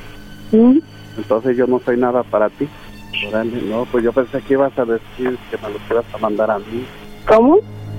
¿Mm? 0.52 0.78
Entonces 1.18 1.58
yo 1.58 1.68
no 1.68 1.80
soy 1.80 1.98
nada 1.98 2.24
para 2.24 2.50
ti. 2.50 2.68
No, 3.70 3.86
pues 3.92 4.04
yo 4.04 4.14
pensé 4.14 4.42
que 4.42 4.54
ibas 4.54 4.78
a 4.80 4.86
decir 4.86 5.38
que 5.50 5.58
me 5.58 5.74
los 5.74 5.82
ibas 5.90 6.06
a 6.14 6.18
mandar 6.18 6.52
a 6.52 6.60
mí. 6.60 6.86
¿Cómo? 7.28 7.58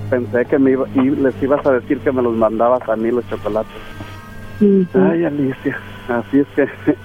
Pensé 0.09 0.45
que 0.45 0.59
me 0.59 0.71
iba, 0.71 0.85
y 0.95 1.09
les 1.09 1.41
ibas 1.41 1.65
a 1.65 1.71
decir 1.73 1.99
que 1.99 2.11
me 2.11 2.21
los 2.21 2.35
mandabas 2.35 2.87
a 2.89 2.95
mí 2.95 3.11
los 3.11 3.27
chocolates. 3.29 3.71
Ay, 4.59 5.25
Alicia, 5.25 5.77
así 6.07 6.39
es 6.39 6.47
que 6.55 6.67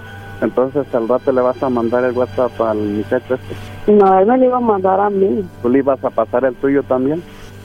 entonces 0.43 0.93
al 0.95 1.09
rato 1.09 1.32
le 1.32 1.40
vas 1.40 1.62
a 1.62 1.69
mandar 1.69 2.05
el 2.05 2.16
WhatsApp 2.16 2.61
al 2.61 2.78
muchacho 2.78 3.35
este. 3.35 3.93
No, 3.93 4.19
él 4.19 4.27
me 4.27 4.39
lo 4.39 4.45
iba 4.45 4.57
a 4.59 4.61
mandar 4.61 5.01
a 5.01 5.11
mí. 5.11 5.45
¿Tú 5.62 5.69
le 5.69 5.78
ibas 5.78 6.03
a 6.05 6.11
pasar 6.11 6.45
el 6.45 6.55
tuyo 6.57 6.82
también? 6.82 7.23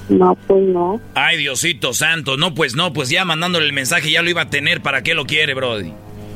No, 0.09 0.35
pues 0.47 0.61
no. 0.63 0.99
Ay, 1.15 1.37
Diosito 1.37 1.93
santo, 1.93 2.37
no, 2.37 2.53
pues 2.53 2.75
no, 2.75 2.93
pues 2.93 3.09
ya 3.09 3.25
mandándole 3.25 3.65
el 3.65 3.73
mensaje 3.73 4.11
ya 4.11 4.21
lo 4.21 4.29
iba 4.29 4.43
a 4.43 4.49
tener, 4.49 4.81
¿para 4.81 5.01
qué 5.01 5.13
lo 5.13 5.25
quiere, 5.25 5.53
Brody? 5.53 5.93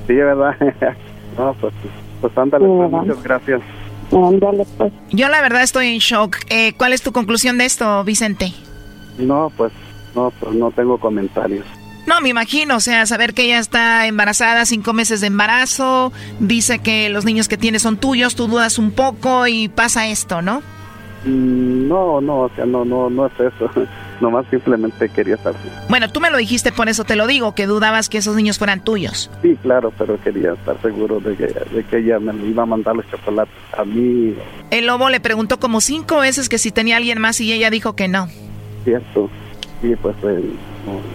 Sí, 0.07 0.13
¿verdad? 0.13 0.55
no, 1.37 1.53
pues, 1.59 1.73
pues 2.21 2.37
ándale, 2.37 2.65
pues, 2.65 2.91
muchas 2.91 3.23
gracias. 3.23 3.61
Ándale, 4.11 4.65
pues. 4.77 4.93
Yo 5.11 5.27
la 5.27 5.41
verdad 5.41 5.63
estoy 5.63 5.87
en 5.87 5.99
shock. 5.99 6.37
Eh, 6.49 6.73
¿Cuál 6.77 6.93
es 6.93 7.01
tu 7.01 7.11
conclusión 7.11 7.57
de 7.57 7.65
esto, 7.65 8.03
Vicente? 8.03 8.53
No, 9.17 9.51
pues, 9.57 9.73
no, 10.15 10.31
pues 10.39 10.55
no 10.55 10.71
tengo 10.71 10.97
comentarios. 10.97 11.65
No, 12.07 12.21
me 12.21 12.29
imagino, 12.29 12.77
o 12.77 12.79
sea, 12.79 13.05
saber 13.05 13.33
que 13.33 13.43
ella 13.43 13.59
está 13.59 14.07
embarazada, 14.07 14.65
cinco 14.65 14.93
meses 14.93 15.19
de 15.19 15.27
embarazo, 15.27 16.13
dice 16.39 16.79
que 16.79 17.09
los 17.09 17.25
niños 17.25 17.49
que 17.49 17.57
tiene 17.57 17.79
son 17.79 17.97
tuyos, 17.97 18.33
tú 18.35 18.47
dudas 18.47 18.79
un 18.79 18.91
poco 18.91 19.45
y 19.45 19.67
pasa 19.67 20.07
esto, 20.07 20.41
¿no? 20.41 20.63
Mm, 21.27 21.87
No, 21.87 22.21
no, 22.21 22.39
o 22.41 22.51
sea, 22.55 22.65
no, 22.65 22.85
no, 22.85 23.09
no 23.09 23.25
es 23.27 23.33
eso. 23.33 23.69
Nomás 24.21 24.45
simplemente 24.49 25.09
quería 25.09 25.37
saber. 25.37 25.61
Bueno, 25.89 26.09
tú 26.09 26.19
me 26.19 26.31
lo 26.31 26.37
dijiste, 26.37 26.71
por 26.71 26.89
eso 26.89 27.03
te 27.03 27.15
lo 27.15 27.27
digo, 27.27 27.53
que 27.53 27.67
dudabas 27.67 28.09
que 28.09 28.17
esos 28.17 28.35
niños 28.35 28.57
fueran 28.57 28.83
tuyos. 28.83 29.29
Sí, 29.43 29.55
claro, 29.61 29.93
pero 29.97 30.19
quería 30.21 30.53
estar 30.53 30.81
seguro 30.81 31.19
de 31.19 31.35
que, 31.35 31.45
de 31.45 31.83
que 31.87 31.97
ella 31.99 32.19
me 32.19 32.33
iba 32.47 32.63
a 32.63 32.65
mandar 32.65 32.95
los 32.95 33.07
chocolates 33.11 33.53
a 33.77 33.83
mí. 33.85 34.33
El 34.71 34.87
lobo 34.87 35.09
le 35.09 35.19
preguntó 35.19 35.59
como 35.59 35.81
cinco 35.81 36.19
veces 36.19 36.49
que 36.49 36.57
si 36.57 36.71
tenía 36.71 36.97
alguien 36.97 37.19
más 37.19 37.39
y 37.41 37.53
ella 37.53 37.69
dijo 37.69 37.95
que 37.95 38.07
no. 38.07 38.27
Cierto. 38.83 39.29
Sí, 39.81 39.93
pues 40.01 40.15
eh, 40.23 40.41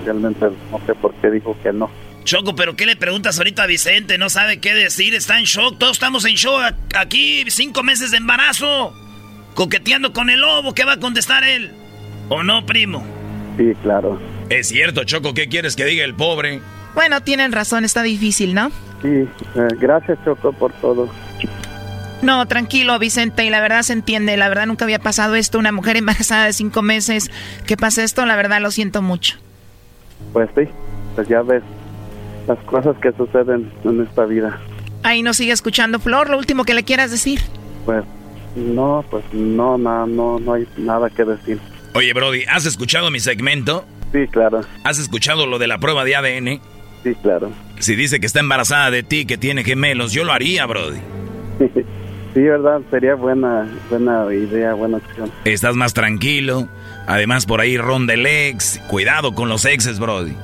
realmente 0.04 0.46
no 0.70 0.80
sé 0.86 0.94
por 0.94 1.12
qué 1.14 1.30
dijo 1.30 1.56
que 1.62 1.72
no. 1.72 1.90
Choco, 2.22 2.54
pero 2.54 2.76
¿qué 2.76 2.86
le 2.86 2.94
preguntas 2.94 3.38
ahorita 3.38 3.64
a 3.64 3.66
Vicente? 3.66 4.16
No 4.16 4.30
sabe 4.30 4.60
qué 4.60 4.74
decir, 4.74 5.12
está 5.16 5.40
en 5.40 5.44
shock. 5.44 5.76
Todos 5.78 5.94
estamos 5.94 6.24
en 6.24 6.36
shock 6.36 6.62
aquí, 6.96 7.44
cinco 7.48 7.82
meses 7.82 8.12
de 8.12 8.18
embarazo. 8.18 8.94
Coqueteando 9.54 10.12
con 10.12 10.30
el 10.30 10.40
lobo, 10.40 10.74
¿qué 10.74 10.84
va 10.84 10.94
a 10.94 11.00
contestar 11.00 11.44
él? 11.44 11.72
¿O 12.28 12.42
no, 12.42 12.64
primo? 12.64 13.04
Sí, 13.56 13.72
claro. 13.82 14.18
Es 14.48 14.68
cierto, 14.68 15.04
Choco, 15.04 15.34
¿qué 15.34 15.48
quieres 15.48 15.76
que 15.76 15.84
diga 15.84 16.04
el 16.04 16.14
pobre? 16.14 16.60
Bueno, 16.94 17.22
tienen 17.22 17.52
razón, 17.52 17.84
está 17.84 18.02
difícil, 18.02 18.54
¿no? 18.54 18.70
Sí, 19.02 19.08
eh, 19.08 19.28
gracias 19.78 20.18
Choco 20.24 20.52
por 20.52 20.72
todo. 20.74 21.08
No, 22.22 22.46
tranquilo, 22.46 22.98
Vicente, 22.98 23.44
y 23.44 23.50
la 23.50 23.60
verdad 23.60 23.82
se 23.82 23.94
entiende, 23.94 24.36
la 24.36 24.48
verdad 24.48 24.66
nunca 24.66 24.84
había 24.84 25.00
pasado 25.00 25.34
esto, 25.34 25.58
una 25.58 25.72
mujer 25.72 25.96
embarazada 25.96 26.46
de 26.46 26.52
cinco 26.52 26.80
meses, 26.80 27.30
que 27.66 27.76
pase 27.76 28.04
esto, 28.04 28.24
la 28.26 28.36
verdad 28.36 28.60
lo 28.60 28.70
siento 28.70 29.02
mucho. 29.02 29.36
Pues 30.32 30.48
sí, 30.56 30.68
pues 31.16 31.28
ya 31.28 31.42
ves 31.42 31.62
las 32.46 32.58
cosas 32.60 32.96
que 32.98 33.12
suceden 33.12 33.72
en 33.84 34.02
esta 34.02 34.24
vida. 34.24 34.60
Ahí 35.02 35.22
nos 35.22 35.36
sigue 35.36 35.52
escuchando 35.52 35.98
Flor, 35.98 36.30
lo 36.30 36.38
último 36.38 36.64
que 36.64 36.74
le 36.74 36.84
quieras 36.84 37.10
decir. 37.10 37.40
Pues 37.84 38.04
no, 38.56 39.04
pues 39.10 39.24
no, 39.32 39.78
no, 39.78 40.06
no, 40.06 40.38
no 40.38 40.52
hay 40.54 40.66
nada 40.76 41.10
que 41.10 41.24
decir. 41.24 41.58
Oye, 41.94 42.12
Brody, 42.12 42.44
¿has 42.44 42.66
escuchado 42.66 43.10
mi 43.10 43.20
segmento? 43.20 43.84
Sí, 44.12 44.26
claro. 44.28 44.60
¿Has 44.84 44.98
escuchado 44.98 45.46
lo 45.46 45.58
de 45.58 45.66
la 45.66 45.78
prueba 45.78 46.04
de 46.04 46.16
ADN? 46.16 46.60
Sí, 47.02 47.14
claro. 47.22 47.50
Si 47.78 47.96
dice 47.96 48.20
que 48.20 48.26
está 48.26 48.40
embarazada 48.40 48.90
de 48.90 49.02
ti, 49.02 49.26
que 49.26 49.36
tiene 49.38 49.64
gemelos, 49.64 50.12
yo 50.12 50.24
lo 50.24 50.32
haría, 50.32 50.66
Brody. 50.66 50.98
Sí, 52.34 52.40
verdad, 52.40 52.80
sería 52.90 53.14
buena, 53.14 53.68
buena 53.90 54.24
idea, 54.32 54.72
buena 54.72 54.96
opción. 54.96 55.30
Estás 55.44 55.76
más 55.76 55.92
tranquilo. 55.92 56.66
Además, 57.06 57.44
por 57.44 57.60
ahí 57.60 57.76
ronda 57.76 58.14
el 58.14 58.24
ex. 58.24 58.80
Cuidado 58.88 59.34
con 59.34 59.50
los 59.50 59.66
exes, 59.66 59.98
Brody. 59.98 60.34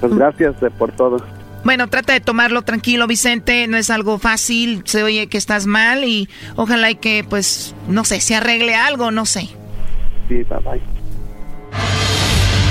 Pues 0.00 0.14
gracias 0.14 0.54
por 0.76 0.92
todo. 0.92 1.24
Bueno, 1.64 1.88
trata 1.88 2.12
de 2.12 2.20
tomarlo 2.20 2.62
tranquilo, 2.62 3.06
Vicente. 3.06 3.66
No 3.66 3.76
es 3.76 3.90
algo 3.90 4.18
fácil. 4.18 4.82
Se 4.84 5.02
oye 5.02 5.26
que 5.26 5.38
estás 5.38 5.66
mal 5.66 6.04
y 6.04 6.28
ojalá 6.56 6.90
y 6.90 6.94
que, 6.96 7.24
pues, 7.28 7.74
no 7.88 8.04
sé, 8.04 8.20
se 8.20 8.34
arregle 8.34 8.74
algo, 8.74 9.10
no 9.10 9.26
sé. 9.26 9.48
Sí, 10.28 10.42
bye 10.44 10.58
bye. 10.64 10.99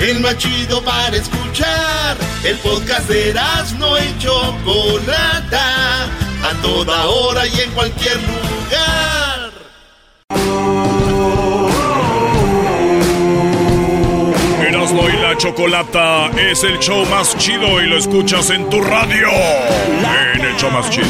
El 0.00 0.20
más 0.20 0.38
chido 0.38 0.82
para 0.82 1.14
escuchar. 1.14 2.16
El 2.42 2.56
podcast 2.58 3.06
de 3.06 3.34
no 3.78 3.98
y 3.98 4.18
Chocolata. 4.18 6.04
A 6.42 6.62
toda 6.62 7.06
hora 7.06 7.46
y 7.46 7.60
en 7.60 7.70
cualquier 7.72 8.16
lugar. 8.16 9.50
Erasno 14.66 15.08
y 15.10 15.16
la 15.18 15.36
chocolata 15.36 16.30
es 16.30 16.64
el 16.64 16.78
show 16.78 17.04
más 17.06 17.36
chido 17.36 17.82
y 17.82 17.86
lo 17.86 17.98
escuchas 17.98 18.48
en 18.48 18.70
tu 18.70 18.80
radio. 18.80 19.28
En 20.34 20.40
el 20.40 20.56
show 20.56 20.70
más 20.70 20.88
chido. 20.88 21.06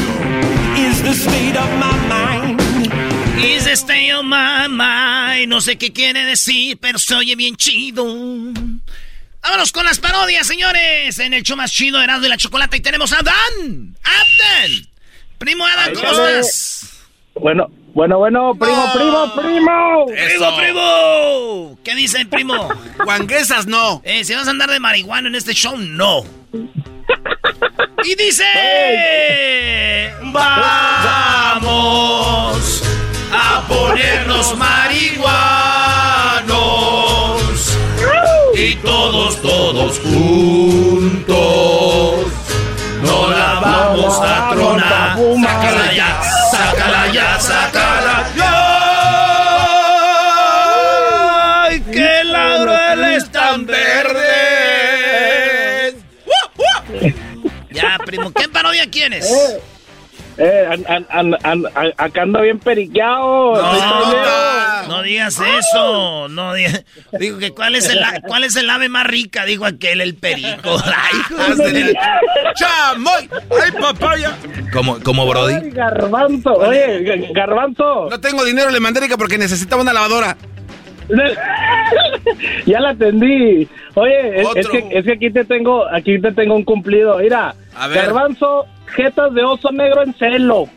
Is 3.43 3.65
the 3.65 3.75
state 3.75 4.11
of 4.13 4.23
my 4.23 4.67
mind. 4.67 5.49
No 5.49 5.61
sé 5.61 5.75
qué 5.75 5.91
quiere 5.91 6.23
decir, 6.25 6.77
pero 6.79 6.99
se 6.99 7.15
oye 7.15 7.35
bien 7.35 7.55
chido. 7.55 8.05
Vámonos 9.41 9.71
con 9.71 9.83
las 9.83 9.97
parodias, 9.97 10.45
señores. 10.45 11.17
En 11.17 11.33
el 11.33 11.41
show 11.41 11.57
más 11.57 11.71
chido 11.71 11.97
de 11.97 12.03
Erasmo 12.03 12.27
y 12.27 12.29
la 12.29 12.37
Chocolata. 12.37 12.77
Y 12.77 12.81
tenemos 12.81 13.11
a 13.13 13.23
Dan. 13.23 13.95
¡Abden! 14.03 14.87
Primo 15.39 15.65
Adam, 15.65 15.91
¿cómo 15.95 16.11
estás? 16.11 17.03
Bueno, 17.33 17.71
bueno, 17.95 18.19
bueno, 18.19 18.53
primo, 18.59 18.93
primo, 18.93 19.33
primo. 19.35 20.05
¡Primo, 20.05 20.55
primo! 20.57 21.79
¿Qué 21.83 21.95
dicen, 21.95 22.29
primo? 22.29 22.69
Guanguesas 23.03 23.65
no. 23.65 24.03
Eh, 24.05 24.23
si 24.23 24.35
vas 24.35 24.47
a 24.47 24.51
andar 24.51 24.69
de 24.69 24.79
marihuana 24.79 25.29
en 25.29 25.35
este 25.35 25.53
show, 25.53 25.75
no. 25.77 26.23
y 28.03 28.15
dice... 28.15 28.45
Vamos 30.31 31.81
a 33.31 33.63
ponernos 33.67 34.57
marihuanos. 34.57 35.31
Y 38.55 38.75
todos, 38.75 39.41
todos 39.41 39.99
juntos. 39.99 41.35
No 43.01 43.29
la 43.29 43.59
vamos 43.59 44.19
a 44.21 44.49
tronar. 44.51 45.17
Sácala 45.41 45.93
ya, 45.93 46.21
sácala 46.51 47.07
ya, 47.11 47.39
sácala 47.39 48.29
ya. 48.35 48.51
¡Ay, 51.63 51.79
que 51.81 52.23
laureles 52.25 53.31
tan 53.31 53.65
verdes! 53.65 54.21
Ya, 57.71 57.97
primo, 58.05 58.31
¿qué 58.31 58.47
parodia 58.49 58.89
quieres? 58.89 59.25
Eh, 60.43 60.65
an- 60.71 60.85
an- 60.87 61.05
an- 61.11 61.37
an- 61.43 61.65
an- 61.75 61.93
acá 61.97 62.23
ando 62.23 62.41
bien 62.41 62.57
periqueado. 62.57 63.55
No, 63.61 64.87
no, 64.87 65.03
digas 65.03 65.39
eso, 65.39 66.29
no 66.29 66.53
digas. 66.55 66.83
Digo 67.19 67.37
que 67.37 67.51
cuál 67.51 67.75
es 67.75 67.87
el 67.89 67.99
cuál 68.25 68.43
es 68.43 68.55
el 68.55 68.67
ave 68.69 68.89
más 68.89 69.05
rica, 69.05 69.45
dijo 69.45 69.65
aquel 69.65 70.01
el 70.01 70.15
perico. 70.15 70.77
Ay, 70.85 71.93
¡Chamoy! 72.55 73.29
¡Ay, 73.61 73.71
papaya! 73.79 74.35
Como, 74.73 74.99
como 75.01 75.27
Brody. 75.27 75.53
Ay, 75.53 75.69
garbanzo, 75.69 76.53
oye, 76.53 77.03
Ga- 77.03 77.33
garbanzo. 77.33 78.07
No 78.09 78.19
tengo 78.19 78.43
dinero, 78.43 78.71
le 78.71 78.79
mandé 78.79 78.99
Erika, 78.99 79.17
porque 79.17 79.37
necesitaba 79.37 79.83
una 79.83 79.93
lavadora. 79.93 80.37
ya 82.65 82.79
la 82.79 82.89
atendí. 82.91 83.67
Oye, 83.95 84.41
es, 84.41 84.67
que, 84.69 84.87
es 84.91 85.03
que 85.05 85.11
aquí 85.13 85.29
te 85.31 85.43
tengo, 85.45 85.85
aquí 85.87 86.19
te 86.19 86.31
tengo 86.31 86.55
un 86.55 86.63
cumplido. 86.63 87.17
Mira, 87.17 87.53
A 87.75 87.87
ver. 87.87 87.97
garbanzo, 88.05 88.65
jetas 88.95 89.33
de 89.33 89.43
oso 89.43 89.71
negro 89.71 90.03
en 90.03 90.13
celo. 90.15 90.67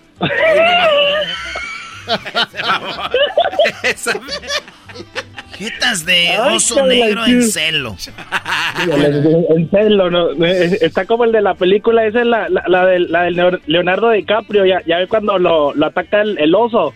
Jetas 5.57 6.05
de 6.05 6.37
oso 6.53 6.85
negro 6.87 7.25
en 7.27 7.43
celo. 7.43 7.97
en 9.57 9.71
celo, 9.71 10.11
¿no? 10.11 10.31
Eh, 10.45 10.79
Está 10.81 11.05
como 11.07 11.25
el 11.25 11.33
de 11.33 11.41
la 11.43 11.55
película, 11.55 12.05
esa 12.07 12.21
es 12.21 12.27
la, 12.27 12.49
la, 12.49 12.65
la 12.67 12.87
del, 12.87 13.11
la 13.13 13.23
del 13.23 13.37
Leo- 13.37 13.61
Leonardo 13.67 14.11
DiCaprio. 14.11 14.65
Ya, 14.67 14.83
ya 14.87 14.99
ve 14.99 15.07
cuando 15.07 15.39
lo, 15.39 15.73
lo 15.75 15.87
ataca 15.87 16.23
el, 16.23 16.39
el 16.39 16.55
oso 16.55 16.93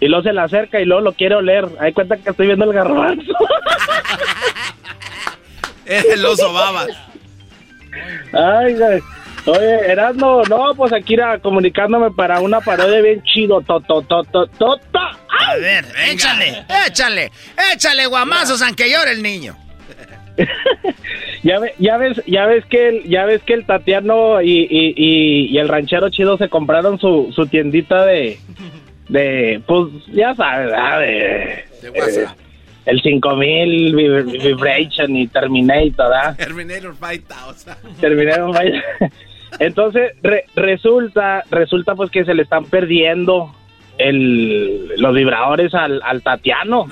y 0.00 0.08
luego 0.08 0.22
se 0.22 0.32
le 0.32 0.40
acerca 0.40 0.80
y 0.80 0.86
luego 0.86 1.02
lo 1.02 1.12
quiere 1.12 1.34
oler. 1.34 1.66
Hay 1.78 1.92
cuenta 1.92 2.16
que 2.16 2.30
estoy 2.30 2.46
viendo 2.46 2.64
el 2.64 2.72
garbanzo. 2.72 3.32
Es 5.84 6.04
el 6.14 6.24
oso 6.24 6.52
babas. 6.54 6.88
Ay, 8.32 8.74
güey. 8.76 9.00
Oye, 9.46 9.90
Erasmo, 9.92 10.42
no, 10.48 10.74
pues 10.74 10.92
aquí 10.92 11.14
era 11.14 11.38
comunicándome 11.38 12.10
para 12.10 12.40
una 12.40 12.60
parodia 12.60 13.00
bien 13.00 13.22
chido. 13.22 13.60
To, 13.62 13.80
to, 13.80 14.02
to, 14.02 14.22
to. 14.24 14.76
A 15.48 15.56
ver, 15.56 15.84
échale, 16.12 16.64
échale, 16.86 17.30
échale 17.74 18.06
guamazos 18.06 18.60
aunque 18.62 18.90
llore 18.90 19.12
el 19.12 19.22
niño. 19.22 19.56
Ya, 21.42 21.58
ve- 21.58 21.74
ya 21.78 21.96
ves, 21.96 22.20
ya 22.26 22.44
ves 22.44 22.66
que 22.66 22.88
el, 22.88 23.04
ya 23.04 23.24
ves 23.24 23.40
que 23.42 23.54
el 23.54 23.64
Tatiano 23.64 24.42
y, 24.42 24.66
y, 24.70 24.92
y, 24.94 25.46
y 25.46 25.58
el 25.58 25.68
ranchero 25.68 26.10
chido 26.10 26.36
se 26.36 26.50
compraron 26.50 26.98
su, 27.00 27.32
su 27.34 27.46
tiendita 27.46 28.04
de, 28.04 28.38
de, 29.08 29.62
pues, 29.66 29.86
ya 30.08 30.34
sabes, 30.34 30.66
¿verdad? 30.70 31.00
de, 31.00 31.64
eh, 31.82 32.26
el 32.84 33.00
5000 33.00 33.94
Vib- 33.94 34.42
Vibration 34.42 35.16
y 35.16 35.28
Terminator, 35.28 36.10
¿verdad? 36.10 36.36
Terminator 36.36 36.94
5000. 36.94 37.96
Terminaron 38.00 38.52
vaya. 38.52 38.82
Entonces 39.58 40.12
re- 40.22 40.44
resulta, 40.56 41.42
resulta 41.50 41.94
pues 41.94 42.10
que 42.10 42.24
se 42.24 42.34
le 42.34 42.42
están 42.42 42.64
perdiendo 42.64 43.52
el, 43.98 44.88
los 44.96 45.14
vibradores 45.14 45.74
al, 45.74 46.00
al 46.02 46.22
Tatiano 46.22 46.86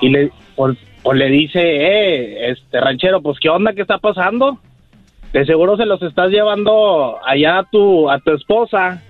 y 0.00 0.08
le 0.08 0.30
pues, 0.56 0.76
pues 1.02 1.18
le 1.18 1.28
dice, 1.28 1.60
eh, 1.62 2.50
este 2.50 2.80
ranchero, 2.80 3.22
pues 3.22 3.38
qué 3.40 3.48
onda, 3.48 3.72
qué 3.72 3.82
está 3.82 3.98
pasando. 3.98 4.58
De 5.32 5.44
seguro 5.46 5.76
se 5.76 5.86
los 5.86 6.02
estás 6.02 6.30
llevando 6.30 7.18
allá 7.24 7.60
a 7.60 7.64
tu 7.64 8.10
a 8.10 8.18
tu 8.18 8.32
esposa. 8.32 9.02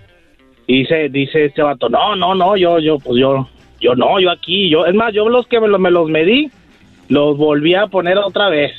Y 0.67 0.81
dice, 0.81 1.09
dice 1.09 1.47
este 1.47 1.62
vato, 1.62 1.89
no, 1.89 2.15
no, 2.15 2.35
no, 2.37 2.57
yo, 2.57 2.79
yo, 2.79 2.99
pues 2.99 3.19
yo, 3.19 3.49
yo 3.81 3.97
no, 3.97 4.21
yo 4.21 4.31
aquí, 4.31 4.69
yo, 4.71 4.87
es 4.87 4.95
más, 4.95 5.12
yo 5.12 5.29
los 5.29 5.47
que 5.49 5.59
me, 5.59 5.67
los- 5.67 5.81
me 5.81 5.91
los 5.91 6.09
medí, 6.09 6.49
los 7.09 7.37
volví 7.37 7.75
a 7.75 7.89
poner 7.89 8.19
otra 8.19 8.49
vez. 8.51 8.73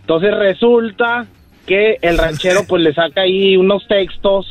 Entonces 0.00 0.34
resulta 0.36 1.26
que 1.66 1.98
el 2.02 2.18
ranchero 2.18 2.64
pues 2.66 2.82
le 2.82 2.92
saca 2.94 3.22
ahí 3.22 3.56
unos 3.56 3.86
textos 3.88 4.46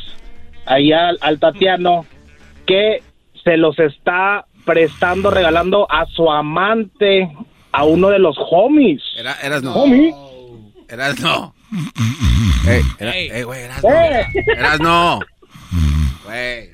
ahí 0.66 0.92
al, 0.92 1.18
al 1.20 1.38
Tatiano 1.38 2.06
que 2.66 3.02
se 3.42 3.56
los 3.56 3.78
está 3.78 4.46
prestando, 4.64 5.30
regalando 5.30 5.86
a 5.90 6.06
su 6.06 6.30
amante, 6.30 7.30
a 7.72 7.84
uno 7.84 8.08
de 8.08 8.18
los 8.18 8.36
homies. 8.38 9.02
Era, 9.16 9.36
eras 9.42 9.62
no. 9.62 9.74
Homie. 9.74 10.14
Eras 10.88 11.20
no. 11.20 11.54
Ey, 12.66 12.82
era, 12.98 13.16
ey, 13.16 13.42
güey, 13.42 13.62
eras 13.62 13.82
no. 13.82 13.90
¡Eh! 13.90 14.26
Eras 14.56 14.80
no. 14.80 15.20
Güey. 16.24 16.70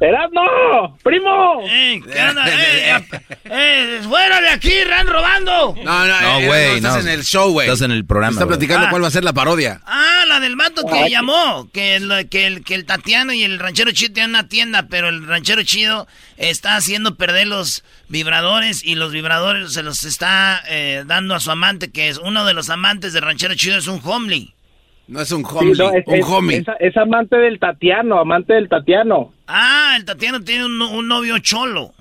¡Erasmo! 0.00 0.96
¡Primo! 1.02 1.60
Eh, 1.68 2.00
¿Qué 2.12 2.22
onda? 2.22 2.44
Eh, 2.48 3.04
eh, 3.46 4.00
¡Fuera 4.08 4.40
de 4.40 4.48
aquí, 4.50 4.70
ran 4.84 5.06
robando! 5.08 5.74
No, 5.82 6.06
no, 6.06 6.20
No, 6.20 6.38
eh, 6.40 6.46
güey, 6.46 6.76
estás 6.76 6.94
no. 6.94 7.00
en 7.00 7.08
el 7.08 7.24
show, 7.24 7.50
güey. 7.50 7.66
Estás 7.66 7.82
en 7.82 7.90
el 7.90 8.04
programa, 8.06 8.34
Está 8.34 8.46
platicando 8.46 8.86
Ah. 8.86 8.90
cuál 8.90 9.02
va 9.02 9.08
a 9.08 9.10
ser 9.10 9.24
la 9.24 9.32
parodia. 9.32 9.80
Ah, 9.86 10.24
la 10.28 10.38
del 10.38 10.54
vato 10.54 10.86
que 10.86 11.10
llamó, 11.10 11.68
que, 11.72 11.96
el- 11.96 12.28
que, 12.30 12.46
el, 12.46 12.62
que 12.62 12.74
el 12.76 12.84
Tatiano 12.84 13.32
y 13.32 13.42
el 13.42 13.58
ranchero 13.58 13.90
chido 13.90 14.12
tienen 14.14 14.30
una 14.30 14.48
tienda, 14.48 14.84
pero 14.88 15.08
el 15.08 15.26
ranchero 15.26 15.64
chido 15.64 16.06
está 16.36 16.76
haciendo 16.76 17.16
perder 17.16 17.48
los 17.48 17.82
vibradores 18.08 18.84
y 18.84 18.94
los 18.94 19.10
vibradores 19.10 19.72
se 19.72 19.82
los 19.82 20.04
está 20.04 20.62
eh, 20.68 21.02
dando 21.06 21.34
a 21.34 21.40
su 21.40 21.50
amante, 21.50 21.90
que 21.90 22.08
es 22.08 22.18
uno 22.18 22.44
de 22.44 22.54
los 22.54 22.70
amantes 22.70 23.12
del 23.12 23.22
ranchero 23.24 23.54
chido, 23.56 23.76
es 23.78 23.88
un 23.88 24.00
homely. 24.04 24.54
No 25.08 25.20
es 25.20 25.32
un 25.32 25.42
Sí, 25.44 25.50
homie, 25.56 25.74
no, 25.74 25.90
es, 25.92 26.04
un 26.06 26.14
es- 26.14 26.26
homie. 26.26 26.56
es- 26.58 26.66
es 26.80 26.96
amante 26.96 27.36
del 27.36 27.58
Tatiano, 27.58 28.18
amante 28.20 28.52
del 28.54 28.68
Tatiano. 28.68 29.32
Ah, 29.46 29.94
el 29.96 30.04
Tatiano 30.04 30.40
tiene 30.42 30.66
un, 30.66 30.80
un 30.82 31.08
novio 31.08 31.38
cholo. 31.38 31.92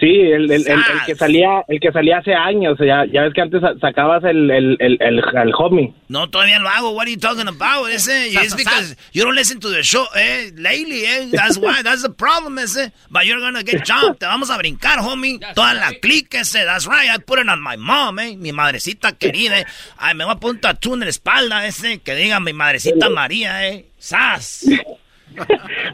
Sí, 0.00 0.08
el, 0.08 0.50
el, 0.50 0.66
el- 0.66 0.82
que 1.06 1.14
salía, 1.14 1.64
el 1.68 1.78
que 1.78 1.92
salía 1.92 2.18
hace 2.18 2.34
años, 2.34 2.76
ya, 2.80 3.04
ya 3.06 3.22
ves 3.22 3.32
que 3.34 3.40
antes 3.40 3.60
sa- 3.60 3.78
sacabas 3.80 4.24
el, 4.24 4.50
el, 4.50 4.76
el, 4.80 4.96
el, 5.00 5.18
el 5.20 5.52
homie. 5.56 5.92
No, 6.08 6.28
todavía 6.28 6.58
lo 6.58 6.68
hago. 6.68 6.90
What 6.90 7.02
are 7.06 7.12
you 7.12 7.18
talking 7.20 7.46
about? 7.46 7.88
Ese, 7.88 8.26
it's 8.34 8.56
because 8.56 8.96
you 9.12 9.22
don't 9.22 9.36
listen 9.36 9.60
to 9.60 9.68
the 9.68 9.82
show, 9.84 10.04
eh, 10.16 10.50
lately, 10.56 11.04
eh. 11.04 11.28
That's 11.30 11.56
why, 11.56 11.82
that's 11.84 12.02
the 12.02 12.10
problem, 12.10 12.58
ese. 12.58 12.90
But 13.10 13.26
you're 13.26 13.38
gonna 13.38 13.62
get 13.62 13.84
jumped. 13.84 14.18
Te 14.20 14.26
vamos 14.26 14.50
a 14.50 14.58
brincar, 14.58 14.98
homie. 14.98 15.38
Toda 15.54 15.74
la 15.74 15.92
clique, 16.00 16.34
ese. 16.40 16.64
That's 16.64 16.86
right. 16.88 17.08
I 17.08 17.18
put 17.18 17.38
it 17.38 17.48
on 17.48 17.60
my 17.62 17.76
mom, 17.76 18.18
eh. 18.18 18.34
Mi 18.36 18.50
madrecita 18.50 19.12
querida, 19.16 19.60
eh. 19.60 19.66
Ay, 19.98 20.14
me 20.14 20.24
voy 20.24 20.32
a 20.34 20.36
poner 20.40 20.60
un 20.86 20.94
en 20.94 21.00
la 21.00 21.10
espalda, 21.10 21.64
ese. 21.66 21.98
Que 22.00 22.16
diga 22.16 22.40
mi 22.40 22.52
madrecita 22.52 23.08
María, 23.08 23.68
eh. 23.68 23.86
¡Sas! 23.98 24.64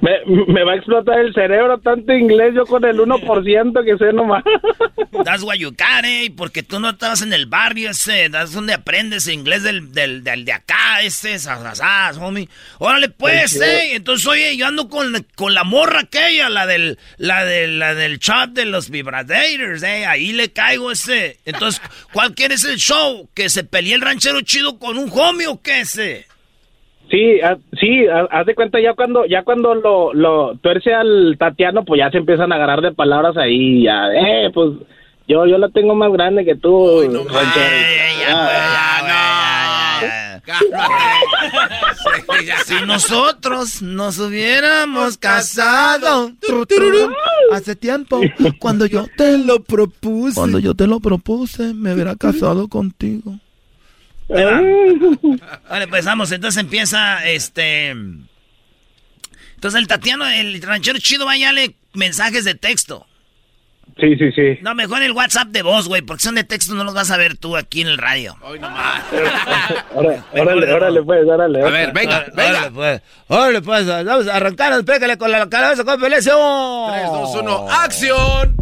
Me, 0.01 0.13
me 0.47 0.65
va 0.65 0.73
a 0.73 0.77
explotar 0.77 1.19
el 1.19 1.35
cerebro 1.35 1.79
tanto 1.79 2.13
inglés 2.13 2.55
yo 2.55 2.65
con 2.67 2.85
el 2.85 2.99
1% 2.99 3.85
que 3.85 3.99
sé 3.99 4.13
nomás. 4.13 4.45
You 5.59 5.71
got 5.71 6.05
it, 6.05 6.37
porque 6.37 6.63
tú 6.63 6.79
no 6.79 6.91
estabas 6.91 7.23
en 7.23 7.33
el 7.33 7.47
barrio 7.47 7.91
ese, 7.91 8.31
that's 8.31 8.53
donde 8.53 8.75
aprendes 8.75 9.27
inglés 9.27 9.63
del, 9.63 9.93
del, 9.93 10.23
del 10.23 10.45
de 10.45 10.53
acá, 10.53 11.03
ese, 11.03 11.39
sasasas, 11.39 12.17
homie. 12.19 12.49
Órale 12.79 13.09
pues, 13.09 13.61
eh, 13.61 13.95
entonces 13.95 14.27
oye, 14.27 14.57
yo 14.57 14.67
ando 14.67 14.89
con, 14.89 15.27
con 15.35 15.55
la 15.55 15.65
morra 15.65 16.01
aquella, 16.01 16.49
la 16.49 16.67
del, 16.67 16.99
la 17.17 17.45
del, 17.45 17.79
la 17.79 17.95
del 17.95 18.19
shop 18.19 18.51
de 18.51 18.67
los 18.67 18.91
vibradores, 18.91 19.83
eh, 19.83 20.07
ahí 20.07 20.33
le 20.33 20.53
caigo 20.53 20.93
ese. 20.93 21.39
Entonces, 21.45 21.83
¿cuál 22.13 22.35
quieres 22.35 22.65
el 22.65 22.77
show? 22.77 23.29
¿Que 23.35 23.49
se 23.49 23.65
pelee 23.65 23.95
el 23.95 24.01
ranchero 24.01 24.41
chido 24.43 24.79
con 24.79 24.99
un 24.99 25.11
homie 25.13 25.47
o 25.47 25.61
qué 25.61 25.81
ese? 25.81 26.27
Sí, 27.11 27.41
ha- 27.41 27.57
sí, 27.81 28.07
ha- 28.07 28.29
haz 28.31 28.45
de 28.47 28.55
cuenta 28.55 28.79
ya 28.81 28.93
cuando 28.95 29.25
ya 29.27 29.43
cuando 29.43 29.75
lo, 29.75 30.13
lo 30.13 30.57
tuerce 30.57 30.93
al 30.93 31.37
Tatiano, 31.39 31.85
pues 31.85 31.99
ya 32.01 32.11
se 32.11 32.19
empiezan 32.19 32.53
a 32.53 32.57
agarrar 32.57 32.81
de 32.83 32.93
palabras 32.93 33.37
ahí, 33.37 33.85
ya, 33.85 34.09
eh, 34.13 34.51
pues 34.53 34.73
yo 35.27 35.47
yo 35.47 35.57
la 35.59 35.69
tengo 35.71 35.95
más 35.95 36.13
grande 36.13 36.45
que 36.45 36.55
tú. 36.57 37.03
Si 42.65 42.75
nosotros 42.87 43.83
nos 43.83 44.19
hubiéramos 44.19 45.17
casado. 45.19 46.31
hace 47.53 47.77
tiempo, 47.77 48.21
cuando 48.59 48.87
yo 48.87 49.07
te 49.17 49.39
lo 49.39 49.61
propuse, 49.63 50.35
cuando 50.35 50.59
yo 50.59 50.75
te 50.75 50.87
lo 50.87 51.01
propuse, 51.01 51.75
me 51.75 51.93
hubiera 51.95 52.17
casado 52.17 52.69
contigo. 52.69 53.39
Vale, 54.29 55.87
pues 55.89 56.05
vamos, 56.05 56.31
entonces 56.33 56.61
empieza 56.61 57.27
este. 57.27 57.89
Entonces 57.89 59.81
el 59.81 59.89
Tatiano, 59.89 60.27
el 60.27 60.61
ranchero 60.63 60.99
chido, 60.99 61.25
váyale 61.27 61.75
mensajes 61.95 62.45
de 62.45 62.55
texto. 62.55 63.07
Sí, 63.99 64.17
sí, 64.17 64.31
sí. 64.31 64.59
No, 64.63 64.77
mejor 64.77 65.03
el 65.03 65.11
WhatsApp 65.11 65.49
de 65.49 65.63
voz, 65.63 65.89
güey, 65.89 66.03
porque 66.03 66.23
son 66.23 66.37
de 66.37 66.45
texto, 66.45 66.75
no 66.75 66.85
los 66.85 66.95
vas 66.95 67.11
a 67.11 67.17
ver 67.17 67.37
tú 67.37 67.57
aquí 67.57 67.81
en 67.81 67.89
el 67.89 67.99
radio. 67.99 68.37
Órale, 68.43 70.23
órale, 70.35 70.73
órale, 70.73 71.03
pues, 71.03 71.27
órale. 71.27 71.63
A 71.63 71.71
ver, 71.71 71.93
venga, 71.93 72.27
venga. 72.33 72.71
pues, 72.73 73.03
órale, 73.27 73.61
pues, 73.61 73.87
vamos 73.87 74.29
a 74.29 74.37
arrancar, 74.37 74.85
pégale 74.85 75.19
con 75.19 75.33
la 75.33 75.49
cabeza 75.49 75.83
con 75.85 75.99
Felicio. 75.99 76.33
3, 76.93 77.07
2, 77.11 77.35
1, 77.43 77.71
¡acción! 77.71 78.57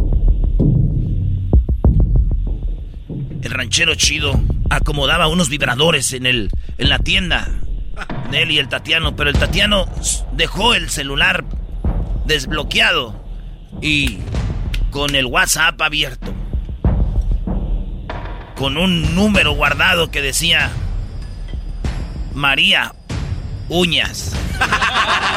El 3.43 3.51
ranchero 3.51 3.94
chido 3.94 4.40
acomodaba 4.70 5.28
unos 5.28 5.48
vibradores 5.48 6.12
en 6.12 6.26
el 6.26 6.51
en 6.78 6.88
la 6.88 6.98
tienda 6.98 7.48
él 8.32 8.51
y 8.51 8.59
el 8.59 8.68
Tatiano, 8.68 9.16
pero 9.16 9.30
el 9.30 9.38
Tatiano 9.38 9.86
dejó 10.32 10.74
el 10.74 10.90
celular 10.90 11.44
desbloqueado 12.24 13.24
y 13.80 14.18
con 14.90 15.14
el 15.14 15.26
WhatsApp 15.26 15.80
abierto. 15.80 16.34
Con 18.56 18.76
un 18.78 19.14
número 19.14 19.52
guardado 19.52 20.10
que 20.10 20.22
decía 20.22 20.70
María 22.34 22.94
Uñas. 23.68 24.34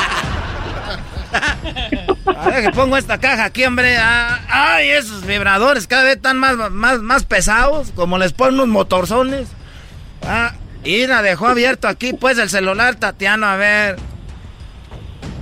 A 2.37 2.49
ver 2.49 2.63
que 2.63 2.71
pongo 2.71 2.97
esta 2.97 3.19
caja 3.19 3.45
aquí, 3.45 3.65
hombre. 3.65 3.97
Ah, 3.97 4.39
ay, 4.49 4.89
esos 4.89 5.25
vibradores 5.25 5.87
cada 5.87 6.03
vez 6.03 6.17
están 6.17 6.37
más, 6.37 6.55
más, 6.71 6.99
más 6.99 7.23
pesados. 7.25 7.91
Como 7.95 8.17
les 8.17 8.33
ponen 8.33 8.55
unos 8.55 8.67
motorzones. 8.67 9.49
Ah, 10.23 10.53
y 10.83 11.07
la 11.07 11.21
dejó 11.21 11.47
abierto 11.47 11.87
aquí, 11.87 12.13
pues, 12.13 12.37
el 12.37 12.49
celular, 12.49 12.95
Tatiana, 12.95 13.53
a 13.53 13.57
ver. 13.57 13.97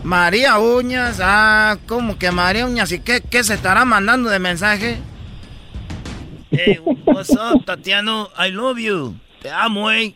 María 0.03 0.57
Uñas, 0.57 1.19
ah, 1.21 1.77
¿cómo 1.87 2.17
que 2.17 2.31
María 2.31 2.65
Uñas? 2.65 2.91
¿Y 2.91 2.99
qué, 2.99 3.21
qué 3.21 3.43
se 3.43 3.55
estará 3.55 3.85
mandando 3.85 4.29
de 4.29 4.39
mensaje? 4.39 4.97
Hey, 6.49 6.79
what's 7.05 7.31
up, 7.31 7.65
Tatiano? 7.65 8.29
I 8.37 8.51
love 8.51 8.79
you. 8.79 9.19
Te 9.41 9.49
amo, 9.49 9.91
eh. 9.91 10.15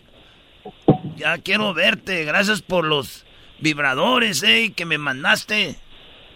Ya 1.18 1.38
quiero 1.38 1.74
verte. 1.74 2.24
Gracias 2.24 2.62
por 2.62 2.86
los 2.86 3.26
vibradores, 3.62 4.44
eh, 4.44 4.74
que 4.76 4.86
me 4.86 4.98
mandaste. 4.98 5.78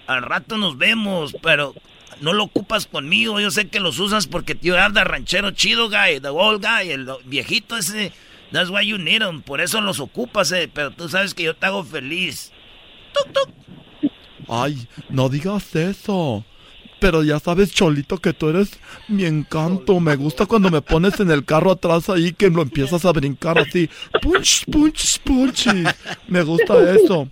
Al 0.07 0.21
rato 0.21 0.57
nos 0.57 0.77
vemos, 0.77 1.35
pero 1.41 1.73
no 2.21 2.33
lo 2.33 2.43
ocupas 2.43 2.85
conmigo. 2.85 3.39
Yo 3.39 3.51
sé 3.51 3.67
que 3.67 3.79
los 3.79 3.99
usas 3.99 4.27
porque 4.27 4.55
tío 4.55 4.79
anda 4.79 5.03
ranchero 5.03 5.51
chido, 5.51 5.89
guy. 5.89 6.19
The 6.21 6.29
old 6.29 6.63
guy, 6.63 6.91
el 6.91 7.09
viejito 7.25 7.77
ese. 7.77 8.13
That's 8.51 8.69
why 8.69 8.85
you 8.87 8.97
need 8.97 9.19
them. 9.19 9.41
Por 9.41 9.59
eso 9.59 9.81
los 9.81 9.99
ocupas, 9.99 10.51
eh. 10.51 10.69
Pero 10.71 10.91
tú 10.91 11.09
sabes 11.09 11.33
que 11.33 11.43
yo 11.43 11.55
te 11.55 11.65
hago 11.65 11.83
feliz. 11.83 12.51
Tuc, 13.13 13.33
tuc. 13.33 13.49
Ay, 14.47 14.87
no 15.09 15.29
digas 15.29 15.75
eso. 15.75 16.45
Pero 17.05 17.21
ya 17.21 17.39
sabes, 17.39 17.71
Cholito, 17.71 18.17
que 18.17 18.33
tú 18.33 18.49
eres 18.49 18.79
mi 19.07 19.25
encanto. 19.25 19.99
Me 19.99 20.15
gusta 20.15 20.47
cuando 20.47 20.71
me 20.71 20.81
pones 20.81 21.19
en 21.19 21.29
el 21.29 21.45
carro 21.45 21.69
atrás 21.69 22.09
ahí 22.09 22.33
que 22.33 22.49
lo 22.49 22.63
empiezas 22.63 23.05
a 23.05 23.11
brincar 23.11 23.59
así. 23.59 23.87
Punch, 24.23 24.65
punch, 24.65 25.19
punch. 25.19 25.67
Me 26.27 26.41
gusta 26.41 26.73
eso. 26.95 27.29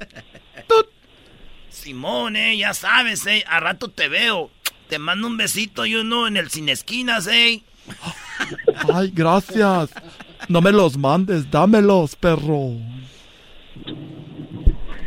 Simón, 1.71 2.35
eh, 2.35 2.55
ya 2.55 2.75
sabes, 2.75 3.25
eh. 3.25 3.43
A 3.47 3.59
rato 3.59 3.89
te 3.89 4.09
veo. 4.09 4.51
Te 4.89 4.99
mando 4.99 5.25
un 5.25 5.37
besito 5.37 5.87
y 5.87 5.95
uno 5.95 6.27
en 6.27 6.37
el 6.37 6.51
sin 6.51 6.69
esquinas, 6.69 7.25
eh. 7.25 7.63
Ay, 8.93 9.09
gracias. 9.11 9.89
No 10.49 10.61
me 10.61 10.71
los 10.71 10.97
mandes, 10.97 11.49
dámelos, 11.49 12.15
perro. 12.15 12.73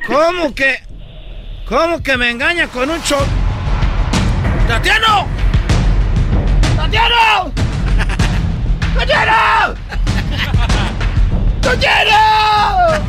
¿Cómo 0.08 0.52
que? 0.56 0.78
¿Cómo 1.68 2.02
que 2.02 2.16
me 2.16 2.30
engaña 2.30 2.66
con 2.66 2.90
un 2.90 3.00
cho... 3.04 3.16
¡Tatiano! 4.66 5.28
¡Tatiano! 6.76 7.52
¡Tatiano! 8.98 9.74
¡Tatiano! 11.60 13.04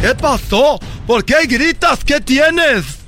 ¿Qué 0.00 0.14
pasó? 0.14 0.80
¿Por 1.06 1.24
qué 1.24 1.46
gritas? 1.46 2.02
¿Qué 2.04 2.20
tienes? 2.20 3.00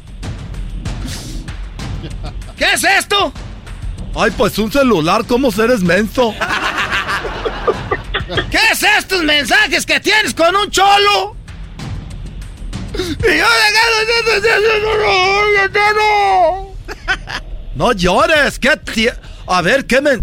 ¿Qué 2.57 2.73
es 2.75 2.85
esto? 2.85 3.33
Ay, 4.15 4.31
pues 4.33 4.59
un 4.59 4.71
celular, 4.71 5.25
¿cómo 5.27 5.49
eres 5.57 5.81
menso? 5.81 6.35
¿Qué 8.51 8.59
es 8.73 8.83
estos 8.83 9.23
mensajes 9.23 9.87
que 9.87 10.01
tienes 10.01 10.35
con 10.35 10.55
un 10.55 10.71
cholo? 10.71 11.37
Y 12.95 13.39
yo 13.39 13.47
no. 15.95 16.62
No 17.75 17.93
llores, 17.93 18.59
¿qué 18.59 18.71
tie- 18.73 19.17
A 19.47 19.63
ver, 19.63 19.87
¿qué 19.87 20.01
me...? 20.01 20.21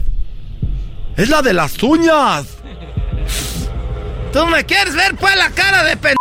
Es 1.18 1.30
la 1.30 1.42
de 1.42 1.54
las 1.54 1.82
uñas. 1.84 2.46
¿Tú 4.32 4.46
me 4.46 4.64
quieres 4.66 4.96
ver 4.96 5.16
pues 5.16 5.36
la 5.36 5.50
cara 5.50 5.84
de 5.84 5.98
pen... 5.98 6.16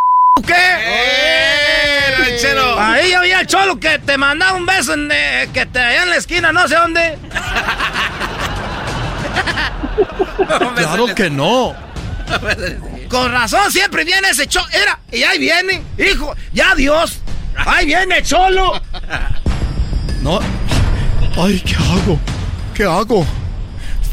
¿Qué? 0.47 0.55
¡Eh, 0.55 2.15
ranchero! 2.19 2.79
Ahí 2.81 3.13
yo 3.13 3.21
vi 3.23 3.33
al 3.33 3.47
cholo 3.47 3.79
que 3.79 3.99
te 3.99 4.17
mandaba 4.17 4.55
un 4.55 4.65
beso 4.67 4.95
en, 4.95 5.09
eh, 5.13 5.49
que 5.53 5.67
te 5.67 5.79
allá 5.79 6.05
en 6.05 6.11
la 6.11 6.17
esquina, 6.17 6.53
no 6.53 6.67
sé 6.69 6.75
dónde. 6.77 7.19
Claro 10.77 11.15
que 11.15 11.29
no. 11.31 11.75
Con 13.09 13.33
razón, 13.33 13.71
siempre 13.71 14.05
viene 14.05 14.29
ese 14.31 14.47
cholo. 14.47 14.67
Era, 14.73 14.99
y 15.11 15.23
ahí 15.23 15.39
viene, 15.39 15.83
hijo, 15.99 16.35
ya 16.53 16.75
Dios. 16.75 17.21
Ahí 17.57 17.87
viene 17.87 18.23
cholo. 18.23 18.81
No. 20.23 20.41
Ay, 21.37 21.61
¿qué 21.61 21.75
hago? 21.75 22.19
¿Qué 22.75 22.85
hago? 22.85 23.27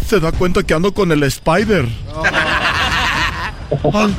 Se 0.08 0.20
da 0.20 0.32
cuenta 0.32 0.64
que 0.64 0.74
ando 0.74 0.94
con 0.94 1.12
el 1.12 1.24
Spider. 1.24 1.86
Ay, 3.94 4.16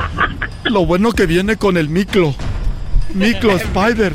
lo 0.65 0.85
bueno 0.85 1.13
que 1.13 1.27
viene 1.27 1.57
con 1.57 1.77
el 1.77 1.89
Miclo. 1.89 2.35
Miclo 3.15 3.57
Spider. 3.57 4.13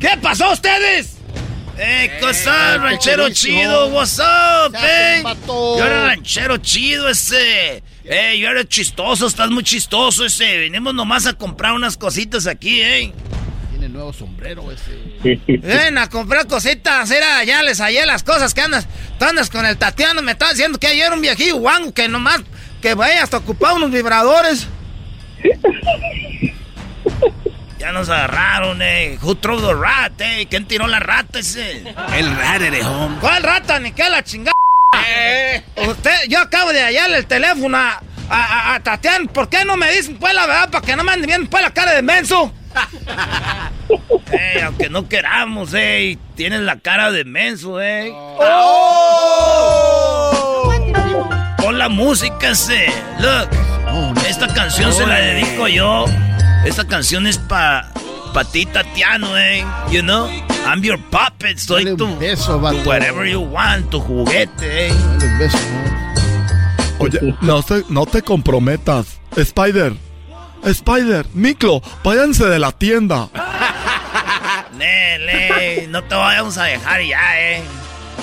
¿Qué 0.00 0.10
pasó 0.20 0.46
a 0.46 0.52
ustedes? 0.52 1.14
Eh, 1.80 2.18
what's 2.20 2.44
up, 2.44 2.82
ranchero 2.82 3.30
chido? 3.30 3.86
What's 3.88 4.18
up, 4.18 4.74
eh? 4.74 5.22
Yo 5.46 5.84
era 5.84 6.06
ranchero 6.06 6.56
chido 6.58 7.08
ese. 7.08 7.84
Eh, 8.04 8.38
yo 8.38 8.48
era 8.48 8.64
chistoso, 8.64 9.28
estás 9.28 9.48
muy 9.50 9.62
chistoso 9.62 10.24
ese. 10.24 10.58
Venimos 10.58 10.92
nomás 10.94 11.26
a 11.26 11.34
comprar 11.34 11.74
unas 11.74 11.96
cositas 11.96 12.48
aquí, 12.48 12.80
eh. 12.80 13.12
Nuevo 13.98 14.12
sombrero 14.12 14.70
ese. 14.70 15.40
Ven 15.58 15.98
a 15.98 16.08
comprar 16.08 16.46
cositas, 16.46 17.10
era, 17.10 17.42
ya 17.42 17.64
les 17.64 17.80
hallé 17.80 18.06
las 18.06 18.22
cosas 18.22 18.54
que 18.54 18.60
andas. 18.60 18.86
Tú 19.18 19.24
andas 19.24 19.50
con 19.50 19.66
el 19.66 19.76
Tatiano, 19.76 20.22
me 20.22 20.30
estás 20.30 20.50
diciendo 20.52 20.78
que 20.78 20.86
ayer 20.86 21.12
un 21.12 21.20
viejillo 21.20 21.56
guango 21.56 21.92
que 21.92 22.06
nomás 22.06 22.42
que 22.80 22.94
vaya 22.94 23.24
hasta 23.24 23.38
ocupar 23.38 23.74
unos 23.74 23.90
vibradores. 23.90 24.68
Ya 27.78 27.92
nos 27.92 28.08
agarraron, 28.08 28.82
eh. 28.82 29.18
Who 29.22 29.36
threw 29.36 29.60
the 29.60 29.72
rat, 29.72 30.20
eh? 30.20 30.48
¿Quién 30.50 30.66
tiró 30.66 30.88
la 30.88 30.98
rata 30.98 31.38
ese? 31.38 31.84
El 32.16 32.36
rarerejón. 32.36 33.18
¿Cuál 33.20 33.40
rata 33.44 33.78
ni 33.78 33.92
qué 33.92 34.10
la 34.10 34.24
chingada? 34.24 34.52
Usted, 35.88 36.10
yo 36.28 36.40
acabo 36.40 36.72
de 36.72 36.82
hallarle 36.82 37.18
el 37.18 37.26
teléfono 37.26 37.76
a, 37.76 38.02
a, 38.28 38.74
a 38.74 38.80
Tatiana. 38.80 39.30
¿Por 39.32 39.48
qué 39.48 39.64
no 39.64 39.76
me 39.76 39.92
dicen 39.92 40.16
pues 40.18 40.34
la 40.34 40.46
verdad 40.46 40.70
para 40.70 40.84
que 40.84 40.96
no 40.96 41.04
me 41.04 41.12
anden 41.12 41.28
viendo 41.28 41.48
pues 41.48 41.62
la 41.62 41.70
cara 41.70 41.92
de 41.92 42.02
menso? 42.02 42.52
Aunque 44.64 44.88
no 44.90 45.08
queramos, 45.08 45.72
eh. 45.74 46.18
Tienes 46.36 46.60
la 46.60 46.78
cara 46.78 47.10
de 47.10 47.24
menso, 47.24 47.80
eh. 47.80 48.12
Pon 51.58 51.78
la 51.78 51.88
música, 51.88 52.50
ese. 52.50 52.86
Look. 53.20 53.48
Esta 54.28 54.46
canción 54.52 54.92
se 54.92 55.06
la 55.06 55.16
dedico 55.16 55.66
yo. 55.68 56.04
Esta 56.64 56.86
canción 56.86 57.26
es 57.26 57.38
pa, 57.38 57.88
pa 58.34 58.44
ti, 58.44 58.66
Tatiano, 58.66 59.36
eh. 59.38 59.64
You 59.90 60.02
know? 60.02 60.28
I'm 60.66 60.82
your 60.82 60.98
puppet. 61.10 61.58
Soy 61.58 61.84
tu. 61.96 62.06
Whatever 62.84 63.26
you 63.26 63.40
want, 63.40 63.90
tu 63.90 64.00
juguete, 64.00 64.88
eh. 64.88 64.92
Oye, 66.98 67.34
no, 67.40 67.62
se- 67.62 67.84
no 67.88 68.04
te 68.06 68.22
comprometas. 68.22 69.18
Spider. 69.36 69.92
Spider, 70.64 71.26
Miclo, 71.34 71.82
váyanse 72.02 72.46
de 72.46 72.58
la 72.58 72.72
tienda. 72.72 73.28
Nele, 74.72 75.86
no 75.88 76.02
te 76.04 76.14
vayamos 76.14 76.56
a 76.58 76.64
dejar 76.64 77.00
ya, 77.02 77.40
eh. 77.40 77.62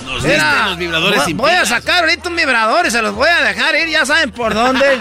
Nos 0.06 0.22
Mira, 0.24 0.36
diste 0.36 0.64
los 0.70 0.78
vibradores 0.78 1.18
voy, 1.18 1.26
sin 1.26 1.38
voy 1.38 1.52
a 1.52 1.66
sacar 1.66 2.04
ahorita 2.04 2.30
un 2.30 2.36
vibrador 2.36 2.86
y 2.86 2.92
se 2.92 3.02
los 3.02 3.16
voy 3.16 3.30
a 3.30 3.42
dejar 3.44 3.76
ir, 3.76 3.88
ya 3.90 4.06
saben 4.06 4.30
por 4.32 4.54
dónde. 4.54 4.86
I 4.96 5.00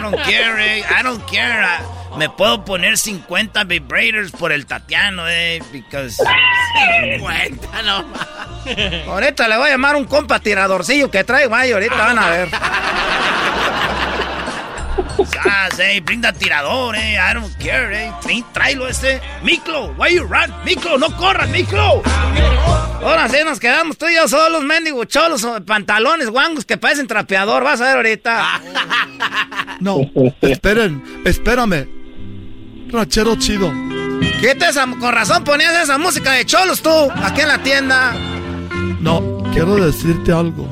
don't 0.00 0.16
care, 0.24 0.78
eh. 0.78 0.84
I 0.98 1.02
don't 1.02 1.22
care. 1.30 1.62
Ah, 1.64 1.80
Me 2.16 2.30
puedo 2.30 2.64
poner 2.64 2.96
50 2.96 3.64
vibrators 3.64 4.30
por 4.32 4.50
el 4.52 4.64
Tatiano, 4.66 5.28
eh. 5.28 5.62
Because. 5.72 6.16
50 7.18 7.82
nomás. 7.82 8.26
Ahorita 9.06 9.46
le 9.48 9.56
voy 9.58 9.68
a 9.68 9.72
llamar 9.72 9.96
un 9.96 10.06
compa 10.06 10.40
tiradorcillo 10.40 11.10
que 11.10 11.22
traigo 11.24 11.54
ahí, 11.54 11.72
ahorita 11.72 11.96
van 11.96 12.18
a 12.18 12.30
ver. 12.30 12.48
Ah, 15.44 15.68
eh, 15.78 16.00
brinda 16.00 16.32
tirador, 16.32 16.96
eh. 16.96 17.16
I 17.16 17.34
don't 17.34 17.54
care, 17.58 18.06
eh. 18.06 18.12
Tráelo 18.52 18.88
ese. 18.88 19.20
Miklo, 19.42 19.94
why 19.96 20.14
you 20.14 20.24
run? 20.24 20.52
Miklo, 20.64 20.98
no 20.98 21.14
corras, 21.16 21.48
Miklo. 21.50 22.02
Ahora 23.02 23.28
sí 23.28 23.36
nos 23.44 23.60
quedamos 23.60 23.96
tú 23.98 24.08
y 24.08 24.14
yo 24.14 24.26
solos, 24.26 24.64
mendigos 24.64 25.06
cholos, 25.06 25.46
pantalones 25.66 26.28
guangos 26.28 26.64
que 26.64 26.76
parecen 26.76 27.06
trapeador, 27.06 27.62
vas 27.62 27.80
a 27.80 27.84
ver 27.84 27.96
ahorita. 27.96 28.60
No, 29.80 30.00
esperen, 30.40 31.02
espérame. 31.26 31.86
Ranchero 32.88 33.36
chido. 33.36 33.70
Quita 34.40 34.70
esa, 34.70 34.86
con 34.86 35.12
razón 35.12 35.44
ponías 35.44 35.74
esa 35.82 35.98
música 35.98 36.32
de 36.32 36.46
cholos 36.46 36.80
tú, 36.80 37.10
aquí 37.14 37.42
en 37.42 37.48
la 37.48 37.58
tienda. 37.58 38.14
No, 39.00 39.42
quiero 39.52 39.76
decirte 39.76 40.32
algo. 40.32 40.66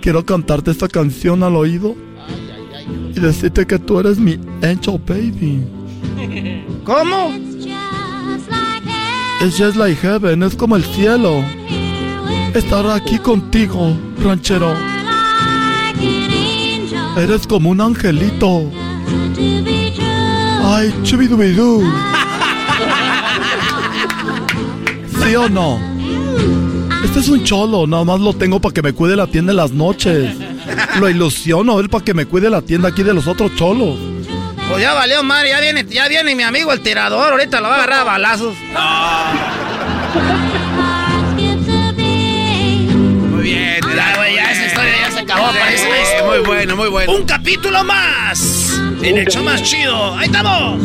Quiero 0.00 0.24
cantarte 0.24 0.70
esta 0.70 0.86
canción 0.86 1.42
al 1.42 1.56
oído 1.56 1.96
y 3.14 3.20
decirte 3.20 3.66
que 3.66 3.78
tú 3.78 4.00
eres 4.00 4.18
mi 4.18 4.38
angel 4.62 5.00
baby. 5.06 5.62
¿Cómo? 6.84 7.32
Es 9.42 9.58
just 9.58 9.76
like 9.76 10.00
heaven, 10.00 10.42
es 10.42 10.54
como 10.54 10.76
el 10.76 10.84
cielo. 10.84 11.44
Estar 12.54 12.86
aquí 12.86 13.18
contigo, 13.18 13.96
ranchero. 14.22 14.74
Eres 17.16 17.46
como 17.46 17.70
un 17.70 17.80
angelito. 17.80 18.70
Ay, 20.64 20.94
chubidubidú. 21.02 21.82
¿Sí 25.22 25.34
o 25.34 25.48
no? 25.48 25.78
Este 27.04 27.20
es 27.20 27.28
un 27.28 27.42
cholo, 27.42 27.86
nada 27.86 28.04
más 28.04 28.20
lo 28.20 28.32
tengo 28.32 28.60
para 28.60 28.72
que 28.72 28.82
me 28.82 28.92
cuide 28.92 29.16
la 29.16 29.26
tienda 29.26 29.52
en 29.52 29.56
las 29.56 29.72
noches. 29.72 30.36
Lo 30.98 31.08
ilusiono 31.08 31.80
él 31.80 31.88
para 31.88 32.04
que 32.04 32.14
me 32.14 32.26
cuide 32.26 32.50
la 32.50 32.62
tienda 32.62 32.88
aquí 32.88 33.02
de 33.02 33.14
los 33.14 33.26
otros 33.26 33.54
cholos. 33.56 33.98
Pues 34.68 34.80
ya 34.80 34.94
valió 34.94 35.22
madre, 35.22 35.50
ya 35.50 35.60
viene, 35.60 35.84
ya 35.88 36.08
viene 36.08 36.34
mi 36.34 36.42
amigo 36.42 36.72
el 36.72 36.80
tirador, 36.80 37.32
ahorita 37.32 37.60
lo 37.60 37.68
va 37.68 37.74
a 37.74 37.78
agarrar 37.78 38.00
a 38.00 38.04
balazos. 38.04 38.56
Muy 43.30 43.42
bien, 43.42 43.80
ya, 43.94 44.16
güey, 44.16 44.34
ya 44.34 44.52
esa 44.52 44.66
historia 44.66 44.92
ya 45.00 45.10
se 45.10 45.20
acabó, 45.20 45.52
parece. 45.52 46.22
Muy 46.24 46.38
bueno, 46.38 46.76
muy 46.76 46.88
bueno. 46.88 47.12
Un 47.12 47.24
capítulo 47.24 47.84
más 47.84 48.80
en 49.02 49.18
el 49.18 49.26
show 49.26 49.42
más 49.42 49.62
chido. 49.62 50.16
Ahí 50.16 50.26
estamos. 50.26 50.80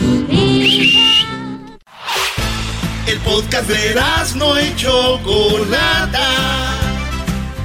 El 3.08 3.20
podcast 3.20 3.70
de 3.70 3.96
no 4.36 4.60
y 4.60 4.76
Chocolata. 4.76 6.77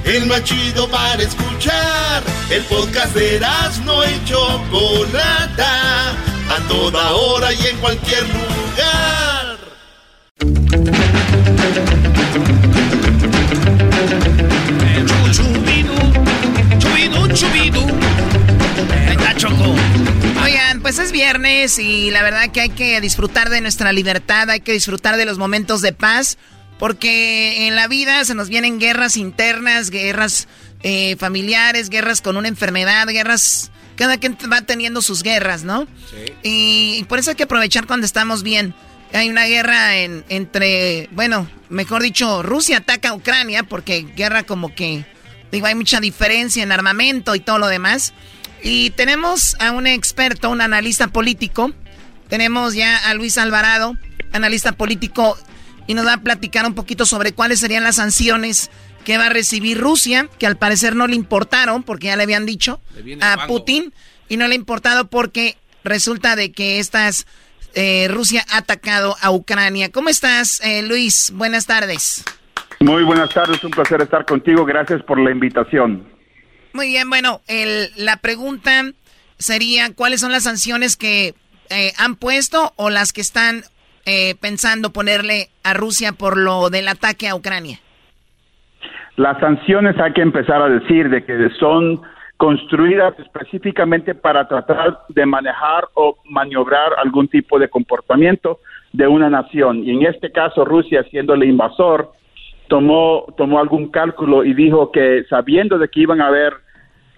El 0.04 0.26
más 0.26 0.42
chido 0.44 0.88
para 0.88 1.22
escuchar. 1.22 2.22
El 2.50 2.62
podcast 2.64 3.14
de 3.14 3.40
no 3.84 4.04
y 4.04 4.24
Chocolata. 4.24 6.10
A 6.10 6.68
toda 6.68 7.12
hora 7.12 7.52
y 7.52 7.66
en 7.66 7.76
cualquier 7.78 8.22
lugar. 8.28 9.58
Ahí 19.06 19.16
está 19.16 19.34
Choco. 19.36 19.74
Oigan, 20.44 20.80
pues 20.82 20.98
es 20.98 21.12
viernes 21.12 21.78
y 21.78 22.10
la 22.10 22.22
verdad 22.22 22.50
que 22.50 22.60
hay 22.60 22.70
que 22.70 23.00
disfrutar 23.00 23.48
de 23.48 23.60
nuestra 23.60 23.92
libertad, 23.92 24.50
hay 24.50 24.60
que 24.60 24.72
disfrutar 24.72 25.16
de 25.16 25.24
los 25.24 25.38
momentos 25.38 25.80
de 25.80 25.92
paz, 25.92 26.38
porque 26.82 27.68
en 27.68 27.76
la 27.76 27.86
vida 27.86 28.24
se 28.24 28.34
nos 28.34 28.48
vienen 28.48 28.80
guerras 28.80 29.16
internas, 29.16 29.88
guerras 29.88 30.48
eh, 30.82 31.14
familiares, 31.14 31.90
guerras 31.90 32.20
con 32.20 32.36
una 32.36 32.48
enfermedad, 32.48 33.06
guerras... 33.06 33.70
Cada 33.94 34.16
quien 34.16 34.36
va 34.52 34.62
teniendo 34.62 35.00
sus 35.00 35.22
guerras, 35.22 35.62
¿no? 35.62 35.86
Sí. 36.10 36.32
Y, 36.42 37.04
por 37.04 37.20
eso 37.20 37.30
hay 37.30 37.36
que 37.36 37.44
aprovechar 37.44 37.86
cuando 37.86 38.04
estamos 38.04 38.42
bien. 38.42 38.74
Hay 39.12 39.30
una 39.30 39.44
guerra 39.44 39.98
en, 39.98 40.24
entre, 40.28 41.08
bueno, 41.12 41.48
mejor 41.68 42.02
dicho, 42.02 42.42
Rusia 42.42 42.78
ataca 42.78 43.10
a 43.10 43.14
Ucrania 43.14 43.62
porque 43.62 44.02
guerra 44.16 44.42
como 44.42 44.74
que, 44.74 45.06
digo, 45.52 45.66
hay 45.66 45.76
mucha 45.76 46.00
diferencia 46.00 46.64
en 46.64 46.72
armamento 46.72 47.36
y 47.36 47.40
todo 47.40 47.58
lo 47.58 47.68
demás. 47.68 48.12
Y 48.60 48.90
tenemos 48.90 49.54
a 49.60 49.70
un 49.70 49.86
experto, 49.86 50.50
un 50.50 50.60
analista 50.60 51.06
político. 51.06 51.72
Tenemos 52.28 52.74
ya 52.74 53.08
a 53.08 53.14
Luis 53.14 53.38
Alvarado, 53.38 53.96
analista 54.32 54.72
político, 54.72 55.38
y 55.86 55.94
nos 55.94 56.06
va 56.06 56.14
a 56.14 56.20
platicar 56.22 56.66
un 56.66 56.74
poquito 56.74 57.06
sobre 57.06 57.32
cuáles 57.32 57.60
serían 57.60 57.84
las 57.84 57.96
sanciones 57.96 58.70
que 59.04 59.18
va 59.18 59.26
a 59.26 59.30
recibir 59.30 59.78
Rusia, 59.78 60.28
que 60.38 60.46
al 60.46 60.56
parecer 60.56 60.94
no 60.94 61.06
le 61.06 61.16
importaron, 61.16 61.82
porque 61.82 62.06
ya 62.08 62.16
le 62.16 62.22
habían 62.22 62.46
dicho 62.46 62.80
a 63.20 63.46
Putin, 63.46 63.92
y 64.28 64.36
no 64.36 64.46
le 64.46 64.54
ha 64.54 64.56
importado 64.56 65.08
porque 65.08 65.56
resulta 65.84 66.36
de 66.36 66.52
que 66.52 66.78
estas 66.78 67.26
eh, 67.74 68.06
Rusia 68.10 68.44
ha 68.50 68.58
atacado 68.58 69.16
a 69.20 69.30
Ucrania. 69.30 69.90
¿Cómo 69.90 70.08
estás, 70.08 70.60
eh, 70.62 70.82
Luis? 70.82 71.32
Buenas 71.34 71.66
tardes. 71.66 72.24
Muy 72.80 73.02
buenas 73.04 73.30
tardes, 73.30 73.62
un 73.64 73.70
placer 73.70 74.00
estar 74.02 74.24
contigo. 74.24 74.64
Gracias 74.64 75.02
por 75.02 75.18
la 75.18 75.30
invitación. 75.30 76.06
Muy 76.72 76.88
bien, 76.88 77.08
bueno, 77.08 77.42
el, 77.46 77.92
la 77.96 78.16
pregunta 78.16 78.84
sería, 79.38 79.92
¿cuáles 79.94 80.20
son 80.20 80.32
las 80.32 80.44
sanciones 80.44 80.96
que 80.96 81.34
eh, 81.70 81.92
han 81.96 82.16
puesto 82.16 82.72
o 82.76 82.90
las 82.90 83.12
que 83.12 83.20
están 83.20 83.64
eh, 84.06 84.34
pensando 84.40 84.90
ponerle 84.90 85.48
a 85.64 85.74
Rusia 85.74 86.12
por 86.12 86.36
lo 86.36 86.70
del 86.70 86.88
ataque 86.88 87.28
a 87.28 87.34
Ucrania? 87.34 87.78
Las 89.16 89.38
sanciones 89.40 89.98
hay 89.98 90.12
que 90.12 90.22
empezar 90.22 90.62
a 90.62 90.68
decir 90.68 91.08
de 91.10 91.24
que 91.24 91.50
son 91.60 92.00
construidas 92.38 93.16
específicamente 93.18 94.14
para 94.14 94.48
tratar 94.48 94.98
de 95.10 95.26
manejar 95.26 95.84
o 95.94 96.16
maniobrar 96.24 96.92
algún 96.96 97.28
tipo 97.28 97.58
de 97.58 97.68
comportamiento 97.68 98.58
de 98.92 99.06
una 99.06 99.30
nación. 99.30 99.84
Y 99.84 99.90
en 99.90 100.06
este 100.06 100.32
caso, 100.32 100.64
Rusia, 100.64 101.04
siendo 101.10 101.34
el 101.34 101.44
invasor, 101.44 102.10
tomó, 102.68 103.26
tomó 103.36 103.60
algún 103.60 103.90
cálculo 103.90 104.44
y 104.44 104.54
dijo 104.54 104.90
que 104.90 105.24
sabiendo 105.28 105.78
de 105.78 105.88
que 105.88 106.00
iban 106.00 106.20
a 106.20 106.26
haber 106.26 106.54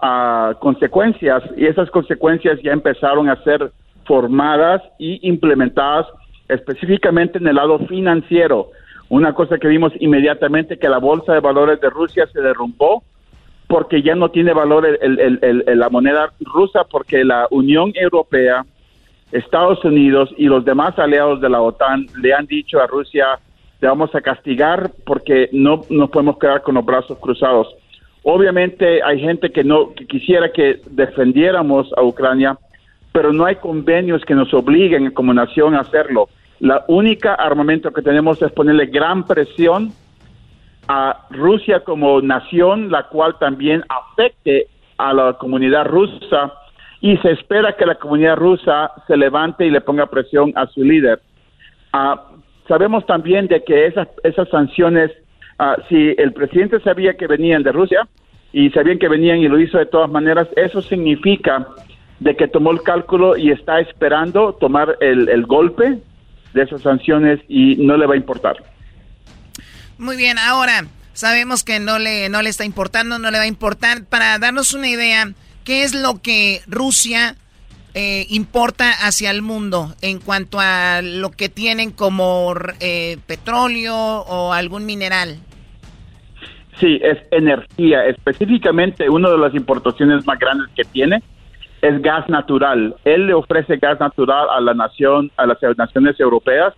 uh, 0.03 0.59
consecuencias, 0.59 1.43
y 1.57 1.65
esas 1.65 1.89
consecuencias 1.89 2.59
ya 2.61 2.71
empezaron 2.71 3.29
a 3.29 3.41
ser 3.43 3.71
formadas 4.05 4.81
y 4.99 5.27
implementadas 5.27 6.05
específicamente 6.47 7.37
en 7.37 7.47
el 7.47 7.55
lado 7.55 7.79
financiero. 7.87 8.71
Una 9.09 9.33
cosa 9.33 9.57
que 9.57 9.67
vimos 9.67 9.93
inmediatamente 9.99 10.77
que 10.77 10.89
la 10.89 10.97
bolsa 10.97 11.33
de 11.33 11.39
valores 11.39 11.79
de 11.79 11.89
Rusia 11.89 12.27
se 12.31 12.41
derrumbó 12.41 13.03
porque 13.67 14.01
ya 14.01 14.15
no 14.15 14.29
tiene 14.29 14.53
valor 14.53 14.85
el, 14.85 15.63
la 15.65 15.89
moneda 15.89 16.31
rusa 16.39 16.83
porque 16.83 17.23
la 17.23 17.47
Unión 17.49 17.91
Europea, 17.95 18.65
Estados 19.31 19.83
Unidos 19.83 20.29
y 20.37 20.45
los 20.45 20.65
demás 20.65 20.97
aliados 20.99 21.41
de 21.41 21.49
la 21.49 21.61
OTAN 21.61 22.07
le 22.21 22.33
han 22.33 22.45
dicho 22.45 22.79
a 22.79 22.87
Rusia 22.87 23.39
te 23.79 23.87
vamos 23.87 24.13
a 24.15 24.21
castigar 24.21 24.91
porque 25.05 25.49
no 25.51 25.81
nos 25.89 26.09
podemos 26.09 26.37
quedar 26.37 26.61
con 26.61 26.75
los 26.75 26.85
brazos 26.85 27.17
cruzados. 27.19 27.67
Obviamente 28.23 29.03
hay 29.03 29.19
gente 29.19 29.51
que 29.51 29.63
no 29.63 29.93
que 29.93 30.07
quisiera 30.07 30.51
que 30.51 30.81
defendiéramos 30.89 31.91
a 31.95 32.01
Ucrania, 32.01 32.57
pero 33.11 33.31
no 33.33 33.45
hay 33.45 33.57
convenios 33.57 34.23
que 34.25 34.33
nos 34.33 34.53
obliguen 34.53 35.11
como 35.11 35.33
nación 35.33 35.75
a 35.75 35.81
hacerlo. 35.81 36.29
La 36.59 36.85
única 36.87 37.33
armamento 37.33 37.91
que 37.91 38.01
tenemos 38.01 38.41
es 38.41 38.51
ponerle 38.51 38.85
gran 38.85 39.25
presión 39.25 39.91
a 40.87 41.25
Rusia 41.31 41.81
como 41.81 42.21
nación, 42.21 42.91
la 42.91 43.03
cual 43.03 43.37
también 43.39 43.83
afecte 43.89 44.67
a 44.97 45.13
la 45.13 45.33
comunidad 45.33 45.85
rusa 45.85 46.53
y 47.01 47.17
se 47.17 47.31
espera 47.31 47.75
que 47.75 47.85
la 47.85 47.95
comunidad 47.95 48.37
rusa 48.37 48.91
se 49.07 49.17
levante 49.17 49.65
y 49.65 49.69
le 49.69 49.81
ponga 49.81 50.05
presión 50.05 50.53
a 50.55 50.67
su 50.67 50.83
líder. 50.83 51.19
Uh, 51.93 52.39
sabemos 52.67 53.05
también 53.05 53.47
de 53.47 53.63
que 53.63 53.87
esas, 53.87 54.07
sanciones, 54.49 55.11
uh, 55.59 55.81
si 55.89 56.15
el 56.17 56.33
presidente 56.33 56.79
sabía 56.79 57.15
que 57.15 57.27
venían 57.27 57.63
de 57.63 57.73
Rusia 57.73 58.07
y 58.53 58.69
sabían 58.69 58.99
que 58.99 59.09
venían 59.09 59.39
y 59.39 59.49
lo 59.49 59.59
hizo 59.59 59.77
de 59.77 59.85
todas 59.87 60.09
maneras, 60.09 60.47
eso 60.55 60.81
significa 60.81 61.67
de 62.21 62.35
que 62.35 62.47
tomó 62.47 62.71
el 62.71 62.81
cálculo 62.81 63.35
y 63.35 63.51
está 63.51 63.81
esperando 63.81 64.53
tomar 64.53 64.97
el 65.01 65.45
golpe 65.45 65.99
de 66.55 66.63
esas 66.63 66.81
sanciones 66.81 67.39
y 67.47 67.75
no 67.75 67.97
le 67.97 68.07
va 68.07 68.15
a 68.15 68.17
importar. 68.17 68.55
Muy 69.97 70.15
bien, 70.15 70.37
ahora 70.39 70.85
sabemos 71.13 71.63
que 71.63 71.79
no 71.79 71.99
le, 71.99 72.29
no 72.29 72.41
le 72.41 72.49
está 72.49 72.65
importando, 72.65 73.19
no 73.19 73.29
le 73.29 73.37
va 73.37 73.43
a 73.43 73.47
importar. 73.47 74.05
Para 74.05 74.39
darnos 74.39 74.73
una 74.73 74.87
idea, 74.87 75.31
¿qué 75.65 75.83
es 75.83 75.93
lo 75.93 76.21
que 76.21 76.61
Rusia 76.65 77.35
eh, 77.93 78.25
importa 78.29 78.89
hacia 79.05 79.31
el 79.31 79.41
mundo 79.41 79.93
en 80.01 80.19
cuanto 80.19 80.59
a 80.59 81.01
lo 81.03 81.31
que 81.31 81.49
tienen 81.49 81.91
como 81.91 82.53
eh, 82.79 83.17
petróleo 83.27 83.95
o 83.95 84.53
algún 84.53 84.85
mineral? 84.85 85.37
Sí, 86.79 86.99
es 87.01 87.17
energía. 87.31 88.05
Específicamente, 88.05 89.09
una 89.09 89.29
de 89.29 89.37
las 89.37 89.53
importaciones 89.53 90.25
más 90.25 90.39
grandes 90.39 90.69
que 90.73 90.83
tiene 90.85 91.21
es 91.81 92.01
gas 92.01 92.27
natural. 92.29 92.95
Él 93.03 93.27
le 93.27 93.33
ofrece 93.33 93.77
gas 93.77 93.99
natural 93.99 94.47
a 94.49 94.59
la 94.61 94.73
nación, 94.73 95.31
a 95.37 95.45
las 95.45 95.57
naciones 95.77 96.19
europeas 96.19 96.73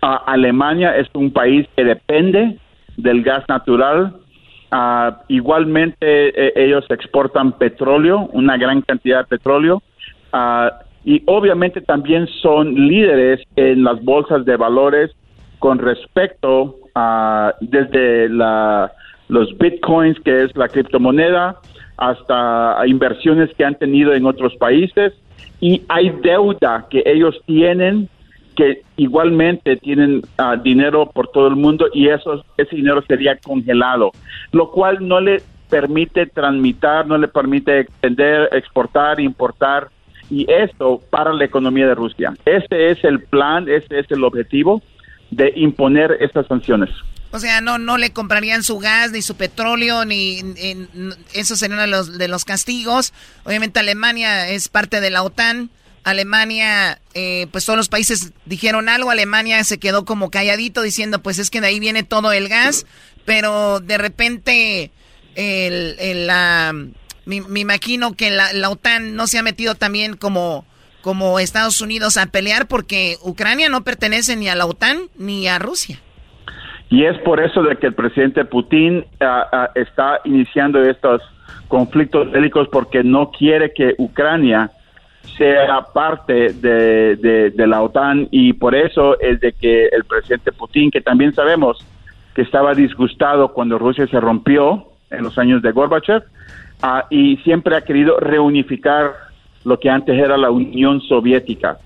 Alemania 0.00 0.96
es 0.96 1.08
un 1.14 1.32
país 1.32 1.66
que 1.76 1.84
depende 1.84 2.58
del 2.96 3.22
gas 3.22 3.44
natural. 3.48 4.14
Uh, 4.72 5.14
igualmente 5.28 5.98
eh, 6.00 6.52
ellos 6.56 6.84
exportan 6.90 7.52
petróleo, 7.52 8.28
una 8.32 8.56
gran 8.56 8.82
cantidad 8.82 9.20
de 9.20 9.24
petróleo. 9.24 9.82
Uh, 10.32 10.70
y 11.04 11.22
obviamente 11.26 11.80
también 11.80 12.26
son 12.42 12.74
líderes 12.74 13.40
en 13.56 13.84
las 13.84 14.02
bolsas 14.02 14.44
de 14.44 14.56
valores 14.56 15.10
con 15.58 15.78
respecto 15.78 16.76
a 16.94 17.54
desde 17.60 18.28
la, 18.28 18.90
los 19.28 19.56
bitcoins, 19.58 20.18
que 20.20 20.44
es 20.44 20.56
la 20.56 20.68
criptomoneda, 20.68 21.56
hasta 21.96 22.76
inversiones 22.86 23.50
que 23.56 23.64
han 23.64 23.76
tenido 23.76 24.12
en 24.14 24.26
otros 24.26 24.54
países. 24.56 25.12
Y 25.60 25.82
hay 25.88 26.10
deuda 26.22 26.86
que 26.90 27.02
ellos 27.06 27.40
tienen 27.46 28.08
que 28.56 28.82
igualmente 28.96 29.76
tienen 29.76 30.22
uh, 30.38 30.60
dinero 30.62 31.10
por 31.10 31.28
todo 31.28 31.48
el 31.48 31.56
mundo 31.56 31.86
y 31.92 32.08
eso, 32.08 32.44
ese 32.56 32.76
dinero 32.76 33.02
sería 33.02 33.36
congelado, 33.36 34.12
lo 34.52 34.70
cual 34.70 35.06
no 35.06 35.20
le 35.20 35.42
permite 35.68 36.26
transmitir, 36.26 37.06
no 37.06 37.18
le 37.18 37.28
permite 37.28 37.80
extender, 37.80 38.48
exportar, 38.52 39.18
importar 39.18 39.88
y 40.30 40.50
esto 40.50 41.00
para 41.10 41.32
la 41.32 41.44
economía 41.44 41.88
de 41.88 41.94
Rusia. 41.94 42.34
Ese 42.44 42.90
es 42.90 43.02
el 43.04 43.20
plan, 43.24 43.68
ese 43.68 43.98
es 43.98 44.10
el 44.10 44.24
objetivo 44.24 44.82
de 45.30 45.52
imponer 45.56 46.16
estas 46.20 46.46
sanciones. 46.46 46.90
O 47.34 47.40
sea, 47.40 47.60
no, 47.60 47.78
no 47.78 47.98
le 47.98 48.12
comprarían 48.12 48.62
su 48.62 48.78
gas, 48.78 49.10
ni 49.10 49.20
su 49.20 49.34
petróleo, 49.34 50.04
ni, 50.04 50.40
eso 51.32 51.56
sería 51.56 51.74
uno 51.74 51.82
de 51.82 51.88
los, 51.88 52.16
de 52.16 52.28
los 52.28 52.44
castigos. 52.44 53.12
Obviamente 53.42 53.80
Alemania 53.80 54.48
es 54.48 54.68
parte 54.68 55.00
de 55.00 55.10
la 55.10 55.24
OTAN 55.24 55.70
Alemania, 56.04 57.00
eh, 57.14 57.48
pues 57.50 57.64
todos 57.64 57.78
los 57.78 57.88
países 57.88 58.32
dijeron 58.44 58.88
algo, 58.88 59.10
Alemania 59.10 59.64
se 59.64 59.78
quedó 59.78 60.04
como 60.04 60.30
calladito 60.30 60.82
diciendo, 60.82 61.22
pues 61.22 61.38
es 61.38 61.50
que 61.50 61.62
de 61.62 61.68
ahí 61.68 61.80
viene 61.80 62.02
todo 62.02 62.30
el 62.30 62.48
gas, 62.48 62.84
pero 63.24 63.80
de 63.80 63.98
repente 63.98 64.90
el, 65.34 66.26
la, 66.26 66.74
me, 67.24 67.36
imagino 67.36 68.14
que 68.14 68.30
la, 68.30 68.52
la, 68.52 68.68
OTAN 68.68 69.16
no 69.16 69.26
se 69.26 69.38
ha 69.38 69.42
metido 69.42 69.74
también 69.74 70.16
como, 70.16 70.66
como 71.00 71.40
Estados 71.40 71.80
Unidos 71.80 72.18
a 72.18 72.26
pelear 72.26 72.68
porque 72.68 73.16
Ucrania 73.22 73.70
no 73.70 73.82
pertenece 73.82 74.36
ni 74.36 74.48
a 74.48 74.54
la 74.54 74.66
OTAN 74.66 75.08
ni 75.16 75.48
a 75.48 75.58
Rusia. 75.58 76.00
Y 76.94 77.06
es 77.06 77.18
por 77.22 77.40
eso 77.40 77.60
de 77.64 77.74
que 77.74 77.88
el 77.88 77.94
presidente 77.94 78.44
Putin 78.44 79.04
ah, 79.20 79.48
ah, 79.50 79.70
está 79.74 80.20
iniciando 80.22 80.80
estos 80.80 81.22
conflictos 81.66 82.30
bélicos 82.30 82.68
porque 82.68 83.02
no 83.02 83.32
quiere 83.32 83.72
que 83.72 83.96
Ucrania 83.98 84.70
sea 85.36 85.80
parte 85.92 86.52
de, 86.52 87.52
la 87.56 87.82
OTAN. 87.82 88.28
Y 88.30 88.52
por 88.52 88.76
eso 88.76 89.18
es 89.18 89.40
de 89.40 89.50
que 89.54 89.86
el 89.86 90.04
presidente 90.04 90.52
Putin, 90.52 90.92
que 90.92 91.00
también 91.00 91.34
sabemos 91.34 91.84
que 92.32 92.42
estaba 92.42 92.74
disgustado 92.74 93.52
cuando 93.52 93.76
Rusia 93.76 94.06
se 94.06 94.20
rompió 94.20 94.86
en 95.10 95.24
los 95.24 95.36
años 95.36 95.62
de 95.62 95.72
Gorbachev 95.72 96.22
ah, 96.80 97.06
y 97.10 97.38
siempre 97.38 97.74
ha 97.74 97.80
querido 97.80 98.20
reunificar 98.20 99.14
lo 99.64 99.80
que 99.80 99.90
antes 99.90 100.16
era 100.16 100.36
la 100.36 100.52
Unión 100.52 101.00
Soviética 101.00 101.76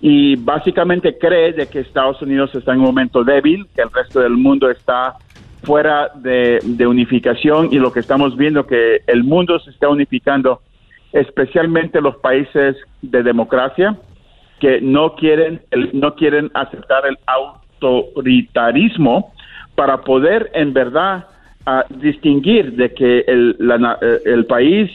y 0.00 0.36
básicamente 0.36 1.16
cree 1.18 1.52
de 1.52 1.68
que 1.68 1.80
Estados 1.80 2.20
Unidos 2.20 2.54
está 2.54 2.72
en 2.72 2.80
un 2.80 2.86
momento 2.86 3.24
débil, 3.24 3.66
que 3.74 3.82
el 3.82 3.90
resto 3.90 4.20
del 4.20 4.36
mundo 4.36 4.70
está 4.70 5.14
fuera 5.62 6.10
de, 6.14 6.60
unificación 6.86 7.68
y 7.72 7.78
lo 7.78 7.92
que 7.92 8.00
estamos 8.00 8.36
viendo 8.36 8.66
que 8.66 9.00
el 9.06 9.24
mundo 9.24 9.58
se 9.58 9.70
está 9.70 9.88
unificando, 9.88 10.60
especialmente 11.12 12.00
los 12.00 12.16
países 12.16 12.76
de 13.02 13.22
democracia 13.22 13.96
que 14.60 14.80
no 14.80 15.16
quieren 15.16 15.60
no 15.92 16.14
quieren 16.14 16.50
aceptar 16.54 17.04
el 17.06 17.18
autoritarismo 17.26 19.32
para 19.74 20.02
poder 20.02 20.50
en 20.54 20.72
verdad 20.72 21.26
distinguir 21.90 22.74
de 22.76 22.94
que 22.94 23.24
el, 23.26 23.56
eh, 24.00 24.18
el 24.24 24.46
país 24.46 24.90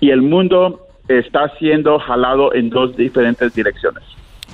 y 0.00 0.10
el 0.10 0.22
mundo 0.22 0.86
está 1.08 1.50
siendo 1.58 1.98
jalado 1.98 2.54
en 2.54 2.68
dos 2.68 2.96
diferentes 2.96 3.54
direcciones. 3.54 4.04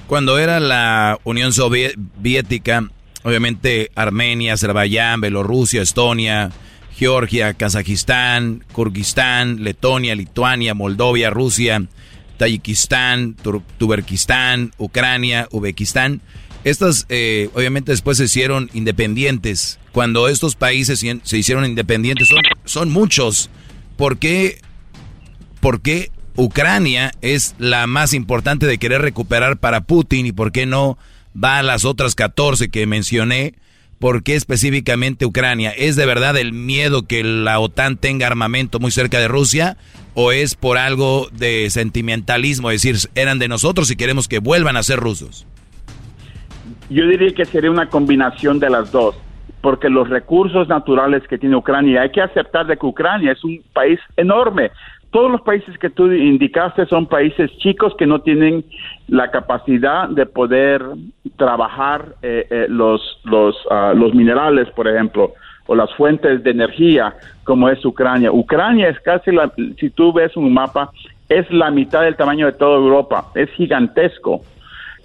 Cuando 0.07 0.39
era 0.39 0.61
la 0.61 1.19
Unión 1.24 1.53
Soviética, 1.53 2.89
obviamente 3.24 3.91
Armenia, 3.97 4.55
Azerbaiyán, 4.55 5.20
Bielorrusia, 5.20 5.83
Estonia, 5.83 6.53
Georgia, 6.97 7.55
Kazajistán, 7.55 8.65
Kurguistán, 8.73 9.65
Letonia, 9.65 10.15
Lituania, 10.15 10.74
Moldovia, 10.74 11.31
Rusia, 11.31 11.83
Tayikistán, 12.39 13.37
Tuberquistán, 13.78 14.73
Ucrania, 14.78 15.49
Uzbekistán. 15.51 16.20
Estas 16.62 17.07
eh, 17.09 17.51
obviamente 17.55 17.91
después 17.91 18.19
se 18.19 18.24
hicieron 18.24 18.70
independientes. 18.74 19.81
Cuando 19.91 20.28
estos 20.28 20.55
países 20.55 21.01
se 21.01 21.39
hicieron 21.39 21.65
independientes, 21.65 22.28
son, 22.28 22.39
son 22.65 22.91
muchos. 22.91 23.51
¿Por 23.97 24.19
qué, 24.19 24.61
¿Por 25.61 25.81
qué 25.81 26.11
Ucrania 26.37 27.13
es 27.23 27.57
la 27.59 27.87
más 27.87 28.13
importante 28.13 28.67
de 28.67 28.79
querer 28.79 29.01
recuperar 29.01 29.57
para 29.57 29.81
Putin 29.83 30.27
y 30.27 30.33
por 30.33 30.53
qué 30.53 30.67
no 30.67 30.99
va 31.35 31.59
a 31.59 31.63
las 31.63 31.85
otras 31.85 32.15
14 32.15 32.69
que 32.69 32.87
mencioné. 32.87 33.55
¿Por 33.99 34.23
qué 34.23 34.35
específicamente 34.35 35.25
Ucrania? 35.25 35.71
¿Es 35.71 35.97
de 35.97 36.05
verdad 36.05 36.37
el 36.37 36.53
miedo 36.53 37.07
que 37.07 37.25
la 37.25 37.59
OTAN 37.59 37.97
tenga 37.97 38.27
armamento 38.27 38.79
muy 38.79 38.91
cerca 38.91 39.19
de 39.19 39.29
Rusia? 39.29 39.79
¿O 40.13 40.33
es 40.33 40.55
por 40.55 40.77
algo 40.77 41.29
de 41.33 41.71
sentimentalismo? 41.71 42.71
Es 42.71 42.83
decir, 42.83 43.11
eran 43.15 43.39
de 43.39 43.49
nosotros 43.49 43.91
y 43.91 43.97
queremos 43.97 44.29
que 44.29 44.39
vuelvan 44.39 44.77
a 44.77 44.83
ser 44.83 44.99
rusos. 44.99 45.47
Yo 46.91 47.07
diría 47.09 47.33
que 47.33 47.47
sería 47.47 47.71
una 47.71 47.89
combinación 47.89 48.59
de 48.59 48.69
las 48.69 48.93
dos, 48.93 49.17
porque 49.63 49.89
los 49.89 50.11
recursos 50.11 50.69
naturales 50.69 51.27
que 51.27 51.39
tiene 51.39 51.57
Ucrania, 51.57 52.03
hay 52.03 52.11
que 52.11 52.21
aceptar 52.21 52.67
de 52.67 52.77
que 52.77 52.85
Ucrania 52.85 53.33
es 53.33 53.43
un 53.43 53.63
país 53.73 53.99
enorme 54.17 54.71
todos 55.16 55.32
los 55.32 55.40
países 55.40 55.78
que 55.78 55.88
tú 55.88 56.12
indicaste 56.12 56.84
son 56.84 57.06
países 57.06 57.51
chicos 57.56 57.94
que 57.97 58.05
no 58.05 58.20
tienen 58.20 58.66
la 59.09 59.30
capacidad 59.30 60.10
de 60.10 60.26
poder 60.26 60.82
trabajar 61.38 62.16
eh, 62.20 62.47
eh, 62.51 62.66
los, 62.68 63.01
los, 63.24 63.56
ah, 63.70 63.94
los 63.97 64.12
minerales, 64.12 64.68
por 64.72 64.86
ejemplo, 64.86 65.32
o 65.68 65.74
las 65.74 65.90
fuentes 65.94 66.44
de 66.44 66.51
energía, 66.51 67.14
como 67.44 67.70
es 67.70 67.82
Ucrania. 67.82 68.30
Ucrania 68.30 68.90
es 68.90 69.01
casi, 69.01 69.32
la, 69.32 69.51
si 69.80 69.88
tú 69.88 70.12
ves 70.12 70.36
un 70.36 70.52
mapa, 70.52 70.90
es 71.30 71.51
la 71.51 71.70
mitad 71.70 72.02
del 72.02 72.16
tamaño 72.16 72.44
de 72.44 72.52
toda 72.52 72.76
Europa, 72.76 73.28
es 73.36 73.48
gigantesco. 73.52 74.43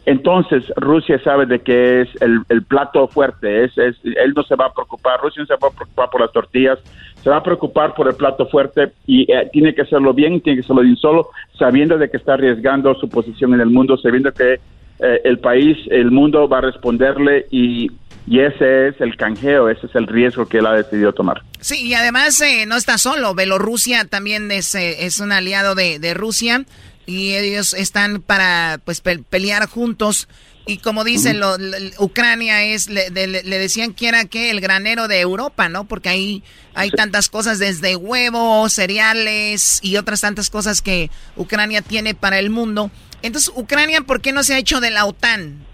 Entonces 0.06 0.66
Rusia 0.76 1.22
sabe 1.24 1.46
de 1.46 1.60
que 1.60 2.02
es 2.02 2.10
el, 2.22 2.42
el 2.50 2.64
plato 2.64 3.08
fuerte, 3.08 3.64
es, 3.64 3.78
es, 3.78 3.96
él 4.04 4.34
no 4.36 4.44
se 4.44 4.56
va 4.56 4.66
a 4.66 4.74
preocupar, 4.74 5.22
Rusia 5.22 5.42
no 5.44 5.46
se 5.46 5.54
va 5.54 5.70
a 5.70 5.72
preocupar 5.72 6.10
por 6.10 6.20
las 6.20 6.34
tortillas, 6.34 6.80
se 7.24 7.30
va 7.30 7.38
a 7.38 7.44
preocupar 7.44 7.94
por 7.94 8.08
el 8.08 8.16
plato 8.16 8.48
fuerte 8.48 8.92
y 9.06 9.32
eh, 9.32 9.50
tiene 9.52 9.74
que 9.76 9.84
hacerlo 9.84 10.14
bien, 10.14 10.42
tiene 10.42 10.60
que 10.60 10.66
hacerlo 10.66 10.82
bien 10.82 10.98
solo, 10.98 11.30
sabiendo 11.58 11.98
de 11.98 12.10
que 12.10 12.18
está 12.18 12.34
arriesgando 12.34 12.96
su 12.96 13.10
posición 13.10 13.54
en 13.54 13.62
el 13.62 13.70
mundo, 13.70 13.98
sabiendo 13.98 14.34
que 14.34 14.54
eh, 14.54 15.22
el 15.24 15.40
país, 15.40 15.78
el 15.90 16.12
mundo 16.12 16.48
va 16.48 16.60
a 16.60 16.62
responderle 16.62 17.48
y, 17.52 17.92
ese 18.28 18.88
es 18.88 19.02
el 19.02 19.18
canjeo, 19.18 19.68
ese 19.68 19.88
es 19.88 19.96
el 19.96 20.08
riesgo 20.08 20.46
que 20.46 20.60
él 20.60 20.66
ha 20.66 20.74
decidido 20.74 21.12
tomar. 21.12 21.42
Sí, 21.60 21.88
y 21.88 21.94
además 21.96 22.40
eh, 22.42 22.66
no 22.66 22.78
está 22.78 22.98
solo, 22.98 23.36
Bielorrusia 23.36 24.06
también 24.06 24.52
es, 24.52 24.74
es 24.76 25.20
un 25.20 25.32
aliado 25.32 25.76
de, 25.76 26.00
de 26.00 26.14
Rusia 26.14 26.64
y 27.06 27.34
ellos 27.34 27.74
están 27.74 28.22
para 28.22 28.80
pues 28.86 29.02
pelear 29.02 29.68
juntos 29.68 30.30
y 30.66 30.78
como 30.78 31.04
dicen 31.04 31.40
lo, 31.40 31.56
Ucrania 32.00 32.64
es 32.64 32.90
le, 32.90 33.10
decían 33.10 33.94
que 33.94 34.08
era 34.08 34.26
que 34.26 34.52
el 34.52 34.62
granero 34.62 35.08
de 35.08 35.20
Europa 35.20 35.70
no 35.70 35.86
porque 35.86 36.10
ahí 36.10 36.44
hay 36.74 36.92
tantas 36.92 37.30
cosas 37.30 37.60
desde 37.60 37.96
huevos 37.96 38.72
cereales 38.74 39.80
y 39.84 39.98
otras 39.98 40.22
tantas 40.22 40.50
cosas 40.50 40.82
que 40.82 41.10
Ucrania 41.36 41.82
tiene 41.82 42.14
para 42.14 42.40
el 42.40 42.50
mundo. 42.50 42.92
Entonces 43.22 43.52
Ucrania 43.56 44.02
por 44.02 44.22
qué 44.22 44.32
no 44.32 44.44
se 44.44 44.54
ha 44.54 44.58
hecho 44.58 44.80
de 44.80 44.92
la 44.92 45.06
OTAN 45.06 45.66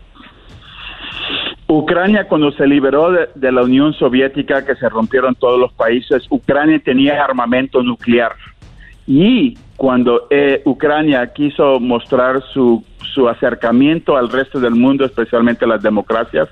Ucrania 1.68 2.28
cuando 2.28 2.52
se 2.54 2.66
liberó 2.66 3.12
de, 3.12 3.30
de 3.36 3.52
la 3.52 3.64
Unión 3.64 3.94
Soviética 3.94 4.66
que 4.66 4.76
se 4.76 4.88
rompieron 4.88 5.36
todos 5.36 5.60
los 5.60 5.74
países 5.74 6.26
Ucrania 6.30 6.80
tenía 6.80 7.22
armamento 7.24 7.84
nuclear. 7.84 8.34
Y 9.06 9.58
cuando 9.78 10.28
eh, 10.32 10.62
Ucrania 10.66 11.32
quiso 11.34 11.80
mostrar 11.80 12.42
su, 12.52 12.84
su 13.14 13.30
acercamiento 13.30 14.18
al 14.18 14.30
resto 14.30 14.60
del 14.60 14.74
mundo, 14.76 15.06
especialmente 15.06 15.66
a 15.66 15.68
las 15.68 15.84
democracias, 15.84 16.50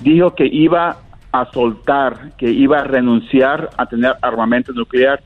dijo 0.00 0.34
que 0.34 0.46
iba 0.46 0.98
a 1.32 1.50
soltar, 1.52 2.32
que 2.36 2.50
iba 2.50 2.80
a 2.80 2.84
renunciar 2.84 3.70
a 3.76 3.86
tener 3.86 4.14
armamento 4.22 4.72
nuclear 4.72 5.20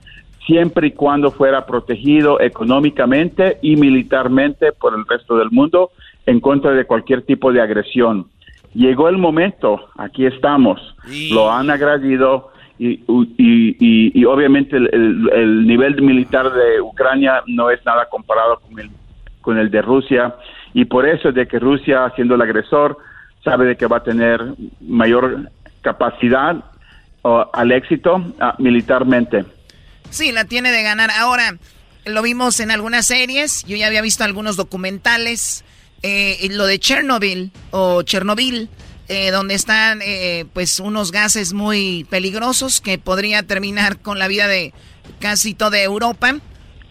siempre 0.46 0.88
y 0.88 0.92
cuando 0.92 1.30
fuera 1.30 1.66
protegido 1.66 2.40
económicamente 2.40 3.58
y 3.60 3.76
militarmente 3.76 4.72
por 4.72 4.94
el 4.94 5.04
resto 5.06 5.36
del 5.36 5.50
mundo 5.50 5.90
en 6.26 6.40
contra 6.40 6.72
de 6.72 6.84
cualquier 6.84 7.22
tipo 7.22 7.52
de 7.52 7.60
agresión. 7.60 8.26
Llegó 8.74 9.08
el 9.08 9.18
momento, 9.18 9.88
aquí 9.96 10.24
estamos, 10.26 10.80
lo 11.30 11.52
han 11.52 11.70
agredido, 11.70 12.51
y, 12.82 14.12
y, 14.18 14.24
obviamente 14.24 14.76
el, 14.76 15.66
nivel 15.66 16.02
militar 16.02 16.52
de 16.52 16.80
Ucrania 16.80 17.42
no 17.46 17.70
es 17.70 17.84
nada 17.84 18.08
comparado 18.08 18.60
con 18.60 18.78
el, 18.80 18.90
con 19.40 19.58
el 19.58 19.70
de 19.70 19.82
Rusia 19.82 20.34
y 20.74 20.84
por 20.86 21.08
eso 21.08 21.28
es 21.28 21.34
de 21.34 21.46
que 21.46 21.58
Rusia, 21.58 22.10
siendo 22.16 22.34
el 22.34 22.42
agresor, 22.42 22.98
sabe 23.44 23.66
de 23.66 23.76
que 23.76 23.86
va 23.86 23.98
a 23.98 24.02
tener 24.02 24.40
mayor 24.80 25.50
capacidad 25.80 26.56
al 27.22 27.72
éxito 27.72 28.20
ah, 28.40 28.56
militarmente. 28.58 29.44
Sí, 30.10 30.32
la 30.32 30.44
tiene 30.44 30.72
de 30.72 30.82
ganar. 30.82 31.10
Ahora, 31.10 31.56
lo 32.04 32.22
vimos 32.22 32.58
en 32.58 32.72
algunas 32.72 33.06
series, 33.06 33.64
yo 33.64 33.76
ya 33.76 33.86
había 33.86 34.02
visto 34.02 34.24
algunos 34.24 34.56
documentales, 34.56 35.64
eh, 36.02 36.48
lo 36.50 36.66
de 36.66 36.80
Chernobyl 36.80 37.52
o 37.70 38.02
Chernobyl 38.02 38.68
eh, 39.12 39.30
donde 39.30 39.52
están 39.52 40.00
eh, 40.00 40.46
pues 40.54 40.80
unos 40.80 41.12
gases 41.12 41.52
muy 41.52 42.06
peligrosos 42.08 42.80
que 42.80 42.96
podría 42.96 43.42
terminar 43.42 44.00
con 44.00 44.18
la 44.18 44.26
vida 44.26 44.48
de 44.48 44.72
casi 45.20 45.52
toda 45.52 45.78
Europa. 45.82 46.36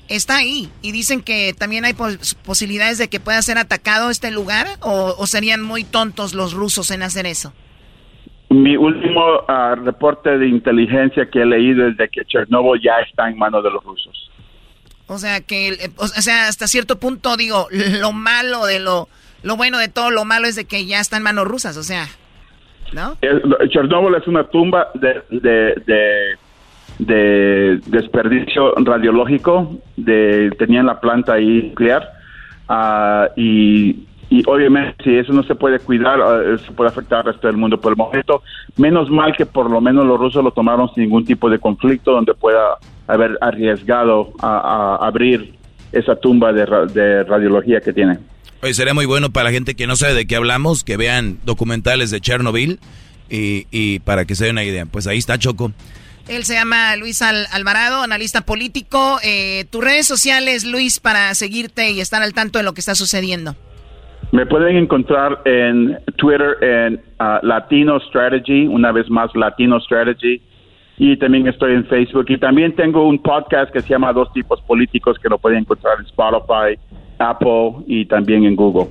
Está 0.07 0.38
ahí 0.38 0.69
y 0.84 0.91
dicen 0.91 1.23
que 1.23 1.56
también 1.57 1.84
hay 1.84 1.95
posibilidades 2.45 2.99
de 2.99 3.07
que 3.07 3.19
pueda 3.19 3.41
ser 3.41 3.57
atacado 3.57 4.11
este 4.11 4.30
lugar 4.30 4.68
o, 4.81 5.26
serían 5.26 5.64
muy 5.64 5.84
tontos 5.84 6.35
los 6.35 6.53
rusos 6.53 6.91
en 6.91 7.02
hacer 7.02 7.26
eso. 7.26 7.53
Mi 8.49 8.77
último 8.77 9.23
ah, 9.48 9.73
reporte 9.84 10.38
de 10.38 10.48
inteligencia 10.48 11.27
que 11.27 11.41
he 11.41 11.45
leído 11.45 11.88
es 11.88 11.98
de 11.98 12.07
que 12.07 12.23
Chernobyl 12.26 12.80
ya 12.84 12.99
está 13.10 13.30
en 13.30 13.38
manos 13.39 13.64
de 13.64 13.72
los 13.72 13.84
rusos. 13.84 14.30
O 15.07 15.18
sea 15.18 15.41
que, 15.41 15.69
eh, 15.69 15.89
o 15.98 16.07
sea, 16.07 16.48
hasta 16.48 16.68
cierto 16.68 16.99
punto 16.99 17.35
digo, 17.35 17.68
lo 17.72 18.11
malo 18.11 18.65
de 18.68 18.80
lo 18.80 19.10
lo 19.43 19.57
bueno 19.57 19.77
de 19.77 19.88
todo 19.88 20.11
lo 20.11 20.26
malo 20.26 20.47
es 20.47 20.55
de 20.55 20.65
que 20.65 20.85
ya 20.85 20.99
está 20.99 21.18
en 21.18 21.23
manos 21.23 21.47
rusas, 21.47 21.77
o 21.77 21.84
sea, 21.84 22.07
¿no? 22.93 23.18
Chernobyl 23.69 24.15
es 24.15 24.27
una 24.27 24.43
tumba 24.45 24.89
de, 24.93 25.22
de, 25.30 26.38
de, 26.99 27.80
desperdicio 27.88 28.73
radiológico, 28.76 29.77
de, 29.97 30.51
tenían 30.59 30.85
la 30.85 30.99
planta 30.99 31.34
ahí 31.34 31.69
nuclear 31.69 32.07
ah, 32.68 33.27
y, 33.35 34.07
obviamente 34.45 35.03
si 35.03 35.18
eso 35.18 35.34
no 35.34 35.43
se 35.43 35.55
puede 35.55 35.80
cuidar, 35.80 36.22
ah, 36.22 36.41
eso 36.53 36.72
puede 36.73 36.89
afectar 36.89 37.19
al 37.19 37.34
resto 37.34 37.47
del 37.47 37.57
mundo 37.57 37.80
por 37.80 37.93
el 37.93 37.97
momento. 37.97 38.43
Menos 38.77 39.09
mal 39.09 39.35
que 39.35 39.45
por 39.45 39.69
lo 39.69 39.81
menos 39.81 40.05
los 40.05 40.19
rusos 40.19 40.43
lo 40.43 40.51
tomaron 40.51 40.93
sin 40.93 41.03
ningún 41.03 41.26
tipo 41.26 41.49
de 41.49 41.59
conflicto 41.59 42.11
donde 42.11 42.34
pueda 42.34 42.77
haber 43.07 43.38
arriesgado 43.41 44.31
a, 44.41 44.97
abrir 45.01 45.55
esa 45.91 46.15
tumba 46.15 46.53
de, 46.53 46.65
de 46.93 47.23
radiología 47.23 47.81
que 47.81 47.91
tiene. 47.91 48.19
Oye, 48.63 48.73
sería 48.73 48.93
muy 48.93 49.05
bueno 49.05 49.31
para 49.31 49.45
la 49.45 49.51
gente 49.51 49.75
que 49.75 49.88
no 49.88 49.95
sabe 49.95 50.13
de 50.13 50.25
qué 50.27 50.35
hablamos, 50.35 50.83
que 50.83 50.97
vean 50.97 51.39
documentales 51.45 52.11
de 52.11 52.21
Chernobyl 52.21 52.79
y, 53.29 53.65
y 53.71 53.99
para 53.99 54.25
que 54.25 54.35
se 54.35 54.45
den 54.45 54.53
una 54.55 54.63
idea. 54.63 54.85
Pues 54.85 55.07
ahí 55.07 55.17
está 55.17 55.38
Choco. 55.39 55.71
Él 56.27 56.43
se 56.43 56.53
llama 56.53 56.95
Luis 56.95 57.23
Al- 57.23 57.47
Alvarado, 57.51 58.03
analista 58.03 58.41
político. 58.41 59.17
Eh, 59.23 59.65
tus 59.71 59.83
redes 59.83 60.05
sociales, 60.05 60.63
Luis, 60.63 60.99
para 60.99 61.33
seguirte 61.33 61.91
y 61.91 61.99
estar 61.99 62.21
al 62.21 62.33
tanto 62.33 62.59
de 62.59 62.63
lo 62.63 62.73
que 62.73 62.79
está 62.81 62.93
sucediendo. 62.93 63.55
Me 64.31 64.45
pueden 64.45 64.77
encontrar 64.77 65.41
en 65.45 65.97
Twitter 66.17 66.55
en 66.61 67.01
ah, 67.19 67.39
Latino 67.41 67.99
Strategy, 67.99 68.67
una 68.67 68.91
vez 68.91 69.09
más 69.09 69.29
Latino 69.33 69.79
Strategy, 69.81 70.41
y 70.97 71.17
también 71.17 71.47
estoy 71.47 71.73
en 71.73 71.85
Facebook. 71.88 72.25
Y 72.29 72.38
también 72.38 72.75
tengo 72.75 73.05
un 73.07 73.21
podcast 73.21 73.73
que 73.73 73.81
se 73.81 73.89
llama 73.89 74.13
Dos 74.13 74.31
Tipos 74.31 74.61
Políticos, 74.61 75.17
que 75.21 75.27
lo 75.27 75.39
pueden 75.39 75.59
encontrar 75.59 75.95
en 75.99 76.05
Spotify, 76.05 76.79
Apple 77.22 77.84
y 77.88 78.06
también 78.06 78.43
en 78.45 78.56
Google. 78.56 78.89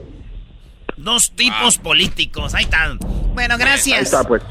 Dos 0.97 1.33
tipos 1.35 1.79
políticos, 1.79 2.55
ahí 2.55 2.65
están. 2.65 2.99
Bueno, 3.35 3.57
gracias. 3.59 3.97
Ahí 3.99 4.05
está, 4.05 4.25
pues. 4.25 4.43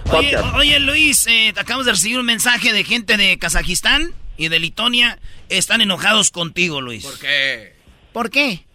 Oye, 0.55 0.79
Luis, 0.79 1.27
eh, 1.27 1.49
acabamos 1.55 1.85
de 1.85 1.91
recibir 1.91 2.17
un 2.19 2.25
mensaje 2.25 2.73
de 2.73 2.83
gente 2.83 3.17
de 3.17 3.37
Kazajistán 3.37 4.11
y 4.37 4.47
de 4.47 4.59
Litonia. 4.59 5.19
Están 5.49 5.81
enojados 5.81 6.31
contigo, 6.31 6.81
Luis. 6.81 7.05
¿Por 7.05 7.19
qué? 7.19 7.75
¿Por 8.13 8.29
qué? 8.31 8.65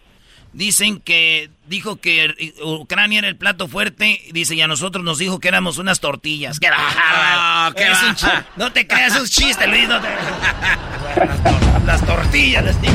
Dicen 0.52 1.00
que 1.00 1.50
dijo 1.66 1.96
que 1.96 2.52
Ucrania 2.62 3.18
era 3.18 3.28
el 3.28 3.34
plato 3.36 3.66
fuerte. 3.66 4.20
Dice, 4.30 4.54
y 4.54 4.60
a 4.60 4.68
nosotros 4.68 5.04
nos 5.04 5.18
dijo 5.18 5.40
que 5.40 5.48
éramos 5.48 5.78
unas 5.78 5.98
tortillas. 5.98 6.60
¡Qué 6.60 6.70
bárbaro! 6.70 7.74
qué 7.74 7.90
Es 7.90 8.02
un 8.04 8.14
chi- 8.14 8.26
No 8.56 8.72
te 8.72 8.86
creas, 8.86 9.16
es 9.16 9.20
un 9.22 9.26
chiste, 9.26 9.66
Luis. 9.66 9.88
No 9.88 10.00
te... 10.00 10.06
las, 11.26 11.42
tor- 11.42 11.84
las 11.86 12.06
tortillas, 12.06 12.64
les 12.64 12.80
digo. 12.80 12.94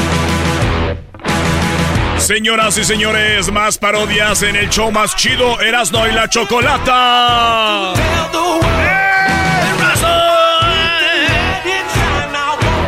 Señoras 2.21 2.77
y 2.77 2.83
señores, 2.83 3.51
más 3.51 3.79
parodias 3.79 4.43
en 4.43 4.55
el 4.55 4.69
show 4.69 4.91
más 4.91 5.15
chido, 5.15 5.59
Erasno 5.59 6.07
y 6.07 6.11
la 6.11 6.29
Chocolata. 6.29 7.93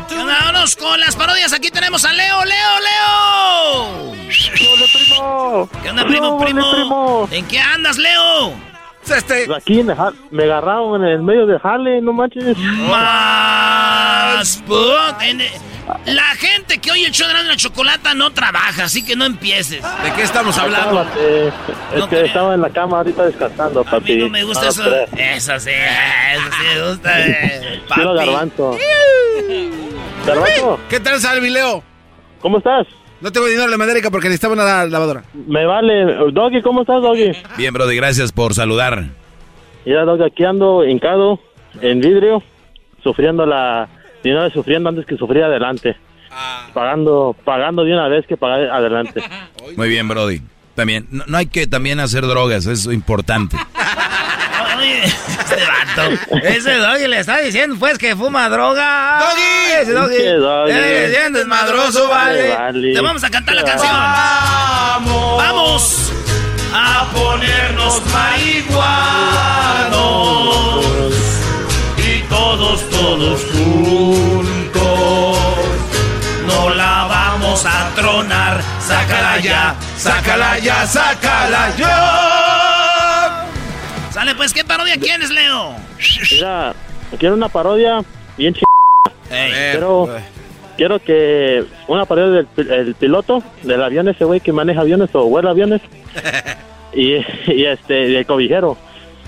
Vámonos 0.10 0.76
con 0.76 1.00
las 1.00 1.16
parodias. 1.16 1.52
Aquí 1.52 1.72
tenemos 1.72 2.06
a 2.06 2.14
Leo, 2.14 2.46
Leo, 2.46 2.80
Leo. 2.80 4.14
primo! 4.94 5.70
¿Qué 5.82 5.90
onda, 5.90 6.06
primo, 6.06 6.40
primo? 6.40 7.28
¿En 7.32 7.48
qué 7.48 7.60
andas, 7.60 7.98
Leo? 7.98 8.73
Pues 9.06 9.26
aquí 9.58 9.82
en 9.82 9.90
el 9.90 9.96
ja- 9.98 10.14
me 10.32 10.44
agarraron 10.46 11.04
en 11.04 11.10
el 11.10 11.22
medio 11.24 11.46
del 11.46 11.60
jale, 11.60 12.02
no 12.02 12.14
manches. 12.14 12.58
Más. 12.58 14.64
La 16.06 16.24
gente 16.38 16.78
que 16.80 16.92
oye 16.92 17.06
el 17.08 17.12
show 17.12 17.28
de 17.28 17.44
la 17.44 17.56
chocolata 17.58 18.14
no 18.14 18.32
trabaja, 18.32 18.86
así 18.86 19.04
que 19.04 19.16
no 19.16 19.26
empieces. 19.26 19.84
¿De 20.04 20.12
qué 20.16 20.22
estamos 20.24 20.58
hablando? 20.58 21.04
Cálmate, 21.04 21.48
es 21.96 22.06
que 22.10 22.22
estaba 22.26 22.54
en 22.54 22.62
la 22.62 22.70
cama 22.70 22.98
ahorita 23.00 23.26
descansando, 23.26 23.84
papi. 23.84 24.16
No 24.16 24.30
me 24.30 24.44
gusta 24.44 24.64
No, 24.66 24.70
eso. 24.70 24.84
Eso 25.18 25.60
sí, 25.60 25.72
eso 25.72 26.52
sí 26.52 26.76
me 26.76 26.90
gusta. 26.90 27.20
eh, 27.28 27.82
Quiero 27.94 28.16
papi. 28.16 28.26
garbanzo. 28.26 28.78
Garbanzo. 30.26 30.80
¿Qué 30.90 31.00
tal, 31.02 31.20
Salvi, 31.20 31.50
Leo? 31.50 31.84
¿Cómo 32.42 32.58
estás? 32.60 32.88
No 33.24 33.32
tengo 33.32 33.48
dinero 33.48 33.64
en 33.64 33.70
la 33.70 33.82
América 33.82 34.12
porque 34.12 34.28
necesitaba 34.28 34.54
una 34.54 34.86
lavadora. 34.86 35.24
Me 35.34 35.66
vale. 35.66 36.04
Doggy, 36.34 36.62
¿cómo 36.62 36.82
estás, 36.82 37.02
Doggy? 37.02 37.32
Bien, 37.56 37.74
Brody, 37.74 37.96
gracias 37.96 38.34
por 38.34 38.54
saludar. 38.54 39.06
Mira, 39.86 40.04
Doggy, 40.04 40.24
aquí 40.24 40.44
ando 40.44 40.86
hincado 40.86 41.40
en 41.82 42.02
vidrio, 42.02 42.44
sufriendo 43.02 43.46
la... 43.46 43.88
De 44.22 44.32
una 44.34 44.44
vez 44.44 44.54
sufriendo 44.54 44.90
antes 44.90 45.06
que 45.06 45.16
sufrir 45.16 45.42
adelante. 45.42 45.96
Pagando, 46.74 47.34
pagando 47.46 47.86
de 47.86 47.94
una 47.94 48.10
vez 48.10 48.28
que 48.28 48.36
pagar 48.36 48.70
adelante. 48.70 49.24
Muy 49.78 49.88
bien, 49.88 50.06
Brody. 50.10 50.42
También, 50.76 51.08
no, 51.10 51.24
no 51.26 51.38
hay 51.38 51.46
que 51.46 51.66
también 51.66 52.02
hacer 52.02 52.28
drogas, 52.28 52.66
es 52.66 52.88
importante. 52.88 53.56
Oye, 54.78 55.02
vato. 55.96 56.38
Ese 56.44 56.74
doggy 56.76 57.08
le 57.08 57.20
está 57.20 57.38
diciendo, 57.40 57.76
pues, 57.80 57.98
que 57.98 58.16
fuma 58.16 58.50
droga. 58.50 59.20
¡Doggy! 59.20 59.82
Ese 59.82 59.92
doggy. 59.94 60.16
Eh, 60.72 61.08
bien 61.10 61.34
desmadroso, 61.34 62.08
vale. 62.10 62.56
Vale. 62.56 62.94
Te 62.94 63.02
vamos 63.02 63.24
a 63.24 63.30
cantar 63.30 63.56
la 63.56 63.64
canción. 63.64 63.92
¡Vamos! 63.92 65.38
¡Vamos! 65.38 66.12
A 66.74 67.06
ponernos 67.14 68.02
marihuanos. 68.12 68.84
Y 71.98 72.22
todos, 72.24 72.90
todos 72.90 73.42
juntos. 73.52 75.38
No 76.48 76.70
la 76.72 77.06
vamos 77.08 77.66
a 77.66 77.90
tronar. 77.96 78.62
Sácala 78.80 79.38
ya, 79.40 79.76
sácala 79.98 80.58
ya, 80.60 80.88
sácala 80.88 81.76
ya. 81.78 82.43
Sale, 84.24 84.36
pues, 84.36 84.54
¿qué 84.54 84.64
parodia 84.64 84.96
quieres, 84.96 85.30
Leo? 85.32 85.76
Mira, 86.32 86.74
quiero 87.20 87.36
una 87.36 87.50
parodia 87.50 88.00
bien 88.38 88.54
ch... 88.54 88.62
Quiero, 89.72 90.08
quiero 90.78 91.00
que 91.00 91.66
una 91.90 92.06
parodia 92.06 92.32
del 92.32 92.46
pi- 92.46 92.72
el 92.74 92.96
piloto 92.96 93.44
del 93.64 93.84
avión, 93.84 94.08
ese 94.08 94.24
güey 94.24 94.40
que 94.40 94.54
maneja 94.54 94.80
aviones 94.80 95.10
o 95.14 95.26
vuela 95.28 95.50
aviones. 95.50 95.82
y, 96.94 97.16
y 97.52 97.66
este, 97.66 97.94
del 97.94 98.26
cobijero. 98.26 98.78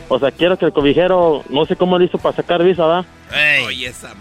O 0.07 0.17
sea, 0.17 0.31
quiero 0.31 0.57
que 0.57 0.63
el 0.67 0.71
cobijero, 0.71 1.43
no 1.49 1.65
sé 1.65 1.75
cómo 1.75 1.99
le 1.99 2.05
hizo 2.05 2.17
para 2.17 2.37
sacar 2.37 2.63
visa, 2.63 2.85
¿va? 2.85 3.03
Oye, 3.65 3.87
esa 3.87 4.13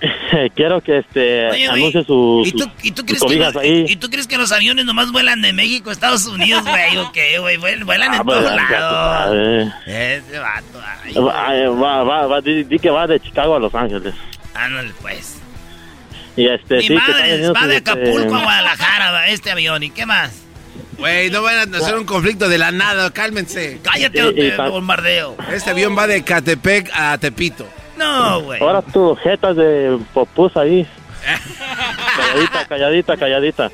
quiero 0.54 0.80
que 0.80 0.98
este 0.98 1.66
anuncie 1.68 2.04
sus, 2.04 2.46
¿Y 2.46 2.52
tú, 2.52 2.70
¿y 2.82 2.92
tú 2.92 3.04
crees 3.04 3.22
que 3.52 3.58
ahí. 3.60 3.84
¿Y 3.88 3.96
tú 3.96 4.08
crees 4.10 4.26
que 4.26 4.36
los 4.36 4.52
aviones 4.52 4.84
nomás 4.84 5.10
vuelan 5.10 5.42
de 5.42 5.52
México 5.52 5.90
a 5.90 5.92
Estados 5.92 6.26
Unidos, 6.26 6.62
güey? 6.64 6.96
¿O 6.98 7.10
qué, 7.12 7.38
güey? 7.38 7.56
Vuelan 7.56 8.14
en 8.14 8.24
todos 8.24 8.44
lados. 8.44 9.72
Ese 9.86 10.38
vato. 10.38 10.80
Ay, 11.34 11.66
va, 11.66 11.72
va, 11.72 12.04
va, 12.04 12.26
va, 12.26 12.40
di, 12.40 12.64
di, 12.64 12.78
que 12.78 12.90
va 12.90 13.06
de 13.06 13.18
Chicago 13.20 13.56
a 13.56 13.58
Los 13.58 13.74
Ángeles. 13.74 14.14
Ándale, 14.54 14.92
pues. 15.00 15.38
Y 16.36 16.46
este, 16.46 16.76
Mi 16.76 16.86
sí, 16.86 16.94
madre 16.94 17.40
que 17.40 17.50
va 17.50 17.66
de 17.66 17.76
este- 17.76 17.90
Acapulco 17.90 18.34
a 18.36 18.42
Guadalajara, 18.42 19.28
este 19.28 19.50
avión. 19.50 19.82
¿Y 19.82 19.90
qué 19.90 20.06
más? 20.06 20.42
Güey, 20.98 21.30
no 21.30 21.42
van 21.42 21.74
a 21.74 21.78
hacer 21.78 21.96
un 21.96 22.04
conflicto 22.04 22.48
de 22.48 22.58
la 22.58 22.70
nada, 22.72 23.10
cálmense. 23.12 23.80
Cállate 23.82 24.32
te 24.32 24.56
bombardeo. 24.56 25.36
Este 25.52 25.70
avión 25.70 25.96
va 25.96 26.06
de 26.06 26.22
Catepec 26.22 26.90
a 26.92 27.18
Tepito. 27.18 27.68
No, 27.98 28.42
güey. 28.42 28.62
Ahora 28.62 28.82
tu 28.82 29.16
jetas 29.16 29.56
de 29.56 29.98
popus 30.14 30.56
ahí. 30.56 30.86
calladita, 32.16 32.64
calladita, 32.66 33.16
calladita. 33.16 33.70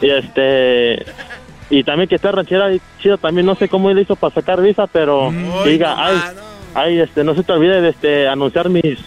y 0.00 0.10
este. 0.10 1.04
Y 1.70 1.84
también 1.84 2.08
que 2.08 2.16
esté 2.16 2.30
ranchera 2.30 2.66
ahí 2.66 2.80
chido, 3.00 3.16
también 3.16 3.46
no 3.46 3.54
sé 3.54 3.68
cómo 3.68 3.90
él 3.90 3.98
hizo 3.98 4.14
para 4.14 4.34
sacar 4.34 4.60
visa, 4.60 4.86
pero 4.86 5.32
diga, 5.64 5.94
ay, 5.98 6.20
ay, 6.74 7.00
este, 7.00 7.24
no 7.24 7.34
se 7.34 7.42
te 7.42 7.52
olvide 7.52 7.80
de 7.80 7.88
este, 7.88 8.28
anunciar 8.28 8.68
mis 8.68 8.98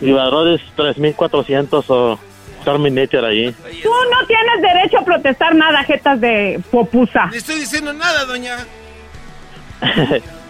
vibradores 0.00 0.60
3400 0.74 1.90
o 1.90 2.18
Terminator 2.64 3.24
ahí. 3.24 3.54
Tú 3.82 3.90
no 4.10 4.26
tienes 4.26 4.62
derecho 4.62 4.98
a 4.98 5.04
protestar 5.04 5.54
nada, 5.54 5.84
jetas 5.84 6.20
de 6.20 6.60
popusa. 6.72 7.26
No 7.26 7.36
estoy 7.36 7.60
diciendo 7.60 7.92
nada, 7.92 8.24
doña. 8.24 8.56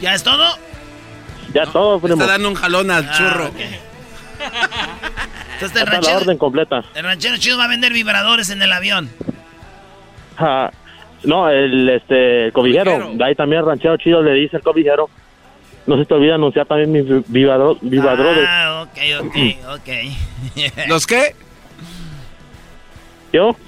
¿Ya 0.00 0.14
es 0.14 0.22
todo? 0.22 0.44
ya 1.54 1.66
todo, 1.66 2.00
primo. 2.00 2.14
Está 2.20 2.32
dando 2.32 2.48
un 2.48 2.54
jalón 2.54 2.90
al 2.90 3.06
Ah, 3.08 3.12
churro. 3.16 3.46
ok. 3.48 3.54
Entonces 5.54 5.60
el 5.60 5.66
Está 5.66 5.84
la 5.84 5.90
ranchero, 5.92 6.16
orden 6.18 6.38
completa. 6.38 6.82
el 6.94 7.04
ranchero 7.04 7.36
chido 7.36 7.58
va 7.58 7.64
a 7.64 7.68
vender 7.68 7.92
vibradores 7.92 8.50
en 8.50 8.62
el 8.62 8.72
avión. 8.72 9.10
Ah, 10.38 10.70
no, 11.24 11.48
el 11.50 11.88
este 11.90 12.46
el 12.46 12.52
cobijero. 12.52 13.12
De 13.14 13.24
ahí 13.24 13.34
también 13.34 13.60
el 13.60 13.66
ranchero 13.66 13.96
chido 13.98 14.22
le 14.22 14.32
dice 14.34 14.56
el 14.56 14.62
cobijero. 14.62 15.08
No 15.86 15.96
se 15.98 16.04
te 16.04 16.14
olvide 16.14 16.32
anunciar 16.32 16.66
también 16.66 16.90
mis 16.92 17.04
vi- 17.06 17.42
vibrador- 17.44 17.78
vibradores. 17.80 18.44
Ah, 18.48 18.84
ok, 18.86 18.98
ok, 19.26 19.36
ok. 19.78 19.88
¿Los 20.88 21.06
qué? 21.06 21.34
¿Yo? 23.32 23.54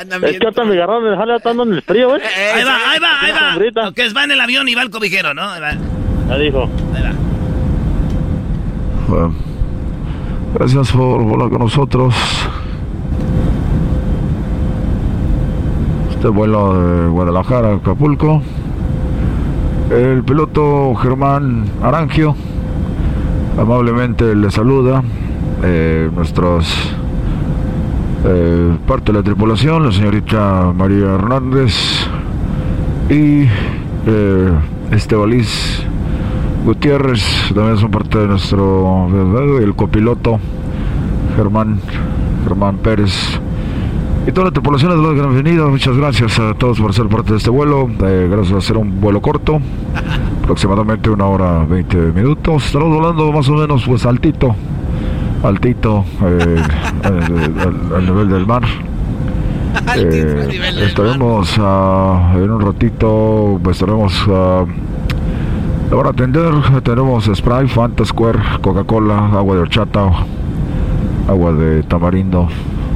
Andan 0.00 0.24
Es 0.24 0.38
que 0.38 0.46
hasta 0.46 0.64
me 0.64 0.74
agarraron 0.74 1.06
el 1.06 1.16
jale 1.16 1.36
estando 1.36 1.62
en 1.64 1.74
el 1.74 1.82
frío, 1.82 2.08
güey. 2.08 2.22
Ahí 2.22 2.64
va, 2.64 2.90
ahí 2.90 2.98
va, 2.98 3.20
ahí 3.20 3.32
va. 3.32 3.52
Sombrita. 3.52 3.88
Ok, 3.88 3.98
va 4.16 4.24
en 4.24 4.30
el 4.30 4.40
avión 4.40 4.66
y 4.68 4.74
va 4.74 4.82
el 4.82 4.90
cobijero, 4.90 5.34
¿no? 5.34 5.42
Ahí 5.42 5.60
va. 5.60 5.72
Ya 6.28 6.38
dijo. 6.38 6.70
Ahí 6.94 7.02
va. 7.02 7.12
Bueno, 9.08 9.34
gracias 10.54 10.92
por 10.92 11.22
volar 11.22 11.50
con 11.50 11.58
nosotros. 11.58 12.14
Este 16.12 16.28
vuelo 16.28 16.80
de 16.80 17.08
Guadalajara 17.08 17.68
a 17.68 17.74
Acapulco. 17.74 18.42
El 19.90 20.22
piloto 20.22 20.94
Germán 20.94 21.66
Arangio 21.82 22.34
amablemente 23.58 24.34
le 24.34 24.50
saluda. 24.50 25.02
Eh, 25.62 26.08
nuestros 26.14 26.94
eh, 28.24 28.76
parte 28.86 29.12
de 29.12 29.18
la 29.18 29.24
tripulación, 29.24 29.84
la 29.84 29.92
señorita 29.92 30.72
María 30.76 31.14
Hernández 31.14 31.74
y 33.08 33.44
eh, 34.06 34.52
Estebaliz 34.90 35.82
Gutiérrez, 36.64 37.52
también 37.54 37.78
son 37.78 37.90
parte 37.90 38.18
de 38.18 38.26
nuestro 38.26 39.08
el 39.60 39.74
copiloto 39.74 40.38
Germán 41.36 41.80
Germán 42.44 42.78
Pérez 42.78 43.40
y 44.26 44.32
toda 44.32 44.46
la 44.46 44.50
tripulación 44.52 44.90
de 44.90 44.96
los 44.96 45.34
venido. 45.34 45.70
Muchas 45.70 45.96
gracias 45.96 46.38
a 46.38 46.54
todos 46.54 46.78
por 46.78 46.92
ser 46.92 47.06
parte 47.08 47.32
de 47.32 47.38
este 47.38 47.50
vuelo. 47.50 47.88
Eh, 48.02 48.28
gracias 48.30 48.56
a 48.56 48.60
ser 48.60 48.76
un 48.76 49.00
vuelo 49.00 49.20
corto, 49.20 49.60
aproximadamente 50.42 51.08
una 51.08 51.26
hora 51.26 51.64
20 51.64 51.96
minutos. 52.12 52.66
Estamos 52.66 52.88
volando 52.94 53.32
más 53.32 53.48
o 53.48 53.54
menos 53.54 53.84
pues 53.86 54.04
altito, 54.04 54.54
altito 55.42 56.04
eh, 56.22 56.62
al, 57.04 57.14
al- 57.22 57.96
al 57.96 58.06
nivel 58.06 58.28
del 58.28 58.46
mar. 58.46 58.62
Eh, 59.96 60.48
estaremos 60.82 61.54
ah, 61.58 62.32
en 62.36 62.50
un 62.50 62.60
ratito, 62.60 63.58
pues, 63.62 63.76
estaremos 63.76 64.26
le 65.90 65.96
van 65.96 66.06
a 66.06 66.10
atender. 66.10 66.52
Tenemos 66.82 67.24
Sprite, 67.32 67.68
Fanta 67.68 68.04
Square, 68.04 68.38
Coca-Cola, 68.60 69.26
agua 69.32 69.54
de 69.56 69.60
horchata, 69.62 70.10
agua 71.28 71.52
de 71.52 71.82
tamarindo 71.84 72.48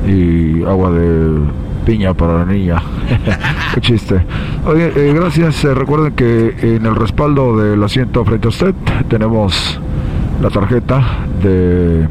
y 0.06 0.62
agua 0.64 0.90
de 0.90 1.40
piña 1.86 2.14
para 2.14 2.38
la 2.38 2.44
niña. 2.46 2.82
Qué 3.74 3.80
chiste. 3.80 4.24
Oye, 4.66 4.92
eh, 4.96 5.12
gracias. 5.14 5.64
Eh, 5.64 5.74
recuerden 5.74 6.12
que 6.14 6.56
en 6.76 6.86
el 6.86 6.94
respaldo 6.96 7.56
del 7.56 7.82
asiento 7.82 8.24
frente 8.24 8.46
a 8.46 8.50
usted 8.50 8.74
tenemos 9.08 9.80
la 10.40 10.50
tarjeta 10.50 11.02
de, 11.42 12.06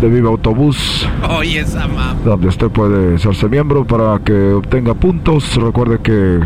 de 0.00 0.08
Viva 0.08 0.30
Autobús 0.30 1.06
Oye, 1.28 1.60
esa 1.60 1.86
mamá. 1.86 2.16
donde 2.24 2.48
usted 2.48 2.68
puede 2.68 3.16
hacerse 3.16 3.48
miembro 3.48 3.84
para 3.84 4.18
que 4.20 4.52
obtenga 4.52 4.94
puntos. 4.94 5.56
Recuerde 5.56 5.98
que 5.98 6.40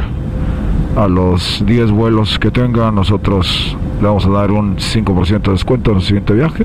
a 0.96 1.08
los 1.08 1.64
10 1.64 1.90
vuelos 1.92 2.38
que 2.38 2.50
tenga, 2.50 2.90
nosotros 2.90 3.76
le 4.00 4.06
vamos 4.06 4.26
a 4.26 4.30
dar 4.30 4.50
un 4.50 4.76
5% 4.76 5.42
de 5.42 5.52
descuento 5.52 5.90
en 5.92 5.96
el 5.98 6.02
siguiente 6.02 6.34
viaje. 6.34 6.64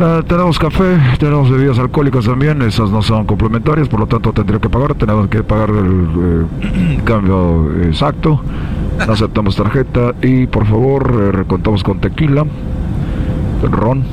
Eh, 0.00 0.22
tenemos 0.28 0.58
café, 0.60 0.96
tenemos 1.18 1.50
bebidas 1.50 1.78
alcohólicas 1.78 2.24
también, 2.24 2.62
esas 2.62 2.90
no 2.90 3.02
son 3.02 3.26
complementarias, 3.26 3.88
por 3.88 3.98
lo 3.98 4.06
tanto 4.06 4.32
tendría 4.32 4.60
que 4.60 4.68
pagar, 4.68 4.94
tenemos 4.94 5.28
que 5.28 5.42
pagar 5.42 5.70
el 5.70 6.46
eh, 6.56 7.00
cambio 7.04 7.68
exacto. 7.82 8.40
No 9.04 9.12
aceptamos 9.12 9.56
tarjeta 9.56 10.14
y 10.22 10.46
por 10.46 10.66
favor 10.66 11.12
eh, 11.20 11.32
recontamos 11.32 11.82
con 11.82 12.00
tequila, 12.00 12.44
ron, 13.70 14.04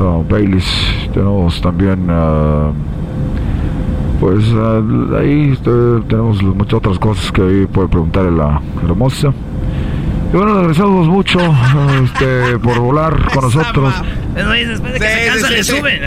ah, 0.00 0.22
Baileys, 0.28 0.66
tenemos 1.12 1.60
también 1.60 2.06
ah, 2.10 2.72
pues 4.20 4.44
ah, 4.54 4.82
ahí 5.18 5.58
eh, 5.64 6.00
tenemos 6.08 6.42
muchas 6.42 6.74
otras 6.74 6.98
cosas 6.98 7.32
que 7.32 7.42
ahí 7.42 7.66
puede 7.66 7.88
preguntarle 7.88 8.30
la 8.30 8.60
hermosa. 8.84 9.32
Y 10.32 10.36
bueno, 10.36 10.52
agradecemos 10.52 11.08
mucho 11.08 11.38
este, 12.04 12.58
por 12.58 12.78
volar 12.78 13.16
con 13.32 13.44
nosotros. 13.44 13.94
Después 14.34 14.92
de 14.92 14.98
que 15.00 15.08
se 15.08 15.26
cansan, 15.26 15.52
le 15.52 15.64
suben. 15.64 16.00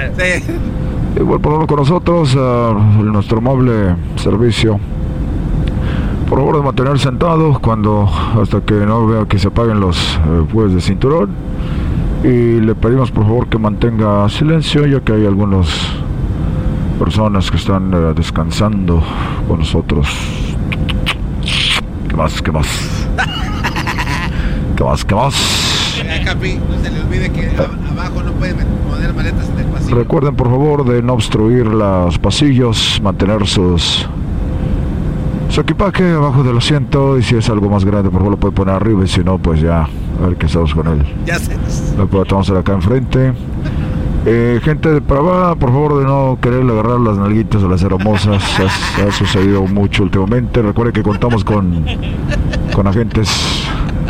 Igual 1.20 1.40
por 1.42 1.52
favor 1.54 1.68
con 1.68 1.78
nosotros, 1.78 2.36
ah, 2.38 2.74
nuestro 3.04 3.40
amable 3.40 3.96
servicio. 4.16 4.80
Por 6.30 6.40
favor 6.40 6.58
de 6.58 6.64
mantener 6.64 7.00
sentado 7.00 7.60
cuando 7.60 8.10
hasta 8.42 8.62
que 8.62 8.74
no 8.74 9.06
vea 9.06 9.26
que 9.26 9.38
se 9.38 9.50
apaguen 9.50 9.80
los 9.80 10.16
eh, 10.16 10.46
pues 10.52 10.74
de 10.74 10.82
cinturón. 10.82 11.30
Y 12.24 12.60
le 12.62 12.74
pedimos 12.76 13.12
por 13.12 13.24
favor 13.26 13.48
que 13.48 13.58
mantenga 13.58 14.28
silencio 14.30 14.86
ya 14.88 15.02
que 15.02 15.12
hay 15.14 15.26
algunas 15.26 15.68
personas 16.98 17.52
que 17.52 17.58
están 17.58 17.94
eh, 17.94 18.14
descansando 18.16 19.04
con 19.48 19.60
nosotros. 19.60 20.08
¿Qué 22.08 22.16
más? 22.16 22.42
¿Qué 22.42 22.52
más? 22.52 22.68
¿Qué 24.78 24.84
más? 24.84 25.04
¿Qué 25.06 25.16
más? 25.16 25.96
Oiga, 26.02 26.24
Capi, 26.24 26.56
no 26.56 26.82
se 26.84 26.92
le 26.92 27.02
olvide 27.02 27.30
que 27.32 27.48
a- 27.58 27.92
abajo 27.92 28.24
no 28.24 28.32
puede 28.34 28.54
met- 28.56 28.90
poner 28.90 29.14
maletas 29.14 29.50
en 29.50 29.60
el 29.60 29.66
pasillo. 29.66 29.96
Recuerden 29.98 30.36
por 30.36 30.48
favor 30.50 30.86
de 30.86 31.02
no 31.04 31.14
obstruir 31.14 31.66
los 31.68 32.18
pasillos, 32.20 33.02
mantener 33.04 33.46
sus 33.48 34.08
su 35.50 35.62
equipaje 35.62 36.14
abajo 36.14 36.42
del 36.44 36.58
asiento 36.58 37.18
y 37.20 37.22
si 37.24 37.36
es 37.36 37.48
algo 37.50 37.70
más 37.70 37.86
grande 37.86 38.10
por 38.10 38.20
favor 38.22 38.32
lo 38.32 38.38
puede 38.40 38.54
poner 38.56 38.74
arriba 38.76 39.04
y 39.04 39.08
si 39.08 39.24
no 39.24 39.38
pues 39.38 39.62
ya 39.62 39.88
a 40.22 40.28
ver 40.28 40.38
qué 40.38 40.46
hacemos 40.46 40.74
con 40.74 40.88
él. 40.88 41.04
Ya 41.26 41.40
sé. 41.40 41.56
Lo 41.98 42.08
podemos 42.08 42.48
hacer 42.50 42.58
acá 42.58 42.74
enfrente. 42.74 43.34
Eh, 44.26 44.62
gente 44.64 44.90
de 44.90 45.02
Pravada, 45.02 45.56
por 45.56 45.70
favor 45.72 46.00
de 46.00 46.06
no 46.06 46.38
querer 46.42 46.62
agarrar 46.62 47.00
las 47.00 47.18
nalguitas 47.18 47.62
a 47.64 47.68
las 47.68 47.82
hermosas. 47.84 48.44
Ha, 49.00 49.08
ha 49.08 49.12
sucedido 49.12 49.64
mucho 49.64 50.04
últimamente. 50.04 50.62
Recuerde 50.62 50.94
que 50.94 51.04
contamos 51.04 51.44
con, 51.44 51.86
con 52.74 52.88
agentes 52.88 53.30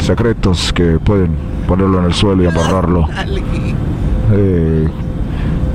secretos 0.02 0.74
que 0.74 1.00
pueden 1.00 1.32
ponerlo 1.68 2.00
en 2.00 2.06
el 2.06 2.14
suelo 2.14 2.44
y 2.44 2.48
amarrarlo. 2.48 3.08
Eh, 4.32 4.88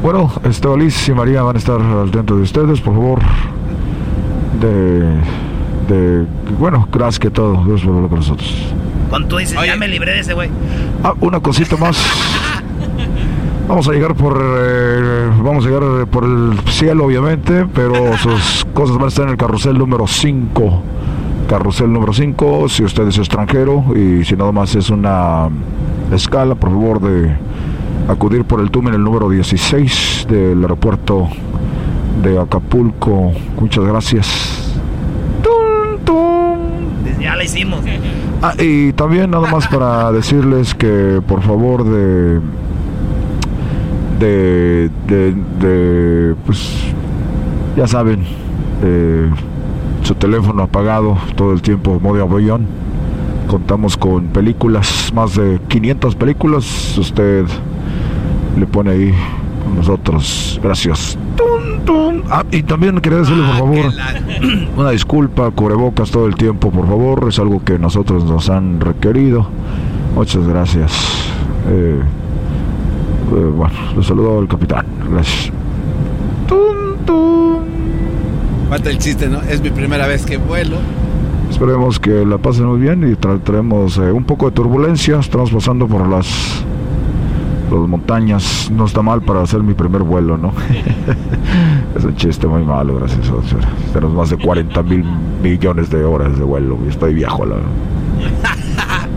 bueno, 0.02 0.30
Estebaliz 0.44 1.08
y 1.08 1.12
María 1.12 1.42
van 1.42 1.56
a 1.56 1.58
estar 1.58 1.80
al 1.80 2.10
dentro 2.10 2.36
de 2.36 2.42
ustedes, 2.42 2.80
por 2.80 2.94
favor. 2.94 3.20
De, 4.60 5.00
de 5.88 6.26
bueno, 6.58 6.86
gracias 6.92 7.18
que 7.18 7.30
todo, 7.30 7.64
Dios 7.64 7.82
por 7.82 8.08
con 8.08 8.18
nosotros. 8.18 8.74
Cuando 9.08 9.28
tú 9.28 9.36
dices, 9.38 9.58
ya 9.64 9.76
me 9.76 9.88
libré 9.88 10.12
de 10.12 10.20
ese 10.20 10.34
güey. 10.34 10.50
Ah, 11.02 11.14
una 11.20 11.40
cosita 11.40 11.76
más. 11.76 11.98
Vamos 13.68 13.86
a 13.86 13.92
llegar 13.92 14.14
por 14.14 14.40
eh, 14.40 15.30
vamos 15.42 15.66
a 15.66 15.68
llegar 15.68 16.06
por 16.06 16.24
el 16.24 16.58
cielo 16.70 17.04
obviamente, 17.04 17.66
pero 17.74 18.16
sus 18.16 18.66
cosas 18.74 18.96
van 18.96 19.04
a 19.04 19.08
estar 19.08 19.24
en 19.24 19.32
el 19.32 19.36
carrusel 19.36 19.76
número 19.76 20.06
5. 20.06 20.82
Carrusel 21.48 21.92
número 21.92 22.12
5, 22.12 22.68
si 22.68 22.84
usted 22.84 23.06
es 23.08 23.18
extranjero 23.18 23.84
y 23.94 24.24
si 24.24 24.36
nada 24.36 24.52
más 24.52 24.74
es 24.74 24.90
una 24.90 25.48
escala, 26.12 26.54
por 26.54 26.70
favor 26.70 27.00
de 27.00 27.36
acudir 28.08 28.44
por 28.44 28.60
el 28.60 28.70
túnel 28.70 29.02
número 29.02 29.28
16 29.28 30.26
del 30.30 30.62
aeropuerto 30.62 31.28
de 32.22 32.38
Acapulco. 32.38 33.32
Muchas 33.60 33.84
gracias. 33.84 34.58
Ya 37.20 37.36
la 37.36 37.44
hicimos. 37.44 37.80
Ah, 38.40 38.54
y 38.58 38.92
también 38.92 39.30
nada 39.30 39.50
más 39.50 39.66
para 39.68 40.12
decirles 40.12 40.74
que 40.74 41.20
por 41.26 41.42
favor 41.42 41.84
de 41.84 42.40
de, 44.18 44.90
de, 45.06 45.34
de 45.60 46.34
pues 46.44 46.92
ya 47.78 47.86
saben, 47.86 48.24
eh, 48.82 49.30
su 50.02 50.14
teléfono 50.16 50.64
apagado 50.64 51.16
todo 51.36 51.52
el 51.52 51.62
tiempo, 51.62 52.00
modo 52.00 52.22
avión. 52.22 52.66
Contamos 53.46 53.96
con 53.96 54.26
películas, 54.26 55.12
más 55.14 55.36
de 55.36 55.60
500 55.68 56.16
películas. 56.16 56.98
Usted 56.98 57.46
le 58.58 58.66
pone 58.66 58.90
ahí 58.90 59.14
nosotros. 59.76 60.58
Gracias. 60.60 61.16
Ah, 62.30 62.44
y 62.50 62.62
también 62.62 63.00
quería 63.00 63.20
decirle, 63.20 63.44
por 63.46 63.56
favor, 63.56 63.92
una 64.76 64.90
disculpa, 64.90 65.50
cubrebocas 65.50 66.10
todo 66.10 66.26
el 66.26 66.34
tiempo, 66.34 66.70
por 66.70 66.86
favor. 66.86 67.26
Es 67.28 67.38
algo 67.38 67.62
que 67.64 67.78
nosotros 67.78 68.24
nos 68.24 68.50
han 68.50 68.80
requerido. 68.80 69.46
Muchas 70.14 70.46
gracias. 70.46 70.92
Eh, 71.68 72.00
eh, 72.00 73.52
bueno, 73.56 73.74
le 73.96 74.02
saludo 74.02 74.38
al 74.38 74.48
capitán. 74.48 74.86
Gracias. 75.10 75.52
Falta 78.68 78.90
el 78.90 78.98
chiste, 78.98 79.28
¿no? 79.28 79.40
Es 79.42 79.62
mi 79.62 79.70
primera 79.70 80.06
vez 80.06 80.26
que 80.26 80.36
vuelo. 80.36 80.76
Esperemos 81.50 81.98
que 81.98 82.26
la 82.26 82.36
pasen 82.36 82.66
muy 82.66 82.78
bien 82.78 83.10
y 83.10 83.16
traemos 83.16 83.96
eh, 83.96 84.12
un 84.12 84.24
poco 84.24 84.50
de 84.50 84.52
turbulencia. 84.52 85.18
Estamos 85.20 85.50
pasando 85.50 85.86
por 85.86 86.06
las, 86.06 86.62
las 87.70 87.88
montañas. 87.88 88.70
No 88.70 88.86
está 88.86 89.02
mal 89.02 89.22
para 89.22 89.42
hacer 89.42 89.62
mi 89.62 89.74
primer 89.74 90.02
vuelo, 90.02 90.36
¿no? 90.36 90.52
es 91.96 92.04
un 92.04 92.16
chiste 92.16 92.46
muy 92.46 92.64
malo, 92.64 92.96
gracias. 92.96 93.30
Tenemos 93.92 94.14
más 94.14 94.30
de 94.30 94.38
40 94.38 94.82
mil 94.82 95.04
millones 95.42 95.90
de 95.90 96.04
horas 96.04 96.38
de 96.38 96.44
vuelo 96.44 96.78
y 96.84 96.88
estoy 96.88 97.14
viejo. 97.14 97.44
La... 97.44 97.56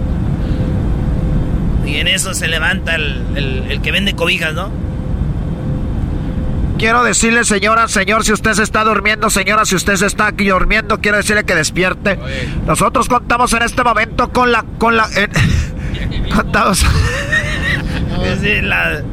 y 1.86 1.96
en 1.96 2.08
eso 2.08 2.34
se 2.34 2.48
levanta 2.48 2.96
el, 2.96 3.22
el, 3.36 3.64
el 3.70 3.82
que 3.82 3.92
vende 3.92 4.14
cobijas, 4.16 4.54
¿no? 4.54 4.70
Quiero 6.82 7.04
decirle, 7.04 7.46
señora, 7.46 7.88
señor, 7.88 8.26
si 8.26 8.34
usted 8.34 8.54
se 8.54 8.64
está 8.64 8.84
durmiendo, 8.84 9.30
señora, 9.30 9.66
si 9.66 9.76
usted 9.76 9.98
se 9.98 10.08
está 10.08 10.26
aquí 10.26 10.48
durmiendo, 10.48 11.00
quiero 11.00 11.18
decirle 11.18 11.44
que 11.44 11.54
despierte. 11.54 12.18
Nosotros 12.66 13.08
contamos 13.08 13.54
en 13.54 13.62
este 13.62 13.84
momento 13.84 14.32
con 14.32 14.52
la, 14.52 14.66
con 14.80 14.98
la, 14.98 15.08
eh, 15.16 15.30
contamos. 16.34 16.84
la, 18.62 19.04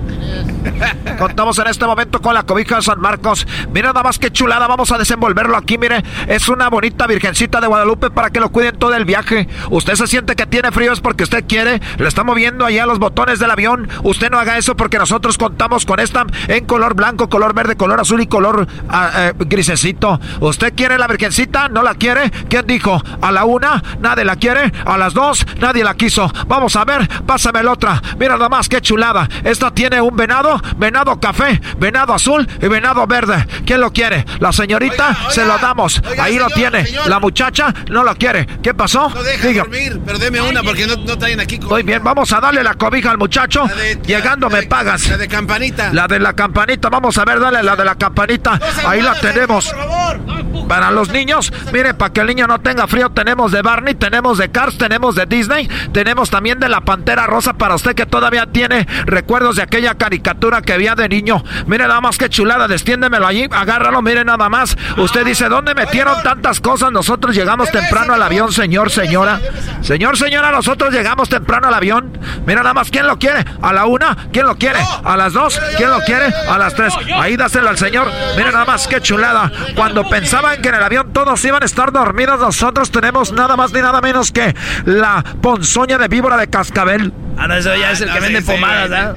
Contamos 1.18 1.59
en 1.59 1.66
este 1.66 1.86
momento 1.86 2.20
con 2.20 2.35
la 2.35 2.44
cobija 2.44 2.76
de 2.76 2.82
San 2.82 3.01
Marcos. 3.01 3.47
Mira 3.72 3.89
nada 3.89 4.02
más 4.02 4.18
que 4.18 4.30
chulada, 4.30 4.66
vamos 4.66 4.93
a 4.93 4.98
desenvolverlo 4.98 5.56
aquí, 5.56 5.78
mire. 5.78 6.05
Es 6.26 6.48
una 6.48 6.68
bonita 6.68 7.06
virgencita 7.06 7.60
de 7.60 7.66
Guadalupe 7.66 8.10
para 8.10 8.30
que 8.30 8.40
lo 8.40 8.51
cuiden 8.51 8.78
todo 8.78 8.94
el 8.94 9.05
viaje. 9.05 9.48
Usted 9.70 9.94
se 9.94 10.06
siente 10.06 10.36
que 10.36 10.47
tiene 10.47 10.70
frío 10.70 10.93
es 10.93 11.01
porque 11.01 11.24
usted 11.24 11.44
quiere. 11.47 11.80
Le 11.98 12.09
está 12.09 12.24
moviendo 12.24 12.64
allá 12.64 12.86
los 12.86 12.98
botones 12.98 13.39
del 13.39 13.51
avión. 13.51 13.89
Usted 14.02 14.30
no 14.30 14.39
haga 14.39 14.59
eso 14.59 14.76
porque 14.76 14.98
nosotros 14.98 15.39
contamos 15.39 15.85
con 15.85 16.01
esta 16.01 16.26
en 16.48 16.64
color 16.66 16.94
blanco, 16.94 17.28
color 17.28 17.55
verde, 17.55 17.76
color 17.76 18.01
azul 18.01 18.20
y 18.20 18.26
color 18.26 18.66
uh, 18.89 19.32
grisecito. 19.39 20.20
¿Usted 20.40 20.74
quiere 20.74 20.98
la 20.98 21.06
virgencita? 21.06 21.68
¿No 21.68 21.82
la 21.82 21.94
quiere? 21.94 22.30
¿Quién 22.48 22.66
dijo? 22.66 23.02
A 23.20 23.32
la 23.32 23.44
una, 23.44 23.82
nadie 24.01 24.24
la 24.24 24.36
quiere. 24.36 24.72
A 24.85 24.97
las 24.97 25.14
dos, 25.14 25.47
nadie 25.60 25.85
la 25.85 25.94
quiso. 25.94 26.30
Vamos 26.47 26.76
a 26.76 26.85
ver, 26.85 27.09
pásame 27.24 27.62
la 27.62 27.72
otra. 27.72 28.02
Mira 28.18 28.35
nada 28.35 28.48
más 28.48 28.68
que 28.68 28.80
chulada. 28.80 29.28
Esta 29.44 29.70
tiene 29.72 30.01
un 30.01 30.16
venado, 30.16 30.57
venado 30.76 31.18
café, 31.20 31.60
venado 31.78 32.14
azul 32.14 32.48
y 32.60 32.68
venado 32.68 33.06
verde. 33.06 33.47
¿Quién 33.66 33.80
lo 33.80 33.93
quiere? 33.93 34.24
La 34.40 34.52
señorita, 34.52 35.09
oiga, 35.09 35.18
oiga, 35.20 35.30
se 35.30 35.44
lo 35.47 35.59
damos. 35.59 36.02
Oiga, 36.09 36.24
Ahí 36.24 36.35
señor, 36.35 36.51
lo 36.51 36.55
tiene. 36.56 36.86
Señor. 36.86 37.09
La 37.09 37.18
muchacha 37.20 37.74
no 37.90 38.05
lo 38.05 38.14
quiere. 38.16 38.47
¿Qué 38.62 38.74
pasó? 38.74 39.09
No 39.10 39.22
deja 39.22 39.47
Diga. 39.47 39.62
dormir, 39.62 40.01
pero 40.05 40.18
deme 40.18 40.40
una 40.40 40.62
porque 40.62 40.86
no, 40.86 40.97
no 40.97 41.18
traen 41.18 41.40
aquí. 41.40 41.59
Muy 41.60 41.82
bien, 41.82 42.02
vamos 42.02 42.32
a 42.32 42.40
darle 42.40 42.62
la 42.62 42.74
cobija 42.74 43.10
al 43.10 43.18
muchacho. 43.18 43.64
De, 43.66 43.97
Llegando 44.06 44.48
la, 44.48 44.56
me 44.60 44.62
pagas. 44.64 45.09
La 45.09 45.16
de 45.16 45.28
campanita. 45.28 45.93
La 45.93 46.06
de 46.06 46.18
la 46.18 46.35
campanita, 46.35 46.89
vamos 46.89 47.16
a 47.18 47.24
ver, 47.24 47.40
dale 47.40 47.62
la 47.62 47.76
de 47.76 47.85
la 47.85 47.94
campanita. 47.97 48.59
No 48.82 48.89
Ahí 48.89 49.02
la 49.02 49.14
tenemos. 49.14 49.74
Para 50.69 50.90
los 50.90 51.09
niños, 51.11 51.53
mire, 51.73 51.95
para 51.95 52.12
que 52.12 52.20
el 52.20 52.27
niño 52.27 52.47
no 52.47 52.61
tenga 52.61 52.86
frío, 52.86 53.11
tenemos 53.11 53.53
de 53.53 53.62
Barney, 53.62 53.95
tenemos 53.95 54.39
de 54.39 54.51
Cars, 54.51 54.77
tenemos 54.77 55.15
de 55.15 55.24
Disney, 55.27 55.69
tenemos 55.93 56.31
también 56.31 56.61
de 56.61 56.69
la 56.69 56.82
Pantera 56.82 57.27
Rosa 57.27 57.55
para 57.55 57.74
usted 57.74 57.95
que 57.95 58.07
todavía 58.07 58.47
tiene 58.47 58.86
recuerdos 59.07 59.57
de 59.57 59.62
aquella 59.62 59.95
caricatura 59.95 60.61
que 60.62 60.74
había 60.74 60.95
de 60.95 61.09
niño. 61.09 61.43
Mire 61.66 61.86
nada 61.89 62.01
más 62.01 62.19
que 62.19 62.28
chulada, 62.28 62.69
destiéndemelo 62.69 63.27
allí, 63.27 63.47
agárralo, 63.51 64.03
mire 64.03 64.24
nada 64.24 64.49
más. 64.49 64.77
Usted 64.97 65.24
dice, 65.24 65.49
¿dónde 65.49 65.74
metieron 65.74 66.23
tantas 66.23 66.61
cosas? 66.61 66.93
Nosotros 66.93 67.35
llegamos 67.35 67.70
temprano 67.70 68.12
al 68.12 68.23
avión, 68.23 68.53
señor, 68.53 68.90
señora. 68.90 69.40
Señor, 69.82 70.19
señora, 70.19 70.51
nosotros 70.51 70.93
llegamos 70.93 71.28
temprano 71.28 71.69
al 71.69 71.74
avión. 71.74 72.19
Mira 72.47 72.62
nada 72.62 72.74
más, 72.74 72.90
¿quién 72.90 73.07
lo 73.07 73.19
quiere? 73.19 73.45
¿A 73.62 73.73
la 73.73 73.86
una? 73.86 74.16
¿Quién 74.32 74.47
lo 74.47 74.57
quiere? 74.57 74.81
¿A 75.05 75.16
las 75.16 75.32
dos? 75.32 75.59
¿Quién 75.77 75.90
lo 75.90 76.01
quiere? 76.01 76.27
A 76.49 76.59
las 76.59 76.74
tres. 76.74 76.95
Ahí 77.15 77.36
dáselo 77.36 77.69
al 77.69 77.78
señor. 77.78 78.09
Mire 78.36 78.53
nada 78.53 78.65
más, 78.65 78.86
qué 78.86 79.01
chulada. 79.01 79.51
Cuando 79.74 80.07
pensaban 80.10 80.60
que 80.62 80.68
en 80.68 80.74
el 80.74 80.82
avión 80.82 81.12
todos 81.12 81.44
iban 81.44 81.62
a 81.62 81.66
estar 81.66 81.93
dormidos, 81.93 82.40
nosotros 82.40 82.90
tenemos 82.90 83.32
nada 83.32 83.56
más 83.56 83.72
ni 83.72 83.80
nada 83.80 84.01
menos 84.01 84.32
que 84.32 84.55
la 84.85 85.24
ponzoña 85.40 85.98
de 85.98 86.09
víbora 86.09 86.36
de 86.36 86.48
cascabel. 86.48 87.12
Ah, 87.36 87.47
no, 87.47 87.55
eso 87.55 87.74
ya 87.76 87.93
es 87.93 88.01
el 88.01 88.12
que 88.12 88.20
vende 88.20 88.43
pomadas, 88.43 88.90
¿verdad? 88.90 89.16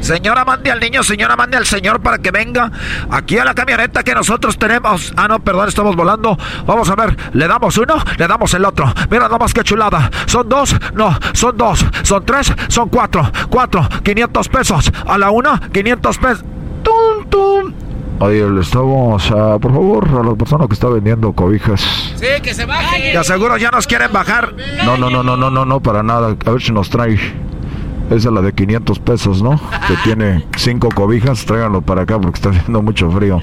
Señora, 0.00 0.46
mande 0.46 0.70
al 0.70 0.80
niño, 0.80 1.02
señora, 1.02 1.36
mande 1.36 1.58
al 1.58 1.66
señor 1.66 2.00
para 2.00 2.18
que 2.18 2.30
venga 2.30 2.70
aquí 3.10 3.38
a 3.38 3.44
la 3.44 3.54
camioneta 3.54 4.02
que 4.02 4.14
nosotros 4.14 4.58
tenemos. 4.58 5.12
Ah, 5.16 5.28
no, 5.28 5.40
perdón, 5.40 5.68
estamos 5.68 5.94
volando. 5.94 6.38
Vamos 6.66 6.88
a 6.88 6.96
ver, 6.96 7.14
le 7.34 7.46
damos 7.46 7.76
uno, 7.76 8.02
le 8.16 8.26
damos 8.26 8.54
el 8.54 8.64
otro. 8.64 8.92
Mira 9.10 9.24
nada 9.24 9.38
más 9.38 9.52
que 9.52 9.62
chulada. 9.62 10.10
¿Son 10.26 10.48
dos? 10.48 10.74
No, 10.94 11.18
son 11.34 11.56
dos. 11.56 11.84
¿Son 12.02 12.24
tres? 12.24 12.52
Son 12.68 12.88
cuatro. 12.88 13.30
Cuatro, 13.50 13.86
500 14.02 14.48
pesos. 14.48 14.92
A 15.06 15.18
la 15.18 15.30
una, 15.30 15.60
500 15.70 16.18
pesos. 16.18 16.44
¡Tum, 16.82 17.28
tum! 17.28 17.89
Oye, 18.22 18.46
le 18.50 18.60
estamos, 18.60 19.30
uh, 19.30 19.58
por 19.58 19.72
favor, 19.72 20.08
a 20.08 20.22
la 20.22 20.34
persona 20.34 20.66
que 20.66 20.74
está 20.74 20.88
vendiendo 20.88 21.32
cobijas. 21.32 21.80
Sí, 22.16 22.26
que 22.42 22.52
se 22.52 22.66
baje. 22.66 23.12
De 23.12 23.16
aseguro 23.16 23.56
ya 23.56 23.70
nos 23.70 23.86
quieren 23.86 24.12
bajar. 24.12 24.54
No, 24.84 24.98
no, 24.98 25.08
no, 25.08 25.22
no, 25.22 25.38
no, 25.38 25.50
no, 25.50 25.64
no, 25.64 25.80
para 25.80 26.02
nada. 26.02 26.36
A 26.44 26.50
ver 26.50 26.60
si 26.60 26.70
nos 26.70 26.90
trae. 26.90 27.14
Esa 27.14 28.28
es 28.28 28.34
la 28.34 28.42
de 28.42 28.52
500 28.52 28.98
pesos, 28.98 29.42
¿no? 29.42 29.58
Que 29.88 29.94
tiene 30.04 30.44
cinco 30.54 30.90
cobijas, 30.94 31.46
tráiganlo 31.46 31.80
para 31.80 32.02
acá 32.02 32.20
porque 32.20 32.36
está 32.36 32.50
haciendo 32.50 32.82
mucho 32.82 33.10
frío. 33.10 33.40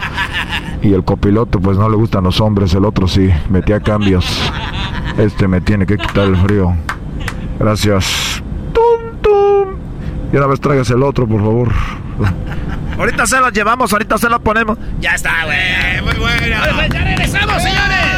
Y 0.84 0.94
el 0.94 1.04
copiloto, 1.04 1.60
pues 1.60 1.80
no 1.80 1.90
le 1.90 1.96
gustan 1.96 2.26
los 2.26 2.40
hombres, 2.40 2.76
el 2.76 2.86
otro 2.86 3.08
sí, 3.08 3.32
metía 3.50 3.80
cambios. 3.80 4.26
Este 5.18 5.48
me 5.48 5.60
tiene 5.60 5.88
que 5.88 5.98
quitar 5.98 6.28
el 6.28 6.38
frío. 6.38 6.76
Gracias. 7.58 8.44
¡Tum, 8.74 9.22
tum! 9.24 9.76
Y 10.32 10.38
una 10.38 10.46
vez 10.46 10.60
tráigase 10.60 10.94
el 10.94 11.02
otro, 11.02 11.26
por 11.28 11.40
favor. 11.40 11.72
Ahorita 12.98 13.28
se 13.28 13.40
lo 13.40 13.50
llevamos, 13.50 13.94
ahorita 13.94 14.18
se 14.18 14.28
lo 14.28 14.42
ponemos. 14.42 14.78
Ya 15.00 15.12
está, 15.12 15.46
güey. 15.46 16.02
Muy 16.02 16.16
bueno. 16.16 16.58
Pues 16.76 16.90
ya 16.90 17.04
regresamos, 17.04 17.62
señores. 17.62 18.18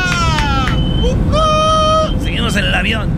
Uh-huh. 1.01 2.23
Seguimos 2.23 2.55
en 2.55 2.65
el 2.65 2.73
avión. 2.73 3.09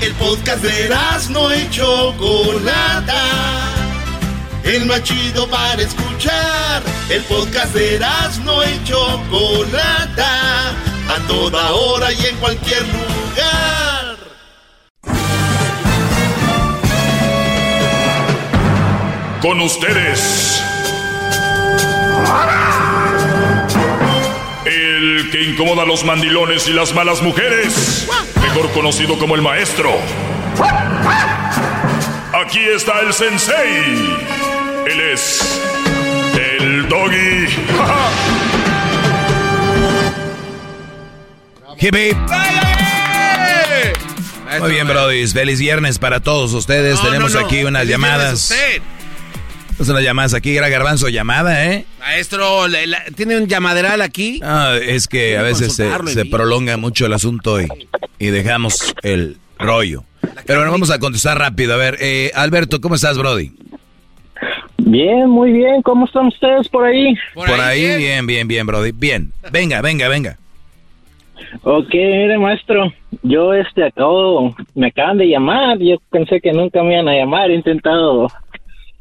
El 0.00 0.12
podcast 0.14 0.62
de 0.62 0.94
no 1.30 1.54
y 1.54 1.68
Chocolata. 1.70 3.24
El 4.62 4.86
más 4.86 5.02
chido 5.02 5.48
para 5.48 5.82
escuchar. 5.82 6.82
El 7.10 7.22
podcast 7.24 7.74
de 7.74 8.00
no 8.44 8.62
y 8.62 8.84
Chocolata. 8.84 10.70
A 11.08 11.26
toda 11.26 11.72
hora 11.72 12.12
y 12.12 12.26
en 12.26 12.36
cualquier 12.36 12.82
lugar. 12.82 13.87
Con 19.40 19.60
ustedes. 19.60 20.62
El 24.64 25.30
que 25.30 25.42
incomoda 25.44 25.82
a 25.82 25.86
los 25.86 26.04
mandilones 26.04 26.66
y 26.68 26.72
las 26.72 26.92
malas 26.94 27.22
mujeres. 27.22 28.08
Mejor 28.42 28.70
conocido 28.72 29.18
como 29.18 29.36
el 29.36 29.42
maestro. 29.42 29.90
Aquí 32.34 32.60
está 32.74 33.00
el 33.00 33.12
sensei. 33.12 34.18
Él 34.86 35.00
es 35.12 35.60
el 36.34 36.88
doggy. 36.88 37.46
Hip 41.80 41.94
hip. 41.94 42.16
Muy 44.60 44.70
bien, 44.72 44.88
Brody. 44.88 45.26
Feliz 45.28 45.60
viernes 45.60 45.98
para 46.00 46.18
todos 46.20 46.52
ustedes. 46.52 47.00
Tenemos 47.00 47.36
aquí 47.36 47.62
unas 47.62 47.86
llamadas. 47.86 48.52
Son 49.80 49.94
las 49.94 50.04
llamadas 50.04 50.34
aquí, 50.34 50.56
era 50.56 50.68
Garbanzo 50.68 51.08
llamada, 51.08 51.66
¿eh? 51.66 51.84
Maestro, 52.00 52.64
¿tiene 53.14 53.36
un 53.36 53.46
llamaderal 53.46 54.02
aquí? 54.02 54.40
Ah, 54.42 54.76
es 54.80 55.06
que 55.06 55.38
a 55.38 55.42
veces 55.42 55.74
se, 55.74 56.24
prolonga 56.24 56.76
mucho 56.76 57.06
el 57.06 57.12
asunto 57.12 57.60
y, 57.60 57.68
y 58.18 58.26
dejamos 58.26 58.94
el 59.02 59.36
rollo. 59.58 60.04
Pero 60.46 60.60
bueno, 60.60 60.72
vamos 60.72 60.90
a 60.90 60.98
contestar 60.98 61.38
rápido. 61.38 61.74
A 61.74 61.76
ver, 61.76 61.96
eh, 62.00 62.30
Alberto, 62.34 62.80
¿cómo 62.80 62.94
estás, 62.94 63.18
Brody? 63.18 63.52
Bien, 64.78 65.28
muy 65.28 65.52
bien. 65.52 65.82
¿Cómo 65.82 66.06
están 66.06 66.26
ustedes 66.26 66.68
por 66.68 66.84
ahí? 66.84 67.14
Por, 67.34 67.48
ahí, 67.50 67.96
bien, 67.98 68.26
bien, 68.26 68.48
bien, 68.48 68.66
Brody. 68.66 68.92
Bien. 68.92 69.32
Venga, 69.52 69.80
venga, 69.82 70.08
venga. 70.08 70.38
Ok, 71.62 71.92
mire, 71.92 72.38
maestro. 72.38 72.92
Yo, 73.22 73.52
este, 73.54 73.84
acabo, 73.84 74.54
me 74.74 74.88
acaban 74.88 75.18
de 75.18 75.26
llamar. 75.26 75.78
Yo 75.78 75.98
pensé 76.10 76.40
que 76.40 76.52
nunca 76.52 76.82
me 76.82 76.94
iban 76.94 77.08
a 77.08 77.14
llamar. 77.14 77.50
He 77.50 77.54
intentado 77.54 78.28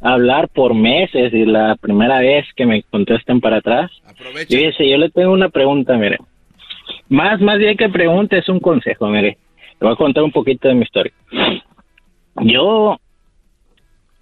hablar 0.02 0.50
por 0.50 0.74
meses 0.74 1.34
y 1.34 1.46
la 1.46 1.76
primera 1.76 2.20
vez 2.20 2.46
que 2.56 2.66
me 2.66 2.84
contesten 2.84 3.42
para 3.42 3.58
atrás. 3.58 3.92
Fíjese, 4.48 4.90
yo 4.90 4.98
le 4.98 5.10
tengo 5.10 5.32
una 5.32 5.50
pregunta, 5.50 5.98
mire. 5.98 6.18
Más, 7.10 7.40
más 7.42 7.58
bien 7.58 7.78
que 7.78 7.90
pregunte 7.90 8.38
es 8.38 8.50
un 8.50 8.60
consejo, 8.60 9.08
mire. 9.08 9.38
Le 9.80 9.86
voy 9.86 9.94
a 9.94 9.98
contar 9.98 10.24
un 10.24 10.32
poquito 10.32 10.68
de 10.68 10.76
mi 10.76 10.84
historia. 10.84 11.14
Yo 12.42 13.00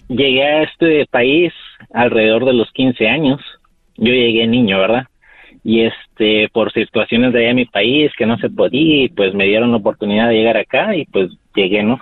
llegué 0.07 0.43
a 0.43 0.64
este 0.64 1.06
país 1.07 1.53
alrededor 1.93 2.45
de 2.45 2.53
los 2.53 2.72
15 2.72 3.07
años. 3.07 3.41
Yo 3.97 4.11
llegué 4.11 4.47
niño, 4.47 4.80
¿verdad? 4.80 5.07
Y 5.64 5.81
este, 5.81 6.49
por 6.49 6.72
situaciones 6.73 7.34
de 7.34 7.39
allá 7.39 7.49
en 7.49 7.56
mi 7.56 7.65
país 7.65 8.11
que 8.18 8.26
no 8.26 8.38
se 8.38 8.49
podía, 8.49 9.10
pues 9.15 9.34
me 9.34 9.45
dieron 9.45 9.72
la 9.72 9.77
oportunidad 9.77 10.30
de 10.30 10.35
llegar 10.35 10.57
acá 10.57 10.95
y 10.95 11.06
pues 11.06 11.31
llegué, 11.56 11.81
¿no? 11.84 11.99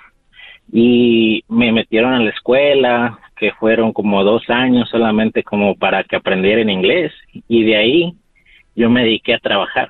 Y 0.72 1.44
me 1.48 1.72
metieron 1.72 2.14
a 2.14 2.20
la 2.20 2.32
escuela, 2.32 3.20
que 3.36 3.52
fueron 3.54 3.94
como 3.94 4.24
dos 4.24 4.50
años 4.50 4.90
solamente 4.90 5.44
como 5.44 5.76
para 5.76 6.04
que 6.04 6.16
aprendiera 6.16 6.62
en 6.62 6.70
inglés 6.70 7.12
y 7.48 7.64
de 7.64 7.78
ahí 7.78 8.14
yo 8.76 8.90
me 8.90 9.04
dediqué 9.04 9.36
a 9.36 9.40
trabajar. 9.40 9.90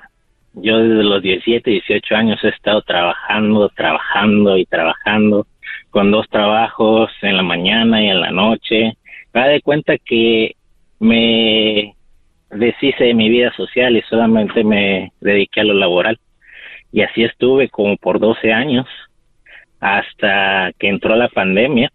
Yo 0.54 0.78
desde 0.78 1.02
los 1.02 1.22
17, 1.22 1.68
18 1.68 2.14
años 2.14 2.44
he 2.44 2.48
estado 2.48 2.82
trabajando, 2.82 3.68
trabajando 3.70 4.56
y 4.56 4.66
trabajando 4.66 5.46
con 5.90 6.10
dos 6.10 6.28
trabajos 6.28 7.10
en 7.22 7.36
la 7.36 7.42
mañana 7.42 8.02
y 8.02 8.08
en 8.08 8.20
la 8.20 8.30
noche. 8.30 8.96
Me 9.32 9.48
de 9.48 9.62
cuenta 9.62 9.98
que 9.98 10.54
me 11.00 11.94
deshice 12.50 13.04
de 13.04 13.14
mi 13.14 13.28
vida 13.28 13.52
social 13.54 13.96
y 13.96 14.02
solamente 14.02 14.62
me 14.62 15.12
dediqué 15.20 15.60
a 15.60 15.64
lo 15.64 15.74
laboral. 15.74 16.18
Y 16.92 17.02
así 17.02 17.24
estuve 17.24 17.68
como 17.68 17.96
por 17.96 18.20
12 18.20 18.52
años 18.52 18.86
hasta 19.80 20.72
que 20.78 20.88
entró 20.88 21.16
la 21.16 21.28
pandemia 21.28 21.90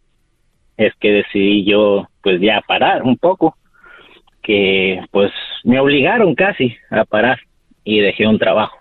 es 0.80 0.96
que 0.96 1.12
decidí 1.12 1.66
yo 1.66 2.08
pues 2.24 2.40
ya 2.40 2.62
parar 2.66 3.04
un 3.04 3.18
poco, 3.18 3.56
que 4.42 5.02
pues 5.12 5.32
me 5.66 5.80
obligaron 5.80 6.34
casi 6.36 6.76
a 6.90 7.04
parar 7.04 7.40
y 7.84 8.00
dejé 8.00 8.26
un 8.26 8.40
trabajo. 8.40 8.78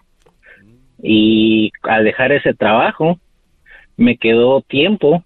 Y 1.02 1.72
al 1.82 2.04
dejar 2.04 2.30
ese 2.30 2.54
trabajo 2.54 3.18
me 3.96 4.16
quedó 4.16 4.60
tiempo, 4.60 5.24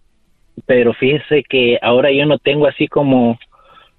pero 0.64 0.94
fíjese 0.94 1.42
que 1.46 1.78
ahora 1.82 2.10
yo 2.10 2.24
no 2.24 2.38
tengo 2.38 2.66
así 2.66 2.88
como, 2.88 3.38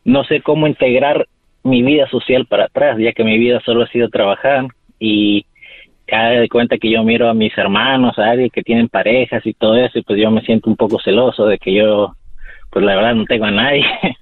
no 0.03 0.23
sé 0.23 0.41
cómo 0.41 0.65
integrar 0.65 1.27
mi 1.63 1.83
vida 1.83 2.07
social 2.09 2.47
para 2.47 2.65
atrás, 2.65 2.97
ya 2.97 3.13
que 3.13 3.23
mi 3.23 3.37
vida 3.37 3.61
solo 3.63 3.83
ha 3.83 3.87
sido 3.87 4.09
trabajar 4.09 4.65
y 4.97 5.45
cada 6.07 6.31
de 6.31 6.49
cuenta 6.49 6.79
que 6.79 6.89
yo 6.89 7.03
miro 7.03 7.29
a 7.29 7.35
mis 7.35 7.55
hermanos, 7.55 8.17
a 8.17 8.31
alguien 8.31 8.49
que 8.49 8.63
tienen 8.63 8.89
parejas 8.89 9.45
y 9.45 9.53
todo 9.53 9.75
eso, 9.75 9.99
y 9.99 10.01
pues 10.01 10.19
yo 10.19 10.31
me 10.31 10.41
siento 10.41 10.71
un 10.71 10.75
poco 10.75 10.99
celoso 10.99 11.45
de 11.45 11.59
que 11.59 11.71
yo 11.73 12.15
pues 12.73 12.83
la 12.83 12.95
verdad 12.95 13.13
no 13.13 13.25
tengo 13.25 13.45
a 13.45 13.51
nadie 13.51 13.85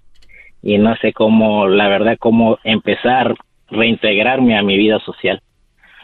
y 0.61 0.77
no 0.77 0.95
sé 0.97 1.13
cómo, 1.13 1.67
la 1.67 1.87
verdad, 1.87 2.17
cómo 2.19 2.59
empezar, 2.63 3.33
reintegrarme 3.69 4.57
a 4.57 4.61
mi 4.61 4.77
vida 4.77 4.99
social, 4.99 5.41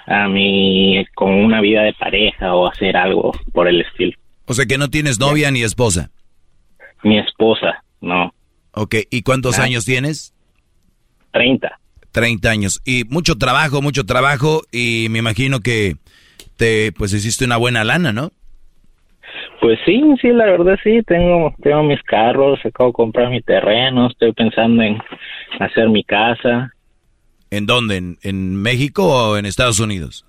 a 0.07 0.29
mi, 0.29 1.05
con 1.13 1.31
una 1.31 1.59
vida 1.59 1.83
de 1.83 1.93
pareja 1.93 2.55
o 2.55 2.67
hacer 2.67 2.95
algo 2.95 3.33
por 3.51 3.67
el 3.67 3.81
estilo. 3.81 4.17
O 4.45 4.53
sea 4.53 4.65
que 4.65 4.77
no 4.77 4.89
tienes 4.89 5.19
novia 5.19 5.51
ni 5.51 5.61
esposa. 5.61 6.09
Mi 7.03 7.19
esposa, 7.19 7.83
no. 7.99 8.33
Ok, 8.71 8.95
¿y 9.11 9.21
cuántos 9.23 9.59
años 9.59 9.83
tienes? 9.83 10.33
Treinta. 11.31 11.79
Treinta 12.13 12.49
años. 12.49 12.81
Y 12.85 13.03
mucho 13.09 13.35
trabajo, 13.35 13.81
mucho 13.81 14.05
trabajo 14.05 14.61
y 14.71 15.07
me 15.09 15.19
imagino 15.19 15.59
que 15.59 15.97
te, 16.55 16.93
pues 16.93 17.13
hiciste 17.13 17.43
una 17.43 17.57
buena 17.57 17.83
lana, 17.83 18.13
¿no? 18.13 18.31
Pues 19.59 19.79
sí, 19.85 20.03
sí, 20.21 20.29
la 20.29 20.45
verdad 20.45 20.77
sí, 20.83 21.01
tengo, 21.03 21.53
tengo 21.61 21.83
mis 21.83 22.01
carros, 22.03 22.59
acabo 22.63 22.89
de 22.89 22.93
comprar 22.93 23.29
mi 23.29 23.41
terreno, 23.41 24.07
estoy 24.07 24.31
pensando 24.33 24.83
en 24.83 24.99
hacer 25.59 25.89
mi 25.89 26.03
casa. 26.03 26.73
¿En 27.49 27.65
dónde? 27.65 28.17
¿En, 28.21 28.55
México 28.55 29.05
o 29.05 29.37
en 29.37 29.45
Estados 29.45 29.79
Unidos? 29.79 30.25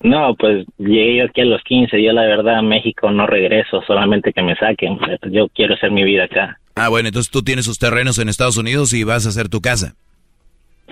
No, 0.00 0.34
pues 0.36 0.66
llegué 0.78 1.22
aquí 1.22 1.42
a 1.42 1.44
los 1.46 1.62
15, 1.62 2.02
yo 2.02 2.12
la 2.12 2.22
verdad 2.22 2.58
a 2.58 2.62
México 2.62 3.10
no 3.10 3.26
regreso, 3.26 3.82
solamente 3.86 4.32
que 4.32 4.42
me 4.42 4.54
saquen, 4.56 4.98
yo 5.30 5.48
quiero 5.48 5.74
hacer 5.74 5.90
mi 5.90 6.04
vida 6.04 6.24
acá. 6.24 6.58
Ah, 6.76 6.88
bueno, 6.88 7.08
entonces 7.08 7.30
tú 7.30 7.42
tienes 7.42 7.66
tus 7.66 7.78
terrenos 7.78 8.18
en 8.18 8.28
Estados 8.28 8.56
Unidos 8.56 8.92
y 8.92 9.04
vas 9.04 9.26
a 9.26 9.30
hacer 9.30 9.48
tu 9.48 9.60
casa. 9.60 9.94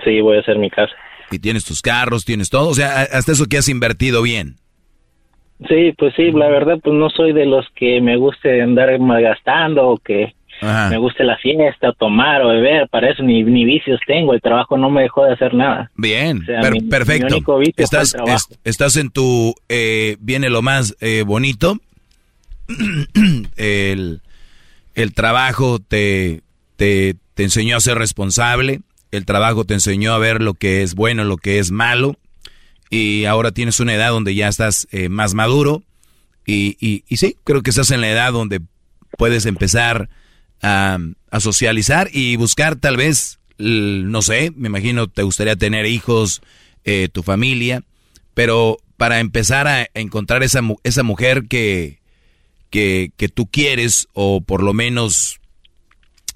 Sí, 0.03 0.21
voy 0.21 0.37
a 0.37 0.41
hacer 0.41 0.57
mi 0.57 0.69
casa. 0.69 0.93
Y 1.31 1.39
tienes 1.39 1.65
tus 1.65 1.81
carros, 1.81 2.25
tienes 2.25 2.49
todo, 2.49 2.69
o 2.69 2.73
sea, 2.73 3.01
hasta 3.01 3.31
eso 3.31 3.45
que 3.47 3.57
has 3.57 3.69
invertido 3.69 4.21
bien. 4.21 4.57
Sí, 5.67 5.93
pues 5.97 6.13
sí, 6.15 6.31
la 6.31 6.49
verdad, 6.49 6.79
pues 6.83 6.93
no 6.95 7.09
soy 7.09 7.31
de 7.31 7.45
los 7.45 7.65
que 7.75 8.01
me 8.01 8.17
guste 8.17 8.61
andar 8.61 8.99
malgastando 8.99 9.87
o 9.87 9.97
que 9.97 10.33
me 10.61 10.97
guste 10.97 11.23
la 11.23 11.37
fiesta, 11.37 11.93
tomar 11.93 12.41
o 12.41 12.49
beber, 12.49 12.87
para 12.89 13.09
eso 13.09 13.23
ni, 13.23 13.43
ni 13.43 13.65
vicios 13.65 13.99
tengo, 14.07 14.33
el 14.33 14.41
trabajo 14.41 14.77
no 14.77 14.89
me 14.89 15.03
dejó 15.03 15.25
de 15.25 15.33
hacer 15.33 15.53
nada. 15.53 15.91
Bien, 15.95 16.45
perfecto. 16.89 17.37
estás, 17.77 18.15
estás 18.63 18.97
en 18.97 19.09
tu, 19.09 19.53
eh, 19.69 20.17
viene 20.19 20.49
lo 20.49 20.61
más 20.61 20.95
eh, 21.01 21.23
bonito, 21.25 21.77
el, 23.57 24.21
el 24.95 25.13
trabajo 25.13 25.79
te, 25.79 26.41
te, 26.77 27.15
te 27.33 27.43
enseñó 27.43 27.77
a 27.77 27.81
ser 27.81 27.97
responsable, 27.97 28.81
el 29.11 29.25
trabajo 29.25 29.65
te 29.65 29.73
enseñó 29.73 30.13
a 30.13 30.19
ver 30.19 30.41
lo 30.41 30.53
que 30.53 30.83
es 30.83 30.95
bueno, 30.95 31.23
lo 31.25 31.37
que 31.37 31.59
es 31.59 31.71
malo, 31.71 32.15
y 32.89 33.25
ahora 33.25 33.51
tienes 33.51 33.79
una 33.79 33.93
edad 33.93 34.09
donde 34.09 34.35
ya 34.35 34.47
estás 34.47 34.87
eh, 34.91 35.09
más 35.09 35.33
maduro 35.33 35.83
y, 36.45 36.77
y, 36.79 37.17
sí, 37.17 37.37
creo 37.43 37.63
que 37.63 37.71
estás 37.71 37.91
en 37.91 38.01
la 38.01 38.09
edad 38.09 38.31
donde 38.31 38.61
puedes 39.17 39.45
empezar 39.45 40.09
a, 40.61 40.99
socializar 41.39 42.09
y 42.13 42.37
buscar 42.37 42.75
tal 42.77 42.97
vez, 42.97 43.39
no 43.57 44.21
sé, 44.21 44.51
me 44.55 44.67
imagino 44.67 45.07
te 45.07 45.23
gustaría 45.23 45.55
tener 45.55 45.85
hijos, 45.85 46.41
eh, 46.85 47.09
tu 47.11 47.23
familia, 47.23 47.83
pero 48.33 48.77
para 48.95 49.19
empezar 49.19 49.67
a 49.67 49.87
encontrar 49.95 50.43
esa, 50.43 50.61
esa 50.83 51.03
mujer 51.03 51.47
que, 51.49 51.99
que, 52.69 53.11
que 53.17 53.27
tú 53.27 53.47
quieres 53.47 54.07
o 54.13 54.41
por 54.41 54.63
lo 54.63 54.73
menos 54.73 55.41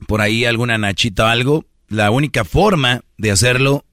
por 0.07 0.21
ahí 0.21 0.43
alguna 0.43 0.77
nachita 0.77 1.25
o 1.25 1.27
algo, 1.27 1.65
la 1.87 2.11
única 2.11 2.43
forma 2.43 3.01
de 3.17 3.31
hacerlo 3.31 3.85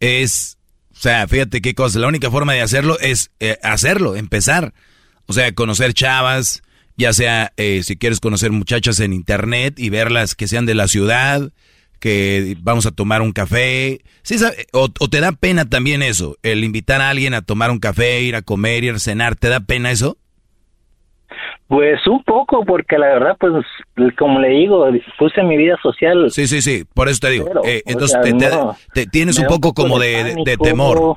es 0.00 0.55
o 0.96 1.00
sea, 1.00 1.28
fíjate 1.28 1.60
qué 1.60 1.74
cosa. 1.74 1.98
La 1.98 2.08
única 2.08 2.30
forma 2.30 2.54
de 2.54 2.62
hacerlo 2.62 2.98
es 2.98 3.30
eh, 3.38 3.58
hacerlo, 3.62 4.16
empezar. 4.16 4.72
O 5.26 5.32
sea, 5.32 5.52
conocer 5.52 5.92
chavas, 5.92 6.62
ya 6.96 7.12
sea 7.12 7.52
eh, 7.56 7.82
si 7.84 7.96
quieres 7.96 8.20
conocer 8.20 8.50
muchachas 8.50 9.00
en 9.00 9.12
internet 9.12 9.78
y 9.78 9.90
verlas 9.90 10.34
que 10.34 10.48
sean 10.48 10.64
de 10.64 10.74
la 10.74 10.88
ciudad, 10.88 11.52
que 12.00 12.56
vamos 12.60 12.86
a 12.86 12.92
tomar 12.92 13.20
un 13.20 13.32
café. 13.32 14.00
Sí, 14.22 14.36
o, 14.72 14.88
o, 14.98 15.08
te 15.08 15.20
da 15.20 15.32
pena 15.32 15.66
también 15.66 16.02
eso, 16.02 16.38
el 16.42 16.64
invitar 16.64 17.02
a 17.02 17.10
alguien 17.10 17.34
a 17.34 17.42
tomar 17.42 17.70
un 17.70 17.78
café, 17.78 18.22
ir 18.22 18.34
a 18.34 18.42
comer, 18.42 18.84
ir 18.84 18.94
a 18.94 18.98
cenar, 18.98 19.36
¿te 19.36 19.48
da 19.48 19.60
pena 19.60 19.90
eso? 19.90 20.18
Pues 21.68 22.06
un 22.06 22.22
poco, 22.22 22.64
porque 22.64 22.96
la 22.96 23.08
verdad, 23.08 23.36
pues, 23.40 24.14
como 24.16 24.38
le 24.38 24.50
digo, 24.50 24.86
puse 25.18 25.42
mi 25.42 25.56
vida 25.56 25.76
social. 25.82 26.30
Sí, 26.30 26.46
sí, 26.46 26.62
sí, 26.62 26.84
por 26.94 27.08
eso 27.08 27.20
te 27.20 27.30
digo. 27.30 27.46
Eh, 27.64 27.82
entonces, 27.86 28.18
te, 28.94 29.06
tienes 29.06 29.38
un 29.38 29.46
poco 29.46 29.74
como 29.74 29.98
de, 29.98 30.56
temor. 30.62 31.16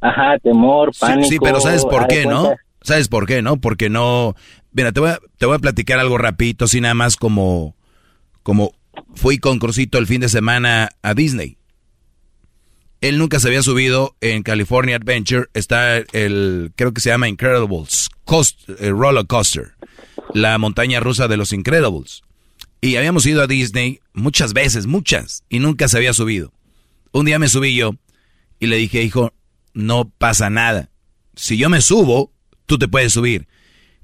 Ajá, 0.00 0.38
temor, 0.42 0.90
pánico. 0.98 1.28
Sí, 1.28 1.38
pero 1.42 1.60
¿sabes 1.60 1.84
por 1.86 2.06
qué, 2.06 2.26
no? 2.26 2.52
¿Sabes 2.82 3.08
por 3.08 3.26
qué, 3.26 3.40
no? 3.40 3.56
Porque 3.56 3.88
no... 3.88 4.34
Mira, 4.72 4.92
te 4.92 5.00
voy 5.00 5.10
a, 5.10 5.18
te 5.38 5.46
voy 5.46 5.56
a 5.56 5.58
platicar 5.58 5.98
algo 5.98 6.18
rapidito, 6.18 6.66
así 6.66 6.80
nada 6.82 6.94
más 6.94 7.16
como... 7.16 7.74
Como 8.42 8.72
fui 9.14 9.38
con 9.38 9.58
Crucito 9.58 9.96
el 9.96 10.06
fin 10.06 10.20
de 10.20 10.28
semana 10.28 10.90
a 11.02 11.14
Disney. 11.14 11.56
Él 13.00 13.16
nunca 13.16 13.40
se 13.40 13.48
había 13.48 13.62
subido 13.62 14.14
en 14.20 14.42
California 14.42 14.96
Adventure. 14.96 15.46
Está 15.54 15.96
el, 15.96 16.72
creo 16.76 16.92
que 16.92 17.00
se 17.00 17.08
llama 17.08 17.28
Incredibles 17.28 18.03
Eh, 18.26 18.90
Roller 18.90 19.26
Coaster. 19.26 19.74
La 20.32 20.58
montaña 20.58 21.00
rusa 21.00 21.28
de 21.28 21.36
los 21.36 21.52
Incredibles. 21.52 22.22
Y 22.80 22.96
habíamos 22.96 23.24
ido 23.26 23.42
a 23.42 23.46
Disney 23.46 24.00
muchas 24.12 24.52
veces, 24.52 24.86
muchas, 24.86 25.44
y 25.48 25.58
nunca 25.58 25.88
se 25.88 25.96
había 25.96 26.12
subido. 26.12 26.52
Un 27.12 27.24
día 27.24 27.38
me 27.38 27.48
subí 27.48 27.74
yo 27.74 27.94
y 28.58 28.66
le 28.66 28.76
dije, 28.76 29.02
hijo, 29.02 29.32
no 29.72 30.10
pasa 30.18 30.50
nada. 30.50 30.90
Si 31.34 31.56
yo 31.56 31.70
me 31.70 31.80
subo, 31.80 32.32
tú 32.66 32.78
te 32.78 32.88
puedes 32.88 33.12
subir. 33.12 33.46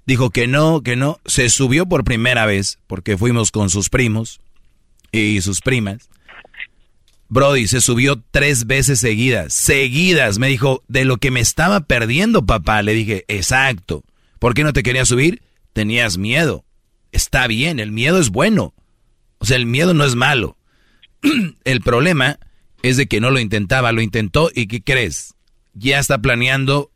Dijo 0.06 0.30
que 0.30 0.46
no, 0.46 0.82
que 0.82 0.96
no. 0.96 1.20
Se 1.26 1.50
subió 1.50 1.86
por 1.86 2.04
primera 2.04 2.46
vez 2.46 2.78
porque 2.86 3.18
fuimos 3.18 3.50
con 3.50 3.68
sus 3.70 3.88
primos 3.90 4.40
y 5.12 5.40
sus 5.40 5.60
primas. 5.60 6.08
Brody 7.28 7.68
se 7.68 7.80
subió 7.80 8.22
tres 8.30 8.66
veces 8.66 8.98
seguidas, 8.98 9.54
seguidas. 9.54 10.38
Me 10.38 10.48
dijo, 10.48 10.82
de 10.88 11.04
lo 11.04 11.18
que 11.18 11.30
me 11.30 11.40
estaba 11.40 11.80
perdiendo, 11.80 12.44
papá. 12.44 12.82
Le 12.82 12.92
dije, 12.94 13.24
exacto. 13.28 14.04
¿Por 14.40 14.54
qué 14.54 14.64
no 14.64 14.72
te 14.72 14.82
querías 14.82 15.06
subir? 15.06 15.42
Tenías 15.72 16.18
miedo. 16.18 16.64
Está 17.12 17.46
bien, 17.46 17.78
el 17.78 17.92
miedo 17.92 18.18
es 18.18 18.30
bueno. 18.30 18.74
O 19.38 19.44
sea, 19.44 19.56
el 19.56 19.66
miedo 19.66 19.94
no 19.94 20.04
es 20.04 20.16
malo. 20.16 20.56
el 21.64 21.80
problema 21.82 22.40
es 22.82 22.96
de 22.96 23.06
que 23.06 23.20
no 23.20 23.30
lo 23.30 23.38
intentaba, 23.38 23.92
lo 23.92 24.00
intentó 24.00 24.50
y 24.52 24.66
¿qué 24.66 24.82
crees? 24.82 25.34
Ya 25.74 25.98
está 25.98 26.18
planeando 26.18 26.90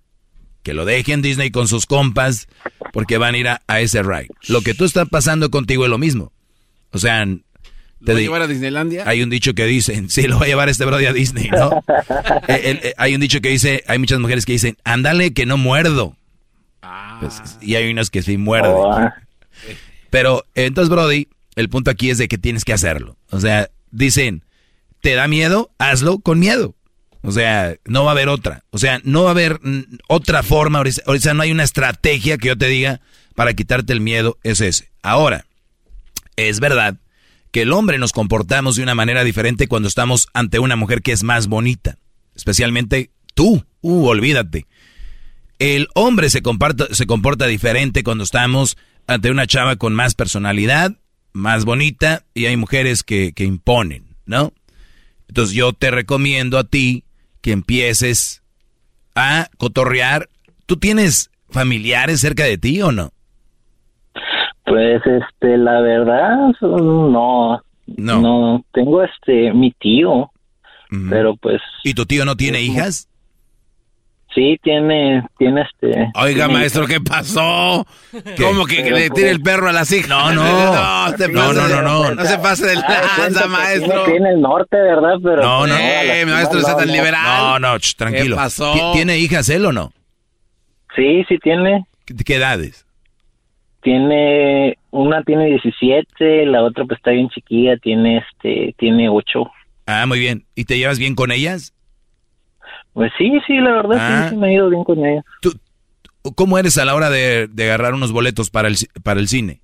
que 0.63 0.73
lo 0.73 0.87
deje 0.87 1.13
en 1.13 1.23
Disney 1.23 1.51
con 1.51 1.69
sus 1.69 1.85
compas 1.87 2.49
porque 2.93 3.19
van 3.19 3.35
a 3.35 3.39
ir 3.39 3.49
a, 3.49 3.61
ese 3.81 4.03
ride. 4.03 4.31
Lo 4.49 4.63
que 4.63 4.73
tú 4.73 4.87
estás 4.87 5.09
pasando 5.09 5.51
contigo 5.51 5.85
es 5.85 5.91
lo 5.91 5.99
mismo. 5.99 6.33
O 6.93 6.99
sea, 6.99 7.27
te 7.27 8.13
¿Lo 8.13 8.17
a 8.19 8.21
llevar 8.21 8.43
a 8.43 8.47
Disneylandia? 8.47 9.05
Hay 9.07 9.23
un 9.23 9.29
dicho 9.29 9.55
que 9.55 9.67
dice, 9.67 10.03
sí, 10.09 10.23
lo 10.23 10.39
va 10.39 10.47
a 10.47 10.49
llevar 10.49 10.71
este 10.71 10.87
brody 10.87 11.05
a 11.05 11.13
Disney, 11.13 11.51
¿no? 11.51 11.83
Eh, 12.49 12.81
eh, 12.83 12.95
hay 12.97 13.15
un 13.15 13.21
dicho 13.21 13.41
que 13.41 13.49
dice, 13.49 13.85
hay 13.87 13.99
muchas 13.99 14.19
mujeres 14.19 14.45
que 14.45 14.53
dicen, 14.53 14.77
ándale 14.85 15.33
que 15.33 15.47
no 15.47 15.57
muerdo. 15.57 16.17
Ah. 16.85 17.19
Pues, 17.21 17.59
y 17.61 17.75
hay 17.77 17.91
unas 17.91 18.11
que 18.11 18.23
sí 18.23 18.37
muerden. 18.37 18.73
Oh. 18.75 19.11
Pero 20.11 20.45
entonces, 20.55 20.91
Brody, 20.91 21.29
el 21.57 21.69
punto 21.69 21.91
aquí 21.91 22.11
es 22.11 22.19
de 22.19 22.29
que 22.29 22.39
tienes 22.39 22.65
que 22.65 22.73
hacerlo. 22.73 23.17
O 23.31 23.41
sea, 23.41 23.71
dicen, 23.91 24.45
¿te 25.01 25.15
da 25.15 25.29
miedo? 25.29 25.71
Hazlo 25.79 26.19
con 26.19 26.39
miedo. 26.39 26.75
O 27.23 27.33
sea, 27.33 27.77
no 27.87 28.05
va 28.05 28.11
a 28.11 28.13
haber 28.13 28.29
otra. 28.29 28.65
O 28.71 28.79
sea, 28.79 29.01
no 29.03 29.23
va 29.23 29.31
a 29.31 29.33
haber 29.33 29.61
otra 30.09 30.43
forma. 30.43 30.83
O 31.07 31.17
sea, 31.19 31.35
no 31.35 31.43
hay 31.43 31.53
una 31.53 31.65
estrategia 31.65 32.37
que 32.37 32.49
yo 32.49 32.59
te 32.59 32.67
diga 32.67 33.01
para 33.35 33.55
quitarte 33.55 33.93
el 33.93 34.01
miedo. 34.01 34.39
Es 34.43 34.61
ese. 34.61 34.91
Ahora, 35.03 35.47
es 36.37 36.61
verdad 36.61 36.97
que 37.51 37.63
el 37.63 37.73
hombre 37.73 37.99
nos 37.99 38.13
comportamos 38.13 38.77
de 38.77 38.83
una 38.83 38.95
manera 38.95 39.25
diferente 39.25 39.69
cuando 39.69 39.89
estamos 39.89 40.29
ante 40.35 40.59
una 40.59 40.77
mujer 40.77 41.01
que 41.03 41.13
es 41.13 41.23
más 41.23 41.47
bonita. 41.47 41.99
Especialmente 42.35 43.11
tú. 43.35 43.65
Uh, 43.81 44.07
olvídate. 44.07 44.67
El 45.59 45.89
hombre 45.95 46.31
se 46.31 46.43
comporta, 46.43 46.87
se 46.91 47.07
comporta 47.07 47.47
diferente 47.47 48.03
cuando 48.03 48.25
estamos 48.25 48.77
ante 49.07 49.31
una 49.31 49.47
chava 49.47 49.77
con 49.77 49.95
más 49.95 50.15
personalidad, 50.15 50.93
más 51.33 51.65
bonita, 51.65 52.25
y 52.35 52.47
hay 52.47 52.57
mujeres 52.57 53.03
que, 53.03 53.33
que 53.33 53.45
imponen, 53.45 54.05
¿no? 54.27 54.53
Entonces 55.29 55.55
yo 55.55 55.73
te 55.73 55.91
recomiendo 55.91 56.59
a 56.59 56.65
ti 56.65 57.05
que 57.41 57.53
empieces 57.53 58.43
a 59.15 59.49
cotorrear. 59.59 60.29
¿Tú 60.67 60.77
tienes 60.77 61.31
familiares 61.51 62.21
cerca 62.21 62.45
de 62.45 62.59
ti 62.59 62.81
o 62.83 62.93
no? 62.93 63.11
Pues, 64.65 65.03
este, 65.05 65.59
la 65.59 65.81
verdad, 65.81 66.37
no. 66.61 67.61
No. 67.87 68.21
No, 68.21 68.65
tengo 68.73 69.03
este, 69.03 69.53
mi 69.53 69.73
tío, 69.73 70.31
pero 71.11 71.37
pues... 71.37 71.61
¿Y 71.83 71.93
tu 71.93 72.07
tío 72.07 72.25
no 72.25 72.35
tiene 72.35 72.63
hijas? 72.63 73.09
Sí, 74.35 74.59
tiene, 74.63 75.25
tiene 75.39 75.63
este... 75.63 76.11
Oiga, 76.17 76.49
maestro, 76.49 76.89
¿qué 76.89 77.01
pasó? 77.01 77.87
¿Cómo 78.37 78.67
que, 78.67 78.91
le 78.91 79.09
tire 79.11 79.31
el 79.31 79.41
perro 79.41 79.69
a 79.69 79.73
las 79.73 79.93
hijas? 79.93 80.09
No, 80.09 80.33
no. 80.33 80.43
no, 81.29 81.53
no, 81.53 81.69
no, 81.69 81.83
no, 81.83 82.15
no. 82.15 82.25
se 82.25 82.39
pase 82.39 82.67
del 82.67 82.81
lanza, 83.17 83.47
maestro. 83.47 84.05
Tiene 84.07 84.31
el 84.31 84.41
norte, 84.41 84.77
¿verdad? 84.77 85.15
Pero 85.23 85.43
no, 85.43 85.67
no. 85.69 85.77
Eh, 85.77 86.27
maestro, 86.27 86.59
está 86.59 86.77
tan 86.77 86.91
liberal. 86.91 87.61
No, 87.61 87.75
no, 87.75 87.79
tranquilo. 87.97 88.35
¿Qué 88.35 88.43
pasó? 88.43 88.93
¿Tiene 88.93 89.19
hijas 89.19 89.49
él 89.49 89.67
o 89.67 89.73
no? 89.73 89.93
Sí, 90.97 91.25
sí 91.29 91.39
tiene. 91.39 91.87
¿Qué 92.05 92.35
edades? 92.35 92.87
Tiene, 93.83 94.79
una 94.91 95.23
tiene 95.23 95.47
17, 95.47 96.47
la 96.47 96.63
otra 96.65 96.85
pues 96.87 96.99
está 96.99 97.13
bien 97.13 97.29
chiquilla, 97.29 97.77
tiene 97.77 98.19
este, 98.19 98.75
tiene 98.79 99.09
8. 99.09 99.45
Ah, 99.87 100.07
muy 100.07 100.19
bien. 100.19 100.45
¿Y 100.55 100.65
te 100.65 100.79
llevas 100.79 100.99
bien 100.99 101.15
con 101.15 101.31
ellas? 101.31 101.75
Pues 102.95 103.13
sí, 103.19 103.33
sí, 103.47 103.59
la 103.59 103.73
verdad 103.73 103.97
sí, 103.97 104.35
ah. 104.35 104.39
me 104.39 104.49
ha 104.49 104.53
ido 104.53 104.71
bien 104.71 104.85
con 104.85 105.05
ellas. 105.05 105.25
¿Tú, 105.41 105.53
¿Cómo 106.35 106.59
eres 106.59 106.79
a 106.79 106.85
la 106.87 106.95
hora 106.95 107.11
de, 107.11 107.49
de, 107.49 107.65
agarrar 107.65 107.93
unos 107.93 108.13
boletos 108.13 108.49
para 108.49 108.69
el, 108.69 108.77
para 109.03 109.21
el 109.21 109.29
cine? 109.29 109.61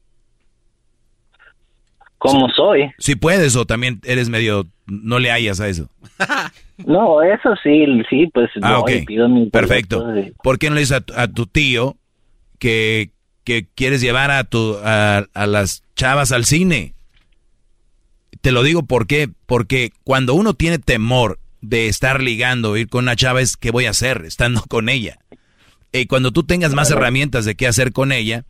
¿Cómo 2.18 2.50
soy? 2.50 2.90
Si 2.98 3.16
puedes 3.16 3.56
o 3.56 3.64
también 3.64 4.00
eres 4.04 4.28
medio, 4.28 4.66
no 4.86 5.18
le 5.18 5.30
hayas 5.30 5.58
a 5.60 5.68
eso. 5.68 5.88
no, 6.76 7.22
eso 7.22 7.54
sí, 7.62 7.86
sí, 8.10 8.26
pues 8.34 8.50
ah, 8.60 8.82
pido 9.06 9.26
mi 9.26 9.48
Perfecto. 9.48 10.04
¿Por 10.42 10.58
qué 10.58 10.68
no 10.68 10.74
le 10.74 10.82
dices 10.82 11.02
a, 11.16 11.22
a 11.22 11.28
tu 11.28 11.46
tío 11.46 11.96
que, 12.58 13.10
que 13.44 13.66
quieres 13.74 14.00
llevar 14.00 14.30
a, 14.30 14.44
tu, 14.44 14.76
a, 14.84 15.26
las 15.34 15.82
chavas 15.96 16.30
al 16.30 16.44
cine. 16.44 16.94
Te 18.40 18.52
lo 18.52 18.62
digo 18.62 18.84
porque, 18.84 19.28
porque 19.46 19.90
cuando 20.04 20.34
uno 20.34 20.54
tiene 20.54 20.78
temor 20.78 21.40
de 21.60 21.88
estar 21.88 22.22
ligando, 22.22 22.76
ir 22.76 22.88
con 22.88 23.04
una 23.04 23.16
chava, 23.16 23.40
es 23.40 23.56
qué 23.56 23.70
voy 23.70 23.86
a 23.86 23.90
hacer 23.90 24.24
estando 24.26 24.62
con 24.68 24.88
ella. 24.88 25.18
Y 25.92 26.06
cuando 26.06 26.30
tú 26.30 26.44
tengas 26.44 26.72
más 26.72 26.90
herramientas 26.90 27.44
de 27.44 27.54
qué 27.54 27.66
hacer 27.66 27.92
con 27.92 28.12
ella, 28.12 28.44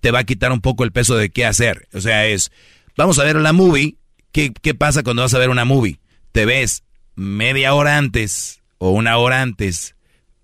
te 0.00 0.10
va 0.10 0.20
a 0.20 0.24
quitar 0.24 0.52
un 0.52 0.60
poco 0.60 0.84
el 0.84 0.92
peso 0.92 1.16
de 1.16 1.30
qué 1.30 1.44
hacer. 1.44 1.88
O 1.92 2.00
sea, 2.00 2.26
es, 2.26 2.50
vamos 2.96 3.18
a 3.18 3.24
ver 3.24 3.36
la 3.36 3.52
movie. 3.52 3.96
¿Qué, 4.32 4.52
qué 4.52 4.74
pasa 4.74 5.02
cuando 5.02 5.22
vas 5.22 5.34
a 5.34 5.38
ver 5.38 5.50
una 5.50 5.64
movie? 5.64 6.00
Te 6.32 6.46
ves 6.46 6.84
media 7.14 7.74
hora 7.74 7.98
antes 7.98 8.62
o 8.78 8.90
una 8.90 9.18
hora 9.18 9.42
antes 9.42 9.96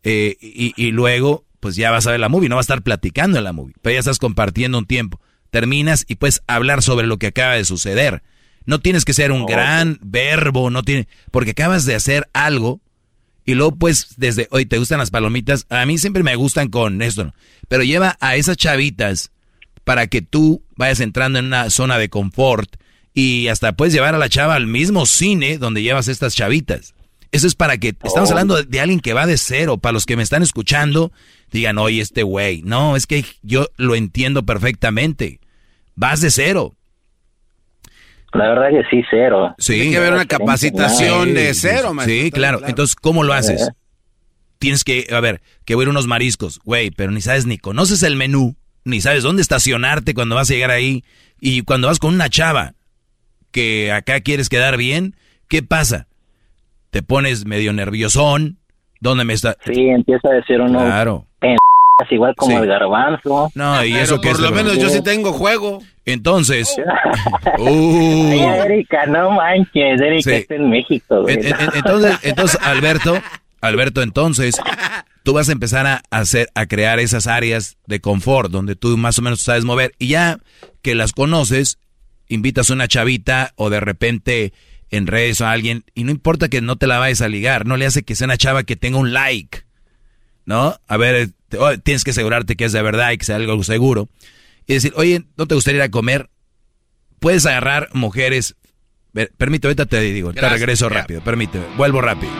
eh, 0.03 0.37
y, 0.41 0.75
y, 0.77 0.91
luego 0.91 1.45
pues 1.61 1.77
ya 1.77 1.91
vas 1.91 2.07
a 2.07 2.11
ver 2.11 2.21
la 2.21 2.29
movie, 2.29 2.49
no 2.49 2.57
vas 2.57 2.65
a 2.65 2.75
estar 2.75 2.83
platicando 2.83 3.39
en 3.39 3.45
la 3.45 3.53
movie, 3.53 3.75
pero 3.81 3.95
ya 3.95 4.01
estás 4.01 4.19
compartiendo 4.19 4.77
un 4.77 4.87
tiempo. 4.87 5.21
Terminas 5.51 6.05
y 6.09 6.17
puedes 6.17 6.43
hablar 6.47 6.83
sobre 6.83 7.07
lo 7.07 7.17
que 7.17 7.29
acaba 7.29 7.55
de 7.55 7.65
suceder. 7.65 8.23
No 8.67 8.81
tienes 8.81 9.05
que 9.05 9.13
ser 9.13 9.33
un 9.33 9.47
gran 9.47 9.99
verbo, 10.03 10.71
no 10.71 10.83
tiene, 10.83 11.09
porque 11.31 11.51
acabas 11.51 11.85
de 11.85 11.95
hacer 11.95 12.29
algo 12.33 12.81
y 13.45 13.55
luego 13.55 13.77
pues 13.77 14.15
desde 14.17 14.49
hoy 14.51 14.67
te 14.67 14.79
gustan 14.79 14.99
las 14.99 15.11
palomitas, 15.11 15.67
a 15.69 15.85
mí 15.87 15.99
siempre 15.99 16.23
me 16.23 16.37
gustan 16.37 16.69
con 16.69 17.03
esto, 17.03 17.35
pero 17.69 17.83
lleva 17.83 18.17
a 18.21 18.37
esas 18.37 18.57
chavitas 18.57 19.33
para 19.85 20.07
que 20.07 20.23
tú 20.23 20.63
vayas 20.77 21.01
entrando 21.01 21.39
en 21.39 21.47
una 21.47 21.69
zona 21.71 21.99
de 21.99 22.09
confort 22.09 22.77
y 23.13 23.49
hasta 23.49 23.75
puedes 23.75 23.95
llevar 23.95 24.15
a 24.15 24.19
la 24.19 24.29
chava 24.29 24.55
al 24.55 24.67
mismo 24.67 25.07
cine 25.07 25.59
donde 25.59 25.83
llevas 25.83 26.09
estas 26.09 26.35
chavitas. 26.35 26.95
Eso 27.31 27.47
es 27.47 27.55
para 27.55 27.79
que, 27.79 27.89
estamos 27.89 28.31
oh. 28.31 28.33
hablando 28.33 28.63
de, 28.63 28.81
alguien 28.81 29.01
que 29.01 29.13
va 29.13 29.27
de 29.27 29.39
cero, 29.39 29.79
para 29.79 29.93
los 29.93 30.07
que 30.07 30.17
me 30.17 30.23
están 30.23 30.43
escuchando, 30.43 31.13
digan, 31.51 31.79
oye, 31.79 32.01
este 32.01 32.23
güey, 32.23 32.63
no, 32.63 32.97
es 32.97 33.07
que 33.07 33.25
yo 33.43 33.69
lo 33.77 33.97
entiendo 33.97 34.47
perfectamente, 34.47 35.41
vas 35.97 36.21
de 36.21 36.31
cero. 36.31 36.77
La 38.35 38.49
verdad 38.49 38.71
que 38.71 38.83
sí, 38.91 39.03
cero. 39.11 39.55
Sí. 39.59 39.75
Tiene 39.75 39.91
que 39.91 39.97
haber 39.99 40.13
una 40.13 40.27
capacitación 40.27 41.35
de 41.35 41.55
cero, 41.55 41.95
man. 41.95 42.07
Sí, 42.07 42.31
claro. 42.31 42.61
Entonces, 42.67 42.97
¿cómo 42.97 43.23
lo 43.23 43.33
haces? 43.33 43.71
Tienes 44.59 44.85
que, 44.85 45.07
a 45.13 45.21
ver, 45.21 45.41
que 45.65 45.75
voy 45.75 45.83
a 45.83 45.85
ir 45.85 45.89
unos 45.91 46.07
mariscos, 46.07 46.61
güey, 46.65 46.91
pero 46.91 47.11
ni 47.11 47.21
sabes 47.21 47.47
ni 47.47 47.59
conoces 47.59 48.03
el 48.03 48.17
menú, 48.17 48.57
ni 48.85 49.01
sabes 49.01 49.23
dónde 49.23 49.43
estacionarte 49.43 50.15
cuando 50.15 50.35
vas 50.35 50.51
a 50.51 50.55
llegar 50.55 50.71
ahí. 50.71 51.05
Y 51.41 51.63
cuando 51.63 51.89
vas 51.89 51.99
con 51.99 52.15
una 52.15 52.29
chava 52.29 52.75
que 53.51 53.93
acá 53.93 54.21
quieres 54.21 54.49
quedar 54.49 54.77
bien, 54.77 55.15
¿qué 55.49 55.63
pasa? 55.63 56.09
te 56.95 57.03
pones 57.03 57.45
medio 57.45 57.73
nerviosón. 57.73 58.59
¿Dónde 59.01 59.25
me 59.25 59.33
está? 59.33 59.57
Sí, 59.65 59.89
empieza 59.89 60.29
a 60.29 60.35
decir 60.35 60.61
uno. 60.61 60.79
Claro. 60.79 61.27
Igual 62.11 62.35
como 62.37 62.59
el 62.59 62.67
garbanzo. 62.67 63.51
No, 63.55 63.85
y 63.85 63.95
eso 63.95 64.21
que 64.21 64.31
por 64.31 64.41
lo 64.41 64.51
menos 64.51 64.79
yo 64.79 64.89
sí 64.89 65.03
tengo 65.03 65.33
juego. 65.33 65.81
Entonces. 66.05 66.75
uh, 67.59 68.63
Erika, 68.65 69.07
no 69.07 69.31
manches, 69.31 70.01
Erika 70.01 70.37
está 70.37 70.55
en 70.57 70.71
México. 70.71 71.25
entonces, 71.29 72.19
entonces, 72.23 72.61
Alberto, 72.63 73.19
Alberto, 73.61 74.03
entonces, 74.03 74.57
tú 75.23 75.33
vas 75.33 75.49
a 75.49 75.53
empezar 75.53 75.87
a 75.87 76.03
hacer, 76.11 76.49
a 76.55 76.67
crear 76.67 76.99
esas 76.99 77.27
áreas 77.27 77.79
de 77.87 78.01
confort 78.01 78.51
donde 78.51 78.77
tú 78.77 78.97
más 78.97 79.19
o 79.19 79.23
menos 79.23 79.41
sabes 79.41 79.65
mover. 79.65 79.93
Y 79.99 80.09
ya 80.09 80.39
que 80.83 80.95
las 80.95 81.13
conoces, 81.13 81.79
invitas 82.29 82.71
a 82.71 82.75
una 82.75 82.89
chavita 82.89 83.53
o 83.57 83.71
de 83.71 83.81
repente 83.81 84.53
en 84.91 85.07
redes 85.07 85.41
o 85.41 85.47
a 85.47 85.53
alguien, 85.53 85.85
y 85.95 86.05
no 86.05 86.11
importa 86.11 86.49
que 86.49 86.61
no 86.61 86.77
te 86.77 86.87
la 86.87 86.99
vayas 86.99 87.23
a 87.23 87.29
ligar, 87.29 87.67
no 87.67 87.77
le 87.77 87.87
hace 87.87 88.03
que 88.03 88.15
sea 88.15 88.27
una 88.27 88.37
chava 88.37 88.63
que 88.63 88.77
tenga 88.77 88.99
un 88.99 89.13
like, 89.13 89.64
¿no? 90.47 90.79
A 90.87 90.97
ver, 90.97 91.31
oh, 91.59 91.77
tienes 91.79 92.05
que 92.05 92.11
asegurarte 92.11 92.57
que 92.57 92.65
es 92.65 92.73
de 92.73 92.83
verdad 92.83 93.13
y 93.13 93.19
que 93.19 93.25
sea 93.25 93.37
algo 93.37 93.63
seguro. 93.65 94.09
Y 94.67 94.75
decir, 94.75 94.93
oye, 94.97 95.25
¿no 95.37 95.47
te 95.47 95.55
gustaría 95.55 95.79
ir 95.79 95.83
a 95.83 95.91
comer? 95.91 96.31
Puedes 97.21 97.47
agarrar 97.47 97.89
mujeres. 97.93 98.57
Permíteme, 99.13 99.71
ahorita 99.71 99.87
te 99.87 100.01
digo, 100.01 100.33
te 100.33 100.49
regreso 100.49 100.89
rápido, 100.89 101.23
permíteme, 101.23 101.65
vuelvo 101.77 102.01
rápido. 102.01 102.33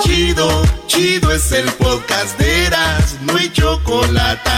Chido, 0.00 0.62
chido 0.86 1.32
es 1.32 1.50
el 1.52 1.70
podcast 1.72 2.38
de 2.38 2.66
Eras, 2.66 3.18
no 3.22 3.36
hay 3.36 3.50
chocolate. 3.50 4.50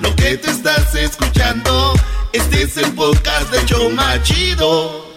Lo 0.00 0.14
que 0.16 0.36
te 0.36 0.50
estás 0.50 0.94
escuchando. 0.94 1.94
Este 2.32 2.62
es 2.62 2.76
el 2.76 2.92
podcast 2.92 3.50
de 3.52 3.64
Choma 3.64 4.20
Chido. 4.22 5.13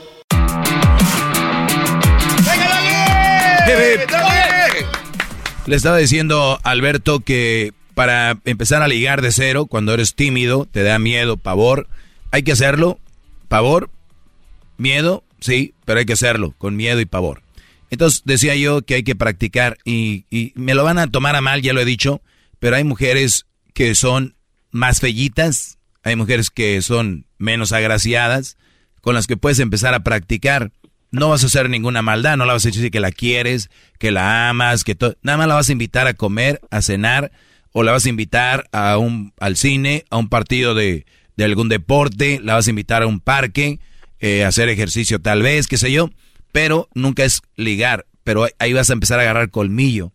Le 5.65 5.75
estaba 5.75 5.97
diciendo 5.97 6.59
Alberto 6.63 7.19
que 7.19 7.73
para 7.93 8.39
empezar 8.45 8.81
a 8.81 8.87
ligar 8.87 9.21
de 9.21 9.31
cero, 9.31 9.65
cuando 9.65 9.93
eres 9.93 10.15
tímido, 10.15 10.67
te 10.71 10.83
da 10.83 10.99
miedo, 10.99 11.35
pavor, 11.35 11.87
hay 12.31 12.43
que 12.43 12.51
hacerlo, 12.51 12.99
pavor, 13.47 13.89
miedo, 14.77 15.23
sí, 15.39 15.73
pero 15.83 15.99
hay 15.99 16.05
que 16.05 16.13
hacerlo, 16.13 16.53
con 16.57 16.75
miedo 16.75 17.01
y 17.01 17.05
pavor. 17.05 17.41
Entonces 17.89 18.21
decía 18.25 18.55
yo 18.55 18.83
que 18.83 18.95
hay 18.95 19.03
que 19.03 19.15
practicar 19.15 19.77
y, 19.83 20.25
y 20.29 20.53
me 20.55 20.75
lo 20.75 20.83
van 20.83 20.99
a 20.99 21.07
tomar 21.07 21.35
a 21.35 21.41
mal, 21.41 21.61
ya 21.61 21.73
lo 21.73 21.81
he 21.81 21.85
dicho, 21.85 22.21
pero 22.59 22.75
hay 22.75 22.83
mujeres 22.83 23.45
que 23.73 23.95
son 23.95 24.35
más 24.71 24.99
fellitas, 24.99 25.77
hay 26.03 26.15
mujeres 26.15 26.49
que 26.49 26.81
son 26.81 27.25
menos 27.37 27.71
agraciadas, 27.71 28.57
con 29.01 29.15
las 29.15 29.27
que 29.27 29.37
puedes 29.37 29.59
empezar 29.59 29.93
a 29.93 30.01
practicar. 30.01 30.71
No 31.11 31.29
vas 31.29 31.43
a 31.43 31.47
hacer 31.47 31.69
ninguna 31.69 32.01
maldad, 32.01 32.37
no 32.37 32.45
la 32.45 32.53
vas 32.53 32.65
a 32.65 32.69
decir 32.69 32.91
que 32.91 32.99
la 32.99 33.11
quieres, 33.11 33.69
que 33.97 34.11
la 34.11 34.49
amas, 34.49 34.83
que 34.83 34.95
todo. 34.95 35.15
Nada 35.21 35.37
más 35.37 35.47
la 35.47 35.55
vas 35.55 35.69
a 35.69 35.71
invitar 35.71 36.07
a 36.07 36.13
comer, 36.13 36.59
a 36.69 36.81
cenar, 36.81 37.31
o 37.71 37.83
la 37.83 37.91
vas 37.91 38.05
a 38.05 38.09
invitar 38.09 38.67
a 38.71 38.97
un, 38.97 39.33
al 39.39 39.55
cine, 39.55 40.05
a 40.09 40.17
un 40.17 40.29
partido 40.29 40.75
de, 40.75 41.05
de 41.37 41.43
algún 41.45 41.69
deporte, 41.69 42.39
la 42.43 42.55
vas 42.55 42.67
a 42.67 42.71
invitar 42.71 43.03
a 43.03 43.07
un 43.07 43.19
parque, 43.19 43.79
eh, 44.19 44.43
a 44.43 44.47
hacer 44.47 44.67
ejercicio 44.67 45.21
tal 45.21 45.43
vez, 45.43 45.67
qué 45.67 45.77
sé 45.77 45.91
yo, 45.91 46.09
pero 46.51 46.89
nunca 46.95 47.23
es 47.23 47.41
ligar, 47.55 48.07
pero 48.23 48.47
ahí 48.59 48.73
vas 48.73 48.89
a 48.89 48.93
empezar 48.93 49.19
a 49.19 49.21
agarrar 49.21 49.51
colmillo 49.51 50.11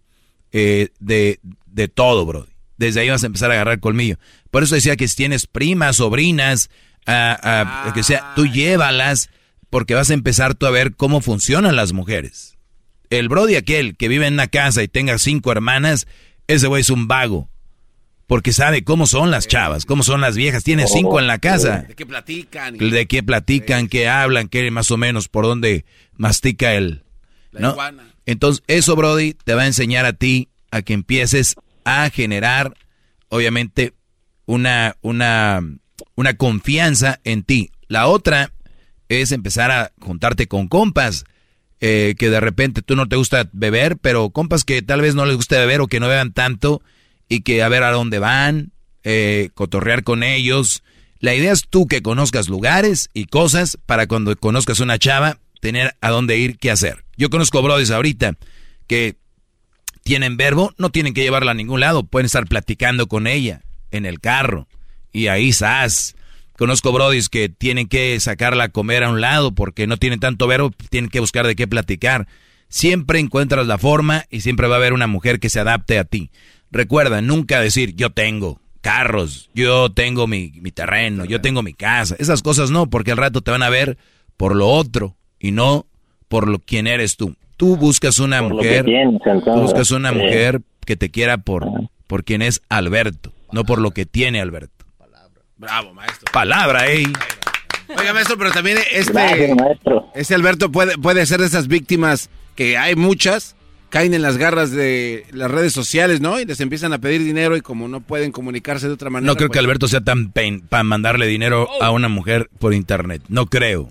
eh, 0.50 0.88
de, 0.98 1.38
de 1.66 1.88
todo, 1.88 2.26
bro. 2.26 2.46
Desde 2.76 3.00
ahí 3.00 3.08
vas 3.08 3.22
a 3.22 3.26
empezar 3.26 3.50
a 3.52 3.54
agarrar 3.54 3.78
colmillo. 3.78 4.18
Por 4.50 4.64
eso 4.64 4.74
decía 4.74 4.96
que 4.96 5.06
si 5.06 5.14
tienes 5.14 5.46
primas, 5.46 5.96
sobrinas, 5.96 6.68
que 7.06 8.02
sea, 8.02 8.32
tú 8.34 8.46
llévalas 8.46 9.30
porque 9.72 9.94
vas 9.94 10.10
a 10.10 10.14
empezar 10.14 10.54
tú 10.54 10.66
a 10.66 10.70
ver 10.70 10.96
cómo 10.96 11.22
funcionan 11.22 11.76
las 11.76 11.94
mujeres. 11.94 12.58
El 13.08 13.30
brody 13.30 13.56
aquel 13.56 13.96
que 13.96 14.08
vive 14.08 14.26
en 14.26 14.34
una 14.34 14.48
casa 14.48 14.82
y 14.82 14.88
tenga 14.88 15.16
cinco 15.16 15.50
hermanas, 15.50 16.06
ese 16.46 16.66
güey 16.66 16.82
es 16.82 16.90
un 16.90 17.08
vago. 17.08 17.48
Porque 18.26 18.52
sabe 18.52 18.84
cómo 18.84 19.06
son 19.06 19.30
las 19.30 19.48
chavas, 19.48 19.86
cómo 19.86 20.02
son 20.02 20.20
las 20.20 20.36
viejas. 20.36 20.62
Tiene 20.62 20.86
cinco 20.86 21.18
en 21.20 21.26
la 21.26 21.38
casa. 21.38 21.86
¿De 21.88 21.94
qué 21.94 22.04
platican? 22.04 22.76
De 22.76 23.06
qué 23.06 23.22
platican, 23.22 23.88
qué 23.88 24.10
hablan, 24.10 24.48
qué 24.48 24.70
más 24.70 24.90
o 24.90 24.98
menos 24.98 25.28
por 25.28 25.46
dónde 25.46 25.86
mastica 26.18 26.74
el... 26.74 27.02
¿no? 27.52 27.74
Entonces, 28.26 28.62
eso, 28.66 28.94
Brody, 28.94 29.32
te 29.32 29.54
va 29.54 29.62
a 29.62 29.66
enseñar 29.66 30.04
a 30.04 30.12
ti 30.12 30.50
a 30.70 30.82
que 30.82 30.92
empieces 30.92 31.56
a 31.86 32.10
generar, 32.10 32.74
obviamente, 33.30 33.94
una, 34.44 34.96
una, 35.00 35.62
una 36.14 36.34
confianza 36.34 37.20
en 37.24 37.42
ti. 37.42 37.70
La 37.88 38.06
otra 38.06 38.52
es 39.20 39.32
empezar 39.32 39.70
a 39.70 39.92
juntarte 40.00 40.46
con 40.46 40.68
compas. 40.68 41.24
Eh, 41.84 42.14
que 42.16 42.30
de 42.30 42.38
repente 42.38 42.80
tú 42.80 42.94
no 42.94 43.08
te 43.08 43.16
gusta 43.16 43.50
beber, 43.52 43.96
pero 43.96 44.30
compas 44.30 44.62
que 44.62 44.82
tal 44.82 45.00
vez 45.00 45.16
no 45.16 45.26
les 45.26 45.34
guste 45.34 45.58
beber 45.58 45.80
o 45.80 45.88
que 45.88 45.98
no 45.98 46.06
beban 46.06 46.32
tanto 46.32 46.80
y 47.28 47.40
que 47.40 47.60
a 47.64 47.68
ver 47.68 47.82
a 47.82 47.90
dónde 47.90 48.20
van, 48.20 48.70
eh, 49.02 49.50
cotorrear 49.54 50.04
con 50.04 50.22
ellos. 50.22 50.84
La 51.18 51.34
idea 51.34 51.50
es 51.50 51.66
tú 51.68 51.88
que 51.88 52.00
conozcas 52.00 52.48
lugares 52.48 53.10
y 53.14 53.24
cosas 53.24 53.78
para 53.84 54.06
cuando 54.06 54.36
conozcas 54.36 54.78
una 54.78 54.96
chava, 54.96 55.38
tener 55.60 55.96
a 56.00 56.10
dónde 56.10 56.38
ir, 56.38 56.56
qué 56.58 56.70
hacer. 56.70 57.04
Yo 57.16 57.30
conozco 57.30 57.62
brodis 57.62 57.90
ahorita 57.90 58.34
que 58.86 59.16
tienen 60.04 60.36
verbo, 60.36 60.74
no 60.78 60.90
tienen 60.90 61.14
que 61.14 61.22
llevarla 61.22 61.50
a 61.50 61.54
ningún 61.54 61.80
lado, 61.80 62.04
pueden 62.04 62.26
estar 62.26 62.46
platicando 62.46 63.08
con 63.08 63.26
ella 63.26 63.62
en 63.90 64.06
el 64.06 64.20
carro 64.20 64.68
y 65.12 65.28
ahí 65.28 65.50
estás. 65.50 66.14
Conozco 66.62 66.92
brodis 66.92 67.28
que 67.28 67.48
tienen 67.48 67.88
que 67.88 68.20
sacarla 68.20 68.62
a 68.62 68.68
comer 68.68 69.02
a 69.02 69.10
un 69.10 69.20
lado 69.20 69.50
porque 69.50 69.88
no 69.88 69.96
tienen 69.96 70.20
tanto 70.20 70.46
verbo, 70.46 70.70
tienen 70.90 71.10
que 71.10 71.18
buscar 71.18 71.44
de 71.44 71.56
qué 71.56 71.66
platicar. 71.66 72.28
Siempre 72.68 73.18
encuentras 73.18 73.66
la 73.66 73.78
forma 73.78 74.26
y 74.30 74.42
siempre 74.42 74.68
va 74.68 74.76
a 74.76 74.78
haber 74.78 74.92
una 74.92 75.08
mujer 75.08 75.40
que 75.40 75.48
se 75.48 75.58
adapte 75.58 75.98
a 75.98 76.04
ti. 76.04 76.30
Recuerda, 76.70 77.20
nunca 77.20 77.60
decir 77.60 77.96
yo 77.96 78.10
tengo 78.10 78.60
carros, 78.80 79.50
yo 79.54 79.90
tengo 79.90 80.28
mi, 80.28 80.52
terreno, 80.72 81.24
yo 81.24 81.40
tengo 81.40 81.64
mi 81.64 81.74
casa. 81.74 82.14
Esas 82.20 82.42
cosas 82.42 82.70
no, 82.70 82.88
porque 82.88 83.10
al 83.10 83.16
rato 83.18 83.40
te 83.40 83.50
van 83.50 83.64
a 83.64 83.68
ver 83.68 83.98
por 84.36 84.54
lo 84.54 84.68
otro 84.68 85.16
y 85.40 85.50
no 85.50 85.86
por 86.28 86.46
lo 86.46 86.60
quien 86.60 86.86
eres 86.86 87.16
tú. 87.16 87.34
Tú 87.56 87.76
buscas 87.76 88.20
una 88.20 88.40
mujer, 88.40 88.86
buscas 89.46 89.90
una 89.90 90.12
mujer 90.12 90.60
que 90.86 90.94
te 90.94 91.10
quiera 91.10 91.38
por, 91.38 91.66
por 92.06 92.22
quien 92.22 92.40
es 92.40 92.62
Alberto, 92.68 93.32
no 93.50 93.64
por 93.64 93.80
lo 93.80 93.90
que 93.90 94.06
tiene 94.06 94.40
Alberto. 94.40 94.81
Bravo, 95.62 95.94
maestro. 95.94 96.24
Palabra, 96.32 96.88
ey. 96.88 97.04
Oiga, 97.96 98.12
maestro, 98.12 98.36
pero 98.36 98.50
también 98.50 98.78
este, 98.90 99.54
este 100.16 100.34
Alberto 100.34 100.72
puede, 100.72 100.98
puede 100.98 101.24
ser 101.24 101.38
de 101.38 101.46
esas 101.46 101.68
víctimas 101.68 102.30
que 102.56 102.76
hay 102.76 102.96
muchas, 102.96 103.54
caen 103.88 104.12
en 104.12 104.22
las 104.22 104.38
garras 104.38 104.72
de 104.72 105.24
las 105.30 105.52
redes 105.52 105.72
sociales, 105.72 106.20
¿no? 106.20 106.40
Y 106.40 106.46
les 106.46 106.60
empiezan 106.60 106.92
a 106.92 106.98
pedir 106.98 107.22
dinero 107.22 107.56
y 107.56 107.60
como 107.60 107.86
no 107.86 108.00
pueden 108.00 108.32
comunicarse 108.32 108.88
de 108.88 108.94
otra 108.94 109.08
manera. 109.08 109.30
No 109.30 109.36
creo 109.36 109.50
que 109.50 109.58
pues- 109.58 109.64
Alberto 109.64 109.86
sea 109.86 110.00
tan 110.00 110.32
pain 110.32 110.62
para 110.68 110.82
mandarle 110.82 111.28
dinero 111.28 111.68
a 111.80 111.92
una 111.92 112.08
mujer 112.08 112.50
por 112.58 112.74
internet. 112.74 113.22
No 113.28 113.46
creo. 113.46 113.88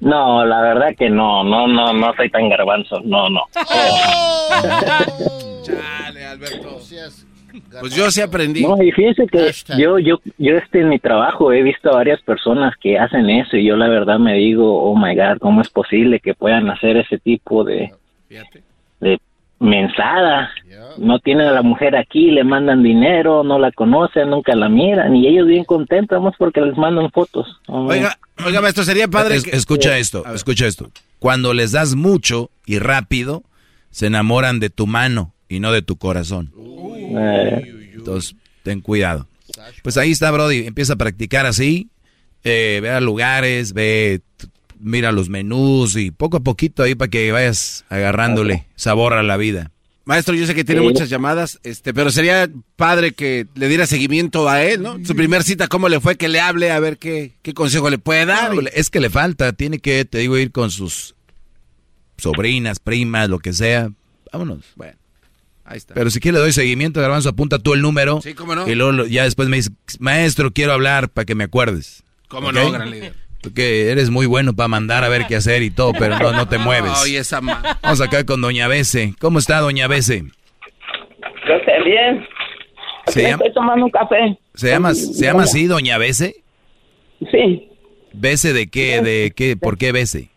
No, 0.00 0.46
la 0.46 0.62
verdad 0.62 0.94
que 0.98 1.10
no, 1.10 1.44
no, 1.44 1.66
no, 1.66 1.92
no 1.92 2.14
soy 2.16 2.30
tan 2.30 2.48
garbanzo, 2.48 3.02
no, 3.04 3.28
no. 3.28 3.42
Chale, 5.64 6.24
Alberto. 6.24 6.80
Pues 7.80 7.94
yo 7.94 8.10
sí 8.10 8.20
aprendí. 8.20 8.62
No, 8.62 8.82
y 8.82 8.92
fíjense 8.92 9.26
que 9.26 9.50
yo, 9.78 9.98
yo, 9.98 10.20
yo 10.38 10.56
este 10.56 10.80
en 10.80 10.88
mi 10.90 10.98
trabajo 10.98 11.52
he 11.52 11.62
visto 11.62 11.90
a 11.90 11.94
varias 11.96 12.20
personas 12.22 12.74
que 12.80 12.98
hacen 12.98 13.28
eso 13.30 13.56
y 13.56 13.64
yo 13.66 13.76
la 13.76 13.88
verdad 13.88 14.18
me 14.18 14.34
digo, 14.34 14.82
oh 14.82 14.96
my 14.96 15.14
god, 15.14 15.38
¿cómo 15.40 15.60
es 15.62 15.68
posible 15.70 16.20
que 16.20 16.34
puedan 16.34 16.68
hacer 16.70 16.96
ese 16.96 17.18
tipo 17.18 17.64
de, 17.64 17.90
de 19.00 19.18
mensada? 19.60 20.50
No 20.98 21.18
tienen 21.20 21.46
a 21.48 21.52
la 21.52 21.62
mujer 21.62 21.96
aquí, 21.96 22.30
le 22.30 22.44
mandan 22.44 22.82
dinero, 22.82 23.42
no 23.44 23.58
la 23.58 23.70
conocen, 23.72 24.30
nunca 24.30 24.54
la 24.54 24.68
miran 24.68 25.14
y 25.16 25.26
ellos 25.28 25.46
bien 25.46 25.64
contentos 25.64 26.20
más 26.22 26.34
porque 26.38 26.60
les 26.60 26.76
mandan 26.76 27.10
fotos. 27.10 27.46
Oh, 27.66 27.86
Oiga, 27.86 28.18
oiga, 28.44 28.60
maestro, 28.60 28.84
sería 28.84 29.08
padre 29.08 29.36
Es- 29.36 29.44
que... 29.44 29.56
Escucha 29.56 29.96
esto, 29.98 30.24
escucha 30.34 30.66
esto. 30.66 30.90
Cuando 31.18 31.54
les 31.54 31.72
das 31.72 31.94
mucho 31.94 32.50
y 32.66 32.78
rápido, 32.78 33.42
se 33.90 34.06
enamoran 34.06 34.60
de 34.60 34.70
tu 34.70 34.86
mano 34.86 35.32
y 35.48 35.60
no 35.60 35.72
de 35.72 35.82
tu 35.82 35.96
corazón. 35.96 36.52
Entonces, 37.12 38.34
ten 38.62 38.80
cuidado. 38.80 39.26
Pues 39.82 39.96
ahí 39.96 40.12
está, 40.12 40.30
Brody. 40.30 40.66
Empieza 40.66 40.94
a 40.94 40.96
practicar 40.96 41.46
así. 41.46 41.88
Eh, 42.44 42.78
ve 42.82 42.90
a 42.90 43.00
lugares, 43.00 43.72
ve, 43.72 44.20
mira 44.78 45.10
los 45.12 45.28
menús 45.28 45.96
y 45.96 46.10
poco 46.12 46.36
a 46.36 46.40
poquito 46.40 46.82
ahí 46.82 46.94
para 46.94 47.10
que 47.10 47.32
vayas 47.32 47.84
agarrándole 47.88 48.66
sabor 48.76 49.14
a 49.14 49.22
la 49.22 49.36
vida. 49.36 49.72
Maestro, 50.04 50.34
yo 50.34 50.46
sé 50.46 50.54
que 50.54 50.64
tiene 50.64 50.80
Sí. 50.80 50.86
muchas 50.86 51.10
llamadas, 51.10 51.58
este, 51.64 51.92
pero 51.92 52.10
sería 52.10 52.48
padre 52.76 53.12
que 53.12 53.46
le 53.56 53.68
diera 53.68 53.86
seguimiento 53.86 54.48
a 54.48 54.62
él, 54.62 54.82
¿no? 54.82 55.04
Su 55.04 55.14
primer 55.14 55.42
cita, 55.42 55.66
¿cómo 55.68 55.88
le 55.90 56.00
fue? 56.00 56.16
Que 56.16 56.28
le 56.28 56.40
hable, 56.40 56.70
a 56.70 56.80
ver 56.80 56.96
qué, 56.96 57.32
qué 57.42 57.52
consejo 57.52 57.90
le 57.90 57.98
puede 57.98 58.24
dar. 58.24 58.54
No, 58.54 58.62
es 58.72 58.88
que 58.88 59.00
le 59.00 59.10
falta, 59.10 59.52
tiene 59.52 59.80
que, 59.80 60.04
te 60.06 60.18
digo, 60.18 60.38
ir 60.38 60.50
con 60.50 60.70
sus 60.70 61.14
sobrinas, 62.16 62.78
primas, 62.78 63.28
lo 63.28 63.38
que 63.38 63.52
sea. 63.52 63.90
Vámonos. 64.32 64.64
Bueno, 64.76 64.96
ahí 65.68 65.76
está. 65.78 65.94
Pero 65.94 66.10
si 66.10 66.20
quiere 66.20 66.38
le 66.38 66.42
doy 66.42 66.52
seguimiento, 66.52 67.00
Garbanzo, 67.00 67.28
apunta 67.28 67.58
tú 67.58 67.74
el 67.74 67.82
número. 67.82 68.20
Sí, 68.20 68.34
cómo 68.34 68.54
no. 68.54 68.68
Y 68.68 68.74
luego 68.74 69.04
ya 69.06 69.24
después 69.24 69.48
me 69.48 69.56
dice, 69.56 69.70
maestro, 70.00 70.50
quiero 70.52 70.72
hablar 70.72 71.08
para 71.10 71.24
que 71.24 71.34
me 71.34 71.44
acuerdes. 71.44 72.02
¿Cómo 72.28 72.48
¿Ok? 72.48 72.54
no, 72.54 72.70
gran 72.72 72.90
líder? 72.90 73.14
Porque 73.42 73.90
eres 73.90 74.10
muy 74.10 74.26
bueno 74.26 74.54
para 74.54 74.68
mandar 74.68 75.04
a 75.04 75.08
ver 75.08 75.26
qué 75.28 75.36
hacer 75.36 75.62
y 75.62 75.70
todo, 75.70 75.92
pero 75.92 76.18
no, 76.18 76.32
no 76.32 76.48
te 76.48 76.58
mueves. 76.58 76.90
Ay, 76.96 77.16
esa 77.16 77.40
Vamos 77.40 78.00
acá 78.00 78.24
con 78.24 78.40
Doña 78.40 78.66
Bese. 78.66 79.14
¿Cómo 79.20 79.38
está 79.38 79.60
Doña 79.60 79.86
Bese? 79.86 80.24
Yo 81.46 81.54
sé 81.64 81.84
bien. 81.84 82.26
¿Se 83.06 83.22
llama, 83.22 83.36
Estoy 83.36 83.54
tomando 83.54 83.84
un 83.86 83.90
café. 83.90 84.38
se 84.54 84.68
llama, 84.68 84.92
¿se 84.94 85.24
llama 85.24 85.44
así 85.44 85.66
Doña 85.66 85.98
Bese? 85.98 86.42
Sí. 87.30 87.68
¿Bese 88.12 88.52
de 88.52 88.68
qué? 88.68 89.00
¿De 89.00 89.32
qué? 89.34 89.56
¿Por 89.56 89.78
qué 89.78 89.92
Bese? 89.92 90.30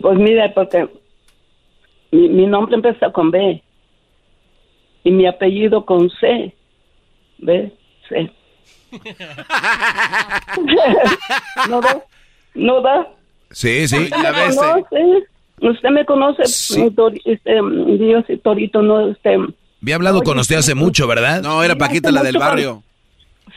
Pues 0.00 0.18
mira, 0.18 0.52
porque 0.54 0.88
mi, 2.10 2.28
mi 2.30 2.46
nombre 2.46 2.74
empieza 2.74 3.12
con 3.12 3.30
B 3.30 3.62
y 5.04 5.10
mi 5.10 5.26
apellido 5.26 5.84
con 5.84 6.10
C. 6.10 6.54
B, 7.38 7.72
C. 8.08 8.30
¿No 11.68 11.80
da? 11.80 12.02
¿No 12.54 12.80
da? 12.80 13.08
Sí, 13.50 13.86
sí. 13.88 13.96
¿Usted 13.96 14.16
me 14.16 14.54
conoce? 14.56 15.26
¿Usted 15.60 15.88
me 15.90 16.04
conoce? 16.04 16.42
Tor- 16.94 17.20
este, 17.24 17.60
Dios 17.98 18.24
y 18.28 18.36
Torito, 18.38 18.82
no, 18.82 19.08
este... 19.10 19.36
Había 19.82 19.94
hablado 19.94 20.22
con 20.22 20.38
usted 20.38 20.56
hace 20.56 20.74
mucho, 20.74 21.06
¿verdad? 21.06 21.42
No, 21.42 21.62
era 21.62 21.74
Paquita 21.76 22.10
la 22.10 22.22
del 22.22 22.36
barrio. 22.38 22.82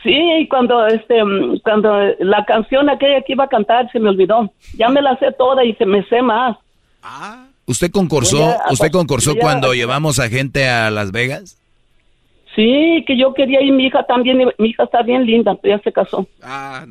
Sí, 0.02 0.46
cuando 0.50 0.86
este 0.86 1.14
cuando 1.62 1.90
la 2.18 2.44
canción 2.44 2.90
aquella 2.90 3.22
que 3.22 3.32
iba 3.32 3.44
a 3.44 3.48
cantar 3.48 3.90
se 3.90 3.98
me 3.98 4.10
olvidó. 4.10 4.50
Ya 4.76 4.88
me 4.90 5.00
la 5.00 5.18
sé 5.18 5.32
toda 5.32 5.64
y 5.64 5.74
se 5.76 5.86
me 5.86 6.04
sé 6.04 6.20
más. 6.20 6.58
¿Usted 7.66 7.90
concursó, 7.90 8.56
usted 8.70 8.90
concursó 8.90 9.34
cuando 9.36 9.74
llevamos 9.74 10.18
a 10.18 10.28
gente 10.28 10.68
a 10.68 10.90
Las 10.90 11.12
Vegas? 11.12 11.58
Sí, 12.54 13.02
que 13.06 13.18
yo 13.18 13.34
quería 13.34 13.60
ir, 13.62 13.72
mi 13.72 13.86
hija 13.86 14.04
también, 14.04 14.38
mi 14.58 14.68
hija 14.68 14.84
está 14.84 15.02
bien 15.02 15.26
linda, 15.26 15.58
ya 15.64 15.78
se 15.80 15.92
casó. 15.92 16.26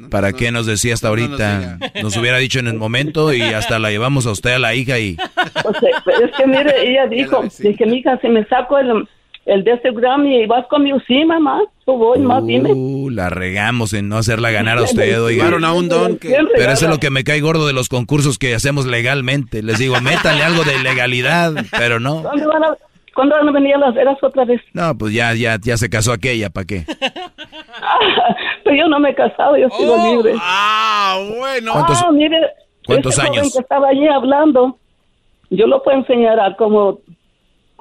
¿Para 0.09 0.33
qué 0.33 0.51
nos 0.51 0.65
decía 0.65 0.93
hasta 0.93 1.07
ahorita? 1.07 1.77
Nos 2.03 2.17
hubiera 2.17 2.37
dicho 2.37 2.59
en 2.59 2.67
el 2.67 2.73
momento 2.73 3.33
y 3.33 3.41
hasta 3.41 3.79
la 3.79 3.89
llevamos 3.89 4.25
a 4.25 4.31
usted 4.31 4.51
a 4.51 4.59
la 4.59 4.75
hija 4.75 4.99
y... 4.99 5.15
O 5.63 5.71
sea, 5.73 5.89
es 6.25 6.35
que 6.35 6.47
mire, 6.47 6.89
ella 6.89 7.07
dijo, 7.09 7.43
dije, 7.59 7.85
mi 7.85 7.97
hija, 7.97 8.19
si 8.21 8.27
me 8.27 8.43
saco 8.45 8.77
el, 8.77 9.07
el 9.45 9.63
de 9.63 9.73
ese 9.73 9.91
Grammy, 9.91 10.45
¿vas 10.47 10.65
conmigo? 10.67 10.97
Sí, 11.07 11.25
mamá, 11.25 11.59
yo 11.85 11.93
voy, 11.93 12.19
más 12.19 12.45
dime. 12.45 12.71
Uh, 12.73 13.09
la 13.09 13.29
regamos 13.29 13.93
en 13.93 14.07
no 14.09 14.17
hacerla 14.17 14.51
ganar 14.51 14.77
a 14.77 14.83
usted, 14.83 15.21
oiga. 15.21 15.43
Llevaron 15.43 15.65
a 15.65 15.73
un 15.73 15.89
don 15.89 16.17
que- 16.17 16.35
Pero 16.55 16.71
eso 16.71 16.85
es 16.85 16.91
lo 16.91 16.97
que 16.99 17.09
me 17.09 17.23
cae 17.23 17.41
gordo 17.41 17.67
de 17.67 17.73
los 17.73 17.89
concursos 17.89 18.37
que 18.39 18.55
hacemos 18.55 18.85
legalmente. 18.85 19.61
Les 19.63 19.79
digo, 19.79 19.99
métanle 20.01 20.43
algo 20.43 20.63
de 20.63 20.79
legalidad, 20.79 21.53
pero 21.77 21.99
no. 21.99 22.21
¿Dónde 22.21 22.45
van 22.47 22.63
a, 22.63 22.77
¿Cuándo 23.13 23.35
van 23.35 23.47
a 23.49 23.51
venir 23.51 23.75
a 23.75 23.79
las 23.79 23.93
veras 23.93 24.17
otra 24.23 24.43
vez? 24.45 24.61
No, 24.73 24.97
pues 24.97 25.13
ya, 25.13 25.33
ya, 25.35 25.57
ya 25.61 25.77
se 25.77 25.89
casó 25.89 26.13
aquella, 26.13 26.49
¿para 26.49 26.65
qué? 26.65 26.85
Pero 28.63 28.75
yo 28.77 28.87
no 28.87 28.99
me 28.99 29.09
he 29.11 29.15
casado, 29.15 29.57
yo 29.57 29.67
sigo 29.77 29.97
libre. 30.15 30.33
Ah, 30.39 31.19
bueno. 31.37 31.73
¿Cuántos- 31.73 32.01
ah, 32.01 32.11
mire, 32.11 32.37
cuántos 32.85 33.13
este 33.13 33.27
joven 33.27 33.39
años? 33.41 33.53
que 33.53 33.59
estaba 33.59 33.89
allí 33.89 34.07
hablando, 34.07 34.77
yo 35.49 35.67
lo 35.67 35.83
puedo 35.83 35.97
enseñar 35.97 36.39
a 36.39 36.55
cómo, 36.55 36.99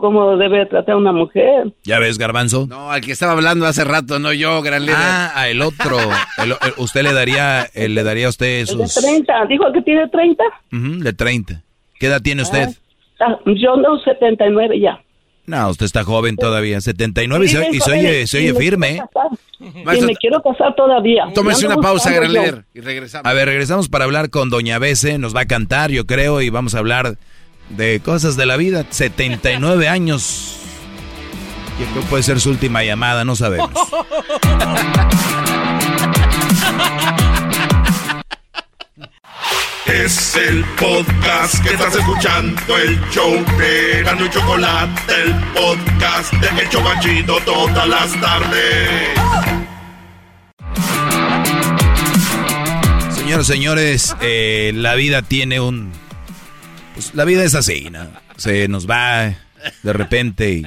cómo 0.03 0.37
debe 0.37 0.67
tratar 0.67 0.97
a 0.97 0.99
una 0.99 1.13
mujer. 1.13 1.73
¿Ya 1.85 1.99
ves, 1.99 2.19
Garbanzo? 2.19 2.67
No, 2.69 2.91
al 2.91 3.01
que 3.01 3.13
estaba 3.13 3.33
hablando 3.33 3.65
hace 3.67 3.85
rato, 3.85 4.19
no 4.19 4.35
yo, 4.35 4.61
gran 4.61 4.83
líder. 4.83 4.99
Ah, 4.99 5.33
a 5.35 5.49
el 5.49 5.63
otro. 5.63 5.97
El- 6.37 6.51
el- 6.51 6.75
usted 6.77 7.03
le 7.03 7.15
daría, 7.15 7.63
eh, 7.73 7.89
le 7.89 8.03
daría 8.03 8.27
a 8.27 8.31
usted 8.31 8.61
El 8.69 8.79
de 8.79 8.89
sus... 8.89 8.95
30, 9.03 9.47
dijo 9.49 9.65
que 9.73 9.81
tiene 9.81 10.07
30. 10.09 10.45
Ujú, 10.73 11.03
de 11.03 11.13
30. 11.15 11.63
¿Qué 11.99 12.07
edad 12.09 12.21
tiene 12.21 12.43
usted? 12.43 12.69
Ah, 13.21 13.39
yo 13.47 13.77
no, 13.77 13.99
79 14.05 14.79
ya. 14.81 15.01
No, 15.47 15.71
usted 15.71 15.87
está 15.87 16.05
joven 16.05 16.37
todavía, 16.37 16.81
79 16.81 17.45
y 17.45 17.49
se, 17.49 17.69
y 17.73 17.81
se 17.81 17.91
oye, 17.93 18.27
se 18.27 18.41
y 18.41 18.45
oye 18.45 18.53
me 18.53 18.59
firme. 18.61 18.89
¿eh? 18.91 19.03
quiero 19.03 19.09
casar. 19.13 19.97
Y 19.97 20.01
me 20.03 20.17
quiero 20.17 20.43
casar 20.43 20.75
todavía. 20.77 21.25
Tómese 21.35 21.67
Me 21.69 21.75
una 21.75 21.83
pausa, 21.83 22.13
gran 22.13 22.33
líder, 22.33 22.65
y 22.75 22.81
regresamos. 22.81 23.27
A 23.27 23.33
ver, 23.33 23.47
regresamos 23.49 23.89
para 23.89 24.05
hablar 24.05 24.31
con 24.31 24.51
Doña 24.51 24.79
Bese, 24.79 25.19
nos 25.19 25.35
va 25.35 25.41
a 25.43 25.47
cantar, 25.47 25.91
yo 25.91 26.07
creo, 26.07 26.41
y 26.43 26.51
vamos 26.51 26.75
a 26.75 26.79
hablar 26.79 27.17
de 27.71 28.01
cosas 28.01 28.37
de 28.37 28.47
la 28.47 28.57
vida. 28.57 28.85
79 28.89 29.89
años. 29.89 30.57
Creo 31.77 31.95
que 31.95 32.01
puede 32.09 32.23
ser 32.23 32.41
su 32.41 32.51
última 32.51 32.85
llamada, 32.85 33.25
no 33.25 33.35
sabemos. 33.37 33.71
Es 39.87 40.37
el 40.37 40.65
podcast 40.79 41.63
que 41.63 41.75
estás 41.75 41.95
escuchando, 41.95 42.79
el 42.79 43.01
show 43.11 43.33
de 43.59 44.03
Gano 44.03 44.25
y 44.25 44.31
Chocolate, 44.31 45.13
el 45.23 45.35
podcast 45.53 46.33
de 46.35 46.63
El 46.63 46.69
Chocachito 46.71 47.39
todas 47.45 47.87
las 47.89 48.21
tardes. 48.21 49.11
Señoras, 53.15 53.47
señores, 53.47 54.17
eh, 54.21 54.73
la 54.75 54.95
vida 54.95 55.23
tiene 55.23 55.61
un... 55.61 55.93
Pues 56.95 57.15
la 57.15 57.25
vida 57.25 57.45
es 57.45 57.55
así, 57.55 57.89
¿no? 57.91 58.07
Se 58.37 58.69
nos 58.69 58.89
va 58.89 59.35
de 59.83 59.93
repente 59.93 60.53
y... 60.53 60.67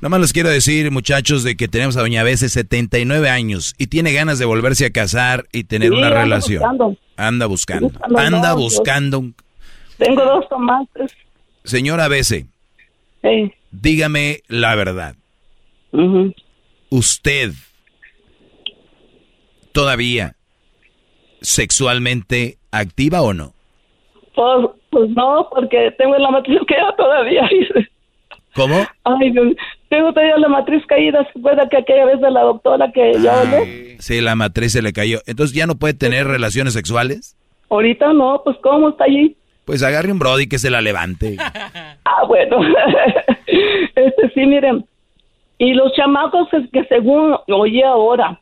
Nomás 0.00 0.20
les 0.20 0.32
quiero 0.32 0.48
decir, 0.48 0.90
muchachos, 0.90 1.44
de 1.44 1.56
que 1.56 1.68
tenemos 1.68 1.96
a 1.96 2.00
Doña 2.00 2.24
Bese 2.24 2.48
79 2.48 3.28
años 3.30 3.74
y 3.78 3.86
tiene 3.86 4.12
ganas 4.12 4.40
de 4.40 4.44
volverse 4.44 4.86
a 4.86 4.90
casar 4.90 5.46
y 5.52 5.62
tener 5.64 5.90
Sí, 5.90 5.96
una 5.96 6.08
ando 6.08 6.18
relación. 6.20 6.60
buscando. 6.60 6.96
Anda 7.16 7.46
buscando. 7.46 7.88
Buscando 7.90 8.18
Anda 8.18 8.52
buscando. 8.54 9.24
Tengo 9.98 10.24
dos 10.24 10.48
tomates. 10.48 11.12
Señora 11.62 12.08
Bese, 12.08 12.46
Hey. 13.22 13.52
dígame 13.70 14.42
la 14.48 14.74
verdad. 14.74 15.14
¿Usted 16.90 17.52
todavía 19.70 20.34
sexualmente 21.42 22.58
activa 22.72 23.22
o 23.22 23.32
no? 23.34 23.54
Pues, 24.34 24.70
pues 24.90 25.10
no, 25.10 25.48
porque 25.50 25.94
tengo 25.98 26.16
la 26.18 26.30
matriz 26.30 26.60
caída 26.66 26.94
todavía. 26.96 27.48
¿Cómo? 28.54 28.76
Ay, 29.04 29.30
Dios, 29.30 29.54
tengo 29.88 30.12
todavía 30.12 30.36
la 30.38 30.48
matriz 30.48 30.84
caída. 30.86 31.26
¿Se 31.32 31.38
acuerda 31.38 31.68
que 31.68 31.78
aquella 31.78 32.04
vez 32.04 32.20
de 32.20 32.30
la 32.30 32.42
doctora 32.42 32.92
que 32.92 33.12
ya 33.20 33.40
hablé? 33.40 33.96
Sí, 33.98 34.20
la 34.20 34.34
matriz 34.34 34.72
se 34.72 34.82
le 34.82 34.92
cayó. 34.92 35.20
Entonces 35.26 35.56
ya 35.56 35.66
no 35.66 35.76
puede 35.76 35.94
tener 35.94 36.26
relaciones 36.26 36.74
sexuales. 36.74 37.36
Ahorita 37.70 38.12
no, 38.12 38.42
pues 38.44 38.56
¿cómo 38.62 38.90
está 38.90 39.04
allí? 39.04 39.36
Pues 39.64 39.82
agarre 39.82 40.12
un 40.12 40.18
brody 40.18 40.48
que 40.48 40.58
se 40.58 40.70
la 40.70 40.80
levante. 40.80 41.36
Ah, 42.04 42.24
bueno. 42.26 42.58
este 43.46 44.30
sí, 44.34 44.44
miren. 44.44 44.84
Y 45.56 45.72
los 45.72 45.94
chamacos 45.94 46.48
que, 46.50 46.68
que 46.68 46.84
según 46.88 47.36
oí 47.48 47.80
ahora, 47.82 48.38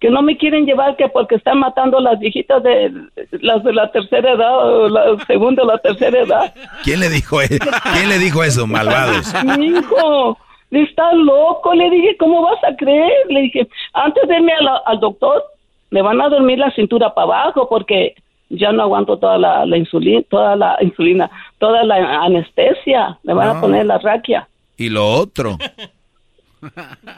que 0.00 0.10
no 0.10 0.22
me 0.22 0.36
quieren 0.36 0.64
llevar 0.64 0.96
que 0.96 1.08
porque 1.08 1.34
están 1.34 1.58
matando 1.58 1.98
a 1.98 2.00
las 2.02 2.18
viejitas 2.20 2.62
de 2.62 2.92
las 3.40 3.64
de 3.64 3.72
la 3.72 3.90
tercera 3.90 4.32
edad 4.32 4.56
o 4.84 4.88
la 4.88 5.16
segunda 5.26 5.62
o 5.62 5.66
la 5.66 5.78
tercera 5.78 6.20
edad. 6.20 6.54
¿Quién 6.84 7.00
le 7.00 7.08
dijo 7.08 7.40
eso? 7.40 7.56
¿Quién 7.94 8.08
le 8.08 8.18
dijo 8.18 8.44
eso, 8.44 8.66
malvados? 8.66 9.32
Mi 9.58 9.66
hijo, 9.66 10.38
está 10.70 11.12
loco. 11.14 11.74
Le 11.74 11.90
dije, 11.90 12.16
¿cómo 12.18 12.42
vas 12.42 12.62
a 12.64 12.76
creer? 12.76 13.12
Le 13.28 13.40
dije, 13.42 13.68
antes 13.92 14.28
de 14.28 14.36
irme 14.36 14.52
la- 14.60 14.82
al 14.86 15.00
doctor, 15.00 15.42
me 15.90 16.00
van 16.02 16.20
a 16.20 16.28
dormir 16.28 16.58
la 16.58 16.70
cintura 16.72 17.12
para 17.14 17.24
abajo 17.26 17.68
porque 17.68 18.14
ya 18.50 18.72
no 18.72 18.82
aguanto 18.84 19.18
toda 19.18 19.36
la, 19.36 19.66
la 19.66 19.76
insulina, 19.76 20.22
toda 20.30 20.54
la 20.56 20.76
insulina, 20.80 21.30
toda 21.58 21.82
la 21.84 22.22
anestesia. 22.22 23.18
Me 23.24 23.34
van 23.34 23.48
No. 23.48 23.54
a 23.54 23.60
poner 23.60 23.84
la 23.86 23.98
raquia. 23.98 24.46
Y 24.76 24.90
lo 24.90 25.06
otro. 25.06 25.56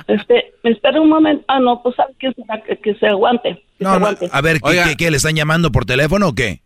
Este, 0.06 0.52
espera 0.64 1.00
un 1.00 1.08
momento. 1.08 1.44
Ah, 1.48 1.60
no, 1.60 1.82
pues 1.82 1.96
¿sabe 1.96 2.12
qué? 2.18 2.32
Que, 2.66 2.76
que 2.78 2.94
se 2.96 3.06
aguante. 3.06 3.54
que 3.78 3.84
No, 3.84 3.94
se 3.94 3.98
no, 4.00 4.06
aguante. 4.06 4.28
a 4.32 4.40
ver, 4.40 4.60
¿qué, 4.60 4.80
qué, 4.88 4.96
qué, 4.96 5.10
le 5.10 5.16
están 5.16 5.34
llamando 5.36 5.70
por 5.72 5.84
teléfono 5.84 6.28
o 6.28 6.34
qué? 6.34 6.62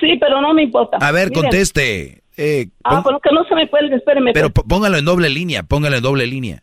Sí, 0.00 0.16
pero 0.20 0.40
no 0.40 0.52
me 0.54 0.62
importa. 0.64 0.96
A 1.00 1.12
ver, 1.12 1.28
Miren. 1.30 1.42
conteste. 1.44 2.22
Eh, 2.36 2.68
Ah, 2.84 3.02
pero 3.04 3.18
que 3.20 3.30
no 3.32 3.44
se 3.44 3.54
me 3.54 3.68
cuelgue, 3.68 3.96
espéreme. 3.96 4.32
pero 4.34 4.50
póngalo 4.50 4.98
en 4.98 5.04
doble 5.04 5.30
línea, 5.30 5.62
póngalo 5.62 5.96
en 5.96 6.02
doble 6.02 6.26
línea. 6.26 6.62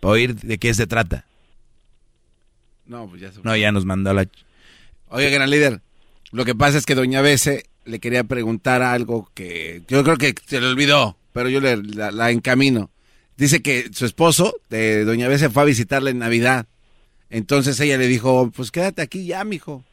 Para 0.00 0.12
oír 0.12 0.34
de 0.34 0.58
qué 0.58 0.74
se 0.74 0.86
trata. 0.86 1.24
No, 2.86 3.08
pues 3.08 3.20
ya 3.22 3.32
se 3.32 3.40
No, 3.42 3.56
ya 3.56 3.72
nos 3.72 3.84
mandó 3.84 4.12
la... 4.12 4.26
Oye, 5.08 5.30
gran 5.30 5.48
líder, 5.50 5.80
lo 6.32 6.44
que 6.44 6.54
pasa 6.54 6.76
es 6.78 6.84
que 6.86 6.94
doña 6.94 7.20
Bese 7.22 7.64
le 7.84 7.98
quería 8.00 8.24
preguntar 8.24 8.82
algo 8.82 9.30
que 9.34 9.82
yo 9.88 10.02
creo 10.04 10.16
que 10.16 10.34
se 10.44 10.60
le 10.60 10.66
olvidó, 10.66 11.16
pero 11.32 11.48
yo 11.48 11.60
le, 11.60 11.76
la, 11.78 12.10
la 12.10 12.30
encamino. 12.30 12.90
Dice 13.36 13.60
que 13.62 13.90
su 13.92 14.06
esposo, 14.06 14.54
de 14.70 15.04
doña 15.04 15.28
Bese, 15.28 15.50
fue 15.50 15.62
a 15.62 15.66
visitarla 15.66 16.10
en 16.10 16.18
Navidad. 16.18 16.66
Entonces 17.28 17.78
ella 17.80 17.98
le 17.98 18.06
dijo, 18.06 18.50
pues 18.54 18.70
quédate 18.70 19.02
aquí 19.02 19.26
ya, 19.26 19.44
mijo. 19.44 19.84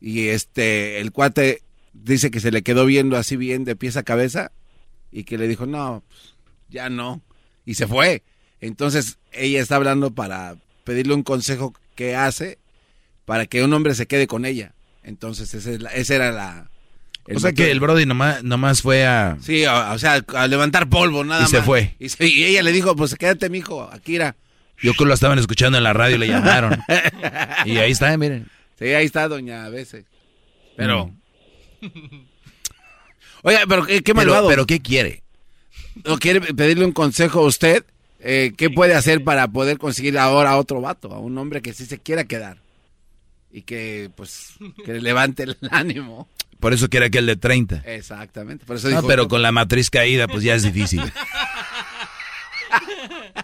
Y 0.00 0.28
este, 0.28 1.00
el 1.00 1.12
cuate 1.12 1.62
dice 1.92 2.30
que 2.30 2.40
se 2.40 2.50
le 2.50 2.62
quedó 2.62 2.84
viendo 2.84 3.16
así 3.16 3.36
bien 3.36 3.64
de 3.64 3.76
pies 3.76 3.96
a 3.96 4.02
cabeza 4.02 4.50
y 5.10 5.24
que 5.24 5.38
le 5.38 5.48
dijo, 5.48 5.64
no, 5.66 6.02
pues, 6.08 6.34
ya 6.68 6.90
no. 6.90 7.22
Y 7.64 7.74
se 7.74 7.86
fue. 7.86 8.22
Entonces 8.60 9.18
ella 9.32 9.60
está 9.60 9.76
hablando 9.76 10.10
para 10.12 10.56
pedirle 10.84 11.14
un 11.14 11.22
consejo 11.22 11.74
que 11.94 12.16
hace 12.16 12.58
para 13.24 13.46
que 13.46 13.62
un 13.62 13.72
hombre 13.72 13.94
se 13.94 14.06
quede 14.06 14.26
con 14.26 14.44
ella. 14.44 14.74
Entonces 15.04 15.54
es 15.54 15.80
la- 15.80 15.90
esa 15.90 16.14
era 16.16 16.32
la... 16.32 16.70
O 17.34 17.38
sea 17.38 17.52
que 17.52 17.70
el 17.70 17.78
Brody 17.80 18.04
nomás, 18.06 18.42
nomás 18.42 18.82
fue 18.82 19.06
a... 19.06 19.36
Sí, 19.40 19.64
o, 19.64 19.90
o 19.92 19.98
sea, 19.98 20.24
a 20.34 20.46
levantar 20.48 20.88
polvo, 20.88 21.22
nada 21.24 21.40
Y 21.40 21.42
más. 21.42 21.50
se 21.50 21.62
fue. 21.62 21.94
Y, 21.98 22.08
se- 22.08 22.26
y 22.26 22.44
ella 22.44 22.62
le 22.62 22.72
dijo, 22.72 22.96
pues 22.96 23.14
quédate, 23.14 23.48
mijo, 23.48 23.82
Akira. 23.84 24.34
Yo 24.82 24.92
creo 24.92 25.04
que 25.04 25.04
lo 25.06 25.14
estaban 25.14 25.38
escuchando 25.38 25.78
en 25.78 25.84
la 25.84 25.92
radio 25.92 26.16
y 26.16 26.18
le 26.18 26.26
llamaron. 26.28 26.80
y 27.64 27.76
ahí 27.76 27.92
está, 27.92 28.16
miren. 28.16 28.48
Sí, 28.78 28.86
ahí 28.86 29.06
está, 29.06 29.28
doña 29.28 29.68
Bese. 29.68 30.04
Pero... 30.76 31.12
Oiga, 33.42 33.60
pero 33.68 33.86
qué, 33.86 34.02
qué 34.02 34.14
Pero- 34.14 34.26
malvado. 34.32 34.48
pero 34.48 34.66
¿qué 34.66 34.80
quiere? 34.80 35.22
¿O 36.06 36.16
quiere 36.18 36.40
pedirle 36.40 36.84
un 36.84 36.92
consejo 36.92 37.40
a 37.40 37.46
usted? 37.46 37.84
Eh, 38.20 38.52
¿Qué 38.56 38.70
puede 38.70 38.94
hacer 38.94 39.24
para 39.24 39.48
poder 39.48 39.78
conseguir 39.78 40.16
ahora 40.18 40.50
a 40.50 40.56
otro 40.58 40.80
vato? 40.80 41.12
A 41.12 41.18
un 41.18 41.36
hombre 41.38 41.60
que 41.60 41.72
sí 41.74 41.86
se 41.86 41.98
quiera 41.98 42.24
quedar. 42.24 42.58
Y 43.50 43.62
que, 43.62 44.10
pues, 44.16 44.54
que 44.84 44.92
le 44.94 45.00
levante 45.02 45.42
el 45.42 45.56
ánimo. 45.70 46.28
Por 46.62 46.72
eso 46.72 46.88
quiere 46.88 47.06
aquel 47.06 47.26
de 47.26 47.34
30. 47.36 47.82
Exactamente. 47.84 48.64
Por 48.64 48.76
eso 48.76 48.88
No, 48.88 48.96
dijo, 48.98 49.08
pero 49.08 49.26
con 49.28 49.42
la 49.42 49.50
matriz 49.52 49.90
caída, 49.90 50.28
pues 50.28 50.44
ya 50.44 50.54
es 50.54 50.62
difícil. 50.62 51.02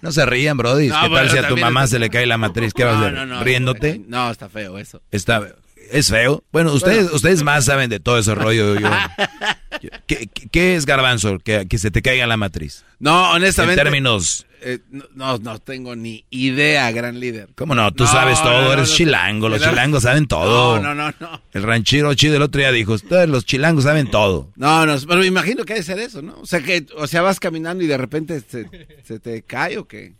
No 0.02 0.12
se 0.12 0.24
rían, 0.24 0.56
Brody. 0.56 0.86
No, 0.88 1.00
¿Qué 1.02 1.08
tal 1.14 1.30
si 1.30 1.38
a 1.38 1.48
tu 1.48 1.56
mamá 1.56 1.84
es- 1.84 1.90
se 1.90 1.98
le 1.98 2.10
cae 2.10 2.26
la 2.26 2.38
matriz? 2.38 2.72
¿Qué 2.72 2.84
vas 2.84 2.94
a 2.94 2.98
No, 2.98 3.04
hacer? 3.06 3.14
no, 3.14 3.26
no, 3.26 3.42
¿Riéndote? 3.44 4.00
No, 4.06 4.30
está 4.30 4.48
feo 4.48 4.78
eso. 4.78 5.02
Está, 5.10 5.42
¿Es 5.90 6.08
feo? 6.10 6.44
Bueno, 6.52 6.72
ustedes, 6.72 7.10
ustedes 7.12 7.42
más 7.42 7.64
saben 7.64 7.90
de 7.90 7.98
todo 7.98 8.18
ese 8.18 8.34
rollo. 8.34 8.78
yo- 8.78 8.88
¿Qué, 10.06 10.76
es 10.76 10.86
garbanzo? 10.86 11.38
Que, 11.38 11.66
que 11.68 11.78
se 11.78 11.90
te 11.90 12.02
caiga 12.02 12.26
la 12.26 12.36
matriz. 12.36 12.84
No, 12.98 13.32
honestamente. 13.32 13.80
En 13.80 13.84
términos... 13.84 14.46
eh, 14.60 14.78
no, 15.14 15.38
no, 15.38 15.58
tengo 15.60 15.94
ni 15.94 16.24
idea, 16.30 16.90
gran 16.90 17.20
líder. 17.20 17.48
¿Cómo 17.54 17.74
no? 17.74 17.92
Tú 17.92 18.04
No, 18.04 18.10
sabes 18.10 18.42
todo, 18.42 18.62
no, 18.62 18.72
eres 18.72 18.92
chilango. 18.94 19.48
Los 19.48 19.62
chilangos 19.62 20.02
saben 20.02 20.26
todo. 20.26 20.80
No, 20.80 20.94
no, 20.94 21.12
no. 21.20 21.42
El 21.52 21.62
ranchero 21.62 22.12
chido 22.14 22.36
el 22.36 22.42
otro 22.42 22.58
día 22.60 22.72
dijo, 22.72 22.94
ustedes 22.94 23.28
los 23.28 23.44
chilangos 23.44 23.84
saben 23.84 24.10
todo. 24.10 24.50
No, 24.56 24.84
no, 24.86 24.96
pero 25.06 25.20
me 25.20 25.26
imagino 25.26 25.64
que 25.64 25.74
debe 25.74 25.84
ser 25.84 25.98
eso, 26.00 26.22
¿no? 26.22 26.38
O 26.40 26.46
sea, 26.46 26.60
que, 26.60 26.86
o 26.96 27.06
sea, 27.06 27.22
vas 27.22 27.38
caminando 27.40 27.84
y 27.84 27.86
de 27.86 27.96
repente 27.96 28.40
se, 28.40 28.68
se 29.04 29.18
te 29.20 29.42
cae 29.42 29.78
o 29.78 29.86
qué. 29.86 30.12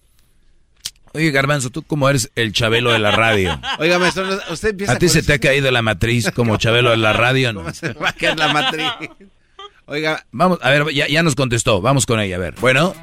Oye, 1.15 1.31
Garbanzo, 1.31 1.71
tú 1.71 1.83
como 1.83 2.09
eres 2.09 2.31
el 2.35 2.53
chabelo 2.53 2.93
de 2.93 2.99
la 2.99 3.11
radio. 3.11 3.59
Oiga, 3.79 3.99
maestro, 3.99 4.29
usted 4.51 4.69
empieza 4.69 4.93
¿A 4.93 4.99
ti 4.99 5.09
se 5.09 5.21
eso. 5.21 5.27
te 5.29 5.33
ha 5.33 5.39
caído 5.39 5.71
la 5.71 5.81
matriz 5.81 6.31
como 6.33 6.59
chabelo 6.59 6.91
de 6.91 6.99
la 6.99 7.15
radio? 7.15 7.55
No? 7.55 7.61
¿Cómo 7.61 7.73
se 7.73 7.95
va 7.95 8.11
a 8.11 8.13
caer 8.13 8.39
la 8.39 8.53
matriz? 8.53 8.87
Oiga. 9.89 10.25
Vamos, 10.33 10.59
a 10.63 10.71
ver, 10.71 10.93
ya, 10.95 11.07
ya 11.09 11.23
nos 11.23 11.35
contestó. 11.35 11.81
Vamos 11.81 12.07
con 12.07 12.21
ella, 12.21 12.37
a 12.37 12.39
ver. 12.39 12.55
Bueno. 12.61 12.95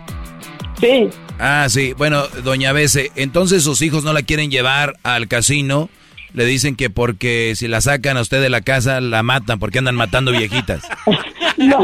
Sí. 0.80 1.10
Ah, 1.40 1.66
sí. 1.70 1.94
Bueno, 1.94 2.24
doña 2.44 2.72
Bese, 2.74 3.12
entonces 3.16 3.64
sus 3.64 3.82
hijos 3.82 4.04
no 4.04 4.14
la 4.14 4.22
quieren 4.22 4.52
llevar 4.52 4.96
al 5.04 5.28
casino. 5.28 5.90
Le 6.34 6.44
dicen 6.46 6.76
que 6.76 6.90
porque 6.90 7.54
si 7.56 7.68
la 7.70 7.80
sacan 7.80 8.18
a 8.18 8.22
usted 8.22 8.42
de 8.42 8.50
la 8.50 8.60
casa, 8.60 9.00
la 9.00 9.24
matan, 9.24 9.58
porque 9.58 9.80
andan 9.80 9.96
matando 9.96 10.32
viejitas. 10.32 10.84
No, 11.58 11.78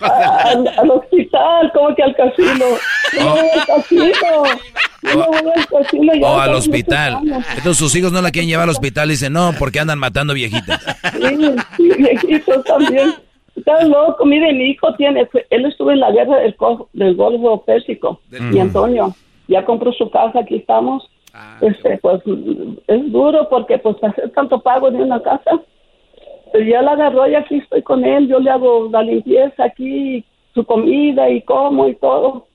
a- 0.00 0.42
al, 0.44 0.68
al 0.78 0.90
hospital, 0.92 1.72
como 1.74 1.92
que 1.96 2.04
al 2.04 2.14
casino. 2.14 2.66
No, 3.18 3.32
al 3.34 3.66
casino. 3.66 4.42
No, 5.02 5.22
al 5.24 5.66
casino 5.66 6.12
ya 6.14 6.20
O 6.28 6.38
al 6.38 6.54
hospital. 6.54 7.18
Entonces 7.56 7.76
sus 7.78 7.92
hijos 7.96 8.12
no 8.12 8.22
la 8.22 8.30
quieren 8.30 8.48
llevar 8.48 8.62
al 8.64 8.70
hospital. 8.70 9.08
Dicen, 9.08 9.32
no, 9.32 9.54
porque 9.58 9.80
andan 9.80 9.98
matando 9.98 10.34
viejitas. 10.34 10.80
Sí, 11.14 11.36
sí, 11.76 11.90
viejitos 11.98 12.64
también. 12.64 13.12
Está 13.58 13.84
loco, 13.84 14.24
mire, 14.24 14.52
mi 14.52 14.64
hijo 14.70 14.94
tiene, 14.94 15.28
él 15.50 15.64
estuvo 15.66 15.90
en 15.90 16.00
la 16.00 16.10
guerra 16.10 16.36
del, 16.38 16.54
del 16.92 17.14
Golfo 17.16 17.62
Pérsico. 17.64 18.20
Del- 18.30 18.54
Y 18.54 18.58
Antonio, 18.60 19.14
ya 19.48 19.64
compró 19.64 19.92
su 19.92 20.10
casa, 20.10 20.40
aquí 20.40 20.56
estamos. 20.56 21.08
Ah, 21.34 21.58
este, 21.60 21.98
pues 21.98 22.22
es 22.86 23.12
duro 23.12 23.48
porque 23.48 23.78
pues 23.78 23.96
hacer 24.02 24.30
tanto 24.30 24.60
pago 24.60 24.90
de 24.90 25.02
una 25.02 25.20
casa. 25.22 25.60
Pero 26.52 26.64
ya 26.64 26.80
la 26.82 26.92
agarró 26.92 27.28
y 27.28 27.34
aquí 27.34 27.56
estoy 27.56 27.82
con 27.82 28.04
él, 28.04 28.26
yo 28.28 28.38
le 28.40 28.50
hago 28.50 28.88
la 28.90 29.02
limpieza 29.02 29.64
aquí, 29.64 30.24
su 30.54 30.64
comida 30.64 31.28
y 31.28 31.42
como 31.42 31.86
y 31.86 31.94
todo. 31.96 32.46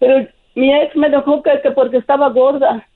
Pero 0.00 0.26
mi 0.56 0.74
ex 0.74 0.96
me 0.96 1.08
dejó 1.08 1.42
que, 1.42 1.60
que 1.62 1.70
porque 1.70 1.98
estaba 1.98 2.28
gorda, 2.30 2.86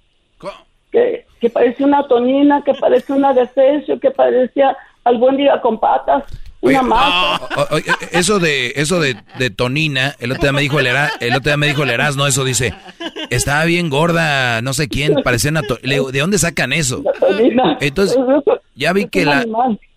que, 0.90 1.24
que 1.40 1.48
parecía 1.50 1.86
una 1.86 2.06
tonina, 2.08 2.62
que 2.64 2.74
parecía 2.74 3.14
una 3.14 3.32
defecio, 3.32 4.00
que 4.00 4.10
parecía 4.10 4.76
albóndiga 5.04 5.60
con 5.60 5.78
patas, 5.78 6.24
una 6.60 6.82
masa. 6.82 7.44
O- 7.56 7.76
o- 7.76 7.80
eso 8.12 8.38
de 8.38 8.72
eso 8.76 9.00
de, 9.00 9.16
de 9.38 9.50
Tonina, 9.50 10.14
el 10.18 10.32
otro 10.32 10.42
día 10.42 10.52
me 10.52 10.60
dijo 10.60 10.78
el, 10.80 10.86
Era- 10.86 11.10
el 11.20 11.30
otro 11.34 11.50
día 11.50 11.56
me 11.56 11.66
dijo 11.68 11.82
el 11.84 11.90
Erasmo, 11.90 12.26
eso 12.26 12.44
dice, 12.44 12.74
estaba 13.30 13.64
bien 13.64 13.88
gorda, 13.90 14.60
no 14.62 14.72
sé 14.74 14.88
quién, 14.88 15.14
parecía 15.24 15.50
una 15.50 15.62
Le 15.82 15.94
digo, 15.94 16.12
¿de 16.12 16.20
dónde 16.20 16.38
sacan 16.38 16.72
eso? 16.72 17.02
Entonces, 17.80 18.18
ya 18.74 18.92
vi 18.92 19.06
que 19.08 19.24
la 19.24 19.44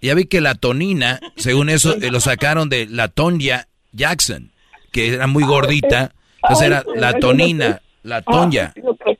ya 0.02 0.14
vi 0.15 0.26
que 0.26 0.41
la 0.41 0.56
Tonina, 0.56 1.19
según 1.35 1.69
eso, 1.69 1.95
eh, 2.02 2.11
lo 2.11 2.19
sacaron 2.19 2.69
de 2.69 2.88
la 2.90 3.07
Tonya 3.07 3.68
Jackson, 3.91 4.52
que 4.91 5.14
era 5.14 5.27
muy 5.27 5.44
gordita, 5.44 6.11
entonces 6.44 6.68
era 6.68 6.84
la 6.95 7.14
Tonina, 7.19 7.81
la 8.03 8.22
Tonya. 8.22 8.73
Ah, 8.76 9.11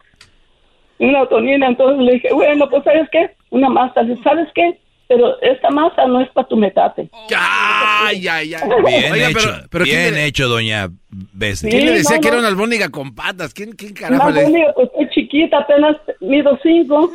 Una 1.00 1.26
tonina, 1.28 1.68
entonces 1.68 2.00
le 2.06 2.14
dije, 2.14 2.30
bueno, 2.34 2.70
pues 2.70 2.84
¿sabes 2.84 3.10
qué? 3.12 3.30
Una 3.50 3.70
masa, 3.70 4.02
¿sabes 4.24 4.48
qué? 4.56 4.80
Pero 5.08 5.40
esta 5.42 5.70
masa 5.70 6.08
no 6.08 6.22
es 6.22 6.30
para 6.32 6.48
tu 6.48 6.56
metate. 6.56 7.10
Ay, 7.38 8.28
ay, 8.28 8.54
ay. 8.54 8.70
Bien 8.88 9.12
Oiga, 9.14 9.30
hecho, 9.30 9.40
pero- 9.44 9.68
pero 9.70 9.86
¿quién 9.86 10.00
bien 10.02 10.14
le- 10.16 10.26
hecho, 10.26 10.48
doña 10.48 10.90
Bessie. 11.10 11.70
¿Quién 11.70 11.86
le 11.86 11.92
decía 11.94 12.16
no, 12.16 12.22
que 12.22 12.28
era 12.30 12.40
una 12.40 12.48
albóndiga 12.48 12.90
con 12.90 13.14
patas? 13.14 13.54
¿Quién, 13.54 13.74
quién 13.74 13.92
Una 13.92 14.00
carajo 14.00 14.32
le 14.32 14.40
albóndiga, 14.40 14.74
pues 14.74 14.90
es 15.00 15.10
chiquita, 15.12 15.60
apenas 15.60 15.98
mido 16.22 16.58
cinco. 16.64 17.12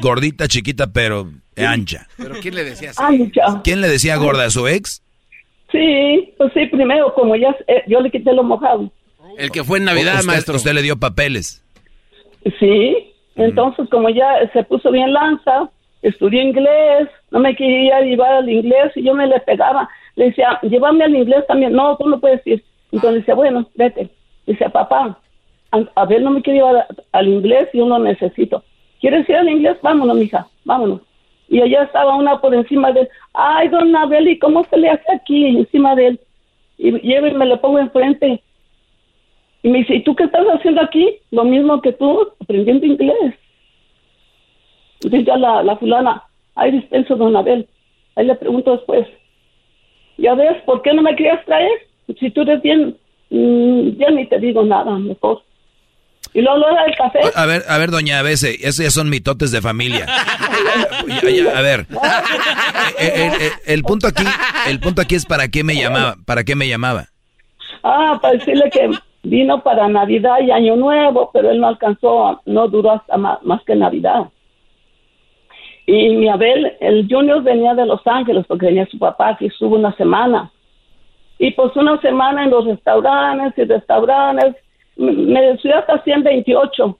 Gordita, 0.00 0.48
chiquita, 0.48 0.92
pero 0.92 1.30
ancha. 1.56 2.06
¿Pero 2.16 2.36
quién 2.40 2.54
le 2.54 2.64
decía 2.64 2.90
así? 2.90 3.30
Ya. 3.34 3.60
¿Quién 3.62 3.80
le 3.80 3.88
decía 3.88 4.16
gorda 4.16 4.44
a 4.46 4.50
su 4.50 4.66
ex? 4.68 5.02
Sí, 5.70 6.34
pues 6.36 6.52
sí, 6.54 6.66
primero, 6.66 7.14
como 7.14 7.34
ya 7.36 7.56
eh, 7.66 7.82
yo 7.86 8.00
le 8.00 8.10
quité 8.10 8.32
lo 8.32 8.42
mojado. 8.42 8.90
El 9.38 9.50
que 9.50 9.64
fue 9.64 9.78
en 9.78 9.84
Navidad, 9.84 10.16
usted, 10.16 10.26
maestro. 10.26 10.56
Usted 10.56 10.72
le 10.74 10.82
dio 10.82 10.98
papeles. 10.98 11.64
Sí, 12.58 12.96
entonces 13.36 13.88
como 13.90 14.10
ya 14.10 14.26
se 14.52 14.62
puso 14.64 14.90
bien 14.90 15.12
lanza, 15.12 15.70
estudié 16.02 16.42
inglés, 16.42 17.08
no 17.30 17.38
me 17.38 17.54
quería 17.56 18.00
llevar 18.00 18.34
al 18.34 18.50
inglés 18.50 18.92
y 18.96 19.04
yo 19.04 19.14
me 19.14 19.26
le 19.26 19.40
pegaba. 19.40 19.88
Le 20.16 20.26
decía, 20.26 20.58
llévame 20.62 21.04
al 21.04 21.16
inglés 21.16 21.46
también. 21.46 21.72
No, 21.72 21.96
tú 21.96 22.08
no 22.08 22.20
puedes 22.20 22.46
ir. 22.46 22.62
Entonces 22.90 23.20
decía, 23.20 23.34
bueno, 23.34 23.66
vete. 23.74 24.10
Decía, 24.46 24.68
papá, 24.68 25.18
a, 25.70 26.04
ver, 26.04 26.22
no 26.22 26.30
me 26.30 26.42
quiero 26.42 26.66
llevar 26.66 26.86
al 27.12 27.28
inglés 27.28 27.68
y 27.72 27.78
yo 27.78 27.86
lo 27.86 27.98
necesito. 27.98 28.62
¿Quieres 29.00 29.28
ir 29.28 29.36
al 29.36 29.48
inglés? 29.48 29.78
Vámonos, 29.82 30.16
mija, 30.16 30.46
vámonos. 30.64 31.00
Y 31.48 31.60
allá 31.60 31.84
estaba 31.84 32.16
una 32.16 32.40
por 32.40 32.54
encima 32.54 32.92
de 32.92 33.00
él. 33.00 33.08
Ay, 33.32 33.68
don 33.68 33.94
Abel, 33.96 34.28
¿y 34.28 34.38
cómo 34.38 34.64
se 34.64 34.76
le 34.76 34.90
hace 34.90 35.04
aquí 35.14 35.46
encima 35.46 35.94
de 35.94 36.08
él? 36.08 36.20
Y 36.78 36.92
llevo 37.00 37.26
y 37.26 37.34
me 37.34 37.46
le 37.46 37.56
pongo 37.56 37.78
enfrente. 37.78 38.42
Y 39.62 39.68
me 39.68 39.78
dice, 39.78 39.96
¿y 39.96 40.02
tú 40.02 40.14
qué 40.14 40.24
estás 40.24 40.46
haciendo 40.46 40.82
aquí? 40.82 41.18
Lo 41.30 41.44
mismo 41.44 41.80
que 41.80 41.92
tú, 41.92 42.28
aprendiendo 42.40 42.86
inglés. 42.86 43.34
Dice 45.02 45.24
ya 45.24 45.36
la, 45.36 45.62
la 45.62 45.76
fulana, 45.76 46.22
ay, 46.54 46.72
dispenso, 46.72 47.16
don 47.16 47.36
Abel. 47.36 47.68
Ahí 48.16 48.26
le 48.26 48.34
pregunto 48.34 48.72
después. 48.72 49.06
Ya 50.18 50.34
ves, 50.34 50.62
¿por 50.64 50.82
qué 50.82 50.92
no 50.94 51.02
me 51.02 51.16
querías 51.16 51.44
traer? 51.44 51.70
Si 52.20 52.30
tú 52.30 52.42
eres 52.42 52.60
bien, 52.62 52.96
mm, 53.30 53.98
ya 53.98 54.10
ni 54.10 54.26
te 54.26 54.38
digo 54.38 54.62
nada, 54.64 54.96
mejor. 54.98 55.42
Y 56.34 56.40
luego 56.40 56.58
lo 56.58 56.66
del 56.68 56.94
café. 56.96 57.18
A 57.34 57.46
ver, 57.46 57.62
a 57.68 57.78
ver, 57.78 57.90
doña 57.90 58.22
Bese, 58.22 58.54
esos 58.66 58.84
ya 58.84 58.90
son 58.90 59.10
mitotes 59.10 59.50
de 59.50 59.60
familia. 59.60 60.06
Ya, 61.22 61.30
ya, 61.30 61.58
a 61.58 61.62
ver, 61.62 61.86
el, 62.98 63.08
el- 63.08 63.32
el- 63.42 63.52
el 63.66 63.82
punto 63.82 64.06
aquí, 64.06 64.24
el 64.68 64.80
punto 64.80 65.02
aquí 65.02 65.14
es 65.16 65.26
para 65.26 65.48
qué 65.48 65.64
me 65.64 65.74
llamaba, 65.74 66.16
para 66.24 66.44
qué 66.44 66.54
me 66.54 66.68
llamaba. 66.68 67.06
Ah, 67.82 68.18
para 68.22 68.34
decirle 68.34 68.70
que 68.70 68.90
vino 69.24 69.62
para 69.62 69.88
Navidad 69.88 70.36
y 70.46 70.50
Año 70.50 70.76
Nuevo, 70.76 71.30
pero 71.32 71.50
él 71.50 71.60
no 71.60 71.66
alcanzó, 71.68 72.40
no 72.46 72.68
duró 72.68 72.92
hasta 72.92 73.16
ma- 73.16 73.40
más, 73.42 73.62
que 73.64 73.74
Navidad. 73.74 74.28
Y 75.86 76.10
mi 76.10 76.28
Abel, 76.28 76.72
el 76.80 77.06
Junior 77.10 77.42
venía 77.42 77.74
de 77.74 77.86
Los 77.86 78.00
Ángeles 78.06 78.44
porque 78.46 78.66
venía 78.66 78.86
su 78.86 78.98
papá 78.98 79.30
aquí, 79.30 79.46
estuvo 79.46 79.76
una 79.76 79.94
semana. 79.96 80.50
Y 81.38 81.50
pues 81.52 81.74
una 81.76 82.00
semana 82.00 82.44
en 82.44 82.50
los 82.50 82.64
restaurantes 82.66 83.52
y 83.58 83.64
restaurantes, 83.68 84.54
me 84.96 85.56
subí 85.58 85.72
hasta 85.72 86.00
128. 86.04 86.98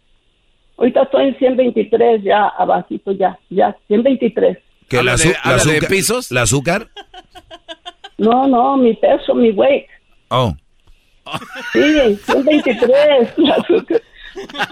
Ahorita 0.78 1.02
estoy 1.02 1.28
en 1.28 1.38
123 1.38 2.22
ya, 2.24 2.48
abajito 2.48 3.12
ya, 3.12 3.38
ya, 3.50 3.76
123. 3.86 4.58
¿Que 4.88 4.96
la, 4.96 5.12
¿Habla 5.12 5.14
azu- 5.14 5.26
de- 5.28 5.32
la 5.32 5.38
habla 5.44 5.56
de 5.64 5.70
azúcar, 5.70 5.88
pisos? 5.88 6.30
¿La 6.32 6.42
azúcar? 6.42 6.88
No, 8.18 8.46
no, 8.48 8.76
mi 8.76 8.94
peso, 8.94 9.34
mi 9.34 9.50
weight. 9.50 9.86
Oh. 10.28 10.52
Sí, 11.72 12.16
123. 12.24 13.38
La 13.38 13.54
azúcar. 13.54 14.00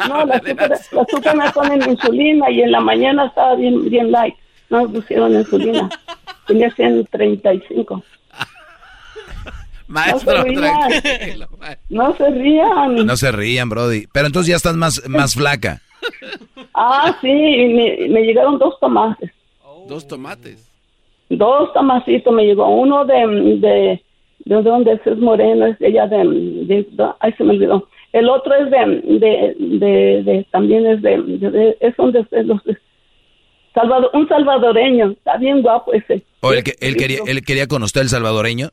No, 0.08 0.24
la 0.24 0.34
azúcar, 0.44 0.70
la 0.92 1.02
azúcar 1.02 1.36
me 1.36 1.50
ponen 1.52 1.90
insulina 1.90 2.50
y 2.50 2.62
en 2.62 2.72
la 2.72 2.80
mañana 2.80 3.26
estaba 3.26 3.54
bien, 3.56 3.88
bien 3.90 4.10
light. 4.12 4.34
No 4.70 4.82
me 4.84 5.00
pusieron 5.00 5.34
insulina. 5.34 5.88
Tenía 6.46 6.70
135. 6.70 8.02
Maestro, 9.88 10.32
No 10.38 10.42
se 10.44 10.48
rían. 10.48 10.88
tranquilo. 11.02 11.46
No 11.88 12.16
se 12.16 12.30
rían. 12.30 13.06
No 13.06 13.16
se 13.16 13.32
rían, 13.32 13.68
Brody. 13.68 14.06
Pero 14.12 14.26
entonces 14.26 14.50
ya 14.50 14.56
estás 14.56 14.76
más, 14.76 15.02
más 15.08 15.34
flaca. 15.34 15.80
Ah, 16.74 17.16
sí, 17.20 17.28
y 17.28 17.68
me, 17.74 18.08
me 18.08 18.22
llegaron 18.22 18.58
dos 18.58 18.78
tomates. 18.80 19.30
Dos 19.88 20.06
tomates. 20.06 20.68
Dos 21.28 21.72
tomacitos 21.72 22.32
me 22.32 22.44
llegó. 22.44 22.68
Uno 22.68 23.04
de, 23.04 23.14
de, 23.58 24.02
de 24.44 24.62
donde 24.62 24.92
es, 24.92 25.06
es 25.06 25.18
moreno, 25.18 25.66
es 25.66 25.78
de 25.80 25.88
ella 25.88 26.06
de, 26.06 26.16
de, 26.24 26.86
ay, 27.18 27.32
se 27.36 27.44
me 27.44 27.50
olvidó. 27.54 27.88
El 28.12 28.28
otro 28.28 28.54
es 28.54 28.70
de, 28.70 28.78
de, 29.18 29.54
de, 29.58 30.22
de- 30.24 30.46
también 30.50 30.86
es 30.86 31.00
de, 31.02 31.76
es 31.80 31.94
es 32.32 32.46
los 32.46 32.64
de 32.64 32.76
Salvador, 33.72 34.10
un 34.14 34.26
salvadoreño, 34.28 35.10
está 35.12 35.36
bien 35.36 35.62
guapo 35.62 35.92
ese. 35.92 36.22
¿O 36.40 36.52
él, 36.52 36.64
que- 36.64 36.74
él, 36.80 36.96
quería, 36.96 37.18
él 37.26 37.42
quería 37.42 37.68
con 37.68 37.82
usted 37.84 38.00
el 38.00 38.08
salvadoreño? 38.08 38.70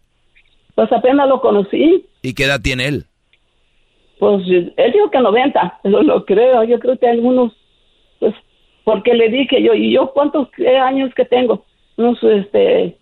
Pues 0.74 0.92
apenas 0.92 1.28
lo 1.30 1.40
conocí, 1.42 2.06
¿Y 2.24 2.34
qué 2.34 2.46
edad 2.46 2.62
tiene 2.62 2.88
él? 2.88 3.06
pues 4.20 4.44
él 4.48 4.92
dijo 4.92 5.12
que 5.12 5.20
90, 5.20 5.80
no 5.84 6.02
lo 6.02 6.26
creo, 6.26 6.64
yo 6.64 6.80
creo 6.80 6.98
que 6.98 7.08
algunos, 7.08 7.54
pues, 8.20 8.34
porque 8.84 9.14
le 9.14 9.30
dije 9.30 9.62
yo, 9.62 9.76
¿y 9.76 9.92
yo 9.94 10.12
cuántos 10.14 10.48
años 10.82 11.14
que 11.14 11.26
tengo? 11.26 11.64
Unos, 11.98 12.18
este, 12.24 12.98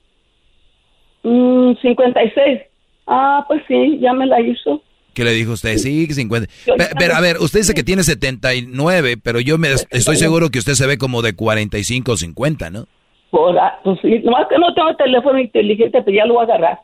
mm, 1.24 1.74
56. 1.82 2.62
Ah, 3.08 3.46
pues 3.48 3.62
sí, 3.68 4.00
ya 4.00 4.14
me 4.14 4.26
la 4.26 4.42
hizo. 4.42 4.82
¿Qué 5.16 5.24
le 5.24 5.32
dijo 5.32 5.54
usted? 5.54 5.78
Sí, 5.78 6.06
50. 6.06 6.48
Pe- 6.78 6.90
Pero, 7.00 7.16
a 7.16 7.22
ver, 7.22 7.38
usted 7.40 7.60
dice 7.62 7.74
que 7.74 7.84
tiene 7.84 8.04
79, 8.04 9.18
pero 9.18 9.40
yo 9.40 9.58
me 9.58 9.70
estoy 9.72 10.18
seguro 10.18 10.50
que 10.50 10.60
usted 10.60 10.74
se 10.74 10.86
ve 10.86 10.98
como 10.98 11.22
de 11.24 11.34
45 11.36 12.12
o 12.12 12.18
50, 12.18 12.70
¿no? 12.70 12.86
Por, 13.32 13.58
ah, 13.58 13.80
pues 13.84 13.98
sí, 14.02 14.20
nomás 14.24 14.48
que 14.50 14.58
no 14.60 14.74
tengo 14.74 14.96
teléfono 14.96 15.40
inteligente, 15.40 16.02
pero 16.04 16.16
ya 16.16 16.26
lo 16.26 16.36
voy 16.36 16.42
a 16.44 16.46
agarrar. 16.54 16.80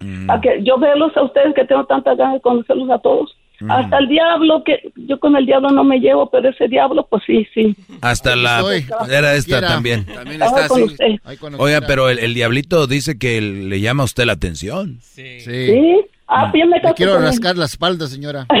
Mm. 0.00 0.26
Para 0.26 0.40
que 0.40 0.62
yo 0.62 0.78
verlos 0.78 1.16
a 1.16 1.22
ustedes 1.22 1.54
que 1.54 1.64
tengo 1.64 1.86
tantas 1.86 2.16
ganas 2.18 2.34
de 2.34 2.40
conocerlos 2.40 2.90
a 2.90 2.98
todos. 2.98 3.34
Mm. 3.60 3.70
Hasta 3.70 3.98
el 3.98 4.08
diablo, 4.08 4.62
que 4.64 4.92
yo 4.96 5.18
con 5.18 5.34
el 5.34 5.46
diablo 5.46 5.70
no 5.70 5.82
me 5.82 5.98
llevo, 5.98 6.28
pero 6.30 6.50
ese 6.50 6.68
diablo, 6.68 7.06
pues 7.08 7.22
sí, 7.26 7.46
sí. 7.54 7.74
Hasta 8.02 8.36
la... 8.36 8.62
Era 9.08 9.34
esta 9.34 9.58
Quiera. 9.60 9.68
también. 9.68 10.04
También 10.04 10.42
está 10.42 10.68
con 10.68 10.82
así. 10.82 11.20
Oiga, 11.58 11.80
pero 11.86 12.10
el, 12.10 12.18
el 12.18 12.34
diablito 12.34 12.86
dice 12.86 13.18
que 13.18 13.40
le 13.40 13.80
llama 13.80 14.02
a 14.02 14.06
usted 14.06 14.24
la 14.26 14.34
atención. 14.34 14.98
Sí. 15.00 15.40
Sí. 15.40 15.80
Ah, 16.28 16.50
bien 16.52 16.68
me 16.68 16.80
quiero 16.94 17.16
él. 17.16 17.22
rascar 17.22 17.56
la 17.56 17.66
espalda, 17.66 18.06
señora. 18.06 18.46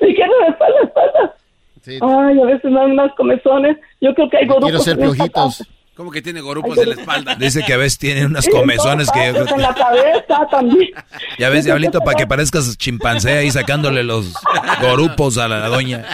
Me 0.00 0.14
quiero 0.14 0.32
raspar 0.46 0.68
la 0.70 0.86
espalda. 0.88 1.34
Sí. 1.82 1.98
Ay, 2.00 2.40
a 2.40 2.44
veces 2.44 2.64
me 2.70 2.78
dan 2.78 2.92
unas 2.92 3.12
comezones. 3.16 3.76
Yo 4.00 4.14
creo 4.14 4.28
que 4.30 4.36
hay 4.36 4.46
gordo. 4.46 4.62
quiero 4.62 4.78
hacer 4.78 4.96
piojitos. 4.98 5.64
¿Cómo 5.96 6.10
que 6.10 6.22
tiene 6.22 6.40
gorupos 6.40 6.78
en 6.78 6.88
la 6.90 6.94
espalda? 6.94 7.34
Dice 7.34 7.62
que 7.66 7.74
a 7.74 7.76
veces 7.76 7.98
tiene 7.98 8.24
unas 8.24 8.48
comezones 8.48 9.10
que... 9.10 9.26
En 9.28 9.60
la 9.60 9.74
cabeza 9.74 10.46
también. 10.50 10.90
Ya 11.38 11.50
ves, 11.50 11.64
Diablito, 11.64 12.00
para 12.00 12.16
que 12.16 12.26
parezcas 12.26 12.76
chimpancé 12.78 13.38
ahí 13.38 13.50
sacándole 13.50 14.02
los 14.04 14.32
gorupos 14.80 15.36
a 15.38 15.48
la 15.48 15.68
doña. 15.68 16.04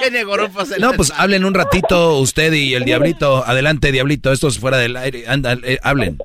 Tiene 0.00 0.24
gorupos 0.24 0.72
en 0.72 0.80
No, 0.82 0.92
pues 0.92 1.12
hablen 1.16 1.44
un 1.44 1.54
ratito 1.54 2.18
usted 2.18 2.52
y 2.52 2.74
el 2.74 2.84
Diablito. 2.84 3.44
Adelante, 3.46 3.90
Diablito, 3.92 4.32
esto 4.32 4.48
es 4.48 4.58
fuera 4.58 4.76
del 4.76 4.96
aire. 4.96 5.24
Anda, 5.28 5.56
eh, 5.62 5.78
hablen. 5.82 6.18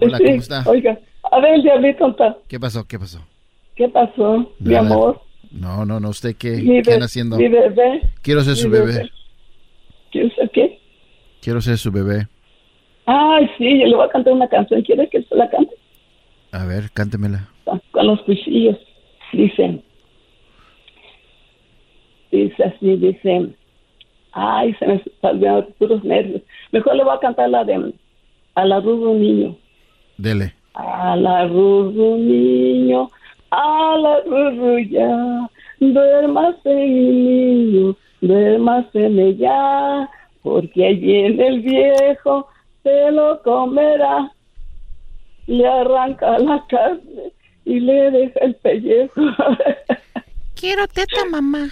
Hola, 0.00 0.18
Sí, 0.18 0.24
¿cómo 0.24 0.36
está? 0.40 0.62
Oiga, 0.66 0.98
a 1.32 1.40
ver, 1.40 1.62
diablito. 1.62 2.16
¿Qué 2.48 2.60
pasó? 2.60 2.86
¿Qué 2.86 2.98
pasó? 2.98 3.20
¿Qué 3.74 3.88
pasó, 3.88 4.52
mi 4.58 4.74
amor? 4.74 5.20
No, 5.50 5.84
no, 5.84 5.98
no. 5.98 6.10
¿Usted 6.10 6.36
qué, 6.36 6.52
Mi, 6.62 6.82
qué 6.82 6.92
anda 6.94 7.06
haciendo? 7.06 7.36
mi 7.36 7.48
bebé. 7.48 8.02
Quiero 8.22 8.42
ser 8.42 8.56
su 8.56 8.68
mi 8.68 8.78
bebé. 8.78 9.10
¿Quieres 10.10 10.34
ser 10.34 10.50
qué? 10.50 10.78
Quiero 11.40 11.60
ser 11.60 11.78
su 11.78 11.90
bebé. 11.90 12.28
Ay, 13.06 13.50
sí, 13.58 13.80
yo 13.80 13.86
le 13.86 13.96
voy 13.96 14.06
a 14.06 14.10
cantar 14.10 14.32
una 14.34 14.48
canción. 14.48 14.82
¿Quieres 14.82 15.10
que 15.10 15.22
se 15.22 15.34
la 15.34 15.48
cante? 15.50 15.74
A 16.52 16.64
ver, 16.66 16.90
cántemela. 16.92 17.48
Con 17.90 18.06
los 18.06 18.20
cuchillos. 18.22 18.76
Dicen. 19.32 19.82
Dice 22.30 22.64
así, 22.64 22.96
dicen. 22.96 23.56
Ay, 24.32 24.74
se 24.74 24.86
me 24.86 25.02
salieron 25.20 25.66
puros 25.78 26.02
nervios. 26.04 26.42
Mejor 26.70 26.96
le 26.96 27.04
voy 27.04 27.16
a 27.16 27.20
cantar 27.20 27.50
la 27.50 27.64
de 27.64 27.92
A 28.54 28.64
la 28.64 28.80
rubro 28.80 29.14
niño. 29.14 29.56
Dele. 30.16 30.54
A 30.74 31.16
la 31.16 31.46
rubro 31.48 32.16
niño, 32.16 33.10
a 33.50 33.96
la 33.98 34.20
rubro 34.20 34.78
ya, 34.78 35.50
duérmase 35.80 36.74
mi 36.74 37.12
niño, 37.12 37.96
duérmase 38.20 39.36
ya, 39.36 40.08
porque 40.42 40.86
allí 40.86 41.16
en 41.26 41.40
el 41.40 41.60
viejo 41.60 42.48
se 42.82 43.10
lo 43.10 43.42
comerá, 43.42 44.32
le 45.46 45.66
arranca 45.66 46.38
la 46.38 46.64
carne 46.68 47.32
y 47.64 47.80
le 47.80 48.10
deja 48.10 48.40
el 48.40 48.54
pellejo. 48.56 49.20
Quiero 50.54 50.86
teta, 50.88 51.24
mamá. 51.30 51.68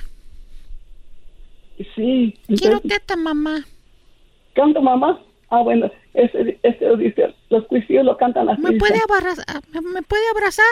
sí. 1.95 2.35
Quiero 2.47 2.81
teta, 2.81 3.17
mamá. 3.17 3.65
¿Canta 4.55 4.81
mamá? 4.81 5.19
Ah, 5.49 5.63
bueno, 5.63 5.91
ese, 6.15 6.59
ese 6.63 6.87
lo 6.87 6.97
dice, 6.97 7.35
los 7.49 7.67
cuisillos 7.67 8.05
lo 8.05 8.17
cantan 8.17 8.49
así. 8.49 8.61
¿Me 8.61 8.73
puede, 8.73 8.99
abrazar? 9.03 9.63
¿Me 9.83 10.03
puede 10.03 10.23
abrazar? 10.35 10.65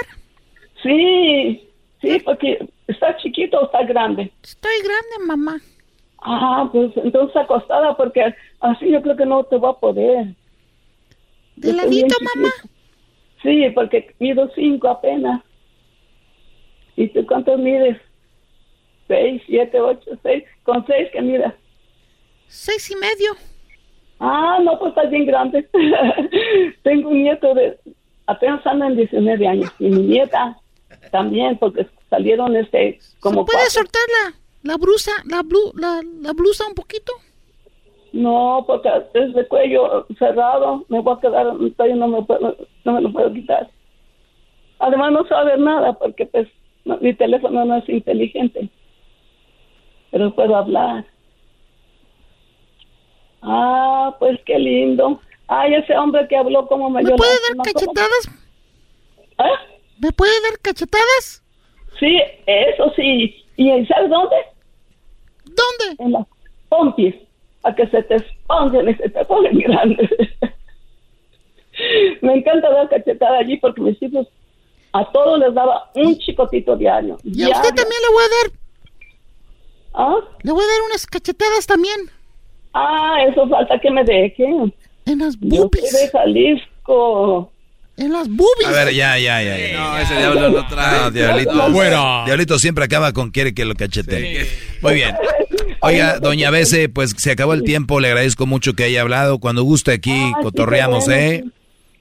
Sí, 0.82 1.68
sí, 2.00 2.18
porque 2.24 2.68
está 2.86 3.16
chiquito 3.18 3.60
o 3.60 3.66
está 3.66 3.82
grande. 3.84 4.32
Estoy 4.42 4.72
grande, 4.82 5.26
mamá. 5.26 5.60
Ah, 6.20 6.68
pues 6.72 6.92
entonces 6.96 7.36
acostada 7.36 7.96
porque 7.96 8.34
así 8.60 8.90
yo 8.90 9.00
creo 9.02 9.16
que 9.16 9.26
no 9.26 9.44
te 9.44 9.56
voy 9.56 9.70
a 9.70 9.78
poder. 9.78 10.26
¿De 11.56 11.72
ladito, 11.72 12.16
mamá? 12.34 12.50
Sí, 13.42 13.64
porque 13.74 14.14
mido 14.18 14.50
cinco 14.54 14.88
apenas. 14.88 15.42
¿Y 16.96 17.08
tú 17.08 17.24
cuántos 17.26 17.58
mides? 17.58 17.96
Seis, 19.06 19.40
siete, 19.46 19.80
ocho, 19.80 20.10
seis. 20.22 20.44
Con 20.64 20.84
seis 20.86 21.08
que 21.12 21.22
midas. 21.22 21.54
Seis 22.48 22.90
y 22.90 22.96
medio. 22.96 23.36
Ah, 24.20 24.58
no, 24.62 24.78
pues 24.78 24.90
estás 24.90 25.10
bien 25.10 25.26
grande. 25.26 25.68
Tengo 26.82 27.10
un 27.10 27.22
nieto 27.22 27.54
de, 27.54 27.78
apenas 28.26 28.66
anda 28.66 28.86
en 28.88 28.96
19 28.96 29.46
años. 29.46 29.70
Y 29.78 29.88
mi 29.90 30.02
nieta 30.02 30.58
también, 31.12 31.56
porque 31.58 31.86
salieron 32.10 32.56
este, 32.56 32.98
como 33.20 33.44
¿Puede 33.44 33.58
cuatro. 33.58 33.70
soltar 33.82 34.02
la, 34.24 34.72
la 34.72 34.76
blusa, 34.76 35.12
la, 35.30 35.42
blu, 35.42 35.72
la, 35.76 36.00
la 36.20 36.32
blusa 36.32 36.66
un 36.66 36.74
poquito? 36.74 37.12
No, 38.12 38.64
porque 38.66 38.88
es 39.14 39.34
de 39.34 39.46
cuello 39.46 40.06
cerrado, 40.18 40.84
me 40.88 41.00
voy 41.00 41.14
a 41.16 41.20
quedar, 41.20 41.46
todavía 41.76 41.96
no 41.96 42.08
me, 42.08 42.22
puedo, 42.22 42.56
no 42.84 42.92
me 42.92 43.00
lo 43.02 43.12
puedo 43.12 43.32
quitar. 43.32 43.68
Además 44.78 45.12
no 45.12 45.26
sabe 45.28 45.58
nada 45.58 45.92
porque 45.92 46.24
pues 46.26 46.48
no- 46.84 46.96
mi 46.98 47.12
teléfono 47.14 47.64
no 47.64 47.76
es 47.76 47.88
inteligente, 47.88 48.68
pero 50.10 50.34
puedo 50.34 50.56
hablar. 50.56 51.04
Ah, 53.42 54.16
pues 54.18 54.38
qué 54.44 54.58
lindo. 54.58 55.20
Ay, 55.46 55.74
ese 55.74 55.96
hombre 55.96 56.26
que 56.28 56.36
habló 56.36 56.66
como 56.66 56.90
me 56.90 57.02
¿Me 57.02 57.16
puede 57.16 57.32
dar 57.48 57.64
cachetadas? 57.64 58.30
¿Ah? 59.38 59.50
¿Me 59.98 60.12
puede 60.12 60.32
dar 60.42 60.58
cachetadas? 60.60 61.42
Sí, 61.98 62.20
eso 62.46 62.92
sí. 62.94 63.44
¿Y 63.56 63.86
sabes 63.86 64.10
dónde? 64.10 64.36
¿Dónde? 65.44 66.02
En 66.02 66.12
las 66.12 66.26
pompis, 66.68 67.14
a 67.62 67.74
que 67.74 67.86
se 67.88 68.02
te 68.04 68.16
esponjen 68.16 68.88
y 68.88 68.94
se 68.94 69.08
te 69.08 69.24
pongan 69.24 69.58
grandes. 69.58 70.10
Me 72.22 72.34
encanta 72.34 72.70
dar 72.70 72.88
cachetada 72.88 73.38
allí 73.38 73.56
porque 73.56 73.80
mis 73.80 74.00
hijos 74.02 74.28
a 74.92 75.10
todos 75.12 75.38
les 75.38 75.54
daba 75.54 75.90
un 75.94 76.18
chicotito 76.18 76.76
diario. 76.76 77.18
Y 77.24 77.42
a 77.44 77.48
usted 77.48 77.74
también 77.74 78.02
le 78.02 78.12
voy 78.12 78.22
a 78.22 78.28
dar. 78.28 78.58
¿Ah? 79.94 80.16
Le 80.42 80.52
voy 80.52 80.64
a 80.64 80.66
dar 80.66 80.82
unas 80.86 81.06
cachetadas 81.06 81.66
también. 81.66 82.10
Ah, 82.74 83.16
eso 83.30 83.48
falta 83.48 83.78
que 83.78 83.90
me 83.90 84.04
dejen. 84.04 84.72
En 85.06 85.18
las 85.18 85.36
Yo 85.40 85.68
soy 85.72 86.00
de 86.00 86.08
Jalisco. 86.10 87.50
En 87.96 88.12
las 88.12 88.28
boobies. 88.28 88.66
A 88.68 88.70
ver, 88.70 88.94
ya, 88.94 89.18
ya, 89.18 89.42
ya. 89.42 89.58
ya. 89.58 89.78
No, 89.78 89.98
ese 89.98 90.16
diablo 90.16 90.48
lo 90.50 90.66
trae. 90.68 91.00
No, 91.00 91.10
Diablito. 91.10 91.72
Fuera. 91.72 92.22
Diablito 92.26 92.58
siempre 92.58 92.84
acaba 92.84 93.12
con 93.12 93.30
quiere 93.30 93.54
que 93.54 93.64
lo 93.64 93.74
cachete. 93.74 94.46
Muy 94.82 94.94
bien. 94.94 95.16
Oiga, 95.80 96.18
doña 96.20 96.50
Bese, 96.50 96.88
pues 96.88 97.14
se 97.16 97.32
acabó 97.32 97.54
el 97.54 97.64
tiempo. 97.64 97.98
Le 97.98 98.08
agradezco 98.08 98.46
mucho 98.46 98.74
que 98.74 98.84
haya 98.84 99.00
hablado. 99.00 99.38
Cuando 99.40 99.64
guste 99.64 99.92
aquí, 99.92 100.12
Ah, 100.36 100.38
cotorreamos, 100.42 101.06
bueno, 101.06 101.20
¿eh? 101.20 101.44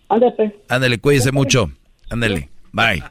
Ándale, 0.09 0.31
pues. 0.37 0.53
Ándale, 0.69 0.97
cuídese 0.99 1.31
mucho. 1.31 1.71
Ándale. 2.09 2.49
Bye. 2.71 3.03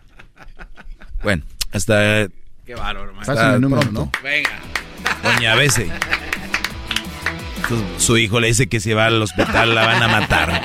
Bueno, 1.24 1.42
hasta. 1.72 2.28
Qué 2.64 2.74
bárbaro, 2.74 3.12
hasta 3.18 3.34
Pásame 3.34 3.54
el 3.56 3.60
número, 3.62 3.82
pronto. 3.82 4.00
¿no? 4.00 4.12
Venga. 4.22 4.50
Doña 5.24 5.54
Bese. 5.56 5.88
Su, 7.98 8.16
hijo 8.16 8.40
le 8.40 8.48
dice 8.48 8.68
que 8.68 8.80
si 8.80 8.92
va 8.92 9.06
al 9.06 9.22
hospital 9.22 9.74
la 9.74 9.86
van 9.86 10.02
a 10.02 10.08
matar. 10.08 10.62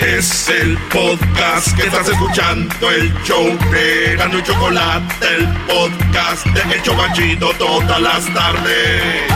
Es 0.00 0.48
el 0.48 0.78
podcast 0.92 1.76
que 1.76 1.88
estás 1.88 2.08
escuchando, 2.08 2.72
el 2.88 3.12
show 3.24 3.44
de 3.72 4.14
Gano 4.16 4.38
y 4.38 4.42
Chocolate, 4.44 5.26
el 5.26 5.46
podcast 5.66 6.46
de 6.46 6.76
El 6.76 6.82
Chocachito 6.82 7.50
todas 7.58 8.00
las 8.00 8.32
tardes. 8.32 9.28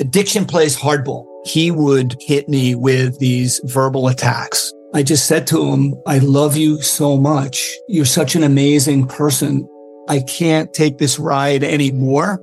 Addiction 0.00 0.44
plays 0.44 0.76
hardball. 0.76 1.24
He 1.44 1.70
would 1.70 2.16
hit 2.20 2.48
me 2.48 2.74
with 2.74 3.16
these 3.20 3.60
verbal 3.66 4.08
attacks. 4.08 4.72
I 4.92 5.04
just 5.04 5.28
said 5.28 5.46
to 5.48 5.72
him, 5.72 5.94
I 6.08 6.18
love 6.18 6.56
you 6.56 6.82
so 6.82 7.16
much. 7.16 7.78
You're 7.88 8.04
such 8.04 8.34
an 8.34 8.42
amazing 8.42 9.06
person. 9.06 9.64
I 10.08 10.22
can't 10.22 10.74
take 10.74 10.98
this 10.98 11.20
ride 11.20 11.62
anymore. 11.62 12.42